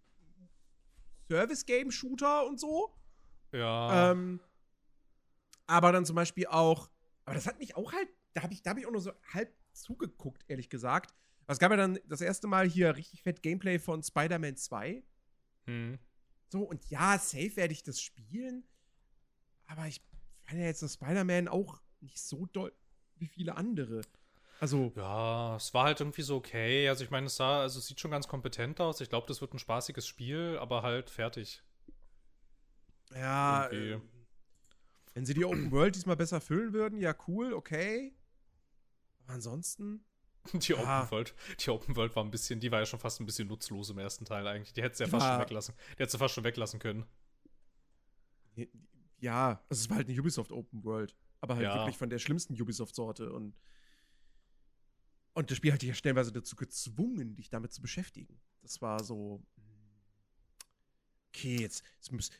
Service-Game-Shooter 1.29 2.45
und 2.45 2.59
so. 2.59 2.95
Ja. 3.51 4.11
Ähm, 4.11 4.39
aber 5.69 5.91
dann 5.91 6.05
zum 6.05 6.15
Beispiel 6.15 6.47
auch, 6.47 6.89
aber 7.25 7.35
das 7.35 7.47
hat 7.47 7.59
mich 7.59 7.75
auch 7.75 7.93
halt, 7.93 8.09
da 8.33 8.43
habe 8.43 8.53
ich, 8.53 8.61
da 8.63 8.71
hab 8.71 8.77
ich 8.77 8.87
auch 8.87 8.91
nur 8.91 9.01
so 9.01 9.11
halb 9.33 9.53
zugeguckt, 9.73 10.43
ehrlich 10.47 10.69
gesagt. 10.69 11.13
Es 11.47 11.59
gab 11.59 11.71
ja 11.71 11.77
dann 11.77 11.99
das 12.07 12.21
erste 12.21 12.47
Mal 12.47 12.67
hier 12.67 12.95
richtig 12.95 13.23
fett 13.23 13.41
Gameplay 13.41 13.79
von 13.79 14.03
Spider-Man 14.03 14.55
2. 14.55 15.03
hm. 15.65 15.99
So, 16.51 16.63
und 16.63 16.89
ja, 16.89 17.17
safe 17.19 17.55
werde 17.55 17.73
ich 17.73 17.83
das 17.83 18.01
spielen. 18.01 18.63
Aber 19.67 19.85
ich 19.85 20.01
fand 20.41 20.59
ja 20.59 20.65
jetzt 20.65 20.81
das 20.81 20.95
Spider-Man 20.95 21.47
auch 21.47 21.79
nicht 22.01 22.19
so 22.19 22.47
doll 22.47 22.73
wie 23.17 23.27
viele 23.27 23.55
andere. 23.55 24.01
Also, 24.59 24.91
Ja, 24.95 25.55
es 25.57 25.73
war 25.73 25.85
halt 25.85 25.99
irgendwie 25.99 26.23
so 26.23 26.37
okay. 26.37 26.89
Also 26.89 27.03
ich 27.03 27.11
meine, 27.11 27.27
es 27.27 27.35
sah, 27.35 27.61
also 27.61 27.79
es 27.79 27.87
sieht 27.87 27.99
schon 27.99 28.11
ganz 28.11 28.27
kompetent 28.27 28.81
aus. 28.81 29.01
Ich 29.01 29.09
glaube, 29.09 29.27
das 29.27 29.41
wird 29.41 29.53
ein 29.53 29.59
spaßiges 29.59 30.07
Spiel, 30.07 30.57
aber 30.59 30.81
halt 30.81 31.09
fertig. 31.09 31.63
ja, 33.13 33.69
Irgendwie. 33.71 34.18
Wenn 35.19 35.25
sie 35.25 35.33
die 35.33 35.43
Open 35.43 35.69
World 35.71 35.95
diesmal 35.95 36.15
besser 36.15 36.39
füllen 36.39 36.71
würden, 36.71 36.97
ja, 36.97 37.13
cool, 37.27 37.51
okay. 37.53 38.15
Aber 39.19 39.33
ansonsten, 39.33 40.05
Die 40.53 40.71
Ja. 40.71 41.01
Open 41.01 41.11
World, 41.11 41.35
die 41.59 41.69
Open 41.69 41.95
World 41.97 42.15
war 42.15 42.23
ein 42.23 42.31
bisschen, 42.31 42.61
die 42.61 42.71
war 42.71 42.79
ja 42.79 42.85
schon 42.85 43.01
fast 43.01 43.19
ein 43.19 43.25
bisschen 43.25 43.49
nutzlos 43.49 43.89
im 43.89 43.97
ersten 43.97 44.23
Teil 44.23 44.47
eigentlich. 44.47 44.71
Die 44.73 44.81
hättest 44.81 45.01
du 45.01 45.03
ja 45.03 45.09
fast 45.09 45.25
schon 45.25 45.33
war- 45.33 45.41
weglassen. 45.41 45.75
Die 45.89 45.91
hättest 46.03 46.13
du 46.13 46.17
fast 46.19 46.33
schon 46.35 46.45
weglassen 46.45 46.79
können. 46.79 47.05
ja, 49.19 49.61
also 49.69 49.81
es 49.81 49.89
war 49.89 49.97
halt 49.97 50.07
eine 50.09 50.17
Ubisoft 50.19 50.51
Open 50.53 50.83
World. 50.85 51.15
Aber 51.41 51.55
halt 51.55 51.65
Ja. 51.65 51.75
wirklich 51.75 51.97
von 51.97 52.09
der 52.09 52.19
schlimmsten 52.19 52.53
Ubisoft-Sorte. 52.59 53.31
Und, 53.33 53.57
und 55.33 55.51
das 55.51 55.57
Spiel 55.57 55.73
hat 55.73 55.81
dich 55.81 55.89
ja 55.89 55.95
stellenweise 55.95 56.31
dazu 56.31 56.55
gezwungen, 56.55 57.35
dich 57.35 57.49
damit 57.49 57.73
zu 57.73 57.81
beschäftigen. 57.81 58.39
Das 58.61 58.81
war 58.81 59.03
so. 59.03 59.43
Okay, 61.39 61.61
jetzt, 61.61 61.83
jetzt 61.95 62.11
muss, 62.11 62.31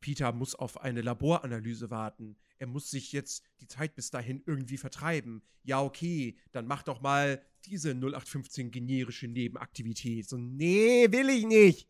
Peter 0.00 0.32
muss 0.32 0.56
auf 0.56 0.80
eine 0.80 1.00
Laboranalyse 1.00 1.90
warten. 1.90 2.36
Er 2.58 2.66
muss 2.66 2.90
sich 2.90 3.12
jetzt 3.12 3.44
die 3.60 3.68
Zeit 3.68 3.94
bis 3.94 4.10
dahin 4.10 4.42
irgendwie 4.46 4.78
vertreiben. 4.78 5.42
Ja, 5.62 5.80
okay, 5.80 6.36
dann 6.50 6.66
mach 6.66 6.82
doch 6.82 7.00
mal 7.00 7.40
diese 7.66 7.90
0815 7.94 8.72
generische 8.72 9.28
Nebenaktivität. 9.28 10.28
So, 10.28 10.36
nee, 10.36 11.06
will 11.10 11.30
ich 11.30 11.46
nicht. 11.46 11.88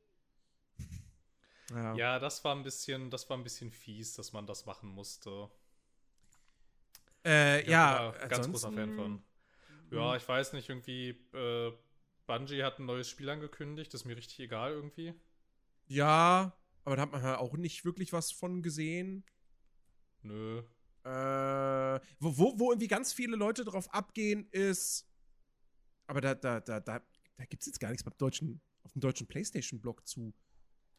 Ja. 1.72 1.94
ja, 1.94 2.18
das 2.18 2.44
war 2.44 2.54
ein 2.54 2.64
bisschen, 2.64 3.08
das 3.08 3.30
war 3.30 3.38
ein 3.38 3.44
bisschen 3.44 3.70
fies, 3.70 4.12
dass 4.12 4.34
man 4.34 4.46
das 4.46 4.66
machen 4.66 4.90
musste. 4.90 5.48
Äh, 7.24 7.66
ja, 7.70 8.10
ganz 8.28 8.46
großer 8.50 8.72
Fan 8.72 8.94
von. 8.94 9.22
Ja, 9.90 10.14
ich 10.14 10.28
weiß 10.28 10.52
nicht, 10.52 10.68
irgendwie, 10.68 11.16
äh, 11.32 11.72
Bungie 12.26 12.62
hat 12.62 12.78
ein 12.78 12.84
neues 12.84 13.08
Spiel 13.08 13.30
angekündigt, 13.30 13.94
ist 13.94 14.04
mir 14.04 14.18
richtig 14.18 14.40
egal 14.40 14.72
irgendwie. 14.72 15.14
Ja, 15.86 16.56
aber 16.84 16.96
da 16.96 17.02
hat 17.02 17.12
man 17.12 17.22
halt 17.22 17.38
auch 17.38 17.56
nicht 17.56 17.84
wirklich 17.84 18.12
was 18.12 18.32
von 18.32 18.62
gesehen. 18.62 19.24
Nö. 20.22 20.62
Äh, 21.04 22.00
wo, 22.20 22.38
wo, 22.38 22.58
wo 22.58 22.70
irgendwie 22.70 22.88
ganz 22.88 23.12
viele 23.12 23.36
Leute 23.36 23.64
drauf 23.64 23.92
abgehen, 23.92 24.48
ist. 24.50 25.08
Aber 26.06 26.20
da, 26.20 26.34
da, 26.34 26.60
da, 26.60 26.80
da, 26.80 27.02
da 27.36 27.44
gibt 27.44 27.62
es 27.62 27.66
jetzt 27.66 27.80
gar 27.80 27.88
nichts 27.90 28.04
beim 28.04 28.16
deutschen, 28.18 28.60
auf 28.84 28.92
dem 28.92 29.00
deutschen 29.00 29.26
PlayStation-Blog 29.26 30.06
zu. 30.06 30.32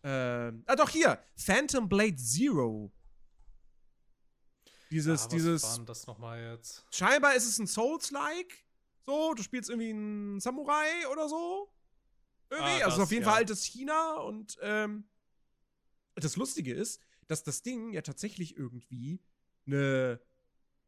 Ähm, 0.03 0.63
ah, 0.67 0.75
doch, 0.75 0.89
hier! 0.89 1.23
Phantom 1.35 1.87
Blade 1.87 2.17
Zero. 2.17 2.91
Dieses, 4.91 5.21
ah, 5.21 5.23
was 5.23 5.27
dieses. 5.29 5.85
Das 5.85 6.05
nochmal 6.05 6.41
jetzt? 6.51 6.85
Scheinbar 6.91 7.35
ist 7.35 7.47
es 7.47 7.57
ein 7.57 7.67
Souls-like. 7.67 8.65
So, 9.05 9.33
du 9.33 9.41
spielst 9.41 9.69
irgendwie 9.69 9.89
einen 9.89 10.39
Samurai 10.39 11.07
oder 11.11 11.27
so. 11.27 11.72
Irgendwie. 12.53 12.83
Ah, 12.83 12.85
also 12.85 13.03
auf 13.03 13.11
jeden 13.11 13.23
ja. 13.23 13.29
Fall 13.29 13.39
altes 13.39 13.63
China 13.63 14.17
und 14.17 14.57
ähm, 14.61 15.05
das 16.15 16.35
Lustige 16.35 16.73
ist, 16.73 17.01
dass 17.27 17.43
das 17.43 17.63
Ding 17.63 17.93
ja 17.93 18.01
tatsächlich 18.01 18.55
irgendwie 18.55 19.21
eine, 19.65 20.21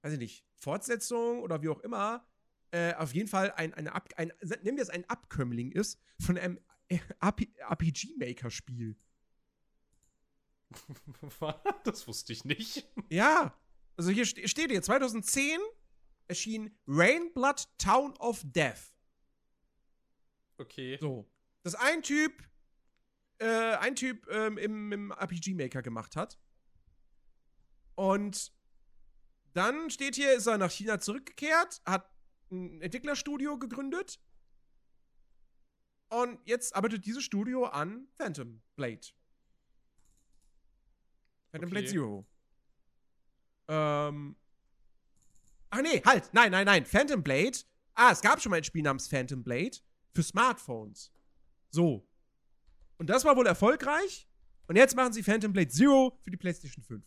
weiß 0.02 0.14
ich 0.14 0.20
nicht, 0.20 0.46
Fortsetzung 0.54 1.42
oder 1.42 1.64
wie 1.64 1.70
auch 1.70 1.80
immer, 1.80 2.28
äh, 2.72 2.94
auf 2.94 3.16
jeden 3.16 3.28
Fall 3.28 3.52
ein, 3.54 3.74
eine 3.74 3.94
Ab, 3.94 4.10
ein, 4.16 4.32
nennen 4.42 4.78
wir 4.78 4.84
es 4.84 4.90
ein 4.90 5.10
Abkömmling 5.10 5.72
ist 5.72 6.00
von 6.20 6.38
einem 6.38 6.60
RPG-Maker-Spiel. 6.88 8.96
das 11.84 12.08
wusste 12.08 12.34
ich 12.34 12.46
nicht. 12.46 12.88
Ja. 13.10 13.60
Also 13.98 14.12
hier 14.12 14.26
steht 14.26 14.70
hier, 14.70 14.84
2010 14.84 15.60
erschien 16.28 16.78
Rainblood 16.88 17.68
Town 17.80 18.16
of 18.18 18.44
Death. 18.44 18.94
Okay. 20.58 20.98
So. 21.00 21.28
Das 21.66 21.74
ein 21.74 22.04
Typ, 22.04 22.48
äh, 23.40 23.48
ein 23.78 23.96
Typ 23.96 24.28
ähm, 24.30 24.60
im, 24.60 24.92
im 24.92 25.12
RPG-Maker 25.12 25.82
gemacht 25.82 26.16
hat. 26.16 26.38
Und 27.96 28.54
dann 29.54 29.90
steht 29.90 30.14
hier, 30.14 30.36
ist 30.36 30.46
er 30.46 30.60
nach 30.60 30.70
China 30.70 31.00
zurückgekehrt, 31.00 31.82
hat 31.84 32.08
ein 32.52 32.82
Entwicklerstudio 32.82 33.58
gegründet. 33.58 34.20
Und 36.10 36.40
jetzt 36.46 36.76
arbeitet 36.76 37.04
dieses 37.04 37.24
Studio 37.24 37.66
an 37.66 38.10
Phantom 38.14 38.62
Blade. 38.76 39.08
Phantom 41.50 41.68
okay. 41.68 41.72
Blade 41.72 41.88
Zero. 41.88 42.28
Ähm. 43.70 44.36
Ach 45.72 45.82
nee, 45.82 46.00
halt. 46.06 46.32
Nein, 46.32 46.52
nein, 46.52 46.68
nein. 46.68 46.86
Phantom 46.86 47.24
Blade. 47.24 47.58
Ah, 47.96 48.12
es 48.12 48.22
gab 48.22 48.40
schon 48.40 48.52
mal 48.52 48.58
ein 48.58 48.64
Spiel 48.64 48.84
namens 48.84 49.08
Phantom 49.08 49.44
Blade 49.44 49.80
für 50.14 50.22
Smartphones. 50.22 51.12
So. 51.76 52.08
Und 52.98 53.10
das 53.10 53.26
war 53.26 53.36
wohl 53.36 53.46
erfolgreich. 53.46 54.30
Und 54.68 54.78
jetzt 54.78 54.96
machen 54.96 55.12
sie 55.12 55.24
Phantom 55.24 55.52
Blade 55.52 55.68
Zero 55.68 56.18
für 56.22 56.32
die 56.32 56.38
PlayStation 56.38 56.82
5. 56.82 57.06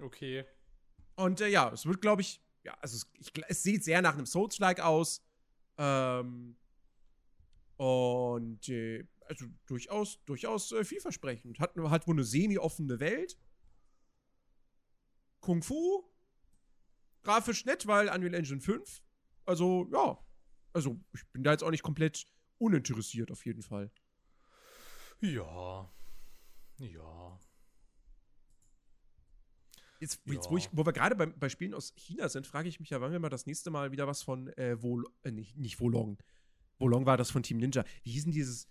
Okay. 0.00 0.46
Und 1.16 1.42
äh, 1.42 1.48
ja, 1.48 1.70
es 1.70 1.84
wird, 1.84 2.00
glaube 2.00 2.22
ich, 2.22 2.40
ja, 2.64 2.74
also 2.80 2.96
es, 2.96 3.06
ich, 3.18 3.32
es, 3.48 3.62
sieht 3.62 3.84
sehr 3.84 4.00
nach 4.00 4.14
einem 4.14 4.24
Souls-like 4.24 4.80
aus. 4.80 5.22
Ähm, 5.76 6.56
und 7.76 8.68
äh, 8.70 9.06
also 9.26 9.44
durchaus, 9.66 10.24
durchaus 10.24 10.72
äh, 10.72 10.84
vielversprechend. 10.84 11.60
Hat, 11.60 11.76
hat 11.76 12.06
wohl 12.06 12.14
eine 12.14 12.24
semi-offene 12.24 12.98
Welt. 12.98 13.38
Kung 15.40 15.62
Fu. 15.62 16.02
Grafisch 17.22 17.66
nett, 17.66 17.86
weil 17.86 18.08
Unreal 18.08 18.34
Engine 18.34 18.62
5. 18.62 19.02
Also, 19.44 19.86
ja. 19.92 20.25
Also, 20.76 21.00
ich 21.14 21.26
bin 21.28 21.42
da 21.42 21.52
jetzt 21.52 21.64
auch 21.64 21.70
nicht 21.70 21.82
komplett 21.82 22.26
uninteressiert, 22.58 23.30
auf 23.30 23.46
jeden 23.46 23.62
Fall. 23.62 23.90
Ja. 25.22 25.90
Ja. 26.76 27.40
Jetzt, 30.00 30.20
ja. 30.26 30.34
jetzt 30.34 30.50
wo, 30.50 30.58
ich, 30.58 30.68
wo, 30.72 30.84
wir 30.84 30.92
gerade 30.92 31.16
bei, 31.16 31.24
bei, 31.24 31.48
Spielen 31.48 31.72
aus 31.72 31.94
China 31.96 32.28
sind, 32.28 32.46
frage 32.46 32.68
ich 32.68 32.78
mich 32.78 32.90
ja, 32.90 33.00
wann 33.00 33.10
wir 33.10 33.18
mal 33.20 33.30
das 33.30 33.46
nächste 33.46 33.70
Mal 33.70 33.90
wieder 33.90 34.06
was 34.06 34.22
von 34.22 34.48
äh, 34.48 34.76
Vol 34.82 35.06
äh, 35.22 35.30
nicht, 35.30 35.56
nicht 35.56 35.80
Wolong. 35.80 36.18
Wolong 36.78 37.06
war 37.06 37.16
das 37.16 37.30
von 37.30 37.42
Team 37.42 37.56
Ninja. 37.56 37.82
Wie 38.02 38.10
hieß 38.10 38.24
denn 38.24 38.32
dieses 38.32 38.68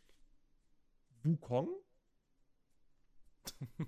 Wukong? 1.24 1.70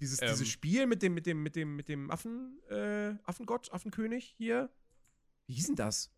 dieses, 0.00 0.20
ähm. 0.20 0.30
dieses 0.30 0.48
Spiel 0.48 0.88
mit 0.88 1.00
dem, 1.00 1.14
mit 1.14 1.26
dem, 1.26 1.44
mit 1.44 1.54
dem, 1.54 1.76
mit 1.76 1.88
dem 1.88 2.10
Affen, 2.10 2.58
äh, 2.70 3.14
Affengott, 3.22 3.72
Affenkönig 3.72 4.34
hier. 4.36 4.68
Wie 5.46 5.54
hieß 5.54 5.68
denn 5.68 5.76
das? 5.76 6.10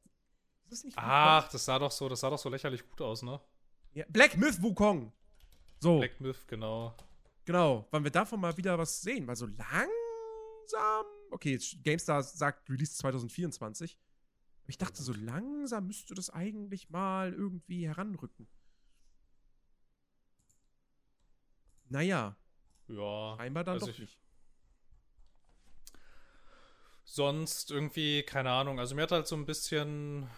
Das 0.83 0.93
Ach, 0.97 1.49
das 1.49 1.65
sah 1.65 1.79
doch 1.79 1.91
so, 1.91 2.09
das 2.09 2.21
sah 2.21 2.31
doch 2.31 2.39
so 2.39 2.49
lächerlich 2.49 2.89
gut 2.89 3.01
aus, 3.01 3.23
ne? 3.23 3.41
Ja, 3.93 4.05
Black 4.09 4.37
Myth 4.37 4.63
Wukong. 4.63 5.13
So. 5.81 5.99
Black 5.99 6.21
Myth, 6.21 6.47
genau. 6.49 6.95
Genau, 7.45 7.87
wann 7.91 8.03
wir 8.05 8.11
davon 8.11 8.41
mal 8.41 8.57
wieder 8.57 8.79
was 8.79 9.03
sehen, 9.03 9.27
weil 9.27 9.37
so 9.37 9.47
lang 9.47 9.89
langsam. 10.65 11.07
Okay, 11.31 11.59
GameStar 11.83 12.23
sagt 12.23 12.71
Release 12.71 12.97
2024. 12.97 13.99
Aber 14.63 14.71
ich 14.71 14.79
dachte, 14.79 15.03
so 15.03 15.13
langsam 15.13 15.87
müsste 15.87 16.15
das 16.15 16.31
eigentlich 16.31 16.91
mal 16.91 17.33
irgendwie 17.33 17.87
heranrücken. 17.87 18.49
Naja. 21.89 22.37
Ja. 22.89 23.37
Scheinbar 23.37 23.65
dann 23.65 23.79
doch 23.79 23.99
nicht. 23.99 24.19
Sonst 27.05 27.71
irgendwie, 27.71 28.23
keine 28.23 28.51
Ahnung. 28.51 28.79
Also 28.81 28.95
mir 28.95 29.03
hat 29.03 29.13
halt 29.13 29.27
so 29.27 29.37
ein 29.37 29.45
bisschen. 29.45 30.29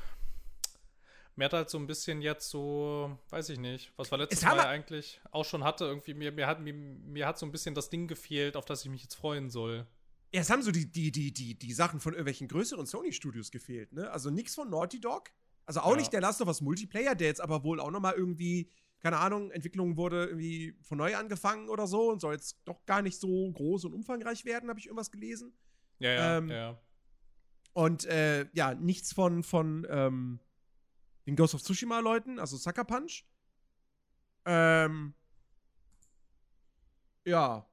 Mir 1.39 1.45
hat 1.45 1.53
halt 1.53 1.69
so 1.71 1.79
ein 1.79 1.87
bisschen 1.87 2.23
jetzt 2.23 2.49
so, 2.49 3.19
weiß 3.29 3.51
ich 3.51 3.59
nicht, 3.59 3.93
was 3.97 4.11
war 4.11 4.19
letztes 4.19 4.43
Mal 4.43 4.59
eigentlich 4.61 5.21
auch 5.31 5.45
schon 5.45 5.65
hatte, 5.65 5.85
irgendwie, 5.85 6.15
mir, 6.15 6.33
mir, 6.33 6.47
hat, 6.47 6.61
mir, 6.61 6.73
mir 6.73 7.27
hat 7.27 7.39
so 7.39 7.45
ein 7.45 7.53
bisschen 7.53 7.75
das 7.75 7.91
Ding 7.91 8.09
gefehlt, 8.09 8.57
auf 8.57 8.65
das 8.65 8.83
ich 8.85 8.91
mich 8.91 9.03
jetzt 9.03 9.17
freuen 9.17 9.51
soll. 9.51 9.87
Ja, 10.33 10.41
es 10.41 10.49
haben 10.49 10.63
so 10.63 10.71
die, 10.71 10.91
die, 10.91 11.13
die, 11.13 11.33
die, 11.33 11.59
die 11.59 11.73
Sachen 11.75 12.01
von 12.01 12.15
irgendwelchen 12.15 12.49
größeren 12.49 12.87
Sony-Studios 12.87 13.51
gefehlt, 13.51 13.93
ne? 13.93 14.11
Also 14.11 14.31
nichts 14.31 14.55
von 14.55 14.71
Naughty 14.71 14.99
Dog. 14.99 15.31
Also 15.67 15.81
auch 15.81 15.91
ja. 15.91 15.97
nicht 15.97 16.13
der 16.13 16.23
Last 16.23 16.41
of 16.41 16.49
Us 16.49 16.63
Multiplayer, 16.63 17.15
der 17.15 17.27
jetzt 17.27 17.41
aber 17.41 17.65
wohl 17.65 17.81
auch 17.81 17.91
nochmal 17.91 18.15
irgendwie, 18.15 18.71
keine 19.01 19.19
Ahnung, 19.19 19.51
Entwicklung 19.51 19.99
wurde 19.99 20.27
irgendwie 20.27 20.75
von 20.81 20.97
neu 20.97 21.17
angefangen 21.17 21.69
oder 21.69 21.87
so 21.87 22.11
und 22.11 22.21
soll 22.21 22.33
jetzt 22.33 22.61
doch 22.65 22.87
gar 22.87 23.03
nicht 23.03 23.21
so 23.21 23.53
groß 23.53 23.85
und 23.85 23.93
umfangreich 23.93 24.47
werden, 24.47 24.71
habe 24.71 24.79
ich 24.79 24.87
irgendwas 24.87 25.11
gelesen. 25.11 25.53
Ja, 25.99 26.11
ja, 26.11 26.39
ähm, 26.39 26.49
ja. 26.49 26.81
Und 27.75 28.07
äh, 28.07 28.47
ja, 28.55 28.75
nichts 28.75 29.13
von, 29.13 29.43
von 29.43 29.87
ähm, 29.91 30.41
den 31.27 31.37
Ghost 31.37 31.55
of 31.55 31.63
Tsushima-Leuten, 31.63 32.39
also 32.39 32.57
Sucker 32.57 32.85
Punch. 32.85 33.25
Ähm, 34.45 35.15
ja, 37.25 37.69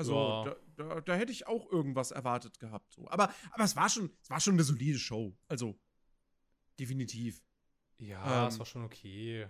also 0.00 0.14
ja. 0.14 0.44
da, 0.44 0.56
da, 0.76 1.00
da, 1.02 1.14
hätte 1.14 1.30
ich 1.30 1.46
auch 1.46 1.70
irgendwas 1.70 2.10
erwartet 2.10 2.58
gehabt. 2.58 2.92
So. 2.94 3.06
Aber, 3.08 3.34
aber 3.50 3.64
es, 3.64 3.76
war 3.76 3.88
schon, 3.90 4.10
es 4.22 4.30
war 4.30 4.40
schon 4.40 4.54
eine 4.54 4.64
solide 4.64 4.98
Show. 4.98 5.36
Also, 5.46 5.78
definitiv. 6.78 7.42
Ja, 7.98 8.44
ähm, 8.44 8.48
es 8.48 8.58
war 8.58 8.64
schon 8.64 8.84
okay. 8.84 9.46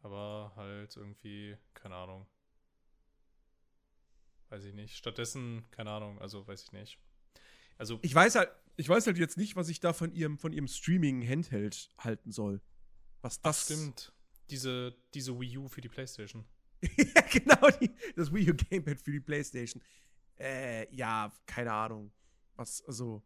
Aber 0.00 0.52
halt 0.56 0.96
irgendwie, 0.96 1.56
keine 1.74 1.96
Ahnung. 1.96 2.26
Weiß 4.48 4.64
ich 4.64 4.72
nicht. 4.72 4.96
Stattdessen, 4.96 5.66
keine 5.70 5.90
Ahnung, 5.90 6.18
also 6.20 6.46
weiß 6.46 6.62
ich 6.62 6.72
nicht. 6.72 6.98
Also. 7.76 7.98
Ich 8.00 8.14
weiß 8.14 8.36
halt, 8.36 8.50
ich 8.76 8.88
weiß 8.88 9.06
halt 9.06 9.18
jetzt 9.18 9.36
nicht, 9.36 9.56
was 9.56 9.68
ich 9.68 9.80
da 9.80 9.92
von 9.92 10.12
ihrem, 10.12 10.38
von 10.38 10.52
ihrem 10.52 10.68
Streaming-Handheld 10.68 11.90
halten 11.98 12.30
soll. 12.30 12.60
Was 13.22 13.40
das. 13.40 13.56
Ach, 13.58 13.64
stimmt. 13.64 14.12
Diese, 14.50 14.94
diese 15.14 15.38
Wii 15.38 15.58
U 15.58 15.68
für 15.68 15.80
die 15.80 15.88
Playstation. 15.88 16.44
ja, 16.82 17.22
genau, 17.32 17.68
die, 17.80 17.90
das 18.14 18.32
Wii 18.32 18.50
U 18.50 18.54
Gamepad 18.54 19.00
für 19.00 19.12
die 19.12 19.20
PlayStation. 19.20 19.82
Äh, 20.38 20.94
ja, 20.94 21.32
keine 21.46 21.72
Ahnung. 21.72 22.12
Was, 22.54 22.84
also. 22.84 23.22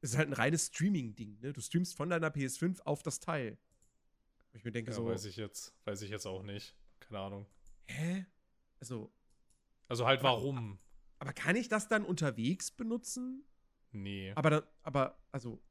Es 0.00 0.10
ist 0.10 0.18
halt 0.18 0.28
ein 0.28 0.34
reines 0.34 0.66
Streaming-Ding, 0.66 1.38
ne? 1.40 1.52
Du 1.52 1.60
streamst 1.60 1.96
von 1.96 2.10
deiner 2.10 2.28
PS5 2.28 2.80
auf 2.82 3.02
das 3.04 3.20
Teil. 3.20 3.56
Ich 4.52 4.64
mir 4.64 4.72
denke 4.72 4.90
ja, 4.90 4.96
so. 4.96 5.06
Weiß 5.06 5.24
ich 5.26 5.36
jetzt, 5.36 5.74
weiß 5.84 6.02
ich 6.02 6.10
jetzt 6.10 6.26
auch 6.26 6.42
nicht. 6.42 6.74
Keine 7.00 7.18
Ahnung. 7.20 7.46
Hä? 7.86 8.26
Also. 8.80 9.12
Also 9.88 10.06
halt 10.06 10.22
warum? 10.22 10.78
Aber 11.18 11.32
kann 11.32 11.54
ich 11.54 11.68
das 11.68 11.86
dann 11.86 12.04
unterwegs 12.04 12.70
benutzen? 12.70 13.44
Nee. 13.92 14.32
Aber 14.34 14.50
dann, 14.50 14.62
aber, 14.82 15.18
also. 15.30 15.62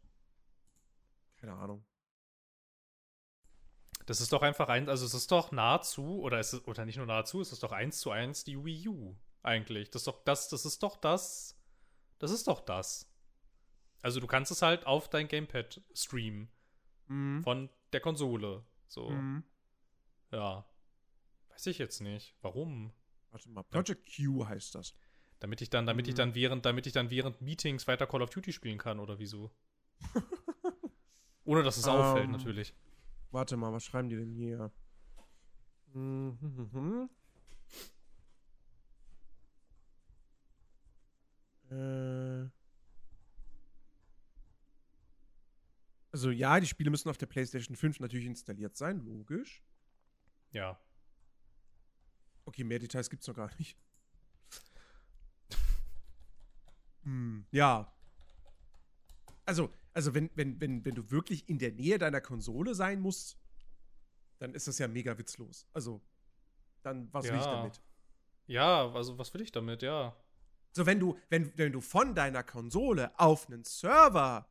Keine 1.38 1.54
Ahnung. 1.54 1.84
Das 4.06 4.22
ist 4.22 4.34
doch 4.34 4.42
einfach 4.42 4.70
ein, 4.70 4.90
also 4.90 5.06
es 5.06 5.14
ist 5.14 5.32
doch 5.32 5.52
nahezu, 5.52 6.22
oder 6.22 6.40
ist 6.40 6.54
es, 6.54 6.68
oder 6.68 6.86
nicht 6.86 6.98
nur 6.98 7.06
nahezu, 7.06 7.42
es 7.42 7.52
ist 7.52 7.64
doch 7.64 7.72
eins 7.72 8.00
zu 8.00 8.12
eins 8.12 8.44
die 8.44 8.64
Wii 8.64 8.88
U 8.90 9.16
eigentlich. 9.44 9.90
Das 9.92 10.02
ist 10.02 10.08
doch 10.08 10.24
das, 10.24 10.50
das 10.50 10.66
ist 10.66 10.84
doch 10.84 10.98
das, 10.98 11.60
das 12.20 12.32
ist 12.32 12.48
doch 12.48 12.62
das. 12.62 13.12
Also 14.02 14.20
du 14.20 14.28
kannst 14.28 14.52
es 14.52 14.62
halt 14.62 14.86
auf 14.86 15.10
dein 15.10 15.28
Gamepad 15.28 15.82
streamen. 15.94 16.50
Mhm. 17.08 17.44
Von 17.44 17.70
der 17.94 18.02
Konsole. 18.02 18.66
So. 18.88 19.10
Mhm. 19.10 19.44
Ja. 20.32 20.66
Weiß 21.50 21.68
ich 21.68 21.78
jetzt 21.78 22.02
nicht. 22.02 22.36
Warum? 22.42 22.94
Warte 23.30 23.50
mal, 23.50 23.64
Project 23.64 24.10
Q 24.16 24.46
heißt 24.48 24.76
das. 24.76 24.96
Damit 25.42 25.60
ich 25.62 25.72
dann, 25.72 25.88
damit 25.88 26.08
ich 26.08 26.14
Mhm. 26.14 26.18
dann 26.18 26.36
während, 26.36 26.66
damit 26.68 26.86
ich 26.86 26.94
dann 26.94 27.10
während 27.10 27.42
Meetings 27.42 27.88
weiter 27.88 28.06
Call 28.06 28.22
of 28.22 28.30
Duty 28.30 28.54
spielen 28.54 28.78
kann 28.78 29.00
oder 29.00 29.18
wieso? 29.18 29.52
Ohne 31.46 31.64
dass 31.64 31.78
es 31.78 31.88
auffällt, 31.88 32.26
Ähm. 32.26 32.32
natürlich. 32.32 32.76
Warte 33.32 33.58
mal, 33.58 33.74
was 33.74 33.84
schreiben 33.84 34.08
die 34.08 34.18
denn 34.18 34.32
hier? 34.34 34.72
Mhm. 35.94 37.10
Äh. 41.72 42.50
Also 46.12 46.30
ja, 46.30 46.60
die 46.60 46.68
Spiele 46.68 46.92
müssen 46.92 47.10
auf 47.10 47.18
der 47.18 47.26
PlayStation 47.26 47.76
5 47.76 48.00
natürlich 48.00 48.28
installiert 48.28 48.78
sein, 48.78 49.00
logisch. 49.00 49.64
Ja. 50.52 50.80
Okay, 52.46 52.64
mehr 52.64 52.78
Details 52.80 53.10
gibt's 53.10 53.28
noch 53.28 53.36
gar 53.36 53.50
nicht. 53.58 53.76
Hm, 57.04 57.46
ja. 57.52 57.92
Also, 59.46 59.74
also 59.94 60.14
wenn, 60.14 60.30
wenn, 60.36 60.60
wenn, 60.62 60.86
wenn 60.86 60.96
du 60.96 61.10
wirklich 61.12 61.48
in 61.50 61.60
der 61.60 61.72
Nähe 61.72 61.98
deiner 61.98 62.22
Konsole 62.22 62.76
sein 62.76 63.02
musst, 63.02 63.38
dann 64.40 64.54
ist 64.54 64.68
das 64.68 64.78
ja 64.80 64.88
mega 64.88 65.18
witzlos. 65.18 65.68
Also, 65.74 66.02
dann, 66.84 67.12
was 67.14 67.26
will 67.26 67.36
ich 67.36 67.46
Ja. 67.46 67.52
damit? 67.52 67.82
Ja, 68.48 68.92
also 68.92 69.18
was 69.18 69.34
will 69.34 69.42
ich 69.42 69.52
damit, 69.52 69.82
ja. 69.82 70.16
So, 70.74 70.86
wenn 70.86 71.00
du, 71.00 71.18
wenn, 71.30 71.56
wenn 71.58 71.72
du 71.72 71.82
von 71.82 72.16
deiner 72.16 72.44
Konsole 72.44 73.18
auf 73.20 73.48
einen 73.48 73.64
Server 73.64 74.50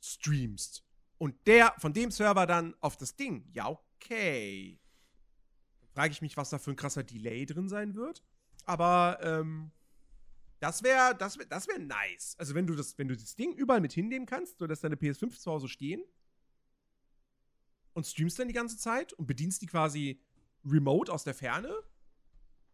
streamst 0.00 0.84
und 1.18 1.34
der 1.46 1.74
von 1.78 1.92
dem 1.92 2.10
Server 2.10 2.46
dann 2.46 2.74
auf 2.80 2.96
das 2.96 3.16
Ding, 3.16 3.48
ja, 3.52 3.68
okay. 3.68 4.78
Dann 5.80 5.88
frage 5.90 6.12
ich 6.12 6.22
mich, 6.22 6.36
was 6.36 6.50
da 6.50 6.58
für 6.58 6.70
ein 6.70 6.76
krasser 6.76 7.02
Delay 7.02 7.46
drin 7.46 7.68
sein 7.68 7.94
wird. 7.94 8.22
Aber 8.66 9.18
ähm, 9.22 9.72
das 10.64 10.82
wäre 10.82 11.14
das 11.14 11.36
wär, 11.38 11.44
das 11.44 11.68
wär 11.68 11.78
nice. 11.78 12.36
Also, 12.38 12.54
wenn 12.54 12.66
du, 12.66 12.74
das, 12.74 12.96
wenn 12.96 13.06
du 13.08 13.14
das 13.14 13.36
Ding 13.36 13.52
überall 13.54 13.82
mit 13.82 13.92
hinnehmen 13.92 14.24
kannst, 14.24 14.58
so 14.58 14.66
dass 14.66 14.80
deine 14.80 14.96
PS5 14.96 15.38
zu 15.38 15.50
Hause 15.50 15.68
stehen 15.68 16.02
und 17.92 18.06
streamst 18.06 18.38
dann 18.38 18.48
die 18.48 18.54
ganze 18.54 18.78
Zeit 18.78 19.12
und 19.12 19.26
bedienst 19.26 19.60
die 19.60 19.66
quasi 19.66 20.22
remote 20.64 21.12
aus 21.12 21.22
der 21.24 21.34
Ferne, 21.34 21.70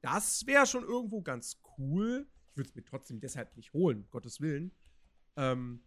das 0.03 0.47
wäre 0.47 0.66
schon 0.66 0.84
irgendwo 0.84 1.20
ganz 1.20 1.61
cool. 1.78 2.28
Ich 2.51 2.57
würde 2.57 2.68
es 2.70 2.74
mir 2.76 2.84
trotzdem 2.84 3.18
deshalb 3.20 3.57
nicht 3.57 3.72
holen, 3.72 4.07
Gottes 4.11 4.41
Willen. 4.41 4.70
Ähm, 5.36 5.82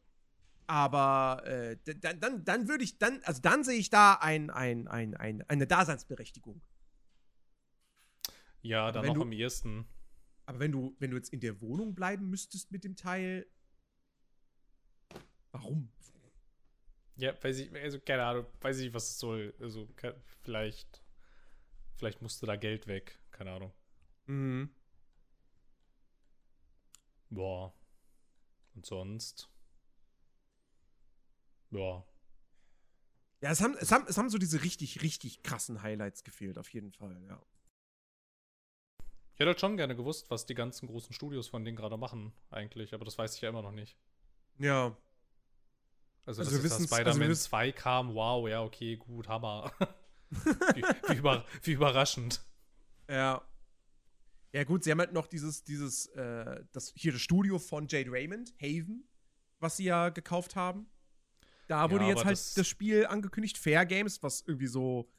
aber 0.68 1.42
äh, 1.46 1.78
dann, 2.02 2.20
dann, 2.20 2.44
dann 2.44 2.68
würde 2.68 2.84
ich, 2.84 2.98
dann, 2.98 3.22
also 3.24 3.42
dann 3.42 3.64
sehe 3.64 3.78
ich 3.78 3.90
da 3.90 4.16
ein, 4.16 4.50
ein, 4.50 4.90
ein, 4.90 5.16
ein, 5.16 5.42
eine 5.50 5.68
Daseinsberechtigung. 5.68 6.62
Ja, 8.62 8.92
dann 8.92 9.04
wenn 9.04 9.10
noch 9.10 9.16
du- 9.16 9.22
am 9.22 9.32
ehesten. 9.32 9.86
Aber 10.46 10.60
wenn 10.60 10.72
du, 10.72 10.96
wenn 11.00 11.12
du 11.12 11.18
jetzt 11.18 11.32
in 11.32 11.40
der 11.40 11.62
Wohnung 11.62 11.96
bleiben 11.96 12.30
müsstest 12.30 12.72
mit 12.72 12.84
dem 12.84 12.96
Teil, 12.96 13.48
warum? 15.52 15.90
Ja, 17.16 17.34
weiß 17.42 17.60
ich, 17.60 17.74
also 17.76 18.00
keine 18.00 18.24
Ahnung, 18.26 18.46
weiß 18.62 18.78
ich 18.78 18.86
nicht, 18.86 18.94
was 18.94 19.12
es 19.12 19.20
soll. 19.20 19.54
Also 19.60 19.88
vielleicht, 20.42 21.04
vielleicht 21.96 22.22
musste 22.22 22.46
da 22.46 22.56
Geld 22.56 22.88
weg, 22.88 23.20
keine 23.32 23.52
Ahnung. 23.52 23.74
Mhm. 24.26 24.70
Boah. 27.30 27.74
Und 28.76 28.86
sonst? 28.86 29.50
Ja. 31.72 32.06
Ja, 33.42 33.52
es 33.52 33.62
haben, 33.62 33.76
es, 33.80 33.92
haben, 33.92 34.06
es 34.08 34.18
haben 34.18 34.30
so 34.30 34.38
diese 34.38 34.64
richtig, 34.64 35.02
richtig 35.02 35.44
krassen 35.44 35.82
Highlights 35.82 36.24
gefehlt, 36.24 36.58
auf 36.58 36.70
jeden 36.70 36.92
Fall, 36.92 37.22
ja. 37.28 37.42
Ich 39.34 39.40
hätte 39.40 39.48
halt 39.50 39.60
schon 39.60 39.78
gerne 39.78 39.96
gewusst, 39.96 40.30
was 40.30 40.46
die 40.46 40.54
ganzen 40.54 40.88
großen 40.88 41.14
Studios 41.14 41.48
von 41.48 41.66
denen 41.66 41.76
gerade 41.76 41.98
machen, 41.98 42.34
eigentlich, 42.52 42.94
aber 42.94 43.04
das 43.06 43.18
weiß 43.18 43.36
ich 43.36 43.42
ja 43.42 43.50
immer 43.50 43.62
noch 43.64 43.72
nicht. 43.72 43.98
Ja. 44.60 44.96
Also, 46.26 46.42
Also 46.42 46.52
dass 46.52 46.52
wir 46.52 46.58
jetzt 46.64 46.72
da 46.72 46.76
wissen's- 46.78 46.92
also 46.92 46.96
Spider-Man 47.12 47.30
wissen- 47.30 47.42
2 47.50 47.72
kam, 47.72 48.14
wow, 48.14 48.48
ja, 48.48 48.62
okay, 48.64 48.96
gut, 48.98 49.28
Hammer. 49.28 49.72
wie, 50.30 50.84
wie, 51.10 51.16
über, 51.18 51.46
wie 51.64 51.72
überraschend. 51.72 52.42
Ja. 53.10 53.42
Ja, 54.54 54.64
gut, 54.66 54.84
sie 54.84 54.92
haben 54.92 55.00
halt 55.00 55.14
noch 55.14 55.26
dieses, 55.28 55.64
dieses, 55.64 56.06
äh, 56.08 56.64
das, 56.72 56.94
hier 56.96 57.12
das 57.12 57.22
Studio 57.22 57.58
von 57.58 57.88
Jade 57.88 58.12
Raymond, 58.12 58.54
Haven, 58.62 59.04
was 59.60 59.78
sie 59.78 59.86
ja 59.86 60.10
gekauft 60.10 60.56
haben. 60.56 60.86
Da 61.68 61.90
wurde 61.90 62.04
Ja, 62.04 62.12
jetzt 62.12 62.26
halt 62.26 62.34
das, 62.38 62.54
das- 62.54 62.68
Spiel 62.68 63.08
angekündigt, 63.08 63.58
Fair 63.58 63.86
Games, 63.88 64.22
was 64.22 64.42
irgendwie 64.46 64.68
so, 64.68 65.10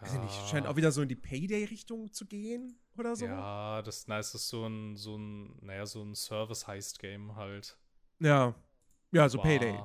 weiß 0.00 0.14
ich 0.14 0.20
nicht, 0.20 0.48
scheint 0.48 0.66
auch 0.66 0.74
wieder 0.76 0.90
so 0.90 1.02
in 1.02 1.08
die 1.08 1.14
Payday-Richtung 1.14 2.12
zu 2.12 2.26
gehen 2.26 2.76
oder 2.98 3.16
so. 3.16 3.26
Ja, 3.26 3.82
das 3.82 4.06
nice 4.06 4.34
ist 4.34 4.48
so 4.48 4.66
ein, 4.66 4.96
so 4.96 5.16
ein, 5.16 5.58
naja, 5.64 5.86
so 5.86 6.02
ein 6.02 6.14
Service-Heist-Game 6.14 7.36
halt. 7.36 7.78
Ja. 8.20 8.54
Ja, 9.12 9.28
so 9.28 9.38
War- 9.38 9.44
Payday. 9.44 9.78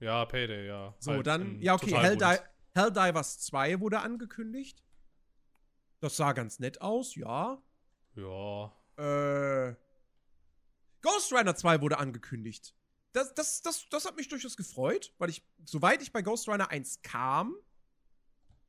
Ja, 0.00 0.24
Payday, 0.26 0.66
ja. 0.66 0.94
So, 0.98 1.12
Halt 1.12 1.26
dann, 1.26 1.60
ja, 1.60 1.74
okay, 1.74 1.96
Helldi. 1.96 2.24
Helldivers 2.74 3.38
2 3.40 3.80
wurde 3.80 4.00
angekündigt. 4.00 4.82
Das 6.00 6.16
sah 6.16 6.32
ganz 6.32 6.58
nett 6.58 6.80
aus, 6.82 7.14
ja. 7.14 7.62
Ja. 8.16 8.72
Äh, 8.96 9.74
Ghost 11.00 11.32
Rider 11.32 11.54
2 11.54 11.80
wurde 11.80 11.98
angekündigt. 11.98 12.74
Das, 13.12 13.32
das, 13.34 13.62
das, 13.62 13.88
das 13.90 14.04
hat 14.04 14.16
mich 14.16 14.28
durchaus 14.28 14.56
gefreut, 14.56 15.14
weil 15.18 15.30
ich, 15.30 15.46
soweit 15.64 16.02
ich 16.02 16.12
bei 16.12 16.22
Ghost 16.22 16.48
Rider 16.48 16.70
1 16.70 17.02
kam, 17.02 17.54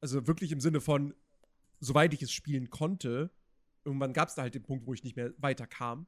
also 0.02 0.28
wirklich 0.28 0.52
im 0.52 0.60
Sinne 0.62 0.82
von, 0.82 1.16
soweit 1.80 2.14
ich 2.14 2.22
es 2.22 2.32
spielen 2.32 2.70
konnte, 2.70 3.32
irgendwann 3.86 4.14
gab 4.14 4.30
es 4.30 4.36
da 4.36 4.42
halt 4.42 4.56
den 4.56 4.64
Punkt, 4.64 4.86
wo 4.86 4.94
ich 4.94 5.04
nicht 5.04 5.16
mehr 5.16 5.34
weiterkam, 5.38 6.08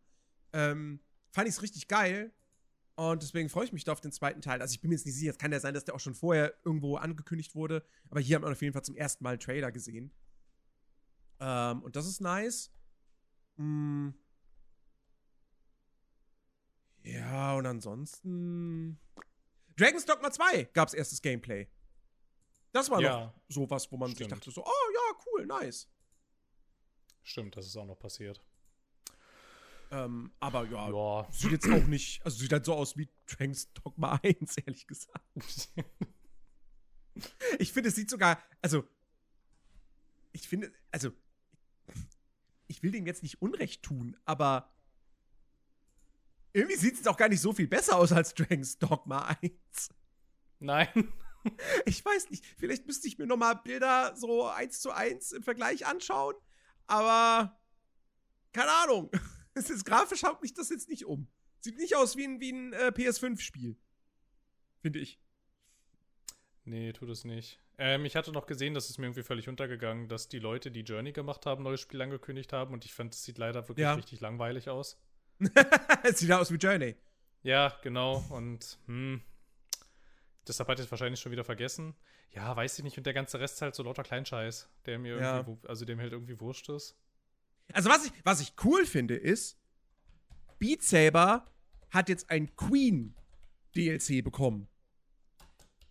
ähm, 0.53 0.99
fand 1.31 1.47
ich 1.47 1.55
es 1.55 1.61
richtig 1.61 1.87
geil. 1.87 2.33
Und 2.95 3.21
deswegen 3.21 3.47
freue 3.47 3.65
ich 3.65 3.73
mich 3.73 3.83
da 3.83 3.91
auf 3.91 4.01
den 4.01 4.11
zweiten 4.11 4.41
Teil. 4.41 4.59
Also 4.59 4.73
ich 4.73 4.81
bin 4.81 4.89
mir 4.89 4.95
jetzt 4.95 5.05
nicht 5.05 5.15
sicher, 5.15 5.29
es 5.29 5.37
kann 5.37 5.51
ja 5.51 5.59
sein, 5.59 5.75
dass 5.75 5.85
der 5.85 5.93
auch 5.93 5.99
schon 5.99 6.15
vorher 6.15 6.55
irgendwo 6.65 6.95
angekündigt 6.95 7.53
wurde, 7.53 7.85
aber 8.09 8.19
hier 8.19 8.35
hat 8.37 8.41
man 8.43 8.51
auf 8.51 8.61
jeden 8.61 8.73
Fall 8.73 8.83
zum 8.83 8.95
ersten 8.95 9.23
Mal 9.23 9.31
einen 9.31 9.39
Trailer 9.39 9.71
gesehen. 9.71 10.11
Ähm, 11.39 11.83
und 11.83 11.95
das 11.95 12.07
ist 12.07 12.21
nice. 12.21 12.71
Mm. 13.57 14.09
Ja, 17.03 17.55
und 17.55 17.65
ansonsten. 17.65 18.99
Dragon's 19.77 20.05
Dogma 20.05 20.31
2 20.31 20.63
gab's 20.73 20.93
erstes 20.93 21.21
Gameplay. 21.21 21.67
Das 22.71 22.89
war 22.89 22.99
Ja. 23.01 23.25
noch 23.25 23.33
sowas, 23.47 23.91
wo 23.91 23.97
man 23.97 24.09
sich 24.09 24.17
Stimmt. 24.17 24.31
dachte 24.31 24.51
so, 24.51 24.63
oh 24.65 24.91
ja, 24.93 25.19
cool, 25.27 25.45
nice. 25.45 25.87
Stimmt, 27.27 27.57
das 27.57 27.65
ist 27.67 27.75
auch 27.75 27.85
noch 27.85 27.99
passiert. 27.99 28.41
Ähm, 29.91 30.31
aber 30.39 30.65
ja, 30.65 30.89
Ja. 30.89 31.27
sieht 31.29 31.51
jetzt 31.51 31.69
auch 31.69 31.85
nicht, 31.87 32.23
also 32.25 32.37
sieht 32.37 32.53
halt 32.53 32.63
so 32.63 32.73
aus 32.73 32.95
wie 32.95 33.09
Dragon's 33.25 33.71
Dogma 33.73 34.15
1, 34.23 34.57
ehrlich 34.59 34.87
gesagt. 34.87 35.69
Ich 37.59 37.73
finde, 37.73 37.89
es 37.89 37.95
sieht 37.95 38.09
sogar, 38.09 38.41
also, 38.61 38.87
ich 40.31 40.47
finde, 40.47 40.71
also, 40.91 41.11
ich 42.67 42.81
will 42.81 42.91
dem 42.91 43.05
jetzt 43.07 43.23
nicht 43.23 43.41
Unrecht 43.41 43.83
tun, 43.83 44.15
aber 44.23 44.71
irgendwie 46.53 46.77
sieht 46.77 46.99
es 46.99 47.07
auch 47.07 47.17
gar 47.17 47.27
nicht 47.27 47.41
so 47.41 47.51
viel 47.51 47.67
besser 47.67 47.97
aus 47.97 48.13
als 48.13 48.33
Dragon's 48.35 48.77
Dogma 48.77 49.37
1. 49.41 49.89
Nein. 50.59 51.11
Ich 51.85 52.03
weiß 52.03 52.29
nicht, 52.29 52.45
vielleicht 52.57 52.87
müsste 52.87 53.07
ich 53.07 53.17
mir 53.17 53.25
noch 53.25 53.37
mal 53.37 53.53
Bilder 53.53 54.15
so 54.15 54.47
eins 54.47 54.79
zu 54.81 54.91
eins 54.91 55.31
im 55.31 55.43
Vergleich 55.43 55.85
anschauen, 55.85 56.35
aber 56.87 57.57
keine 58.53 58.71
Ahnung. 58.83 59.11
Es 59.53 59.71
ist 59.71 59.85
grafisch 59.85 60.21
haut 60.21 60.39
mich 60.43 60.53
das 60.53 60.69
jetzt 60.69 60.87
nicht 60.87 61.05
um. 61.05 61.27
Sieht 61.61 61.77
nicht 61.77 61.95
aus 61.95 62.15
wie 62.15 62.25
ein, 62.25 62.39
wie 62.39 62.51
ein 62.51 62.73
äh, 62.73 62.91
PS5-Spiel. 62.95 63.75
Finde 64.83 64.99
ich. 64.99 65.19
Nee, 66.63 66.93
tut 66.93 67.09
es 67.09 67.23
nicht. 67.23 67.59
Ähm, 67.79 68.05
ich 68.05 68.15
hatte 68.15 68.31
noch 68.31 68.45
gesehen, 68.45 68.75
das 68.75 68.91
ist 68.91 68.99
mir 68.99 69.05
irgendwie 69.07 69.23
völlig 69.23 69.49
untergegangen, 69.49 70.09
dass 70.09 70.29
die 70.29 70.37
Leute, 70.37 70.69
die 70.69 70.81
Journey 70.81 71.11
gemacht 71.11 71.47
haben, 71.47 71.63
neues 71.63 71.81
Spiel 71.81 71.99
angekündigt 72.03 72.53
haben 72.53 72.71
und 72.71 72.85
ich 72.85 72.93
fand, 72.93 73.15
es 73.15 73.23
sieht 73.23 73.39
leider 73.39 73.67
wirklich 73.67 73.81
Ja. 73.81 73.95
richtig 73.95 74.19
langweilig 74.19 74.69
aus. 74.69 75.01
es 76.03 76.19
sieht 76.19 76.31
aus 76.31 76.51
wie 76.51 76.57
Journey. 76.57 76.95
Ja, 77.41 77.75
genau. 77.81 78.23
Und 78.29 78.77
hm, 78.85 79.23
deshalb 80.47 80.69
hat 80.69 80.77
ich 80.79 80.85
es 80.85 80.91
wahrscheinlich 80.91 81.19
schon 81.19 81.31
wieder 81.31 81.43
vergessen. 81.43 81.95
Ja, 82.31 82.55
weiß 82.55 82.77
ich 82.77 82.83
nicht. 82.83 82.97
Und 82.97 83.05
der 83.05 83.13
ganze 83.13 83.39
Rest 83.39 83.55
ist 83.55 83.61
halt 83.61 83.75
so 83.75 83.83
lauter 83.83 84.03
Kleinscheiß, 84.03 84.69
der 84.85 84.99
mir 84.99 85.17
Ja. 85.19 85.37
irgendwie, 85.39 85.67
also 85.67 85.85
dem 85.85 85.99
halt 85.99 86.11
irgendwie 86.13 86.39
wurscht 86.39 86.69
ist. 86.69 86.95
Also, 87.73 87.89
was 87.89 88.05
ich, 88.05 88.11
was 88.23 88.39
ich 88.41 88.53
cool 88.63 88.85
finde, 88.85 89.15
ist, 89.15 89.57
Beat 90.59 90.83
Saber 90.83 91.45
hat 91.89 92.09
jetzt 92.09 92.29
ein 92.29 92.55
Queen-DLC 92.55 94.23
bekommen. 94.23 94.67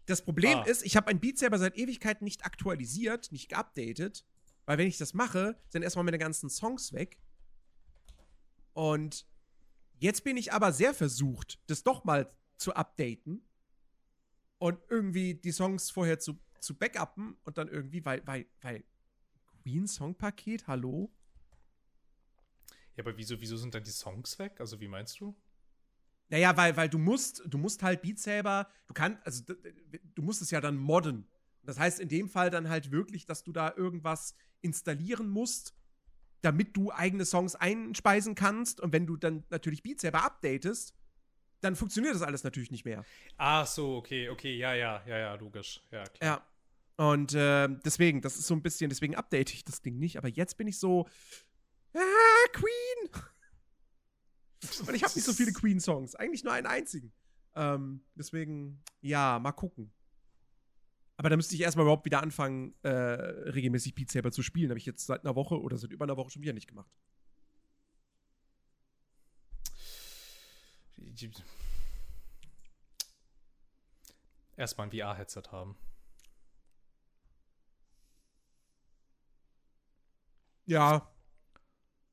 Das 0.06 0.22
Problem 0.24 0.58
Ah. 0.60 0.62
ist, 0.62 0.84
ich 0.84 0.96
habe 0.96 1.08
ein 1.08 1.20
Beat 1.20 1.38
Saber 1.38 1.58
seit 1.58 1.76
Ewigkeiten 1.76 2.24
nicht 2.24 2.44
aktualisiert, 2.44 3.32
nicht 3.32 3.48
geupdatet, 3.48 4.24
weil 4.64 4.78
wenn 4.78 4.86
ich 4.86 4.98
das 4.98 5.14
mache, 5.14 5.58
sind 5.68 5.82
erstmal 5.82 6.04
meine 6.04 6.18
ganzen 6.18 6.48
Songs 6.48 6.92
weg. 6.92 7.18
Und 8.72 9.26
jetzt 9.98 10.22
bin 10.24 10.36
ich 10.36 10.52
aber 10.52 10.72
sehr 10.72 10.94
versucht, 10.94 11.58
das 11.66 11.82
doch 11.82 12.04
mal 12.04 12.30
zu 12.56 12.74
updaten 12.74 13.42
und 14.58 14.78
irgendwie 14.88 15.34
die 15.34 15.52
Songs 15.52 15.90
vorher 15.90 16.18
zu, 16.18 16.38
zu 16.60 16.76
backuppen 16.76 17.36
und 17.44 17.58
dann 17.58 17.68
irgendwie, 17.68 18.04
weil, 18.04 18.26
weil, 18.26 18.46
weil 18.60 18.84
Queen 19.62 19.86
Songpaket, 19.86 20.66
hallo? 20.66 21.12
Ja, 22.96 23.04
aber 23.04 23.16
wieso, 23.16 23.40
wieso 23.40 23.56
sind 23.56 23.74
dann 23.74 23.84
die 23.84 23.90
Songs 23.90 24.38
weg? 24.38 24.60
Also, 24.60 24.80
wie 24.80 24.88
meinst 24.88 25.20
du? 25.20 25.36
Naja, 26.28 26.56
weil, 26.56 26.76
weil 26.76 26.88
du 26.88 26.98
musst, 26.98 27.42
du 27.46 27.58
musst 27.58 27.82
halt 27.82 28.02
Beat 28.02 28.18
Saber, 28.18 28.68
du 28.86 28.94
kannst, 28.94 29.24
also 29.24 29.44
du 30.14 30.22
musst 30.22 30.42
es 30.42 30.50
ja 30.50 30.60
dann 30.60 30.76
modden. 30.76 31.28
Das 31.62 31.78
heißt 31.78 32.00
in 32.00 32.08
dem 32.08 32.28
Fall 32.28 32.50
dann 32.50 32.68
halt 32.68 32.90
wirklich, 32.90 33.26
dass 33.26 33.44
du 33.44 33.52
da 33.52 33.74
irgendwas 33.76 34.34
installieren 34.60 35.28
musst, 35.28 35.74
damit 36.40 36.76
du 36.76 36.90
eigene 36.90 37.24
Songs 37.24 37.54
einspeisen 37.54 38.34
kannst. 38.34 38.80
Und 38.80 38.92
wenn 38.92 39.06
du 39.06 39.16
dann 39.16 39.44
natürlich 39.50 39.82
Beat 39.82 40.00
Saber 40.00 40.24
updatest, 40.24 40.94
dann 41.66 41.76
funktioniert 41.76 42.14
das 42.14 42.22
alles 42.22 42.44
natürlich 42.44 42.70
nicht 42.70 42.84
mehr. 42.84 43.04
Ach 43.36 43.66
so, 43.66 43.96
okay, 43.96 44.30
okay, 44.30 44.56
ja, 44.56 44.74
ja, 44.74 45.02
ja, 45.06 45.18
ja, 45.18 45.34
logisch. 45.34 45.82
Ja, 45.90 46.04
klar. 46.04 46.46
Ja. 46.98 47.04
Und 47.04 47.34
äh, 47.34 47.68
deswegen, 47.84 48.22
das 48.22 48.36
ist 48.36 48.46
so 48.46 48.54
ein 48.54 48.62
bisschen, 48.62 48.88
deswegen 48.88 49.16
update 49.16 49.52
ich 49.52 49.64
das 49.64 49.82
Ding 49.82 49.98
nicht. 49.98 50.16
Aber 50.16 50.28
jetzt 50.28 50.56
bin 50.56 50.66
ich 50.66 50.78
so, 50.78 51.06
ah, 51.92 52.48
Queen! 52.52 53.10
Und 54.86 54.94
ich 54.94 55.04
habe 55.04 55.14
nicht 55.14 55.24
so 55.24 55.32
viele 55.32 55.52
Queen-Songs. 55.52 56.14
Eigentlich 56.14 56.42
nur 56.42 56.52
einen 56.52 56.66
einzigen. 56.66 57.12
Ähm, 57.54 58.02
deswegen, 58.14 58.82
ja, 59.00 59.38
mal 59.38 59.52
gucken. 59.52 59.92
Aber 61.18 61.30
da 61.30 61.36
müsste 61.36 61.54
ich 61.54 61.60
erstmal 61.62 61.84
überhaupt 61.84 62.04
wieder 62.04 62.22
anfangen, 62.22 62.74
äh, 62.82 62.88
regelmäßig 62.90 63.94
Beat 63.94 64.10
Saber 64.10 64.32
zu 64.32 64.42
spielen. 64.42 64.70
Habe 64.70 64.78
ich 64.78 64.86
jetzt 64.86 65.06
seit 65.06 65.24
einer 65.24 65.34
Woche 65.34 65.60
oder 65.60 65.76
seit 65.76 65.90
über 65.90 66.04
einer 66.04 66.16
Woche 66.16 66.30
schon 66.30 66.42
wieder 66.42 66.52
nicht 66.52 66.68
gemacht. 66.68 66.90
Erstmal 74.56 74.88
ein 74.88 74.90
VR-Headset 74.90 75.42
haben. 75.50 75.76
Ja. 80.64 81.12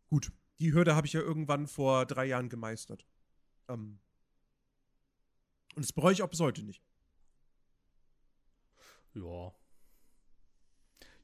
Gut 0.10 0.32
die 0.64 0.74
Hürde 0.74 0.96
habe 0.96 1.06
ich 1.06 1.14
ja 1.14 1.20
irgendwann 1.20 1.68
vor 1.68 2.06
drei 2.06 2.26
Jahren 2.26 2.48
gemeistert. 2.48 3.06
Ähm, 3.68 4.00
und 5.76 5.84
das 5.84 5.92
bereue 5.92 6.14
ich 6.14 6.22
auch 6.22 6.30
bis 6.30 6.40
heute 6.40 6.64
nicht. 6.64 6.82
Ja. 9.14 9.54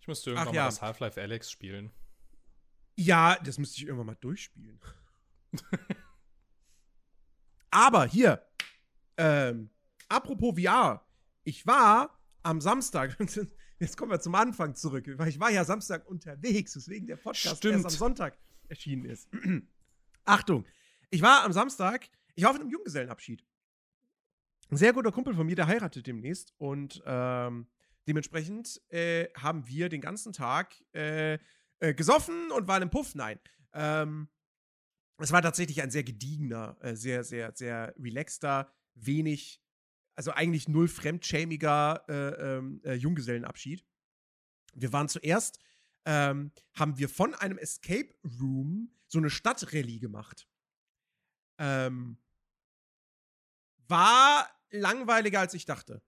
Ich 0.02 0.08
müsste 0.08 0.32
irgendwann 0.32 0.54
ja. 0.54 0.64
mal 0.64 0.68
das 0.68 0.82
Half-Life 0.82 1.22
Alex 1.22 1.50
spielen. 1.50 1.92
Ja, 2.98 3.38
das 3.40 3.58
müsste 3.58 3.78
ich 3.78 3.86
irgendwann 3.86 4.08
mal 4.08 4.16
durchspielen. 4.16 4.80
Aber 7.72 8.06
hier, 8.06 8.46
ähm, 9.18 9.70
apropos 10.08 10.56
VR, 10.60 11.06
ich 11.44 11.66
war 11.66 12.20
am 12.44 12.62
Samstag, 12.62 13.18
jetzt 13.80 13.98
kommen 13.98 14.12
wir 14.12 14.20
zum 14.20 14.36
Anfang 14.36 14.76
zurück, 14.76 15.06
weil 15.18 15.30
ich 15.30 15.40
war 15.40 15.52
ja 15.52 15.64
Samstag 15.66 16.08
unterwegs, 16.08 16.74
deswegen 16.74 17.08
der 17.08 17.18
Podcast 17.18 17.58
Stimmt. 17.58 17.76
erst 17.76 17.86
am 17.86 17.92
Sonntag 17.92 18.38
erschienen 18.68 19.06
ist. 19.06 19.30
Achtung, 20.26 20.66
ich 21.10 21.22
war 21.22 21.44
am 21.44 21.54
Samstag, 21.54 22.10
ich 22.36 22.44
war 22.44 22.52
auf 22.52 22.60
einem 22.60 22.70
Junggesellenabschied. 22.70 23.46
Ein 24.72 24.78
sehr 24.78 24.94
guter 24.94 25.12
Kumpel 25.12 25.34
von 25.34 25.46
mir, 25.46 25.56
der 25.56 25.68
heiratet 25.68 26.06
demnächst 26.06 26.54
und 26.58 27.02
ähm, 27.06 27.68
dementsprechend 28.08 28.82
äh, 28.92 29.28
haben 29.36 29.68
wir 29.68 29.90
den 29.90 30.02
ganzen 30.02 30.32
Tag 30.32 30.76
äh, 30.94 31.40
äh, 31.80 31.94
gesoffen 31.94 32.52
und 32.52 32.68
waren 32.68 32.84
im 32.84 32.90
Puff. 32.90 33.16
Nein. 33.16 33.40
Ähm, 33.74 34.28
es 35.20 35.32
war 35.32 35.42
tatsächlich 35.42 35.82
ein 35.82 35.92
sehr 35.92 36.04
gediegener, 36.04 36.78
äh, 36.82 36.96
sehr, 36.96 37.24
sehr, 37.24 37.52
sehr 37.56 37.94
relaxter, 38.00 38.72
wenig, 38.96 39.62
also 40.16 40.32
eigentlich 40.32 40.68
null 40.68 40.88
fremdschämiger 40.88 42.04
äh, 42.08 42.58
ähm, 42.58 42.82
äh, 42.84 42.94
Junggesellenabschied. 42.94 43.86
Wir 44.74 44.94
waren 44.94 45.10
zuerst 45.10 45.60
ähm, 46.06 46.52
haben 46.74 46.98
wir 46.98 47.10
von 47.10 47.36
einem 47.36 47.58
Escape 47.58 48.10
Room 48.40 48.92
so 49.08 49.20
eine 49.20 49.30
Stadtrallye 49.30 50.00
gemacht. 50.00 50.48
Ähm, 51.58 52.18
war 53.88 54.50
langweiliger, 54.72 55.40
als 55.40 55.54
ich 55.54 55.66
dachte. 55.66 56.02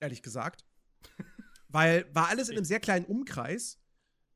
Ehrlich 0.00 0.22
gesagt. 0.22 0.66
Weil 1.68 2.12
war 2.14 2.28
alles 2.28 2.48
in 2.48 2.56
einem 2.56 2.64
sehr 2.64 2.80
kleinen 2.80 3.06
Umkreis. 3.06 3.80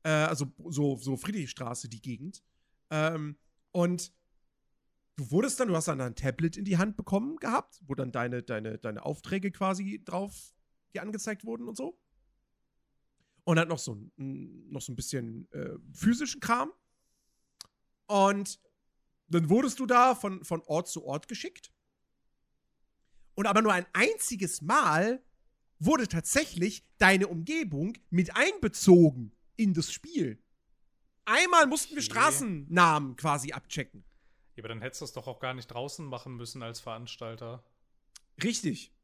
Äh, 0.03 0.09
also 0.09 0.53
so, 0.69 0.97
so 0.97 1.17
Friedrichstraße, 1.17 1.89
die 1.89 2.01
Gegend. 2.01 2.43
Ähm, 2.89 3.37
und 3.75 4.13
du 5.17 5.31
wurdest 5.31 5.59
dann, 5.59 5.67
du 5.67 5.75
hast 5.75 5.89
dann 5.89 5.99
ein 5.99 6.15
Tablet 6.15 6.55
in 6.55 6.63
die 6.63 6.77
Hand 6.77 6.95
bekommen 6.95 7.35
gehabt, 7.35 7.81
wo 7.85 7.93
dann 7.93 8.13
deine, 8.13 8.41
deine, 8.41 8.77
deine 8.77 9.03
Aufträge 9.03 9.51
quasi 9.51 10.01
drauf 10.05 10.55
dir 10.93 11.01
angezeigt 11.01 11.43
wurden 11.43 11.67
und 11.67 11.75
so. 11.75 11.99
Und 13.43 13.59
hat 13.59 13.67
noch 13.67 13.79
so, 13.79 13.97
noch 14.15 14.79
so 14.79 14.93
ein 14.93 14.95
bisschen 14.95 15.51
äh, 15.51 15.77
physischen 15.91 16.39
Kram. 16.39 16.71
Und 18.07 18.61
dann 19.27 19.49
wurdest 19.49 19.77
du 19.81 19.85
da 19.85 20.15
von, 20.15 20.45
von 20.45 20.61
Ort 20.67 20.87
zu 20.87 21.03
Ort 21.03 21.27
geschickt. 21.27 21.73
Und 23.33 23.45
aber 23.45 23.61
nur 23.61 23.73
ein 23.73 23.87
einziges 23.91 24.61
Mal 24.61 25.21
wurde 25.79 26.07
tatsächlich 26.07 26.87
deine 26.97 27.27
Umgebung 27.27 27.97
mit 28.09 28.37
einbezogen 28.37 29.35
in 29.57 29.73
das 29.73 29.91
Spiel. 29.91 30.41
Einmal 31.25 31.67
mussten 31.67 31.95
wir 31.95 32.01
Straßennamen 32.01 33.15
quasi 33.15 33.51
abchecken. 33.51 34.03
Ja, 34.55 34.61
aber 34.61 34.69
dann 34.69 34.81
hättest 34.81 35.01
du 35.01 35.05
es 35.05 35.13
doch 35.13 35.27
auch 35.27 35.39
gar 35.39 35.53
nicht 35.53 35.67
draußen 35.67 36.05
machen 36.05 36.35
müssen 36.35 36.63
als 36.63 36.79
Veranstalter. 36.79 37.63
Richtig 38.43 38.95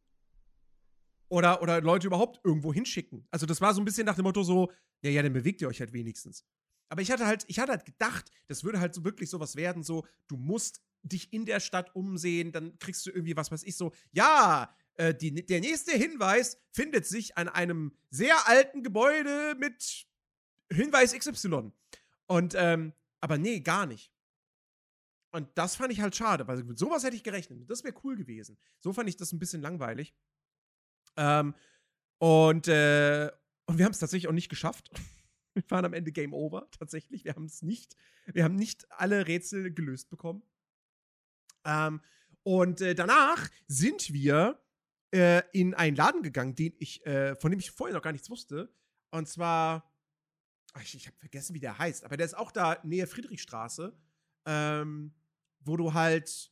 oder, 1.31 1.61
oder 1.61 1.79
Leute 1.79 2.07
überhaupt 2.07 2.41
irgendwo 2.43 2.73
hinschicken. 2.73 3.25
Also 3.31 3.45
das 3.45 3.61
war 3.61 3.73
so 3.73 3.81
ein 3.81 3.85
bisschen 3.85 4.05
nach 4.05 4.15
dem 4.15 4.23
Motto 4.23 4.43
so, 4.43 4.69
ja, 5.01 5.09
ja, 5.09 5.23
dann 5.23 5.31
bewegt 5.31 5.61
ihr 5.61 5.69
euch 5.69 5.79
halt 5.79 5.93
wenigstens. 5.93 6.45
Aber 6.89 7.01
ich 7.01 7.09
hatte 7.09 7.25
halt, 7.25 7.45
ich 7.47 7.57
hatte 7.57 7.71
halt 7.71 7.85
gedacht, 7.85 8.29
das 8.47 8.65
würde 8.65 8.81
halt 8.81 8.93
so 8.93 9.05
wirklich 9.05 9.29
sowas 9.29 9.55
werden, 9.55 9.81
so, 9.81 10.05
du 10.27 10.35
musst 10.35 10.81
dich 11.03 11.31
in 11.31 11.45
der 11.45 11.61
Stadt 11.61 11.95
umsehen, 11.95 12.51
dann 12.51 12.77
kriegst 12.79 13.05
du 13.05 13.11
irgendwie 13.11 13.37
was 13.37 13.49
weiß 13.49 13.63
ich 13.63 13.77
so, 13.77 13.93
ja, 14.11 14.75
äh, 14.95 15.15
die, 15.15 15.45
der 15.45 15.61
nächste 15.61 15.93
Hinweis 15.93 16.57
findet 16.73 17.05
sich 17.05 17.37
an 17.37 17.47
einem 17.47 17.95
sehr 18.09 18.49
alten 18.49 18.83
Gebäude 18.83 19.55
mit 19.57 20.05
Hinweis 20.69 21.13
XY. 21.13 21.71
Und, 22.31 22.55
ähm, 22.55 22.93
aber 23.19 23.37
nee, 23.37 23.59
gar 23.59 23.85
nicht. 23.85 24.09
Und 25.33 25.49
das 25.55 25.75
fand 25.75 25.91
ich 25.91 25.99
halt 25.99 26.15
schade, 26.15 26.47
weil 26.47 26.63
mit 26.63 26.79
sowas 26.79 27.03
hätte 27.03 27.17
ich 27.17 27.23
gerechnet. 27.23 27.69
Das 27.69 27.83
wäre 27.83 27.93
cool 28.05 28.15
gewesen. 28.15 28.57
So 28.79 28.93
fand 28.93 29.09
ich 29.09 29.17
das 29.17 29.33
ein 29.33 29.39
bisschen 29.39 29.61
langweilig. 29.61 30.15
Ähm, 31.17 31.53
und, 32.19 32.69
äh, 32.69 33.29
und 33.65 33.77
wir 33.77 33.83
haben 33.83 33.91
es 33.91 33.99
tatsächlich 33.99 34.29
auch 34.29 34.33
nicht 34.33 34.49
geschafft. 34.49 34.91
Wir 35.53 35.63
waren 35.67 35.83
am 35.83 35.93
Ende 35.93 36.13
Game 36.13 36.33
Over, 36.33 36.71
tatsächlich. 36.71 37.25
Wir 37.25 37.35
haben 37.35 37.43
es 37.43 37.61
nicht, 37.61 37.97
wir 38.25 38.45
haben 38.45 38.55
nicht 38.55 38.89
alle 38.89 39.27
Rätsel 39.27 39.73
gelöst 39.73 40.09
bekommen. 40.09 40.43
Ähm, 41.65 41.99
und 42.43 42.79
äh, 42.79 42.95
danach 42.95 43.49
sind 43.67 44.13
wir 44.13 44.63
äh, 45.13 45.41
in 45.51 45.73
einen 45.73 45.97
Laden 45.97 46.23
gegangen, 46.23 46.55
den 46.55 46.73
ich, 46.79 47.05
äh, 47.05 47.35
von 47.35 47.51
dem 47.51 47.59
ich 47.59 47.69
vorher 47.69 47.93
noch 47.93 48.01
gar 48.01 48.13
nichts 48.13 48.29
wusste. 48.29 48.73
Und 49.09 49.27
zwar, 49.27 49.90
ich, 50.81 50.95
ich 50.95 51.07
habe 51.07 51.17
vergessen, 51.17 51.53
wie 51.53 51.59
der 51.59 51.77
heißt, 51.77 52.03
aber 52.05 52.17
der 52.17 52.25
ist 52.25 52.37
auch 52.37 52.51
da 52.51 52.79
Nähe 52.83 53.07
Friedrichstraße, 53.07 53.97
ähm, 54.45 55.13
wo 55.59 55.77
du 55.77 55.93
halt 55.93 56.51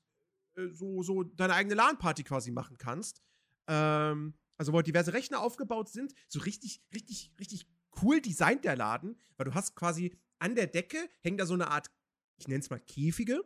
äh, 0.55 0.67
so, 0.71 1.01
so 1.03 1.23
deine 1.23 1.53
eigene 1.53 1.75
LAN-Party 1.75 2.23
quasi 2.23 2.51
machen 2.51 2.77
kannst. 2.77 3.23
Ähm, 3.67 4.35
also 4.57 4.73
wo 4.73 4.81
diverse 4.81 5.13
Rechner 5.13 5.39
aufgebaut 5.41 5.89
sind, 5.89 6.13
so 6.27 6.41
richtig, 6.41 6.83
richtig, 6.93 7.33
richtig 7.39 7.67
cool 8.01 8.21
designt 8.21 8.65
der 8.65 8.75
Laden, 8.75 9.17
weil 9.37 9.45
du 9.45 9.53
hast 9.53 9.75
quasi 9.75 10.17
an 10.37 10.55
der 10.55 10.67
Decke 10.67 11.09
hängt 11.21 11.39
da 11.39 11.45
so 11.45 11.53
eine 11.53 11.69
Art, 11.69 11.89
ich 12.37 12.47
nenne 12.47 12.59
es 12.59 12.69
mal 12.69 12.79
Käfige. 12.79 13.41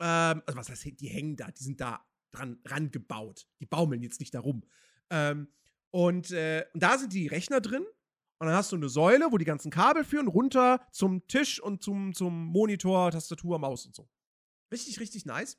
Ähm, 0.00 0.42
also 0.46 0.56
was 0.56 0.70
heißt, 0.70 1.00
die 1.00 1.08
hängen 1.08 1.36
da, 1.36 1.50
die 1.50 1.62
sind 1.62 1.80
da 1.80 2.04
dran 2.30 2.60
rangebaut. 2.64 3.46
Die 3.60 3.66
baumeln 3.66 4.02
jetzt 4.02 4.20
nicht 4.20 4.34
darum. 4.34 4.62
Ähm, 5.10 5.48
und, 5.90 6.30
äh, 6.30 6.66
und 6.72 6.82
da 6.82 6.98
sind 6.98 7.12
die 7.12 7.26
Rechner 7.26 7.60
drin. 7.60 7.86
Und 8.38 8.46
dann 8.46 8.56
hast 8.56 8.70
du 8.70 8.76
eine 8.76 8.88
Säule, 8.88 9.32
wo 9.32 9.38
die 9.38 9.44
ganzen 9.44 9.70
Kabel 9.70 10.04
führen, 10.04 10.28
runter 10.28 10.86
zum 10.92 11.26
Tisch 11.26 11.60
und 11.60 11.82
zum, 11.82 12.14
zum 12.14 12.46
Monitor, 12.46 13.10
Tastatur, 13.10 13.58
Maus 13.58 13.86
und 13.86 13.96
so. 13.96 14.08
Richtig, 14.70 15.00
richtig 15.00 15.26
nice. 15.26 15.58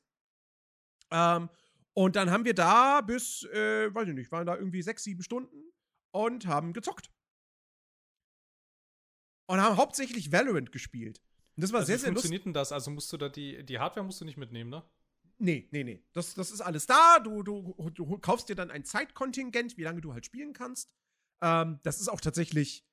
Ähm, 1.12 1.50
und 1.94 2.16
dann 2.16 2.32
haben 2.32 2.46
wir 2.46 2.54
da 2.54 3.02
bis, 3.02 3.44
äh, 3.44 3.94
weiß 3.94 4.08
ich 4.08 4.14
nicht, 4.14 4.32
waren 4.32 4.46
da 4.46 4.56
irgendwie 4.56 4.82
sechs, 4.82 5.04
sieben 5.04 5.24
Stunden 5.24 5.72
und 6.12 6.46
haben 6.46 6.72
gezockt. 6.72 7.12
Und 9.48 9.60
haben 9.60 9.78
hauptsächlich 9.78 10.32
Valorant 10.32 10.72
gespielt. 10.72 11.22
Und 11.56 11.64
das 11.64 11.74
war 11.74 11.80
also 11.80 11.88
sehr, 11.88 12.00
sehr 12.00 12.12
lustig. 12.12 12.32
Wie 12.32 12.36
funktioniert 12.36 12.46
denn 12.46 12.54
das? 12.54 12.72
Also 12.72 12.92
musst 12.92 13.12
du 13.12 13.18
da 13.18 13.28
die, 13.28 13.66
die 13.66 13.80
Hardware 13.80 14.06
musst 14.06 14.22
du 14.22 14.26
nicht 14.26 14.38
mitnehmen, 14.38 14.70
ne? 14.70 14.84
Nee, 15.40 15.68
nee, 15.72 15.84
nee. 15.84 16.04
Das, 16.14 16.36
das 16.36 16.52
ist 16.52 16.62
alles 16.62 16.86
da. 16.86 17.20
Du, 17.20 17.44
du, 17.44 17.74
du 17.94 18.18
kaufst 18.20 18.48
dir 18.48 18.56
dann 18.56 18.72
ein 18.72 18.86
Zeitkontingent, 18.86 19.78
wie 19.78 19.84
lange 19.84 20.02
du 20.02 20.14
halt 20.14 20.26
spielen 20.26 20.54
kannst. 20.54 20.94
Ähm, 21.42 21.80
das 21.84 22.00
ist 22.02 22.08
auch 22.10 22.22
tatsächlich, 22.22 22.86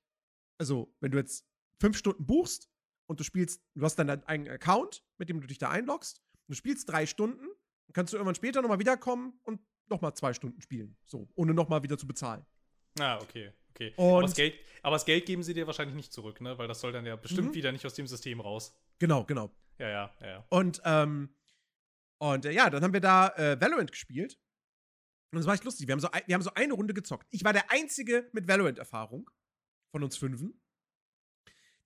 also, 0.57 0.93
wenn 0.99 1.11
du 1.11 1.17
jetzt 1.17 1.45
fünf 1.79 1.97
Stunden 1.97 2.25
buchst 2.25 2.69
und 3.07 3.19
du 3.19 3.23
spielst, 3.23 3.61
du 3.75 3.83
hast 3.83 3.95
dann 3.97 4.07
deinen 4.07 4.23
eigenen 4.23 4.51
Account, 4.53 5.03
mit 5.17 5.29
dem 5.29 5.41
du 5.41 5.47
dich 5.47 5.57
da 5.57 5.69
einloggst, 5.69 6.21
du 6.47 6.53
spielst 6.53 6.89
drei 6.89 7.05
Stunden, 7.05 7.45
dann 7.45 7.93
kannst 7.93 8.13
du 8.13 8.17
irgendwann 8.17 8.35
später 8.35 8.61
nochmal 8.61 8.79
wiederkommen 8.79 9.39
und 9.43 9.61
nochmal 9.89 10.13
zwei 10.15 10.33
Stunden 10.33 10.61
spielen. 10.61 10.97
So, 11.05 11.29
ohne 11.35 11.53
nochmal 11.53 11.83
wieder 11.83 11.97
zu 11.97 12.07
bezahlen. 12.07 12.45
Ah, 12.99 13.19
okay, 13.21 13.53
okay. 13.69 13.93
Und 13.95 14.05
aber, 14.13 14.21
das 14.23 14.33
Geld, 14.35 14.55
aber 14.81 14.95
das 14.95 15.05
Geld 15.05 15.25
geben 15.25 15.43
sie 15.43 15.53
dir 15.53 15.67
wahrscheinlich 15.67 15.95
nicht 15.95 16.11
zurück, 16.11 16.41
ne? 16.41 16.57
Weil 16.57 16.67
das 16.67 16.81
soll 16.81 16.91
dann 16.91 17.05
ja 17.05 17.15
bestimmt 17.15 17.49
Mhm. 17.49 17.53
wieder 17.53 17.71
nicht 17.71 17.85
aus 17.85 17.93
dem 17.93 18.07
System 18.07 18.41
raus. 18.41 18.73
Genau, 18.99 19.23
genau. 19.23 19.51
Ja, 19.77 19.89
ja, 19.89 20.15
ja, 20.21 20.27
ja. 20.27 20.45
Und, 20.49 20.81
ähm, 20.83 21.29
und 22.17 22.45
äh, 22.45 22.51
ja, 22.51 22.69
dann 22.69 22.83
haben 22.83 22.93
wir 22.93 22.99
da 22.99 23.29
äh, 23.35 23.61
Valorant 23.61 23.91
gespielt. 23.91 24.39
Und 25.31 25.37
das 25.39 25.45
war 25.45 25.53
echt 25.53 25.63
lustig. 25.63 25.87
Wir 25.87 25.93
haben, 25.93 25.99
so 25.99 26.09
wir 26.25 26.33
haben 26.33 26.41
so 26.41 26.53
eine 26.53 26.73
Runde 26.73 26.93
gezockt. 26.93 27.27
Ich 27.31 27.43
war 27.43 27.53
der 27.53 27.71
Einzige 27.71 28.29
mit 28.31 28.47
Valorant-Erfahrung 28.47 29.29
von 29.91 30.03
uns 30.03 30.17
Fünfen. 30.17 30.61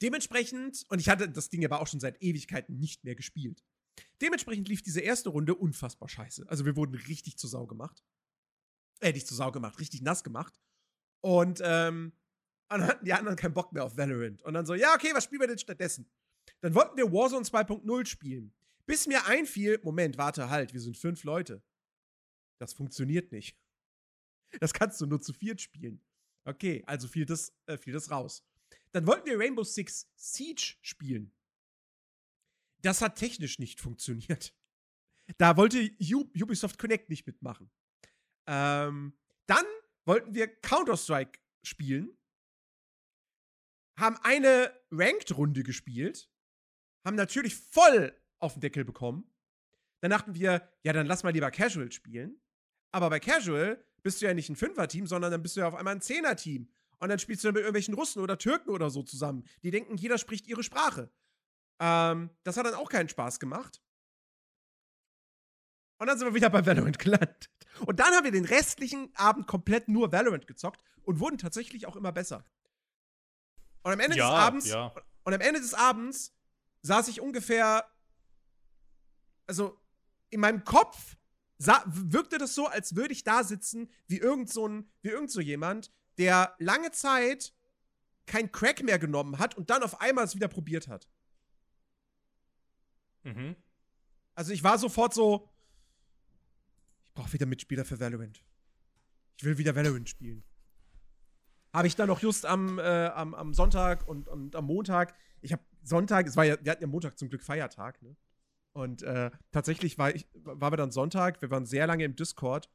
Dementsprechend, 0.01 0.85
und 0.89 0.99
ich 0.99 1.09
hatte 1.09 1.29
das 1.29 1.49
Ding 1.49 1.63
aber 1.65 1.79
auch 1.81 1.87
schon 1.87 1.99
seit 1.99 2.21
Ewigkeiten 2.21 2.77
nicht 2.77 3.03
mehr 3.03 3.15
gespielt. 3.15 3.63
Dementsprechend 4.21 4.67
lief 4.67 4.81
diese 4.81 5.01
erste 5.01 5.29
Runde 5.29 5.55
unfassbar 5.55 6.09
scheiße. 6.09 6.45
Also 6.47 6.65
wir 6.65 6.75
wurden 6.75 6.95
richtig 6.95 7.37
zur 7.37 7.49
Sau 7.49 7.67
gemacht. 7.67 8.03
Äh, 8.99 9.13
nicht 9.13 9.27
zur 9.27 9.37
Sau 9.37 9.51
gemacht, 9.51 9.79
richtig 9.79 10.01
nass 10.01 10.23
gemacht. 10.23 10.59
Und, 11.21 11.61
ähm, 11.63 12.13
dann 12.69 12.87
hatten 12.87 13.05
die 13.05 13.13
anderen 13.13 13.35
keinen 13.35 13.53
Bock 13.53 13.73
mehr 13.73 13.83
auf 13.83 13.97
Valorant. 13.97 14.41
Und 14.43 14.53
dann 14.53 14.65
so, 14.65 14.73
ja, 14.73 14.93
okay, 14.95 15.09
was 15.13 15.25
spielen 15.25 15.41
wir 15.41 15.47
denn 15.47 15.57
stattdessen? 15.57 16.09
Dann 16.61 16.73
wollten 16.73 16.95
wir 16.95 17.11
Warzone 17.11 17.45
2.0 17.45 18.05
spielen. 18.05 18.53
Bis 18.85 19.07
mir 19.07 19.25
einfiel, 19.27 19.79
Moment, 19.83 20.17
warte, 20.17 20.49
halt, 20.49 20.73
wir 20.73 20.79
sind 20.79 20.97
fünf 20.97 21.23
Leute. 21.23 21.61
Das 22.61 22.73
funktioniert 22.73 23.31
nicht. 23.31 23.57
Das 24.59 24.73
kannst 24.73 24.99
du 24.99 25.05
nur 25.05 25.21
zu 25.21 25.31
viert 25.31 25.61
spielen. 25.61 26.03
Okay, 26.43 26.83
also 26.85 27.07
fiel 27.07 27.25
das, 27.25 27.55
äh, 27.67 27.77
fiel 27.77 27.93
das 27.93 28.11
raus. 28.11 28.45
Dann 28.91 29.07
wollten 29.07 29.25
wir 29.25 29.39
Rainbow 29.39 29.63
Six 29.63 30.11
Siege 30.17 30.75
spielen. 30.81 31.33
Das 32.81 33.01
hat 33.01 33.17
technisch 33.17 33.59
nicht 33.59 33.79
funktioniert. 33.79 34.53
Da 35.37 35.55
wollte 35.55 35.89
Ubisoft 36.01 36.77
Connect 36.77 37.09
nicht 37.09 37.25
mitmachen. 37.25 37.71
Ähm, 38.45 39.17
dann 39.45 39.65
wollten 40.03 40.35
wir 40.35 40.47
Counter-Strike 40.47 41.39
spielen. 41.63 42.17
Haben 43.97 44.17
eine 44.17 44.77
Ranked-Runde 44.91 45.63
gespielt. 45.63 46.29
Haben 47.05 47.15
natürlich 47.15 47.55
voll 47.55 48.13
auf 48.39 48.53
den 48.53 48.61
Deckel 48.61 48.83
bekommen. 48.83 49.33
Dann 50.01 50.11
dachten 50.11 50.35
wir, 50.35 50.67
ja, 50.83 50.91
dann 50.91 51.07
lass 51.07 51.23
mal 51.23 51.31
lieber 51.31 51.51
Casual 51.51 51.91
spielen. 51.91 52.41
Aber 52.91 53.09
bei 53.09 53.19
Casual 53.19 53.83
bist 54.03 54.21
du 54.21 54.25
ja 54.25 54.33
nicht 54.33 54.49
ein 54.49 54.55
Fünfer-Team, 54.55 55.07
sondern 55.07 55.31
dann 55.31 55.41
bist 55.41 55.55
du 55.55 55.61
ja 55.61 55.67
auf 55.67 55.75
einmal 55.75 55.95
ein 55.95 56.01
Zehner-Team. 56.01 56.69
Und 56.99 57.09
dann 57.09 57.19
spielst 57.19 57.43
du 57.43 57.47
dann 57.47 57.53
mit 57.55 57.61
irgendwelchen 57.61 57.93
Russen 57.93 58.21
oder 58.21 58.37
Türken 58.37 58.69
oder 58.69 58.89
so 58.89 59.01
zusammen. 59.03 59.43
Die 59.63 59.71
denken, 59.71 59.97
jeder 59.97 60.17
spricht 60.17 60.47
ihre 60.47 60.63
Sprache. 60.63 61.09
Ähm, 61.79 62.29
das 62.43 62.57
hat 62.57 62.65
dann 62.65 62.75
auch 62.75 62.89
keinen 62.89 63.09
Spaß 63.09 63.39
gemacht. 63.39 63.81
Und 65.97 66.07
dann 66.07 66.17
sind 66.17 66.27
wir 66.27 66.35
wieder 66.35 66.49
bei 66.49 66.65
Valorant 66.65 66.99
gelandet. 66.99 67.49
Und 67.85 67.99
dann 67.99 68.13
haben 68.13 68.23
wir 68.23 68.31
den 68.31 68.45
restlichen 68.45 69.11
Abend 69.15 69.47
komplett 69.47 69.87
nur 69.87 70.11
Valorant 70.11 70.45
gezockt 70.47 70.83
und 71.03 71.19
wurden 71.19 71.37
tatsächlich 71.37 71.87
auch 71.87 71.95
immer 71.95 72.11
besser. 72.11 72.43
Und 73.83 73.93
am 73.93 73.99
Ende 73.99 74.17
Ja, 74.17 74.29
des 74.29 74.39
Abends, 74.39 74.67
ja. 74.67 74.93
und 75.23 75.33
am 75.33 75.41
Ende 75.41 75.59
des 75.59 75.73
Abends 75.73 76.35
saß 76.83 77.07
ich 77.07 77.21
ungefähr, 77.21 77.89
also 79.47 79.79
in 80.29 80.39
meinem 80.39 80.63
Kopf 80.63 81.17
sah, 81.61 81.83
wirkte 81.85 82.39
das 82.39 82.55
so, 82.55 82.67
als 82.67 82.95
würde 82.95 83.13
ich 83.13 83.23
da 83.23 83.43
sitzen 83.43 83.89
wie 84.07 84.17
irgend 84.17 84.49
so 84.49 84.67
ein, 84.67 84.89
wie 85.01 85.09
irgend 85.09 85.29
so 85.31 85.39
jemand, 85.41 85.91
der 86.17 86.55
lange 86.57 86.91
Zeit 86.91 87.53
kein 88.25 88.51
Crack 88.51 88.83
mehr 88.83 88.97
genommen 88.97 89.37
hat 89.37 89.55
und 89.55 89.69
dann 89.69 89.83
auf 89.83 90.01
einmal 90.01 90.25
es 90.25 90.35
wieder 90.35 90.47
probiert 90.47 90.87
hat. 90.87 91.07
Mhm. 93.23 93.55
Also 94.33 94.53
ich 94.53 94.63
war 94.63 94.79
sofort 94.79 95.13
so, 95.13 95.47
ich 97.07 97.13
brauche 97.13 97.33
wieder 97.33 97.45
Mitspieler 97.45 97.85
für 97.85 97.99
Valorant. 97.99 98.43
Ich 99.37 99.43
will 99.43 99.57
wieder 99.57 99.75
Valorant 99.75 100.09
spielen. 100.09 100.43
Habe 101.73 101.87
ich 101.87 101.95
dann 101.95 102.07
noch 102.07 102.21
just 102.21 102.45
am, 102.45 102.79
äh, 102.79 103.07
am, 103.07 103.35
am 103.35 103.53
Sonntag 103.53 104.07
und, 104.07 104.27
und 104.27 104.55
am 104.55 104.65
Montag, 104.65 105.15
ich 105.41 105.53
habe 105.53 105.63
Sonntag, 105.83 106.27
es 106.27 106.35
war 106.35 106.43
ja, 106.43 106.57
wir 106.63 106.71
hatten 106.71 106.81
ja 106.81 106.87
Montag 106.87 107.19
zum 107.19 107.29
Glück 107.29 107.43
Feiertag, 107.43 108.01
ne? 108.01 108.15
Und 108.73 109.03
äh, 109.03 109.31
tatsächlich 109.51 109.97
war 109.97 110.15
ich, 110.15 110.27
waren 110.33 110.71
wir 110.71 110.77
dann 110.77 110.91
Sonntag, 110.91 111.41
wir 111.41 111.51
waren 111.51 111.65
sehr 111.65 111.87
lange 111.87 112.05
im 112.05 112.15
Discord 112.15 112.69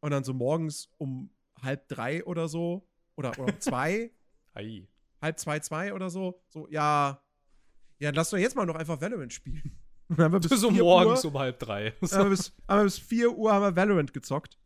und 0.00 0.10
dann 0.12 0.24
so 0.24 0.32
morgens 0.32 0.88
um 0.98 1.30
halb 1.60 1.88
drei 1.88 2.24
oder 2.24 2.48
so, 2.48 2.88
oder, 3.16 3.30
oder 3.38 3.54
um 3.54 3.60
zwei, 3.60 4.12
Ei. 4.54 4.86
halb 5.20 5.38
zwei, 5.38 5.58
zwei 5.60 5.94
oder 5.94 6.10
so, 6.10 6.42
so, 6.48 6.68
ja, 6.68 7.20
ja, 7.98 8.10
lass 8.10 8.30
doch 8.30 8.38
jetzt 8.38 8.56
mal 8.56 8.66
noch 8.66 8.74
einfach 8.74 9.00
Valorant 9.00 9.32
spielen. 9.32 9.78
Und 10.08 10.18
dann 10.18 10.26
haben 10.26 10.32
wir 10.32 10.40
bis 10.40 10.60
so 10.60 10.70
4 10.70 10.82
morgens 10.82 11.24
Uhr, 11.24 11.32
um 11.32 11.38
halb 11.38 11.58
drei. 11.58 11.90
haben 12.02 12.24
wir 12.24 12.30
bis, 12.30 12.52
haben 12.68 12.78
wir 12.78 12.84
bis 12.84 12.98
4 12.98 13.36
Uhr 13.36 13.52
haben 13.52 13.62
wir 13.62 13.76
Valorant 13.76 14.12
gezockt. 14.12 14.58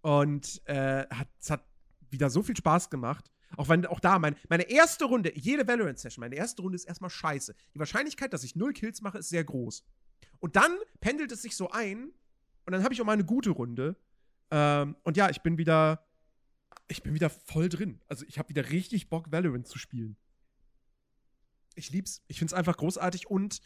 Und 0.00 0.62
äh, 0.66 1.06
hat, 1.08 1.28
es 1.40 1.50
hat 1.50 1.64
wieder 2.10 2.30
so 2.30 2.42
viel 2.42 2.56
Spaß 2.56 2.90
gemacht. 2.90 3.30
Auch 3.56 3.68
wenn 3.68 3.86
auch 3.86 4.00
da, 4.00 4.18
mein, 4.18 4.36
meine 4.48 4.64
erste 4.64 5.04
Runde, 5.04 5.32
jede 5.36 5.66
Valorant-Session, 5.66 6.20
meine 6.20 6.36
erste 6.36 6.62
Runde 6.62 6.76
ist 6.76 6.84
erstmal 6.84 7.10
scheiße. 7.10 7.54
Die 7.74 7.78
Wahrscheinlichkeit, 7.78 8.32
dass 8.32 8.44
ich 8.44 8.56
null 8.56 8.72
Kills 8.72 9.00
mache, 9.02 9.18
ist 9.18 9.28
sehr 9.28 9.44
groß. 9.44 9.84
Und 10.40 10.56
dann 10.56 10.76
pendelt 11.00 11.32
es 11.32 11.42
sich 11.42 11.56
so 11.56 11.70
ein 11.70 12.12
und 12.66 12.72
dann 12.72 12.82
habe 12.82 12.94
ich 12.94 13.00
auch 13.00 13.06
mal 13.06 13.12
eine 13.12 13.24
gute 13.24 13.50
Runde. 13.50 13.96
Ähm, 14.50 14.96
und 15.02 15.16
ja, 15.16 15.30
ich 15.30 15.42
bin 15.42 15.58
wieder, 15.58 16.06
ich 16.88 17.02
bin 17.02 17.14
wieder 17.14 17.30
voll 17.30 17.68
drin. 17.68 18.00
Also 18.08 18.24
ich 18.26 18.38
habe 18.38 18.48
wieder 18.48 18.70
richtig 18.70 19.08
Bock, 19.08 19.30
Valorant 19.32 19.66
zu 19.66 19.78
spielen. 19.78 20.16
Ich 21.74 21.90
lieb's. 21.90 22.22
Ich 22.28 22.38
find's 22.38 22.54
einfach 22.54 22.76
großartig 22.76 23.28
und 23.28 23.60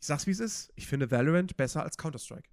ich 0.00 0.06
sag's 0.06 0.26
wie 0.26 0.32
es 0.32 0.40
ist. 0.40 0.72
Ich 0.76 0.86
finde 0.86 1.10
Valorant 1.10 1.56
besser 1.56 1.82
als 1.82 1.96
Counter-Strike. 1.96 2.48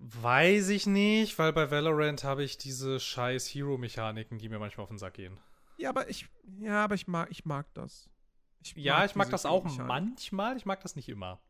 Weiß 0.00 0.68
ich 0.68 0.86
nicht, 0.86 1.38
weil 1.38 1.52
bei 1.52 1.70
Valorant 1.72 2.22
habe 2.22 2.44
ich 2.44 2.56
diese 2.56 3.00
scheiß 3.00 3.48
Hero-Mechaniken, 3.48 4.38
die 4.38 4.48
mir 4.48 4.60
manchmal 4.60 4.84
auf 4.84 4.90
den 4.90 4.98
Sack 4.98 5.14
gehen. 5.14 5.38
Ja, 5.76 5.90
aber 5.90 6.08
ich, 6.08 6.28
ja, 6.60 6.84
aber 6.84 6.94
ich 6.94 7.08
mag, 7.08 7.28
ich 7.30 7.44
mag 7.44 7.72
das. 7.74 8.08
Ich 8.62 8.76
Ja, 8.76 9.04
ich 9.04 9.16
mag 9.16 9.28
das 9.30 9.44
auch 9.44 9.64
manchmal, 9.64 10.56
ich 10.56 10.66
mag 10.66 10.80
das 10.82 10.94
nicht 10.94 11.08
immer. 11.08 11.40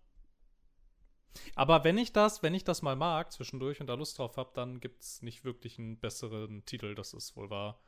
Aber 1.54 1.84
wenn 1.84 1.98
ich 1.98 2.12
das, 2.12 2.42
wenn 2.42 2.54
ich 2.54 2.64
das 2.64 2.80
mal 2.80 2.96
mag 2.96 3.32
zwischendurch 3.32 3.80
und 3.80 3.86
da 3.86 3.94
Lust 3.94 4.18
drauf 4.18 4.38
habe, 4.38 4.50
dann 4.54 4.80
gibt 4.80 5.02
es 5.02 5.22
nicht 5.22 5.44
wirklich 5.44 5.78
einen 5.78 5.98
besseren 5.98 6.64
Titel, 6.64 6.94
das 6.94 7.12
ist 7.12 7.36
wohl 7.36 7.50
wahr. 7.50 7.80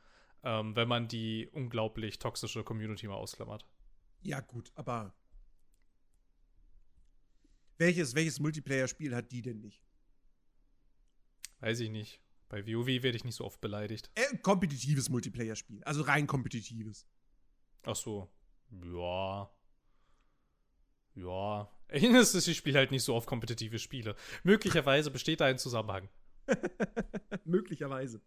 Ähm, 0.43 0.75
wenn 0.75 0.87
man 0.87 1.07
die 1.07 1.49
unglaublich 1.51 2.19
toxische 2.19 2.63
Community 2.63 3.07
mal 3.07 3.15
ausklammert. 3.15 3.65
Ja, 4.21 4.39
gut, 4.41 4.71
aber 4.75 5.13
welches, 7.77 8.13
welches 8.13 8.39
Multiplayer-Spiel 8.39 9.15
hat 9.15 9.31
die 9.31 9.41
denn 9.41 9.59
nicht? 9.59 9.81
Weiß 11.61 11.79
ich 11.79 11.89
nicht. 11.89 12.19
Bei 12.49 12.67
WoW 12.67 12.87
werde 12.87 13.15
ich 13.15 13.23
nicht 13.23 13.35
so 13.35 13.45
oft 13.45 13.61
beleidigt. 13.61 14.11
Äh, 14.15 14.37
kompetitives 14.39 15.09
Multiplayer-Spiel. 15.09 15.83
Also 15.85 16.01
rein 16.01 16.27
kompetitives. 16.27 17.07
Ach 17.83 17.95
so. 17.95 18.29
Ja. 18.83 19.49
Ja. 21.15 21.71
Erinnerst 21.87 22.33
du, 22.33 22.37
ich 22.39 22.57
spiele 22.57 22.79
halt 22.79 22.91
nicht 22.91 23.03
so 23.03 23.15
oft 23.15 23.27
kompetitive 23.27 23.79
Spiele. 23.79 24.15
Möglicherweise 24.43 25.11
besteht 25.11 25.41
da 25.41 25.45
ein 25.45 25.57
Zusammenhang. 25.57 26.09
Möglicherweise. 27.45 28.21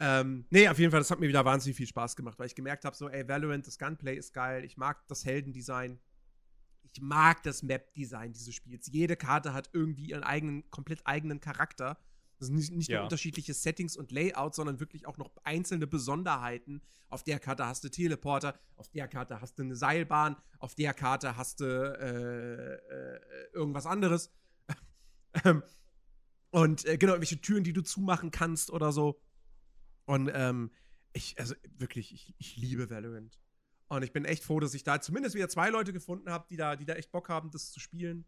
Ähm, 0.00 0.46
nee, 0.50 0.68
auf 0.68 0.78
jeden 0.78 0.90
Fall, 0.90 1.00
das 1.00 1.10
hat 1.10 1.20
mir 1.20 1.28
wieder 1.28 1.44
wahnsinnig 1.44 1.76
viel 1.76 1.86
Spaß 1.86 2.16
gemacht, 2.16 2.38
weil 2.38 2.46
ich 2.46 2.54
gemerkt 2.54 2.84
habe, 2.84 2.96
so, 2.96 3.08
ey, 3.08 3.28
Valorant, 3.28 3.66
das 3.66 3.78
Gunplay 3.78 4.16
ist 4.16 4.32
geil, 4.32 4.64
ich 4.64 4.76
mag 4.76 5.06
das 5.06 5.24
Heldendesign, 5.24 6.00
ich 6.82 7.00
mag 7.00 7.42
das 7.42 7.62
Map-Design 7.62 8.32
dieses 8.32 8.54
Spiels. 8.54 8.88
Jede 8.90 9.16
Karte 9.16 9.52
hat 9.52 9.70
irgendwie 9.72 10.06
ihren 10.06 10.24
eigenen, 10.24 10.68
komplett 10.70 11.06
eigenen 11.06 11.40
Charakter. 11.40 11.98
Das 12.42 12.48
sind 12.48 12.56
nicht, 12.56 12.72
nicht 12.72 12.90
Ja. 12.90 12.96
nur 12.96 13.04
unterschiedliche 13.04 13.54
Settings 13.54 13.96
und 13.96 14.10
Layouts, 14.10 14.56
sondern 14.56 14.80
wirklich 14.80 15.06
auch 15.06 15.16
noch 15.16 15.30
einzelne 15.44 15.86
Besonderheiten. 15.86 16.82
Auf 17.08 17.22
der 17.22 17.38
Karte 17.38 17.66
hast 17.66 17.84
du 17.84 17.88
Teleporter, 17.88 18.58
auf 18.74 18.88
der 18.88 19.06
Karte 19.06 19.40
hast 19.40 19.60
du 19.60 19.62
eine 19.62 19.76
Seilbahn, 19.76 20.34
auf 20.58 20.74
der 20.74 20.92
Karte 20.92 21.36
hast 21.36 21.60
du 21.60 21.64
äh, 21.66 22.74
äh, 22.74 23.20
irgendwas 23.52 23.86
anderes. 23.86 24.32
Ähm, 25.44 25.62
und 26.50 26.84
äh, 26.84 26.98
genau, 26.98 27.14
welche 27.18 27.40
Türen, 27.40 27.64
die 27.64 27.72
du 27.72 27.80
zumachen 27.82 28.30
kannst 28.30 28.70
oder 28.70 28.92
so. 28.92 29.18
Und 30.04 30.30
ähm, 30.34 30.70
ich, 31.14 31.38
also 31.38 31.54
wirklich, 31.78 32.12
ich, 32.12 32.34
ich 32.38 32.56
liebe 32.56 32.90
Valorant. 32.90 33.38
Und 33.88 34.02
ich 34.02 34.12
bin 34.12 34.26
echt 34.26 34.44
froh, 34.44 34.60
dass 34.60 34.74
ich 34.74 34.84
da 34.84 35.00
zumindest 35.00 35.34
wieder 35.34 35.48
zwei 35.48 35.70
Leute 35.70 35.94
gefunden 35.94 36.28
habe, 36.28 36.44
die 36.50 36.56
da, 36.56 36.76
die 36.76 36.84
da 36.84 36.92
echt 36.94 37.12
Bock 37.12 37.30
haben, 37.30 37.50
das 37.50 37.70
zu 37.72 37.80
spielen. 37.80 38.26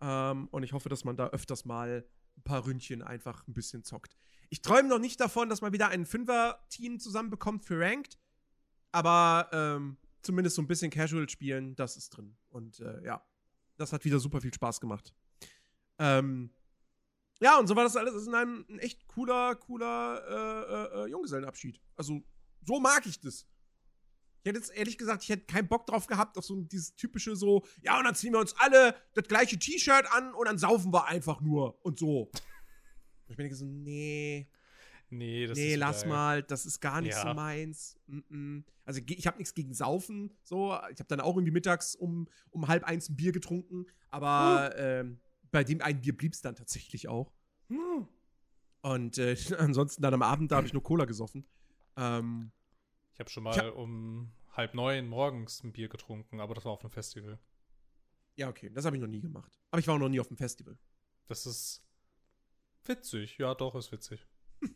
Ähm, 0.00 0.46
und 0.52 0.62
ich 0.62 0.72
hoffe, 0.74 0.88
dass 0.88 1.02
man 1.02 1.16
da 1.16 1.28
öfters 1.30 1.64
mal 1.64 2.06
ein 2.36 2.42
paar 2.42 2.66
Ründchen 2.66 3.02
einfach 3.02 3.46
ein 3.46 3.54
bisschen 3.54 3.84
zockt. 3.84 4.16
Ich 4.50 4.62
träume 4.62 4.88
noch 4.88 4.98
nicht 4.98 5.20
davon, 5.20 5.48
dass 5.48 5.60
man 5.62 5.72
wieder 5.72 5.88
ein 5.88 6.06
Fünfer-Team 6.06 7.00
zusammenbekommt 7.00 7.64
für 7.64 7.80
Ranked. 7.80 8.18
Aber 8.92 9.48
ähm, 9.52 9.96
zumindest 10.22 10.56
so 10.56 10.62
ein 10.62 10.68
bisschen 10.68 10.90
Casual 10.90 11.28
spielen, 11.28 11.74
das 11.76 11.96
ist 11.96 12.10
drin. 12.10 12.36
Und 12.50 12.80
äh, 12.80 13.04
ja, 13.04 13.24
das 13.76 13.92
hat 13.92 14.04
wieder 14.04 14.18
super 14.18 14.40
viel 14.40 14.54
Spaß 14.54 14.80
gemacht. 14.80 15.12
Ähm, 15.98 16.50
ja, 17.40 17.58
und 17.58 17.66
so 17.66 17.74
war 17.76 17.84
das 17.84 17.96
alles. 17.96 18.14
Es 18.14 18.22
ist 18.22 18.32
ein, 18.32 18.64
ein 18.68 18.78
echt 18.78 19.06
cooler, 19.08 19.56
cooler 19.56 20.22
äh, 20.28 21.02
äh, 21.02 21.04
äh, 21.04 21.10
Junggesellenabschied. 21.10 21.80
Also, 21.96 22.22
so 22.64 22.80
mag 22.80 23.04
ich 23.06 23.20
das. 23.20 23.46
Ich 24.44 24.48
hätte 24.50 24.58
jetzt 24.58 24.76
ehrlich 24.76 24.98
gesagt, 24.98 25.22
ich 25.22 25.30
hätte 25.30 25.46
keinen 25.46 25.68
Bock 25.68 25.86
drauf 25.86 26.06
gehabt, 26.06 26.36
auf 26.36 26.44
so 26.44 26.54
dieses 26.60 26.94
typische 26.96 27.34
so, 27.34 27.64
ja, 27.80 27.98
und 27.98 28.04
dann 28.04 28.14
ziehen 28.14 28.34
wir 28.34 28.40
uns 28.40 28.54
alle 28.58 28.94
das 29.14 29.26
gleiche 29.26 29.58
T-Shirt 29.58 30.04
an 30.12 30.34
und 30.34 30.46
dann 30.46 30.58
saufen 30.58 30.92
wir 30.92 31.06
einfach 31.06 31.40
nur 31.40 31.82
und 31.82 31.98
so. 31.98 32.30
Ich 33.26 33.36
bin 33.36 33.52
so, 33.54 33.64
nee, 33.64 34.46
Nee, 35.08 35.46
das 35.46 35.56
nee, 35.56 35.72
ist 35.72 35.78
lass 35.78 36.02
geil. 36.02 36.08
mal, 36.10 36.42
das 36.42 36.66
ist 36.66 36.80
gar 36.80 37.00
nicht 37.00 37.14
Ja. 37.14 37.22
so 37.22 37.34
meins. 37.34 37.96
Mm 38.06 38.18
-mm. 38.30 38.64
Also 38.84 39.00
ich 39.06 39.26
habe 39.26 39.38
nichts 39.38 39.54
gegen 39.54 39.72
Saufen, 39.72 40.36
so. 40.42 40.74
Ich 40.92 40.98
habe 40.98 41.06
dann 41.08 41.20
auch 41.20 41.36
irgendwie 41.36 41.52
mittags 41.52 41.94
um, 41.94 42.28
um 42.50 42.68
halb 42.68 42.84
eins 42.84 43.08
ein 43.08 43.16
Bier 43.16 43.32
getrunken, 43.32 43.86
aber 44.10 44.74
ähm, 44.76 45.20
bei 45.50 45.64
dem 45.64 45.80
einen 45.80 46.02
Bier 46.02 46.14
blieb 46.14 46.34
es 46.34 46.42
dann 46.42 46.54
tatsächlich 46.54 47.08
auch. 47.08 47.32
Hm. 47.68 48.08
Und 48.82 49.16
äh, 49.16 49.36
ansonsten 49.58 50.02
dann 50.02 50.12
am 50.12 50.22
Abend, 50.22 50.52
da 50.52 50.56
habe 50.56 50.66
ich 50.66 50.74
nur 50.74 50.82
Cola 50.82 51.06
gesoffen. 51.06 51.46
Ähm, 51.96 52.50
Ich 53.14 53.20
habe 53.20 53.30
schon 53.30 53.44
mal 53.44 53.70
um 53.70 54.32
halb 54.52 54.74
neun 54.74 55.06
morgens 55.08 55.62
ein 55.62 55.72
Bier 55.72 55.88
getrunken, 55.88 56.40
aber 56.40 56.54
das 56.54 56.64
war 56.64 56.72
auf 56.72 56.80
einem 56.82 56.90
Festival. 56.90 57.38
ja, 58.36 58.48
okay, 58.48 58.70
das 58.70 58.84
habe 58.84 58.96
ich 58.96 59.00
noch 59.02 59.08
nie 59.08 59.20
gemacht. 59.20 59.58
Aber 59.70 59.80
ich 59.80 59.86
war 59.86 59.94
auch 59.94 59.98
noch 60.00 60.08
nie 60.08 60.20
auf 60.20 60.28
dem 60.28 60.36
Festival. 60.36 60.76
Das 61.26 61.46
ist 61.46 61.82
witzig. 62.84 63.38
Ja, 63.38 63.54
doch, 63.54 63.74
ist 63.74 63.92
witzig. 63.92 64.26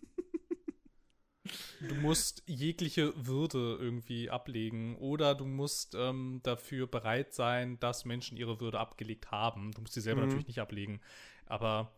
Du 1.80 1.94
musst 1.94 2.42
jegliche 2.46 3.14
Würde 3.26 3.78
irgendwie 3.80 4.28
ablegen 4.28 4.96
oder 4.96 5.34
du 5.34 5.46
musst 5.46 5.94
ähm, 5.94 6.40
dafür 6.42 6.86
bereit 6.86 7.32
sein, 7.32 7.78
dass 7.80 8.04
Menschen 8.04 8.36
ihre 8.36 8.60
Würde 8.60 8.78
abgelegt 8.78 9.30
haben. 9.30 9.72
Du 9.72 9.80
musst 9.80 9.94
sie 9.94 10.02
selber 10.02 10.20
Mhm. 10.20 10.26
natürlich 10.26 10.46
nicht 10.48 10.60
ablegen, 10.60 11.00
aber 11.46 11.96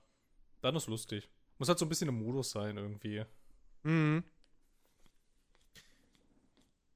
dann 0.61 0.77
ist 0.77 0.87
lustig. 0.87 1.31
Muss 1.59 1.69
halt 1.69 1.81
so 1.81 1.85
ein 1.87 1.89
bisschen 1.89 2.09
im 2.09 2.19
Modus 2.23 2.51
sein 2.53 2.77
irgendwie. 2.77 3.25
Mhm. 3.83 4.23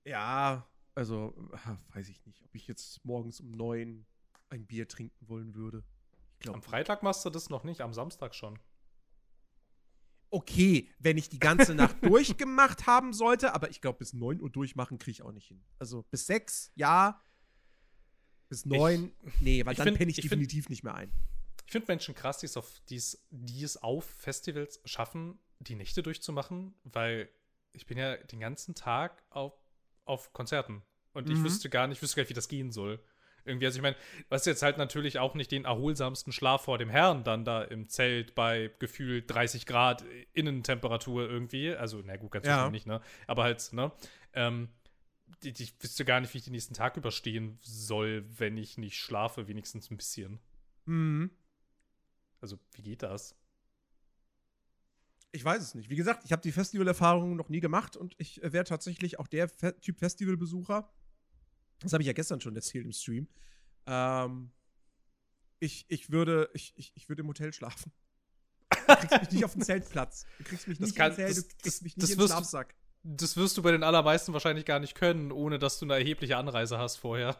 Ja, 0.04 0.68
also 0.94 1.34
ah, 1.52 1.76
weiß 1.94 2.08
ich 2.08 2.24
nicht, 2.26 2.42
ob 2.44 2.54
ich 2.54 2.66
jetzt 2.66 3.04
morgens 3.04 3.40
um 3.40 3.50
neun 3.50 4.06
ein 4.50 4.66
Bier 4.66 4.86
trinken 4.86 5.28
wollen 5.28 5.54
würde. 5.54 5.82
Ich 6.34 6.40
glaube. 6.40 6.56
Am 6.56 6.62
Freitag 6.62 7.02
machst 7.02 7.24
du 7.24 7.30
das 7.30 7.50
noch 7.50 7.64
nicht, 7.64 7.80
am 7.80 7.92
Samstag 7.94 8.34
schon. 8.34 8.58
Okay, 10.30 10.90
wenn 10.98 11.16
ich 11.16 11.28
die 11.28 11.38
ganze 11.38 11.74
Nacht 11.74 11.96
durchgemacht 12.04 12.86
haben 12.86 13.12
sollte, 13.12 13.54
aber 13.54 13.70
ich 13.70 13.80
glaube, 13.80 13.98
bis 13.98 14.12
9 14.12 14.40
Uhr 14.40 14.50
durchmachen 14.50 14.98
kriege 14.98 15.12
ich 15.12 15.22
auch 15.22 15.32
nicht 15.32 15.46
hin. 15.48 15.64
Also 15.78 16.02
bis 16.10 16.26
6, 16.26 16.72
ja. 16.74 17.22
Bis 18.48 18.66
9, 18.66 19.12
nee, 19.40 19.64
weil 19.64 19.72
ich 19.72 19.78
dann 19.78 19.86
find- 19.86 19.98
penne 19.98 20.10
ich, 20.10 20.18
ich 20.18 20.22
find- 20.28 20.32
definitiv 20.32 20.68
nicht 20.68 20.82
mehr 20.84 20.94
ein. 20.94 21.12
Ich 21.66 21.72
finde 21.72 21.86
Menschen 21.88 22.14
krass, 22.14 22.38
die 22.38 22.46
es, 22.46 22.56
auf, 22.56 22.80
die, 22.90 22.96
es, 22.96 23.24
die 23.30 23.62
es 23.64 23.76
auf 23.82 24.04
Festivals 24.04 24.80
schaffen, 24.84 25.38
die 25.60 25.76
Nächte 25.76 26.02
durchzumachen, 26.02 26.74
weil 26.84 27.30
ich 27.72 27.86
bin 27.86 27.96
ja 27.96 28.16
den 28.16 28.40
ganzen 28.40 28.74
Tag 28.74 29.24
auf, 29.30 29.54
auf 30.04 30.32
Konzerten 30.32 30.82
und 31.12 31.30
ich 31.30 31.38
Mhm. 31.38 31.44
wüsste 31.44 31.70
gar 31.70 31.86
nicht, 31.86 32.02
wüsste 32.02 32.16
gar 32.16 32.22
nicht, 32.22 32.30
wie 32.30 32.34
das 32.34 32.48
gehen 32.48 32.70
soll. 32.72 33.00
Irgendwie, 33.46 33.66
also 33.66 33.76
ich 33.76 33.82
meine, 33.82 33.96
was 34.30 34.46
jetzt 34.46 34.62
halt 34.62 34.78
natürlich 34.78 35.18
auch 35.18 35.34
nicht 35.34 35.50
den 35.52 35.66
erholsamsten 35.66 36.32
Schlaf 36.32 36.64
vor 36.64 36.78
dem 36.78 36.88
Herrn 36.88 37.24
dann 37.24 37.44
da 37.44 37.62
im 37.62 37.88
Zelt 37.90 38.34
bei 38.34 38.70
gefühlt 38.78 39.30
30 39.30 39.66
Grad 39.66 40.02
Innentemperatur 40.32 41.28
irgendwie, 41.28 41.74
also 41.74 42.00
na 42.02 42.16
gut, 42.16 42.32
ganz 42.32 42.46
Ja. 42.46 42.70
nicht, 42.70 42.86
ne? 42.86 43.02
Aber 43.26 43.42
halt, 43.44 43.70
ne? 43.74 43.92
Ähm, 44.32 44.70
die, 45.42 45.50
ich 45.62 45.74
wüsste 45.82 46.06
gar 46.06 46.20
nicht, 46.20 46.32
wie 46.32 46.38
ich 46.38 46.44
den 46.44 46.52
nächsten 46.52 46.72
Tag 46.72 46.96
überstehen 46.96 47.58
soll, 47.60 48.24
wenn 48.38 48.56
ich 48.56 48.78
nicht 48.78 48.96
schlafe, 48.98 49.46
wenigstens 49.46 49.90
ein 49.90 49.98
bisschen. 49.98 50.40
Mhm. 50.86 51.30
Also, 52.40 52.58
wie 52.72 52.82
geht 52.82 53.02
das? 53.02 53.36
Ich 55.34 55.44
weiß 55.44 55.60
es 55.60 55.74
nicht. 55.74 55.90
Wie 55.90 55.96
gesagt, 55.96 56.22
ich 56.24 56.30
habe 56.30 56.42
die 56.42 56.52
Festivalerfahrung 56.52 57.34
noch 57.34 57.48
nie 57.48 57.58
gemacht 57.58 57.96
und 57.96 58.14
ich 58.18 58.40
äh, 58.44 58.52
wäre 58.52 58.62
tatsächlich 58.64 59.18
auch 59.18 59.26
der 59.26 59.48
Fe 59.48 59.78
Typ 59.80 59.98
Festivalbesucher. 59.98 60.88
Das 61.80 61.92
habe 61.92 62.02
ich 62.02 62.06
ja 62.06 62.12
gestern 62.12 62.40
schon 62.40 62.54
erzählt 62.54 62.84
im 62.84 62.92
Stream. 62.92 63.26
Ähm, 63.86 64.52
ich, 65.58 65.86
ich, 65.88 66.10
würde, 66.10 66.48
ich, 66.54 66.72
ich, 66.76 66.92
ich 66.94 67.08
würde 67.08 67.22
im 67.22 67.28
Hotel 67.28 67.52
schlafen. 67.52 67.90
Du 68.70 68.94
kriegst 68.94 69.20
mich 69.22 69.30
nicht 69.32 69.44
auf 69.44 69.54
den 69.54 69.62
Zeltplatz. 69.62 70.24
Du 70.38 70.44
kriegst 70.44 70.68
mich 70.68 70.78
Das 70.78 70.86
nicht 70.90 70.96
kann- 70.96 71.14
Zelt, 71.14 71.30
das- 71.36 71.48
du 71.48 71.56
kriegst 71.62 71.82
mich 71.82 71.96
nicht 71.96 72.08
den 72.10 72.16
wirst 72.18 72.28
du- 72.30 72.36
Schlafsack. 72.36 72.76
Das 73.02 73.36
wirst 73.36 73.56
du 73.58 73.62
bei 73.62 73.72
den 73.72 73.82
allermeisten 73.82 74.32
wahrscheinlich 74.32 74.64
gar 74.64 74.78
nicht 74.78 74.94
können, 74.94 75.32
ohne 75.32 75.58
dass 75.58 75.78
du 75.80 75.84
eine 75.86 75.94
erhebliche 75.94 76.36
Anreise 76.36 76.78
hast 76.78 76.96
vorher. 76.98 77.36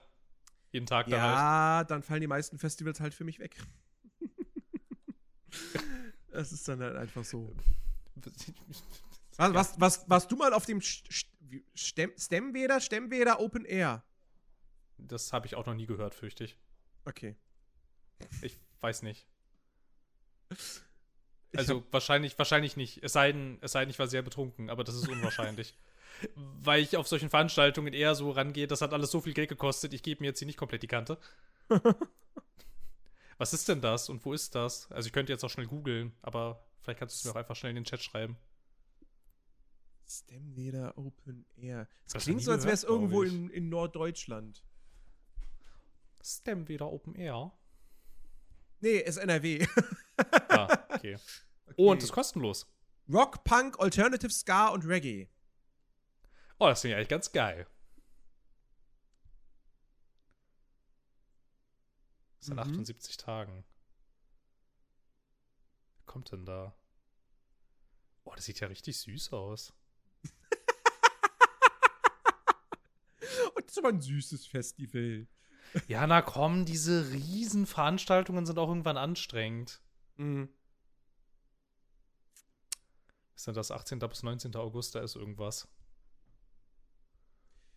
Jeden 0.72 0.86
Tag 0.86 1.06
dann 1.08 1.20
halt. 1.22 1.34
Ja, 1.36 1.84
dann 1.84 2.02
fallen 2.02 2.20
die 2.22 2.26
meisten 2.26 2.58
Festivals 2.58 2.98
halt 2.98 3.14
für 3.14 3.24
mich 3.24 3.38
weg. 3.38 3.56
Das 6.32 6.52
ist 6.52 6.66
dann 6.66 6.80
halt 6.80 6.96
einfach 6.96 7.22
so. 7.24 7.54
Was, 9.36 9.52
was, 9.52 9.80
was, 9.80 10.08
warst 10.08 10.30
du 10.30 10.36
mal 10.36 10.52
auf 10.52 10.64
dem 10.64 10.78
St- 10.78 11.08
St- 11.10 11.26
wie- 11.40 11.64
Stem 11.74 12.12
Stemweder, 12.16 12.80
Stemweder 12.80 13.40
Open 13.40 13.64
Air? 13.64 14.04
Das 14.96 15.32
habe 15.32 15.46
ich 15.48 15.56
auch 15.56 15.66
noch 15.66 15.74
nie 15.74 15.86
gehört, 15.86 16.14
fürchte 16.14 16.44
ich. 16.44 16.56
Okay. 17.04 17.34
Ich 18.42 18.60
weiß 18.80 19.02
nicht. 19.02 19.26
Ich 20.50 21.58
Also 21.58 21.84
wahrscheinlich, 21.90 22.38
wahrscheinlich 22.38 22.76
nicht. 22.76 23.02
Es 23.02 23.12
sei, 23.14 23.32
denn, 23.32 23.58
es 23.60 23.72
sei 23.72 23.80
denn, 23.80 23.90
ich 23.90 23.98
war 23.98 24.06
sehr 24.06 24.22
betrunken, 24.22 24.70
aber 24.70 24.84
das 24.84 24.94
ist 24.94 25.08
unwahrscheinlich. 25.08 25.74
Weil 26.36 26.80
ich 26.82 26.96
auf 26.96 27.08
solchen 27.08 27.28
Veranstaltungen 27.28 27.92
eher 27.92 28.14
so 28.14 28.30
rangehe, 28.30 28.68
das 28.68 28.82
hat 28.82 28.92
alles 28.92 29.10
so 29.10 29.20
viel 29.20 29.34
Geld 29.34 29.48
gekostet, 29.48 29.92
ich 29.94 30.04
gebe 30.04 30.22
mir 30.22 30.28
jetzt 30.28 30.38
hier 30.38 30.46
nicht 30.46 30.58
komplett 30.58 30.84
die 30.84 30.88
Kante. 30.88 31.18
Was 33.38 33.52
ist 33.52 33.68
denn 33.68 33.80
das 33.80 34.08
und 34.08 34.24
wo 34.24 34.32
ist 34.32 34.54
das? 34.54 34.90
Also 34.92 35.08
ich 35.08 35.12
könnte 35.12 35.32
jetzt 35.32 35.44
auch 35.44 35.50
schnell 35.50 35.66
googeln, 35.66 36.12
aber 36.22 36.64
vielleicht 36.84 37.00
kannst 37.00 37.16
du 37.16 37.18
es 37.18 37.24
mir 37.24 37.30
auch 37.32 37.40
einfach 37.40 37.56
schnell 37.56 37.70
in 37.70 37.76
den 37.76 37.84
Chat 37.84 38.02
schreiben. 38.02 38.36
Stemweder 40.06 40.96
Open 40.98 41.46
Air. 41.56 41.88
Es 42.06 42.12
Das 42.12 42.24
klingt 42.24 42.42
so, 42.42 42.52
als 42.52 42.64
wäre 42.64 42.74
es 42.74 42.84
irgendwo 42.84 43.22
in, 43.22 43.48
in 43.50 43.68
Norddeutschland. 43.70 44.62
Stem 46.22 46.68
wieder 46.68 46.92
Open 46.92 47.14
Air. 47.14 47.52
Nee, 48.80 48.98
ist 48.98 49.16
NRW. 49.16 49.66
Ah, 50.48 50.78
okay. 50.94 51.18
Und 51.76 52.02
ist 52.02 52.12
kostenlos. 52.12 52.70
Rock, 53.08 53.44
Punk, 53.44 53.78
Alternative 53.80 54.30
Ska 54.30 54.68
und 54.68 54.84
Reggae. 54.86 55.28
Oh, 56.58 56.66
das 56.68 56.82
finde 56.82 56.92
ich 56.94 56.96
eigentlich 56.98 57.08
ganz 57.08 57.32
geil. 57.32 57.66
Das 62.38 62.46
sind 62.46 62.54
Mhm. 62.54 62.60
78 62.60 63.16
Tagen. 63.16 63.64
Kommt 66.14 66.30
denn 66.30 66.44
da? 66.46 66.72
Oh, 68.22 68.32
das 68.36 68.44
sieht 68.44 68.60
ja 68.60 68.68
richtig 68.68 68.96
süß 69.00 69.32
aus. 69.32 69.72
Und 73.56 73.64
das 73.64 73.72
ist 73.72 73.78
aber 73.78 73.88
ein 73.88 74.00
süßes 74.00 74.46
Festival. 74.46 75.26
Ja, 75.88 76.06
na 76.06 76.22
komm, 76.22 76.66
diese 76.66 77.10
riesen 77.12 77.66
Veranstaltungen 77.66 78.46
sind 78.46 78.60
auch 78.60 78.68
irgendwann 78.68 78.96
anstrengend. 78.96 79.80
Mhm. 80.16 80.48
Ist 83.34 83.48
denn 83.48 83.54
das 83.54 83.72
18. 83.72 83.98
bis 83.98 84.22
19. 84.22 84.54
August? 84.54 84.94
Da 84.94 85.00
ist 85.02 85.16
irgendwas. 85.16 85.66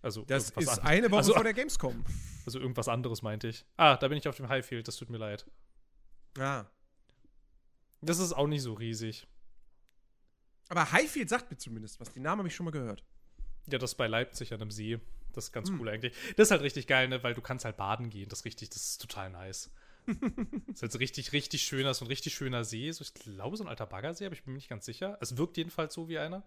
Also, 0.04 0.26
Das 0.26 0.52
ist 0.52 0.70
an- 0.70 0.80
eine 0.86 1.10
Woche 1.10 1.18
also, 1.22 1.34
vor 1.34 1.44
der 1.44 1.56
Gamescom. 1.56 2.06
Also 2.46 2.60
irgendwas 2.60 2.88
anderes 2.88 3.24
meinte 3.24 3.48
ich. 3.48 3.66
Ah, 3.78 3.98
da 3.98 4.08
bin 4.08 4.20
ich 4.20 4.28
auf 4.28 4.38
dem 4.38 4.48
Highfield, 4.48 4.88
das 4.88 4.96
tut 4.98 5.10
mir 5.10 5.18
leid. 5.18 5.50
Ja. 6.38 6.70
Das 8.02 8.20
ist 8.20 8.34
auch 8.34 8.48
nicht 8.48 8.62
so 8.62 8.74
riesig. 8.74 9.28
Aber 10.70 10.92
Highfield 10.92 11.30
sagt 11.30 11.50
mir 11.50 11.58
zumindest 11.58 12.00
was. 12.00 12.12
Den 12.14 12.24
Namen 12.24 12.40
habe 12.40 12.48
ich 12.50 12.56
schon 12.56 12.66
mal 12.66 12.72
gehört. 12.72 13.04
Ja, 13.68 13.78
das 13.78 13.96
bei 13.96 14.08
Leipzig 14.08 14.54
an 14.54 14.62
einem 14.62 14.72
See. 14.72 15.00
Das 15.34 15.46
ist 15.46 15.52
ganz 15.52 15.70
Hm. 15.70 15.80
cool 15.80 15.90
eigentlich. 15.90 16.14
Das 16.36 16.48
ist 16.48 16.52
halt 16.52 16.62
richtig 16.62 16.88
geil, 16.88 17.08
ne? 17.08 17.24
weil 17.24 17.34
du 17.34 17.42
kannst 17.42 17.66
halt 17.66 17.78
baden 17.78 18.10
gehen. 18.10 18.28
Das 18.30 18.40
ist 18.40 18.46
richtig, 18.46 18.70
das 18.70 18.84
ist 18.84 18.98
total 19.02 19.30
nice. 19.30 19.72
das 20.08 20.76
ist 20.76 20.82
halt 20.82 20.92
so 20.92 20.98
richtig, 21.00 21.32
richtig 21.34 21.64
schöner, 21.64 21.94
so 21.94 22.06
ein 22.06 22.08
richtig 22.08 22.34
schöner 22.34 22.64
See. 22.64 22.92
So, 22.92 23.04
ich 23.04 23.14
glaube, 23.14 23.58
so 23.58 23.64
ein 23.64 23.70
alter 23.70 23.86
Baggersee, 23.86 24.26
aber 24.26 24.36
ich 24.36 24.44
bin 24.44 24.54
mir 24.54 24.58
nicht 24.58 24.70
ganz 24.70 24.86
sicher. 24.86 25.18
Es 25.22 25.38
wirkt 25.38 25.58
jedenfalls 25.58 25.94
so 25.94 26.08
wie 26.10 26.18
einer. 26.18 26.44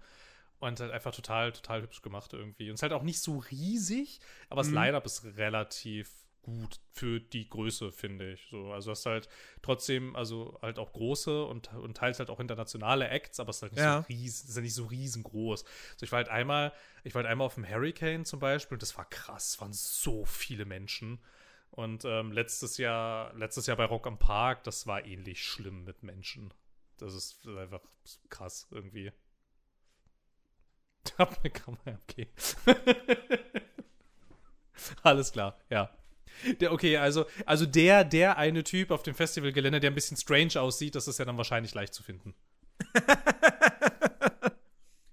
Und 0.59 0.78
halt 0.81 0.90
einfach 0.93 1.14
total, 1.14 1.52
total 1.52 1.82
hübsch 1.82 2.02
gemacht 2.02 2.32
irgendwie. 2.35 2.68
Und 2.68 2.74
es 2.74 2.78
ist 2.81 2.82
halt 2.82 2.93
auch 2.93 3.02
nicht 3.02 3.20
so 3.20 3.39
riesig, 3.39 4.20
aber 4.51 4.60
das 4.60 4.68
Mhm. 4.68 4.74
Line-Up 4.74 5.06
ist 5.06 5.24
relativ 5.24 6.10
gut 6.43 6.81
für 6.93 7.21
die 7.21 7.49
Größe, 7.49 7.93
finde 7.93 8.33
ich. 8.33 8.47
So, 8.51 8.73
also 8.73 8.91
das 8.91 9.01
ist 9.01 9.07
halt 9.07 9.29
trotzdem, 9.62 10.17
also 10.17 10.59
halt 10.62 10.79
auch 10.79 10.93
große 10.93 11.45
und, 11.45 11.73
und 11.75 11.97
teils 11.97 12.19
halt 12.19 12.31
auch 12.31 12.41
internationale 12.41 13.09
Acts, 13.09 13.41
aber 13.41 13.51
es 13.51 13.57
ist 13.57 13.62
halt 13.62 13.73
nicht 13.73 13.83
Ja. 13.83 14.01
so 14.03 14.07
riesen, 14.09 14.49
ist 14.49 14.57
ja 14.57 14.62
nicht 14.62 14.75
so 14.75 14.87
riesengroß. 14.87 15.65
Also 15.65 16.05
ich 16.05 16.12
war 16.12 16.19
halt 16.19 16.29
einmal, 16.29 16.73
ich 17.05 17.15
war 17.15 17.23
halt 17.23 17.31
einmal 17.31 17.47
auf 17.47 17.55
dem 17.55 17.69
Hurricane 17.69 18.25
zum 18.25 18.41
Beispiel 18.41 18.77
und 18.77 18.83
das 18.83 18.97
war 18.97 19.09
krass, 19.09 19.49
es 19.55 19.61
waren 19.61 19.73
so 19.73 20.25
viele 20.25 20.65
Menschen. 20.65 21.21
Und 21.71 22.05
ähm, 22.05 22.33
letztes 22.33 22.79
Jahr, 22.79 23.33
letztes 23.35 23.67
Jahr 23.67 23.77
bei 23.77 23.85
Rock 23.85 24.07
am 24.07 24.19
Park, 24.19 24.65
das 24.65 24.87
war 24.87 25.05
ähnlich 25.07 25.45
schlimm 25.45 25.85
mit 25.85 26.03
Menschen. 26.03 26.53
Das 26.97 27.15
ist 27.15 27.47
einfach 27.47 27.81
krass 28.29 28.67
irgendwie. 28.71 29.12
Hab 31.19 31.39
eine 31.41 31.51
Kamera, 31.51 31.99
okay. 32.09 32.29
Alles 35.03 35.33
klar, 35.33 35.59
ja. 35.69 35.91
Der, 36.61 36.73
okay, 36.73 36.97
also, 36.97 37.27
also 37.47 37.67
der, 37.67 38.05
der 38.05 38.39
eine 38.39 38.65
Typ 38.65 38.91
auf 38.91 39.03
dem 39.03 39.15
Festivalgelände, 39.15 39.81
der 39.81 39.91
ein 39.91 39.95
bisschen 39.95 40.17
strange 40.17 40.61
aussieht, 40.61 40.95
das 40.95 41.09
ist 41.09 41.19
ja 41.19 41.25
dann 41.25 41.37
wahrscheinlich 41.37 41.75
leicht 41.75 41.95
zu 41.95 42.03
finden. 42.03 42.35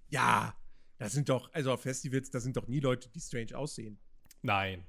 Ja. 0.10 0.56
Das 1.00 1.14
sind 1.14 1.30
doch, 1.30 1.54
also 1.54 1.72
auf 1.72 1.82
Festivals, 1.82 2.32
da 2.32 2.40
sind 2.40 2.58
doch 2.58 2.68
nie 2.68 2.80
Leute, 2.80 3.08
die 3.10 3.20
strange 3.20 3.56
aussehen. 3.56 4.00
Nein. 4.42 4.88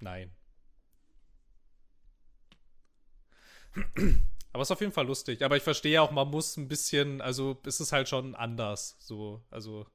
Nein. 0.00 0.34
Aber 4.52 4.62
es 4.62 4.68
ist 4.68 4.72
auf 4.72 4.80
jeden 4.80 4.92
Fall 4.92 5.06
lustig. 5.06 5.44
Aber 5.44 5.56
ich 5.56 5.62
verstehe 5.62 6.02
auch, 6.02 6.10
man 6.10 6.28
muss 6.28 6.56
ein 6.56 6.66
bisschen, 6.66 7.20
also 7.20 7.60
es 7.64 7.78
ist 7.78 7.92
halt 7.92 8.08
schon 8.08 8.34
anders. 8.34 8.96
So, 8.98 9.44
also, 9.50 9.86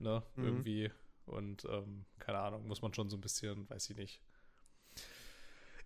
ne, 0.00 0.24
mhm. 0.34 0.44
irgendwie. 0.44 0.90
Und, 1.26 1.64
ähm, 1.64 2.04
keine 2.18 2.38
Ahnung, 2.38 2.66
muss 2.66 2.82
man 2.82 2.92
schon 2.94 3.08
so 3.08 3.16
ein 3.16 3.20
bisschen, 3.20 3.68
weiß 3.70 3.90
ich 3.90 3.96
nicht. 3.96 4.20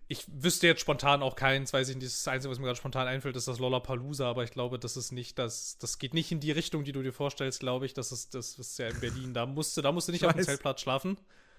Ich 0.09 0.25
wüsste 0.31 0.67
jetzt 0.67 0.79
spontan 0.79 1.21
auch 1.21 1.35
keins, 1.35 1.73
weiß 1.73 1.89
ich 1.89 1.95
nicht, 1.97 2.07
das 2.07 2.27
Einzige, 2.29 2.49
was 2.49 2.59
mir 2.59 2.65
gerade 2.65 2.77
spontan 2.77 3.07
einfällt, 3.07 3.35
ist 3.35 3.47
das 3.49 3.59
Lollapalooza, 3.59 4.29
aber 4.29 4.43
ich 4.43 4.51
glaube, 4.51 4.79
das 4.79 4.95
ist 4.95 5.11
nicht, 5.11 5.37
das, 5.37 5.77
das 5.79 5.99
geht 5.99 6.13
nicht 6.13 6.31
in 6.31 6.39
die 6.39 6.51
Richtung, 6.51 6.85
die 6.85 6.93
du 6.93 7.03
dir 7.03 7.11
vorstellst, 7.11 7.59
glaube 7.59 7.85
ich. 7.85 7.93
Das 7.93 8.13
ist, 8.13 8.33
das 8.33 8.57
ist 8.57 8.79
ja 8.79 8.87
in 8.87 8.99
Berlin. 9.01 9.33
Da 9.33 9.45
musst 9.45 9.75
du, 9.75 9.81
da 9.81 9.91
musst 9.91 10.07
du 10.07 10.13
nicht 10.13 10.25
auf 10.25 10.33
dem 10.33 10.43
Zeltplatz 10.43 10.81
schlafen. 10.81 11.17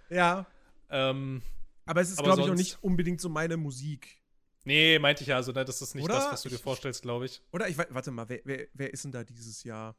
Ja. 0.09 0.47
Ähm, 0.89 1.43
aber 1.85 2.01
es 2.01 2.11
ist, 2.11 2.23
glaube 2.23 2.41
ich, 2.41 2.51
auch 2.51 2.55
nicht 2.55 2.83
unbedingt 2.83 3.21
so 3.21 3.29
meine 3.29 3.59
Musik. 3.59 4.19
Nee, 4.65 4.99
meinte 4.99 5.23
ich 5.23 5.29
ja, 5.29 5.37
also, 5.37 5.53
ne, 5.53 5.65
das 5.65 5.81
ist 5.81 5.95
nicht 5.95 6.05
Oder? 6.05 6.15
das, 6.15 6.33
was 6.33 6.43
du 6.43 6.49
dir 6.49 6.59
vorstellst, 6.59 7.03
glaube 7.03 7.27
ich. 7.27 7.43
Oder 7.53 7.69
ich 7.69 7.79
warte 7.79 8.11
mal, 8.11 8.29
wer, 8.29 8.41
wer, 8.45 8.67
wer 8.75 8.93
ist 8.93 9.05
denn 9.05 9.13
da 9.13 9.25
dieses 9.25 9.65
Jahr? 9.65 9.97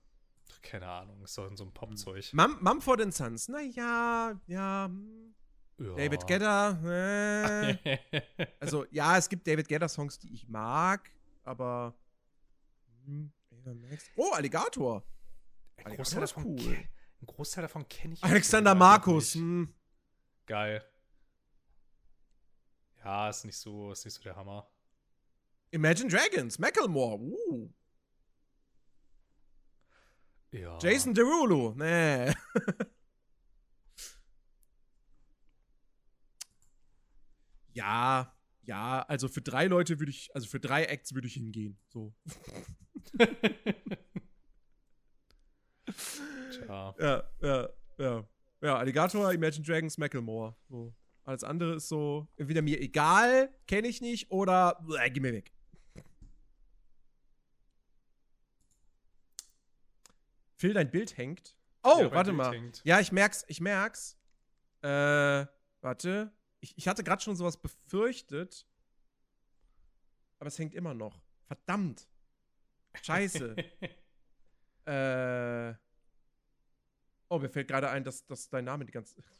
Keine 0.62 0.88
Ahnung, 0.88 1.24
ist 1.24 1.38
doch 1.38 1.50
so 1.56 1.64
einem 1.64 1.74
Popzeug. 1.74 2.30
Mum 2.34 2.58
Mumford 2.62 3.14
Sons, 3.14 3.48
naja, 3.48 4.40
ja. 4.48 4.86
Hm. 4.86 5.36
Ja. 5.78 5.96
David 5.96 6.28
Gedder, 6.28 6.78
äh. 6.84 7.98
also 8.60 8.86
ja, 8.92 9.18
es 9.18 9.30
gibt 9.30 9.48
David 9.48 9.68
Gedder 9.68 9.88
Songs, 9.88 10.20
die 10.20 10.34
ich 10.34 10.48
mag, 10.50 11.10
aber 11.46 11.96
hm, 13.06 13.32
Oh, 14.16 14.32
Alligator. 14.34 15.04
Ein 15.84 15.96
Großteil 15.96 16.22
davon, 16.22 16.46
cool. 16.46 16.76
Ein 17.22 17.26
Großteil 17.26 17.62
davon 17.64 17.88
kenne 17.88 18.14
ich. 18.14 18.24
Alexander 18.24 18.76
Markus. 18.76 19.36
Hm. 19.36 19.74
Geil. 20.46 20.84
Ja, 23.04 23.30
ist 23.30 23.46
nicht 23.46 23.58
so, 23.58 23.92
ist 23.92 24.04
nicht 24.06 24.16
so 24.16 24.24
der 24.24 24.36
Hammer. 24.36 24.70
Imagine 25.72 26.10
Dragons, 26.10 26.60
Macklemore. 26.60 27.20
Uh. 27.20 27.70
Ja. 30.52 30.78
Jason 30.82 31.14
Derulo. 31.14 31.74
Nee. 31.76 32.34
Ja, 37.74 38.36
ja, 38.64 39.02
also 39.08 39.28
für 39.28 39.42
drei 39.42 39.68
Leute 39.68 40.00
würde 40.00 40.12
ich, 40.12 40.30
also 40.36 40.48
für 40.48 40.60
drei 40.60 40.84
Acts 40.86 41.14
würde 41.14 41.28
ich 41.28 41.36
hingehen. 41.36 41.78
So. 41.88 42.14
Tja. 46.52 46.96
Ja, 47.00 47.24
ja, 47.42 47.70
ja. 47.98 48.28
Ja, 48.62 48.78
Alligator, 48.78 49.32
Imagine 49.32 49.66
Dragons, 49.66 49.98
Macklemore. 49.98 50.56
So. 50.68 50.94
Alles 51.24 51.44
andere 51.44 51.76
ist 51.76 51.88
so, 51.88 52.28
entweder 52.36 52.62
mir 52.62 52.82
egal, 52.82 53.50
kenne 53.68 53.88
ich 53.88 54.02
nicht, 54.02 54.30
oder 54.32 54.86
äh, 55.00 55.10
geh 55.10 55.20
mir 55.20 55.32
weg. 55.32 55.54
Phil, 60.60 60.74
dein 60.74 60.92
Bild 60.92 61.18
hängt. 61.18 61.58
Oh, 61.84 62.02
ja, 62.02 62.12
warte 62.12 62.32
Bild 62.32 62.38
mal. 62.38 62.54
Hängt. 62.54 62.82
Ja, 62.84 63.00
ich 63.00 63.12
merk's, 63.12 63.46
ich 63.48 63.62
merk's. 63.62 64.18
Äh, 64.82 65.46
warte 65.82 66.32
ich, 66.62 66.78
ich 66.78 66.88
hatte 66.88 67.04
gerade 67.04 67.22
schon 67.22 67.36
sowas 67.36 67.58
befürchtet. 67.58 68.66
Aber 70.40 70.48
es 70.48 70.60
hängt 70.60 70.74
immer 70.74 70.94
noch. 70.94 71.22
Verdammt. 71.48 72.08
Scheiße. 73.02 73.56
äh. 74.86 75.74
Oh, 77.30 77.38
mir 77.40 77.50
fällt 77.50 77.68
gerade 77.68 77.90
ein, 77.90 78.04
dass, 78.04 78.26
dass 78.26 78.50
dein 78.50 78.66
Name 78.66 78.86
die 78.86 78.92
ganze. 78.92 79.16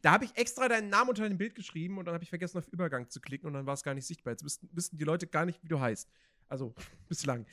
Da 0.00 0.12
habe 0.12 0.24
ich 0.24 0.34
extra 0.38 0.66
deinen 0.66 0.88
Namen 0.88 1.10
unter 1.10 1.28
dem 1.28 1.36
Bild 1.36 1.54
geschrieben 1.54 1.98
und 1.98 2.06
dann 2.06 2.14
habe 2.14 2.24
ich 2.24 2.30
vergessen, 2.30 2.56
auf 2.56 2.66
Übergang 2.68 3.10
zu 3.10 3.20
klicken 3.20 3.46
und 3.46 3.52
dann 3.52 3.66
war 3.66 3.74
es 3.74 3.82
gar 3.82 3.92
nicht 3.92 4.06
sichtbar. 4.06 4.32
Jetzt 4.32 4.42
wissen 4.72 4.96
die 4.96 5.04
Leute 5.04 5.26
gar 5.26 5.44
nicht, 5.44 5.62
wie 5.62 5.68
du 5.68 5.78
heißt. 5.78 6.08
Also, 6.48 6.74
bislang. 7.08 7.46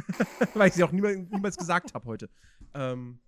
Weil 0.54 0.68
ich 0.68 0.74
sie 0.74 0.84
auch 0.84 0.92
niemals, 0.92 1.16
niemals 1.30 1.56
gesagt 1.56 1.94
habe 1.94 2.06
heute. 2.06 2.28
Ähm, 2.74 3.20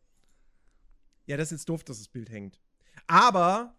ja, 1.26 1.36
das 1.36 1.52
ist 1.52 1.60
jetzt 1.60 1.68
doof, 1.68 1.84
dass 1.84 1.98
das 1.98 2.08
Bild 2.08 2.30
hängt. 2.30 2.60
Aber 3.06 3.74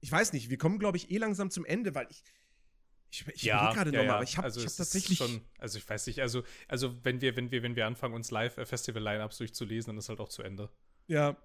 ich 0.00 0.12
weiß 0.12 0.32
nicht, 0.32 0.50
wir 0.50 0.58
kommen, 0.58 0.78
glaube 0.78 0.96
ich, 0.96 1.10
eh 1.10 1.18
langsam 1.18 1.50
zum 1.50 1.64
Ende, 1.64 1.94
weil 1.94 2.06
ich. 2.10 2.22
Ich, 3.10 3.26
ich 3.28 3.42
ja, 3.42 3.72
gerade 3.72 3.92
ja, 3.92 4.00
nochmal, 4.00 4.16
aber 4.16 4.24
ich 4.24 4.36
habe 4.36 4.46
also 4.46 4.60
hab 4.60 4.76
tatsächlich. 4.76 5.18
Schon, 5.18 5.40
also 5.58 5.78
ich 5.78 5.88
weiß 5.88 6.06
nicht, 6.08 6.20
also, 6.20 6.42
also 6.66 7.02
wenn 7.04 7.20
wir, 7.20 7.36
wenn 7.36 7.50
wir, 7.50 7.62
wenn 7.62 7.76
wir 7.76 7.86
anfangen, 7.86 8.12
uns 8.12 8.30
Live-Festival-Lineups 8.30 9.38
durchzulesen, 9.38 9.90
dann 9.90 9.98
ist 9.98 10.08
halt 10.08 10.20
auch 10.20 10.28
zu 10.28 10.42
Ende. 10.42 10.68
Ja. 11.06 11.36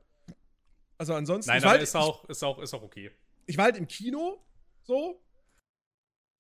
Also 0.98 1.14
ansonsten. 1.14 1.52
Nein, 1.52 1.62
aber 1.62 1.72
halt, 1.72 1.82
ist, 1.82 1.96
auch, 1.96 2.28
ist, 2.28 2.44
auch, 2.44 2.60
ist 2.60 2.74
auch 2.74 2.82
okay. 2.82 3.12
Ich 3.46 3.58
war 3.58 3.66
halt 3.66 3.78
im 3.78 3.88
Kino, 3.88 4.44
so. 4.84 5.22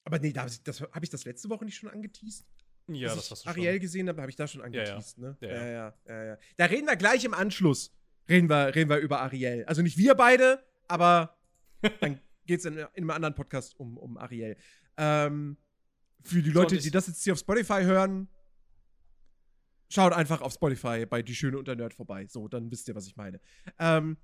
Aber 0.09 0.17
nee, 0.17 0.33
da, 0.33 0.47
das, 0.63 0.81
habe 0.81 1.03
ich 1.03 1.11
das 1.11 1.23
letzte 1.23 1.51
Woche 1.51 1.65
nicht 1.65 1.75
schon 1.75 1.87
angeteased? 1.87 2.47
Ja, 2.87 3.13
das 3.13 3.29
hast 3.29 3.45
du 3.45 3.49
Ariel 3.49 3.73
schon. 3.73 3.79
gesehen 3.79 4.09
habe, 4.09 4.21
habe 4.21 4.31
ich 4.31 4.35
da 4.35 4.47
schon 4.47 4.63
angeteased, 4.63 5.19
ja, 5.19 5.23
ja. 5.23 5.29
ne? 5.29 5.37
Ja 5.41 5.49
ja. 5.49 5.71
Ja, 5.71 5.93
ja, 6.07 6.23
ja, 6.23 6.37
Da 6.57 6.65
reden 6.65 6.87
wir 6.87 6.95
gleich 6.95 7.23
im 7.25 7.35
Anschluss. 7.35 7.95
Reden 8.27 8.49
wir, 8.49 8.73
reden 8.73 8.89
wir 8.89 8.97
über 8.97 9.21
Ariel. 9.21 9.65
Also 9.65 9.83
nicht 9.83 9.99
wir 9.99 10.15
beide, 10.15 10.65
aber 10.87 11.37
dann 12.01 12.19
geht 12.47 12.61
es 12.61 12.65
in, 12.65 12.73
in, 12.73 12.87
einem 12.95 13.11
anderen 13.11 13.35
Podcast 13.35 13.79
um, 13.79 13.99
um 13.99 14.17
Ariel. 14.17 14.57
Ähm, 14.97 15.57
für 16.23 16.41
die 16.41 16.49
Leute, 16.49 16.79
die 16.79 16.89
das 16.89 17.05
jetzt 17.05 17.23
hier 17.23 17.33
auf 17.33 17.39
Spotify 17.39 17.83
hören, 17.83 18.29
schaut 19.89 20.13
einfach 20.13 20.41
auf 20.41 20.53
Spotify 20.53 21.05
bei 21.05 21.21
Die 21.21 21.35
Schöne 21.35 21.59
und 21.59 21.67
der 21.67 21.75
Nerd 21.75 21.93
vorbei. 21.93 22.25
So, 22.27 22.47
dann 22.47 22.71
wisst 22.71 22.87
ihr, 22.87 22.95
was 22.95 23.05
ich 23.05 23.15
meine. 23.15 23.39
Ähm, 23.77 24.17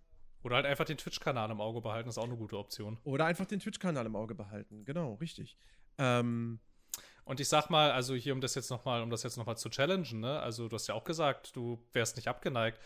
oder 0.46 0.58
halt 0.58 0.68
einfach 0.68 0.86
den 0.86 0.98
Twitch-Kanal 0.98 1.50
im 1.50 1.60
Auge 1.60 1.82
behalten, 1.82 2.08
ist 2.08 2.20
auch 2.20 2.26
eine 2.26 2.38
gute 2.38 2.60
Option. 2.60 3.00
Oder 3.04 3.26
einfach 3.26 3.48
den 3.48 3.60
Twitch-Kanal 3.60 4.06
im 4.06 4.16
Auge 4.16 4.36
behalten, 4.36 4.86
genau, 4.86 5.16
richtig. 5.16 5.58
Ähm, 5.98 6.60
und 7.24 7.40
ich 7.40 7.50
sag 7.50 7.72
mal, 7.72 7.92
also 7.92 8.14
hier, 8.14 8.32
um 8.32 8.42
das 8.42 8.54
jetzt 8.54 8.70
nochmal, 8.70 9.02
um 9.02 9.10
das 9.10 9.24
jetzt 9.24 9.38
nochmal 9.38 9.58
zu 9.58 9.70
challengen, 9.70 10.20
ne? 10.20 10.40
Also 10.40 10.68
du 10.68 10.76
hast 10.76 10.86
ja 10.86 10.94
auch 10.94 11.04
gesagt, 11.04 11.56
du 11.56 11.84
wärst 11.94 12.16
nicht 12.18 12.28
abgeneigt. 12.28 12.80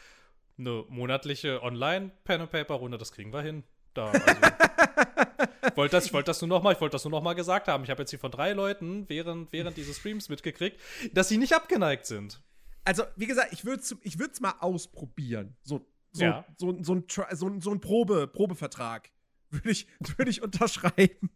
Eine 0.57 0.85
monatliche 0.87 1.61
Online-Pen-and-Paper-Runde, 1.61 2.97
das 2.97 3.11
kriegen 3.11 3.33
wir 3.33 3.41
hin. 3.41 3.65
Da, 3.93 4.11
also. 4.11 4.25
wollte 5.75 5.97
das, 5.97 6.05
ich 6.05 6.13
wollte 6.13 6.27
das 6.27 6.39
nur 6.39 6.47
noch 6.47 6.63
mal, 6.63 6.71
ich 6.71 6.79
wollte 6.79 6.93
das 6.93 7.03
nur 7.03 7.11
noch 7.11 7.21
mal 7.21 7.33
gesagt 7.33 7.67
haben. 7.67 7.83
Ich 7.83 7.89
habe 7.89 8.01
jetzt 8.01 8.11
hier 8.11 8.19
von 8.19 8.31
drei 8.31 8.53
Leuten 8.53 9.09
während, 9.09 9.51
während 9.51 9.75
dieses 9.75 9.97
Streams 9.97 10.29
mitgekriegt, 10.29 10.79
dass 11.11 11.27
sie 11.27 11.37
nicht 11.37 11.53
abgeneigt 11.53 12.05
sind. 12.05 12.41
Also, 12.85 13.03
wie 13.17 13.27
gesagt, 13.27 13.51
ich 13.51 13.65
würde 13.65 13.81
es 13.81 13.97
ich 14.01 14.17
mal 14.39 14.55
ausprobieren. 14.61 15.57
So, 15.63 15.85
so, 16.11 16.23
ja. 16.23 16.45
so, 16.57 16.83
so, 16.83 16.95
ein, 16.95 17.05
so, 17.07 17.47
ein, 17.47 17.61
so 17.61 17.71
ein 17.71 17.79
Probe, 17.79 18.27
Probevertrag 18.27 19.11
würde 19.49 19.71
ich, 19.71 19.87
würd 19.99 20.27
ich 20.27 20.41
unterschreiben. 20.41 21.31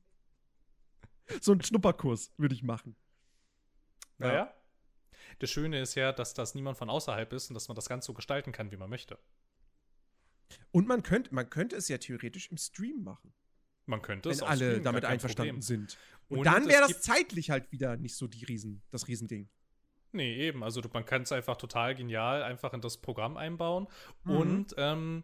so 1.42 1.52
einen 1.52 1.62
Schnupperkurs 1.62 2.34
würde 2.38 2.56
ich 2.56 2.64
machen. 2.64 2.96
Naja. 4.18 4.34
Ja. 4.34 4.54
Das 5.40 5.50
Schöne 5.50 5.82
ist 5.82 5.96
ja, 5.96 6.12
dass 6.12 6.34
das 6.34 6.54
niemand 6.54 6.78
von 6.78 6.90
außerhalb 6.90 7.32
ist 7.34 7.50
und 7.50 7.56
dass 7.56 7.68
man 7.68 7.76
das 7.76 7.90
Ganze 7.90 8.08
so 8.08 8.14
gestalten 8.14 8.52
kann, 8.52 8.72
wie 8.72 8.78
man 8.78 8.90
möchte. 8.90 9.18
Und 10.72 10.88
man 10.88 11.02
könnte, 11.02 11.34
man 11.34 11.50
könnte 11.50 11.76
es 11.76 11.88
ja 11.88 11.98
theoretisch 11.98 12.52
im 12.52 12.58
Stream 12.58 13.04
machen. 13.04 13.34
Man 13.86 14.02
könnte 14.02 14.30
es 14.30 14.42
Wenn 14.42 14.48
alle 14.48 14.82
damit 14.82 15.06
einverstanden 15.06 15.60
Problem. 15.60 15.62
sind. 15.62 15.98
Und, 16.28 16.40
und 16.40 16.46
dann 16.46 16.68
wäre 16.68 16.88
das 16.88 17.02
zeitlich 17.02 17.50
halt 17.50 17.72
wieder 17.72 17.98
nicht 17.98 18.16
so 18.16 18.28
die 18.28 18.46
Riesen, 18.46 18.82
das 18.92 19.08
Riesending. 19.08 19.50
Nee, 20.14 20.36
eben. 20.36 20.64
Also 20.64 20.82
man 20.94 21.06
kann 21.06 21.24
es 21.24 21.32
einfach 21.32 21.58
total 21.58 21.96
genial 21.96 22.44
einfach 22.44 22.74
in 22.74 22.82
das 22.82 22.98
Programm 22.98 23.36
einbauen. 23.36 23.88
Mhm. 24.24 24.38
Und 24.38 24.76
ähm, 24.78 25.24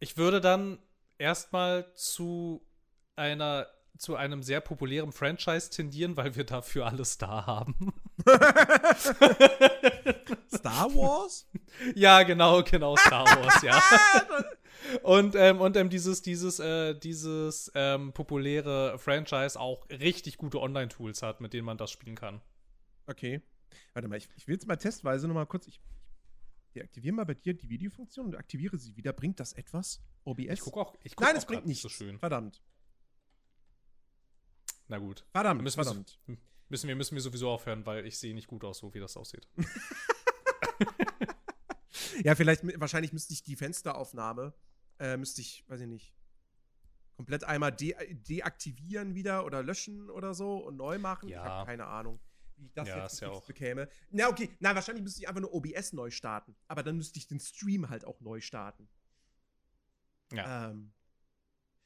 ich 0.00 0.16
würde 0.16 0.40
dann 0.40 0.78
erstmal 1.18 1.94
zu 1.94 2.66
einer 3.16 3.68
zu 3.98 4.16
einem 4.16 4.42
sehr 4.42 4.60
populären 4.60 5.12
Franchise 5.12 5.70
tendieren, 5.70 6.16
weil 6.16 6.34
wir 6.34 6.44
dafür 6.44 6.86
alles 6.86 7.18
da 7.18 7.46
haben. 7.46 7.92
Star 10.52 10.92
Wars? 10.94 11.48
Ja, 11.94 12.22
genau, 12.22 12.62
genau, 12.62 12.96
Star 12.96 13.24
Wars, 13.26 13.62
ja. 13.62 13.80
und 15.02 15.36
ähm, 15.36 15.60
und 15.60 15.76
ähm, 15.76 15.90
dieses, 15.90 16.22
dieses, 16.22 16.58
äh, 16.58 16.94
dieses 16.94 17.70
ähm, 17.74 18.12
populäre 18.12 18.98
Franchise 18.98 19.60
auch 19.60 19.88
richtig 19.90 20.38
gute 20.38 20.60
Online-Tools 20.60 21.22
hat, 21.22 21.40
mit 21.40 21.52
denen 21.52 21.66
man 21.66 21.76
das 21.76 21.90
spielen 21.90 22.16
kann. 22.16 22.40
Okay. 23.06 23.42
Warte 23.92 24.08
mal, 24.08 24.16
ich, 24.16 24.28
ich 24.36 24.46
will 24.46 24.54
jetzt 24.54 24.66
mal 24.66 24.76
testweise 24.76 25.28
nochmal 25.28 25.46
kurz. 25.46 25.66
Ich 25.66 25.80
deaktiviere 26.74 27.14
mal 27.14 27.24
bei 27.24 27.34
dir 27.34 27.54
die 27.54 27.68
Videofunktion 27.68 28.26
und 28.26 28.36
aktiviere 28.36 28.78
sie 28.78 28.96
wieder. 28.96 29.12
Bringt 29.12 29.40
das 29.40 29.52
etwas? 29.52 30.02
OBS? 30.24 30.44
Ich 30.52 30.60
guck 30.60 30.76
auch. 30.76 30.96
Ich 31.02 31.16
guck 31.16 31.26
Nein, 31.26 31.36
es 31.36 31.46
bringt 31.46 31.66
nichts. 31.66 31.82
So 31.82 31.88
schön. 31.88 32.18
Verdammt. 32.18 32.62
Na 34.88 34.98
gut. 34.98 35.24
Verdammt, 35.32 35.62
müssen 35.62 35.82
verdammt. 35.82 36.18
Wir, 36.26 36.36
müssen, 36.68 36.88
wir, 36.88 36.96
müssen 36.96 37.14
wir 37.14 37.22
sowieso 37.22 37.50
aufhören, 37.50 37.86
weil 37.86 38.06
ich 38.06 38.18
sehe 38.18 38.34
nicht 38.34 38.46
gut 38.46 38.64
aus, 38.64 38.78
so 38.78 38.92
wie 38.94 39.00
das 39.00 39.16
aussieht. 39.16 39.48
ja, 42.24 42.34
vielleicht, 42.34 42.62
wahrscheinlich 42.80 43.12
müsste 43.12 43.32
ich 43.32 43.42
die 43.42 43.56
Fensteraufnahme, 43.56 44.52
äh, 44.98 45.16
müsste 45.16 45.40
ich, 45.40 45.64
weiß 45.68 45.80
ich 45.80 45.86
nicht, 45.86 46.14
komplett 47.16 47.44
einmal 47.44 47.72
de 47.72 47.94
deaktivieren 48.14 49.14
wieder 49.14 49.44
oder 49.44 49.62
löschen 49.62 50.10
oder 50.10 50.34
so 50.34 50.58
und 50.58 50.76
neu 50.76 50.98
machen. 50.98 51.28
Ja. 51.28 51.42
Ich 51.42 51.50
habe 51.50 51.66
keine 51.66 51.86
Ahnung, 51.86 52.20
wie 52.62 52.66
ich 52.66 52.72
das 52.74 52.88
ja, 52.88 53.02
jetzt 53.02 53.20
ja 53.20 53.28
auch. 53.30 53.44
bekäme. 53.44 53.88
Na, 54.10 54.28
okay, 54.28 54.50
na, 54.60 54.74
wahrscheinlich 54.74 55.02
müsste 55.02 55.20
ich 55.20 55.28
einfach 55.28 55.40
nur 55.42 55.52
OBS 55.52 55.92
neu 55.92 56.10
starten. 56.10 56.54
Aber 56.68 56.82
dann 56.82 56.96
müsste 56.96 57.18
ich 57.18 57.26
den 57.26 57.40
Stream 57.40 57.88
halt 57.90 58.04
auch 58.04 58.20
neu 58.20 58.40
starten. 58.40 58.88
Ja. 60.32 60.70
Ähm, 60.70 60.92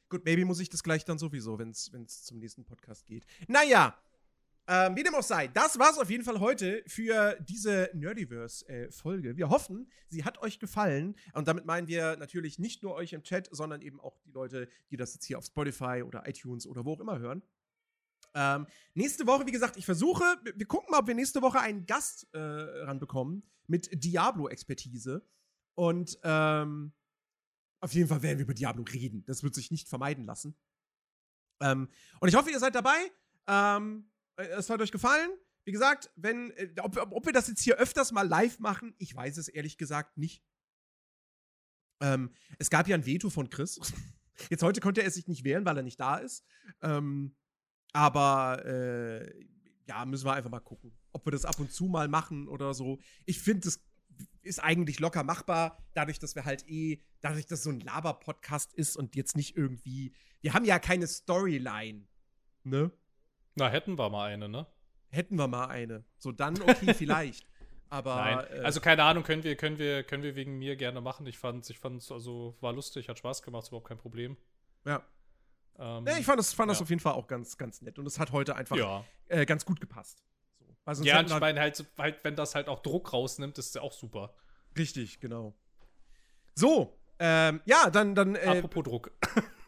Gut, 0.09 0.23
maybe 0.23 0.45
muss 0.45 0.61
ich 0.61 0.69
das 0.69 0.83
gleich 0.83 1.03
dann 1.03 1.17
sowieso, 1.17 1.59
wenn 1.59 1.71
es 1.71 2.23
zum 2.23 2.39
nächsten 2.39 2.63
Podcast 2.63 3.05
geht. 3.05 3.25
Naja, 3.47 3.97
Ähm, 4.69 4.97
wie 4.97 5.03
dem 5.03 5.15
auch 5.15 5.23
sei, 5.23 5.47
das 5.47 5.79
war's 5.79 5.97
auf 5.97 6.09
jeden 6.09 6.25
Fall 6.25 6.41
heute 6.41 6.83
für 6.87 7.37
diese 7.39 7.89
Nerdiverse-Folge. 7.93 9.37
wir 9.37 9.47
hoffen, 9.47 9.89
sie 10.09 10.25
hat 10.25 10.39
euch 10.39 10.59
gefallen. 10.59 11.15
Und 11.31 11.47
damit 11.47 11.63
meinen 11.65 11.87
wir 11.87 12.17
natürlich 12.17 12.59
nicht 12.59 12.83
nur 12.83 12.93
euch 12.95 13.13
im 13.13 13.23
Chat, 13.23 13.47
sondern 13.49 13.81
eben 13.81 14.01
auch 14.01 14.17
die 14.25 14.31
Leute, 14.31 14.67
die 14.91 14.97
das 14.97 15.13
jetzt 15.13 15.23
hier 15.25 15.37
auf 15.37 15.45
Spotify 15.45 16.03
oder 16.05 16.27
iTunes 16.27 16.67
oder 16.67 16.83
wo 16.83 16.93
auch 16.93 16.99
immer 16.99 17.17
hören. 17.17 17.43
Ähm, 18.33 18.67
nächste 18.93 19.25
Woche, 19.25 19.45
wie 19.45 19.51
gesagt, 19.51 19.77
ich 19.77 19.85
versuche, 19.85 20.23
wir 20.55 20.65
gucken 20.67 20.91
mal, 20.91 20.99
ob 20.99 21.07
wir 21.07 21.15
nächste 21.15 21.41
Woche 21.41 21.59
einen 21.59 21.85
Gast 21.85 22.27
äh, 22.33 22.39
ranbekommen 22.39 23.43
mit 23.67 23.89
Diablo-Expertise. 24.03 25.27
Und 25.75 26.17
ähm, 26.23 26.93
auf 27.79 27.93
jeden 27.93 28.07
Fall 28.07 28.21
werden 28.21 28.39
wir 28.39 28.45
über 28.45 28.53
Diablo 28.53 28.83
reden. 28.83 29.23
Das 29.25 29.43
wird 29.43 29.55
sich 29.55 29.71
nicht 29.71 29.87
vermeiden 29.87 30.25
lassen. 30.25 30.55
Ähm, 31.61 31.89
und 32.19 32.29
ich 32.29 32.35
hoffe, 32.35 32.49
ihr 32.49 32.59
seid 32.59 32.75
dabei. 32.75 32.97
Ähm, 33.47 34.09
äh, 34.37 34.47
es 34.47 34.69
hat 34.69 34.81
euch 34.81 34.91
gefallen. 34.91 35.29
Wie 35.65 35.71
gesagt, 35.71 36.09
wenn, 36.15 36.51
äh, 36.51 36.73
ob, 36.81 36.97
ob, 36.97 37.25
wir 37.25 37.33
das 37.33 37.47
jetzt 37.47 37.61
hier 37.61 37.77
öfters 37.77 38.11
mal 38.11 38.27
live 38.27 38.59
machen, 38.59 38.95
ich 38.97 39.15
weiß 39.15 39.37
es 39.37 39.47
ehrlich 39.47 39.77
gesagt 39.77 40.17
nicht. 40.17 40.43
Ähm, 42.01 42.33
es 42.59 42.69
gab 42.69 42.87
ja 42.87 42.95
ein 42.95 43.05
Veto 43.05 43.29
von 43.29 43.49
Chris. 43.49 43.79
Jetzt 44.51 44.61
heute 44.61 44.81
konnte 44.81 45.01
er 45.01 45.09
sich 45.09 45.27
nicht 45.27 45.43
wehren, 45.43 45.65
weil 45.65 45.77
er 45.77 45.83
nicht 45.83 45.99
da 45.99 46.17
ist. 46.17 46.45
Ähm, 46.81 47.35
aber 47.93 48.65
äh, 48.65 49.45
ja, 49.87 50.05
müssen 50.05 50.25
wir 50.25 50.33
einfach 50.33 50.49
mal 50.49 50.59
gucken, 50.59 50.91
ob 51.13 51.25
wir 51.25 51.31
das 51.31 51.45
ab 51.45 51.59
und 51.59 51.71
zu 51.71 51.85
mal 51.85 52.07
machen 52.07 52.47
oder 52.47 52.73
so. 52.73 52.99
Ich 53.25 53.39
finde, 53.39 53.61
das 53.61 53.81
ist 54.41 54.59
eigentlich 54.59 54.99
locker 54.99 55.23
machbar, 55.23 55.77
dadurch, 55.93 56.19
dass 56.19 56.35
wir 56.35 56.45
halt 56.45 56.67
eh, 56.67 57.01
dadurch, 57.21 57.45
dass 57.45 57.59
es 57.59 57.63
so 57.63 57.69
ein 57.69 57.79
Laber-Podcast 57.79 58.73
ist 58.73 58.95
und 58.97 59.15
jetzt 59.15 59.35
nicht 59.35 59.55
irgendwie. 59.55 60.13
Wir 60.41 60.53
haben 60.53 60.65
ja 60.65 60.79
keine 60.79 61.07
Storyline, 61.07 62.07
ne? 62.63 62.91
Na, 63.55 63.69
hätten 63.69 63.97
wir 63.97 64.09
mal 64.09 64.31
eine, 64.31 64.47
ne? 64.47 64.67
Hätten 65.09 65.37
wir 65.37 65.47
mal 65.47 65.65
eine. 65.65 66.03
So, 66.17 66.31
dann 66.31 66.61
okay, 66.61 66.93
vielleicht. 66.97 67.47
Aber. 67.89 68.15
Nein. 68.15 68.45
Äh, 68.51 68.63
also 68.63 68.81
keine 68.81 69.03
Ahnung, 69.03 69.23
können 69.23 69.43
wir, 69.43 69.55
können 69.55 69.79
wir, 69.79 70.03
können 70.03 70.23
wir 70.23 70.35
wegen 70.35 70.57
mir 70.57 70.75
gerne 70.75 71.01
machen. 71.01 71.25
Ich 71.25 71.37
fand 71.37 71.69
ich 71.69 71.79
fand's, 71.79 72.11
also 72.11 72.55
war 72.61 72.73
lustig, 72.73 73.09
hat 73.09 73.17
Spaß 73.17 73.41
gemacht, 73.41 73.63
ist 73.63 73.69
überhaupt 73.69 73.87
kein 73.87 73.97
Problem. 73.97 74.37
Ja. 74.85 75.03
Ähm, 75.79 76.05
ja 76.07 76.17
ich 76.17 76.25
fand, 76.25 76.39
das, 76.39 76.53
fand 76.53 76.69
ja. 76.69 76.73
das 76.73 76.81
auf 76.81 76.89
jeden 76.89 77.01
Fall 77.01 77.13
auch 77.13 77.27
ganz, 77.27 77.57
ganz 77.57 77.81
nett. 77.81 77.99
Und 77.99 78.05
es 78.05 78.19
hat 78.19 78.31
heute 78.31 78.55
einfach 78.55 78.75
ja. 78.75 79.03
äh, 79.27 79.45
ganz 79.45 79.65
gut 79.65 79.79
gepasst. 79.79 80.23
So. 80.93 81.03
ja, 81.03 81.21
ich 81.21 81.39
meine, 81.39 81.59
halt, 81.59 81.85
halt, 81.97 82.23
wenn 82.23 82.35
das 82.37 82.55
halt 82.55 82.69
auch 82.69 82.79
Druck 82.79 83.11
rausnimmt, 83.11 83.57
ist 83.57 83.75
ja 83.75 83.81
auch 83.81 83.91
super. 83.91 84.33
Richtig, 84.77 85.19
genau. 85.19 85.53
So, 86.55 86.97
ähm, 87.19 87.61
ja, 87.65 87.89
dann. 87.89 88.15
dann 88.15 88.35
äh, 88.35 88.45
Apropos 88.45 88.83
Druck. 88.83 89.11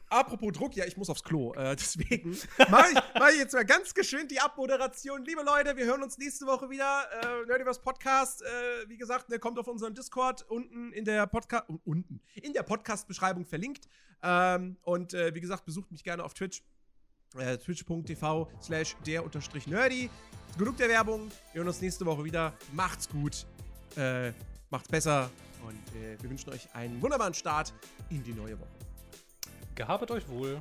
Apropos 0.10 0.52
Druck, 0.53 0.76
ja, 0.76 0.86
ich 0.86 0.98
muss 0.98 1.10
aufs 1.10 1.23
Klo. 1.23 1.53
Äh, 1.53 1.76
deswegen 1.80 2.31
mache 2.69 2.91
ich, 2.91 2.99
mach 3.18 3.30
ich, 3.30 3.38
jetzt 3.38 3.53
mal 3.53 3.65
ganz 3.65 3.94
geschwind 3.94 4.31
die 4.31 4.40
Abmoderation. 4.40 5.23
Liebe 5.23 5.44
Leute, 5.44 5.77
wir 5.77 5.86
hören 5.86 6.02
uns 6.02 6.18
nächste 6.18 6.48
Woche 6.48 6.69
wieder. 6.69 7.07
Äh, 7.22 7.45
Nerdiverse 7.45 7.80
Podcast, 7.80 8.41
äh, 8.41 8.90
wie 8.90 8.98
gesagt, 8.98 9.31
der 9.31 9.40
kommt 9.40 9.60
auf 9.60 9.68
unseren 9.68 9.94
Discord 9.94 10.44
unten 10.49 10.91
in 10.94 11.06
der 11.06 11.27
Podcast 11.27 11.65
unten 11.86 12.22
in 12.34 12.53
der 12.53 12.64
Podcast-Beschreibung 12.64 13.45
verlinkt. 13.45 13.88
Ähm, 14.23 14.77
und 14.81 15.14
äh, 15.14 15.34
wie 15.36 15.41
gesagt, 15.41 15.65
besucht 15.65 15.91
mich 15.91 16.03
gerne 16.03 16.23
auf 16.23 16.34
Twitch. 16.34 16.64
Äh, 17.38 17.57
twitch.tv 17.57 18.49
slash 18.61 18.95
der 19.06 19.23
unterstrich 19.23 19.68
nerdy. 19.68 20.10
Genug 20.57 20.77
der 20.77 20.90
Werbung. 20.90 21.30
Wir 21.53 21.60
hören 21.60 21.68
uns 21.68 21.81
nächste 21.81 22.06
Woche 22.06 22.23
wieder. 22.23 22.53
Macht's 22.73 23.07
gut. 23.07 23.45
Äh, 23.95 24.34
macht's 24.72 24.88
besser. 24.88 25.30
Und 25.68 25.77
wir 25.94 26.30
wünschen 26.30 26.49
euch 26.49 26.73
einen 26.73 26.99
wunderbaren 26.99 27.36
Start 27.36 27.73
in 28.10 28.23
die 28.23 28.34
neue 28.34 28.60
Woche. 28.60 28.89
Gehabet 29.80 30.11
euch 30.11 30.27
wohl. 30.27 30.57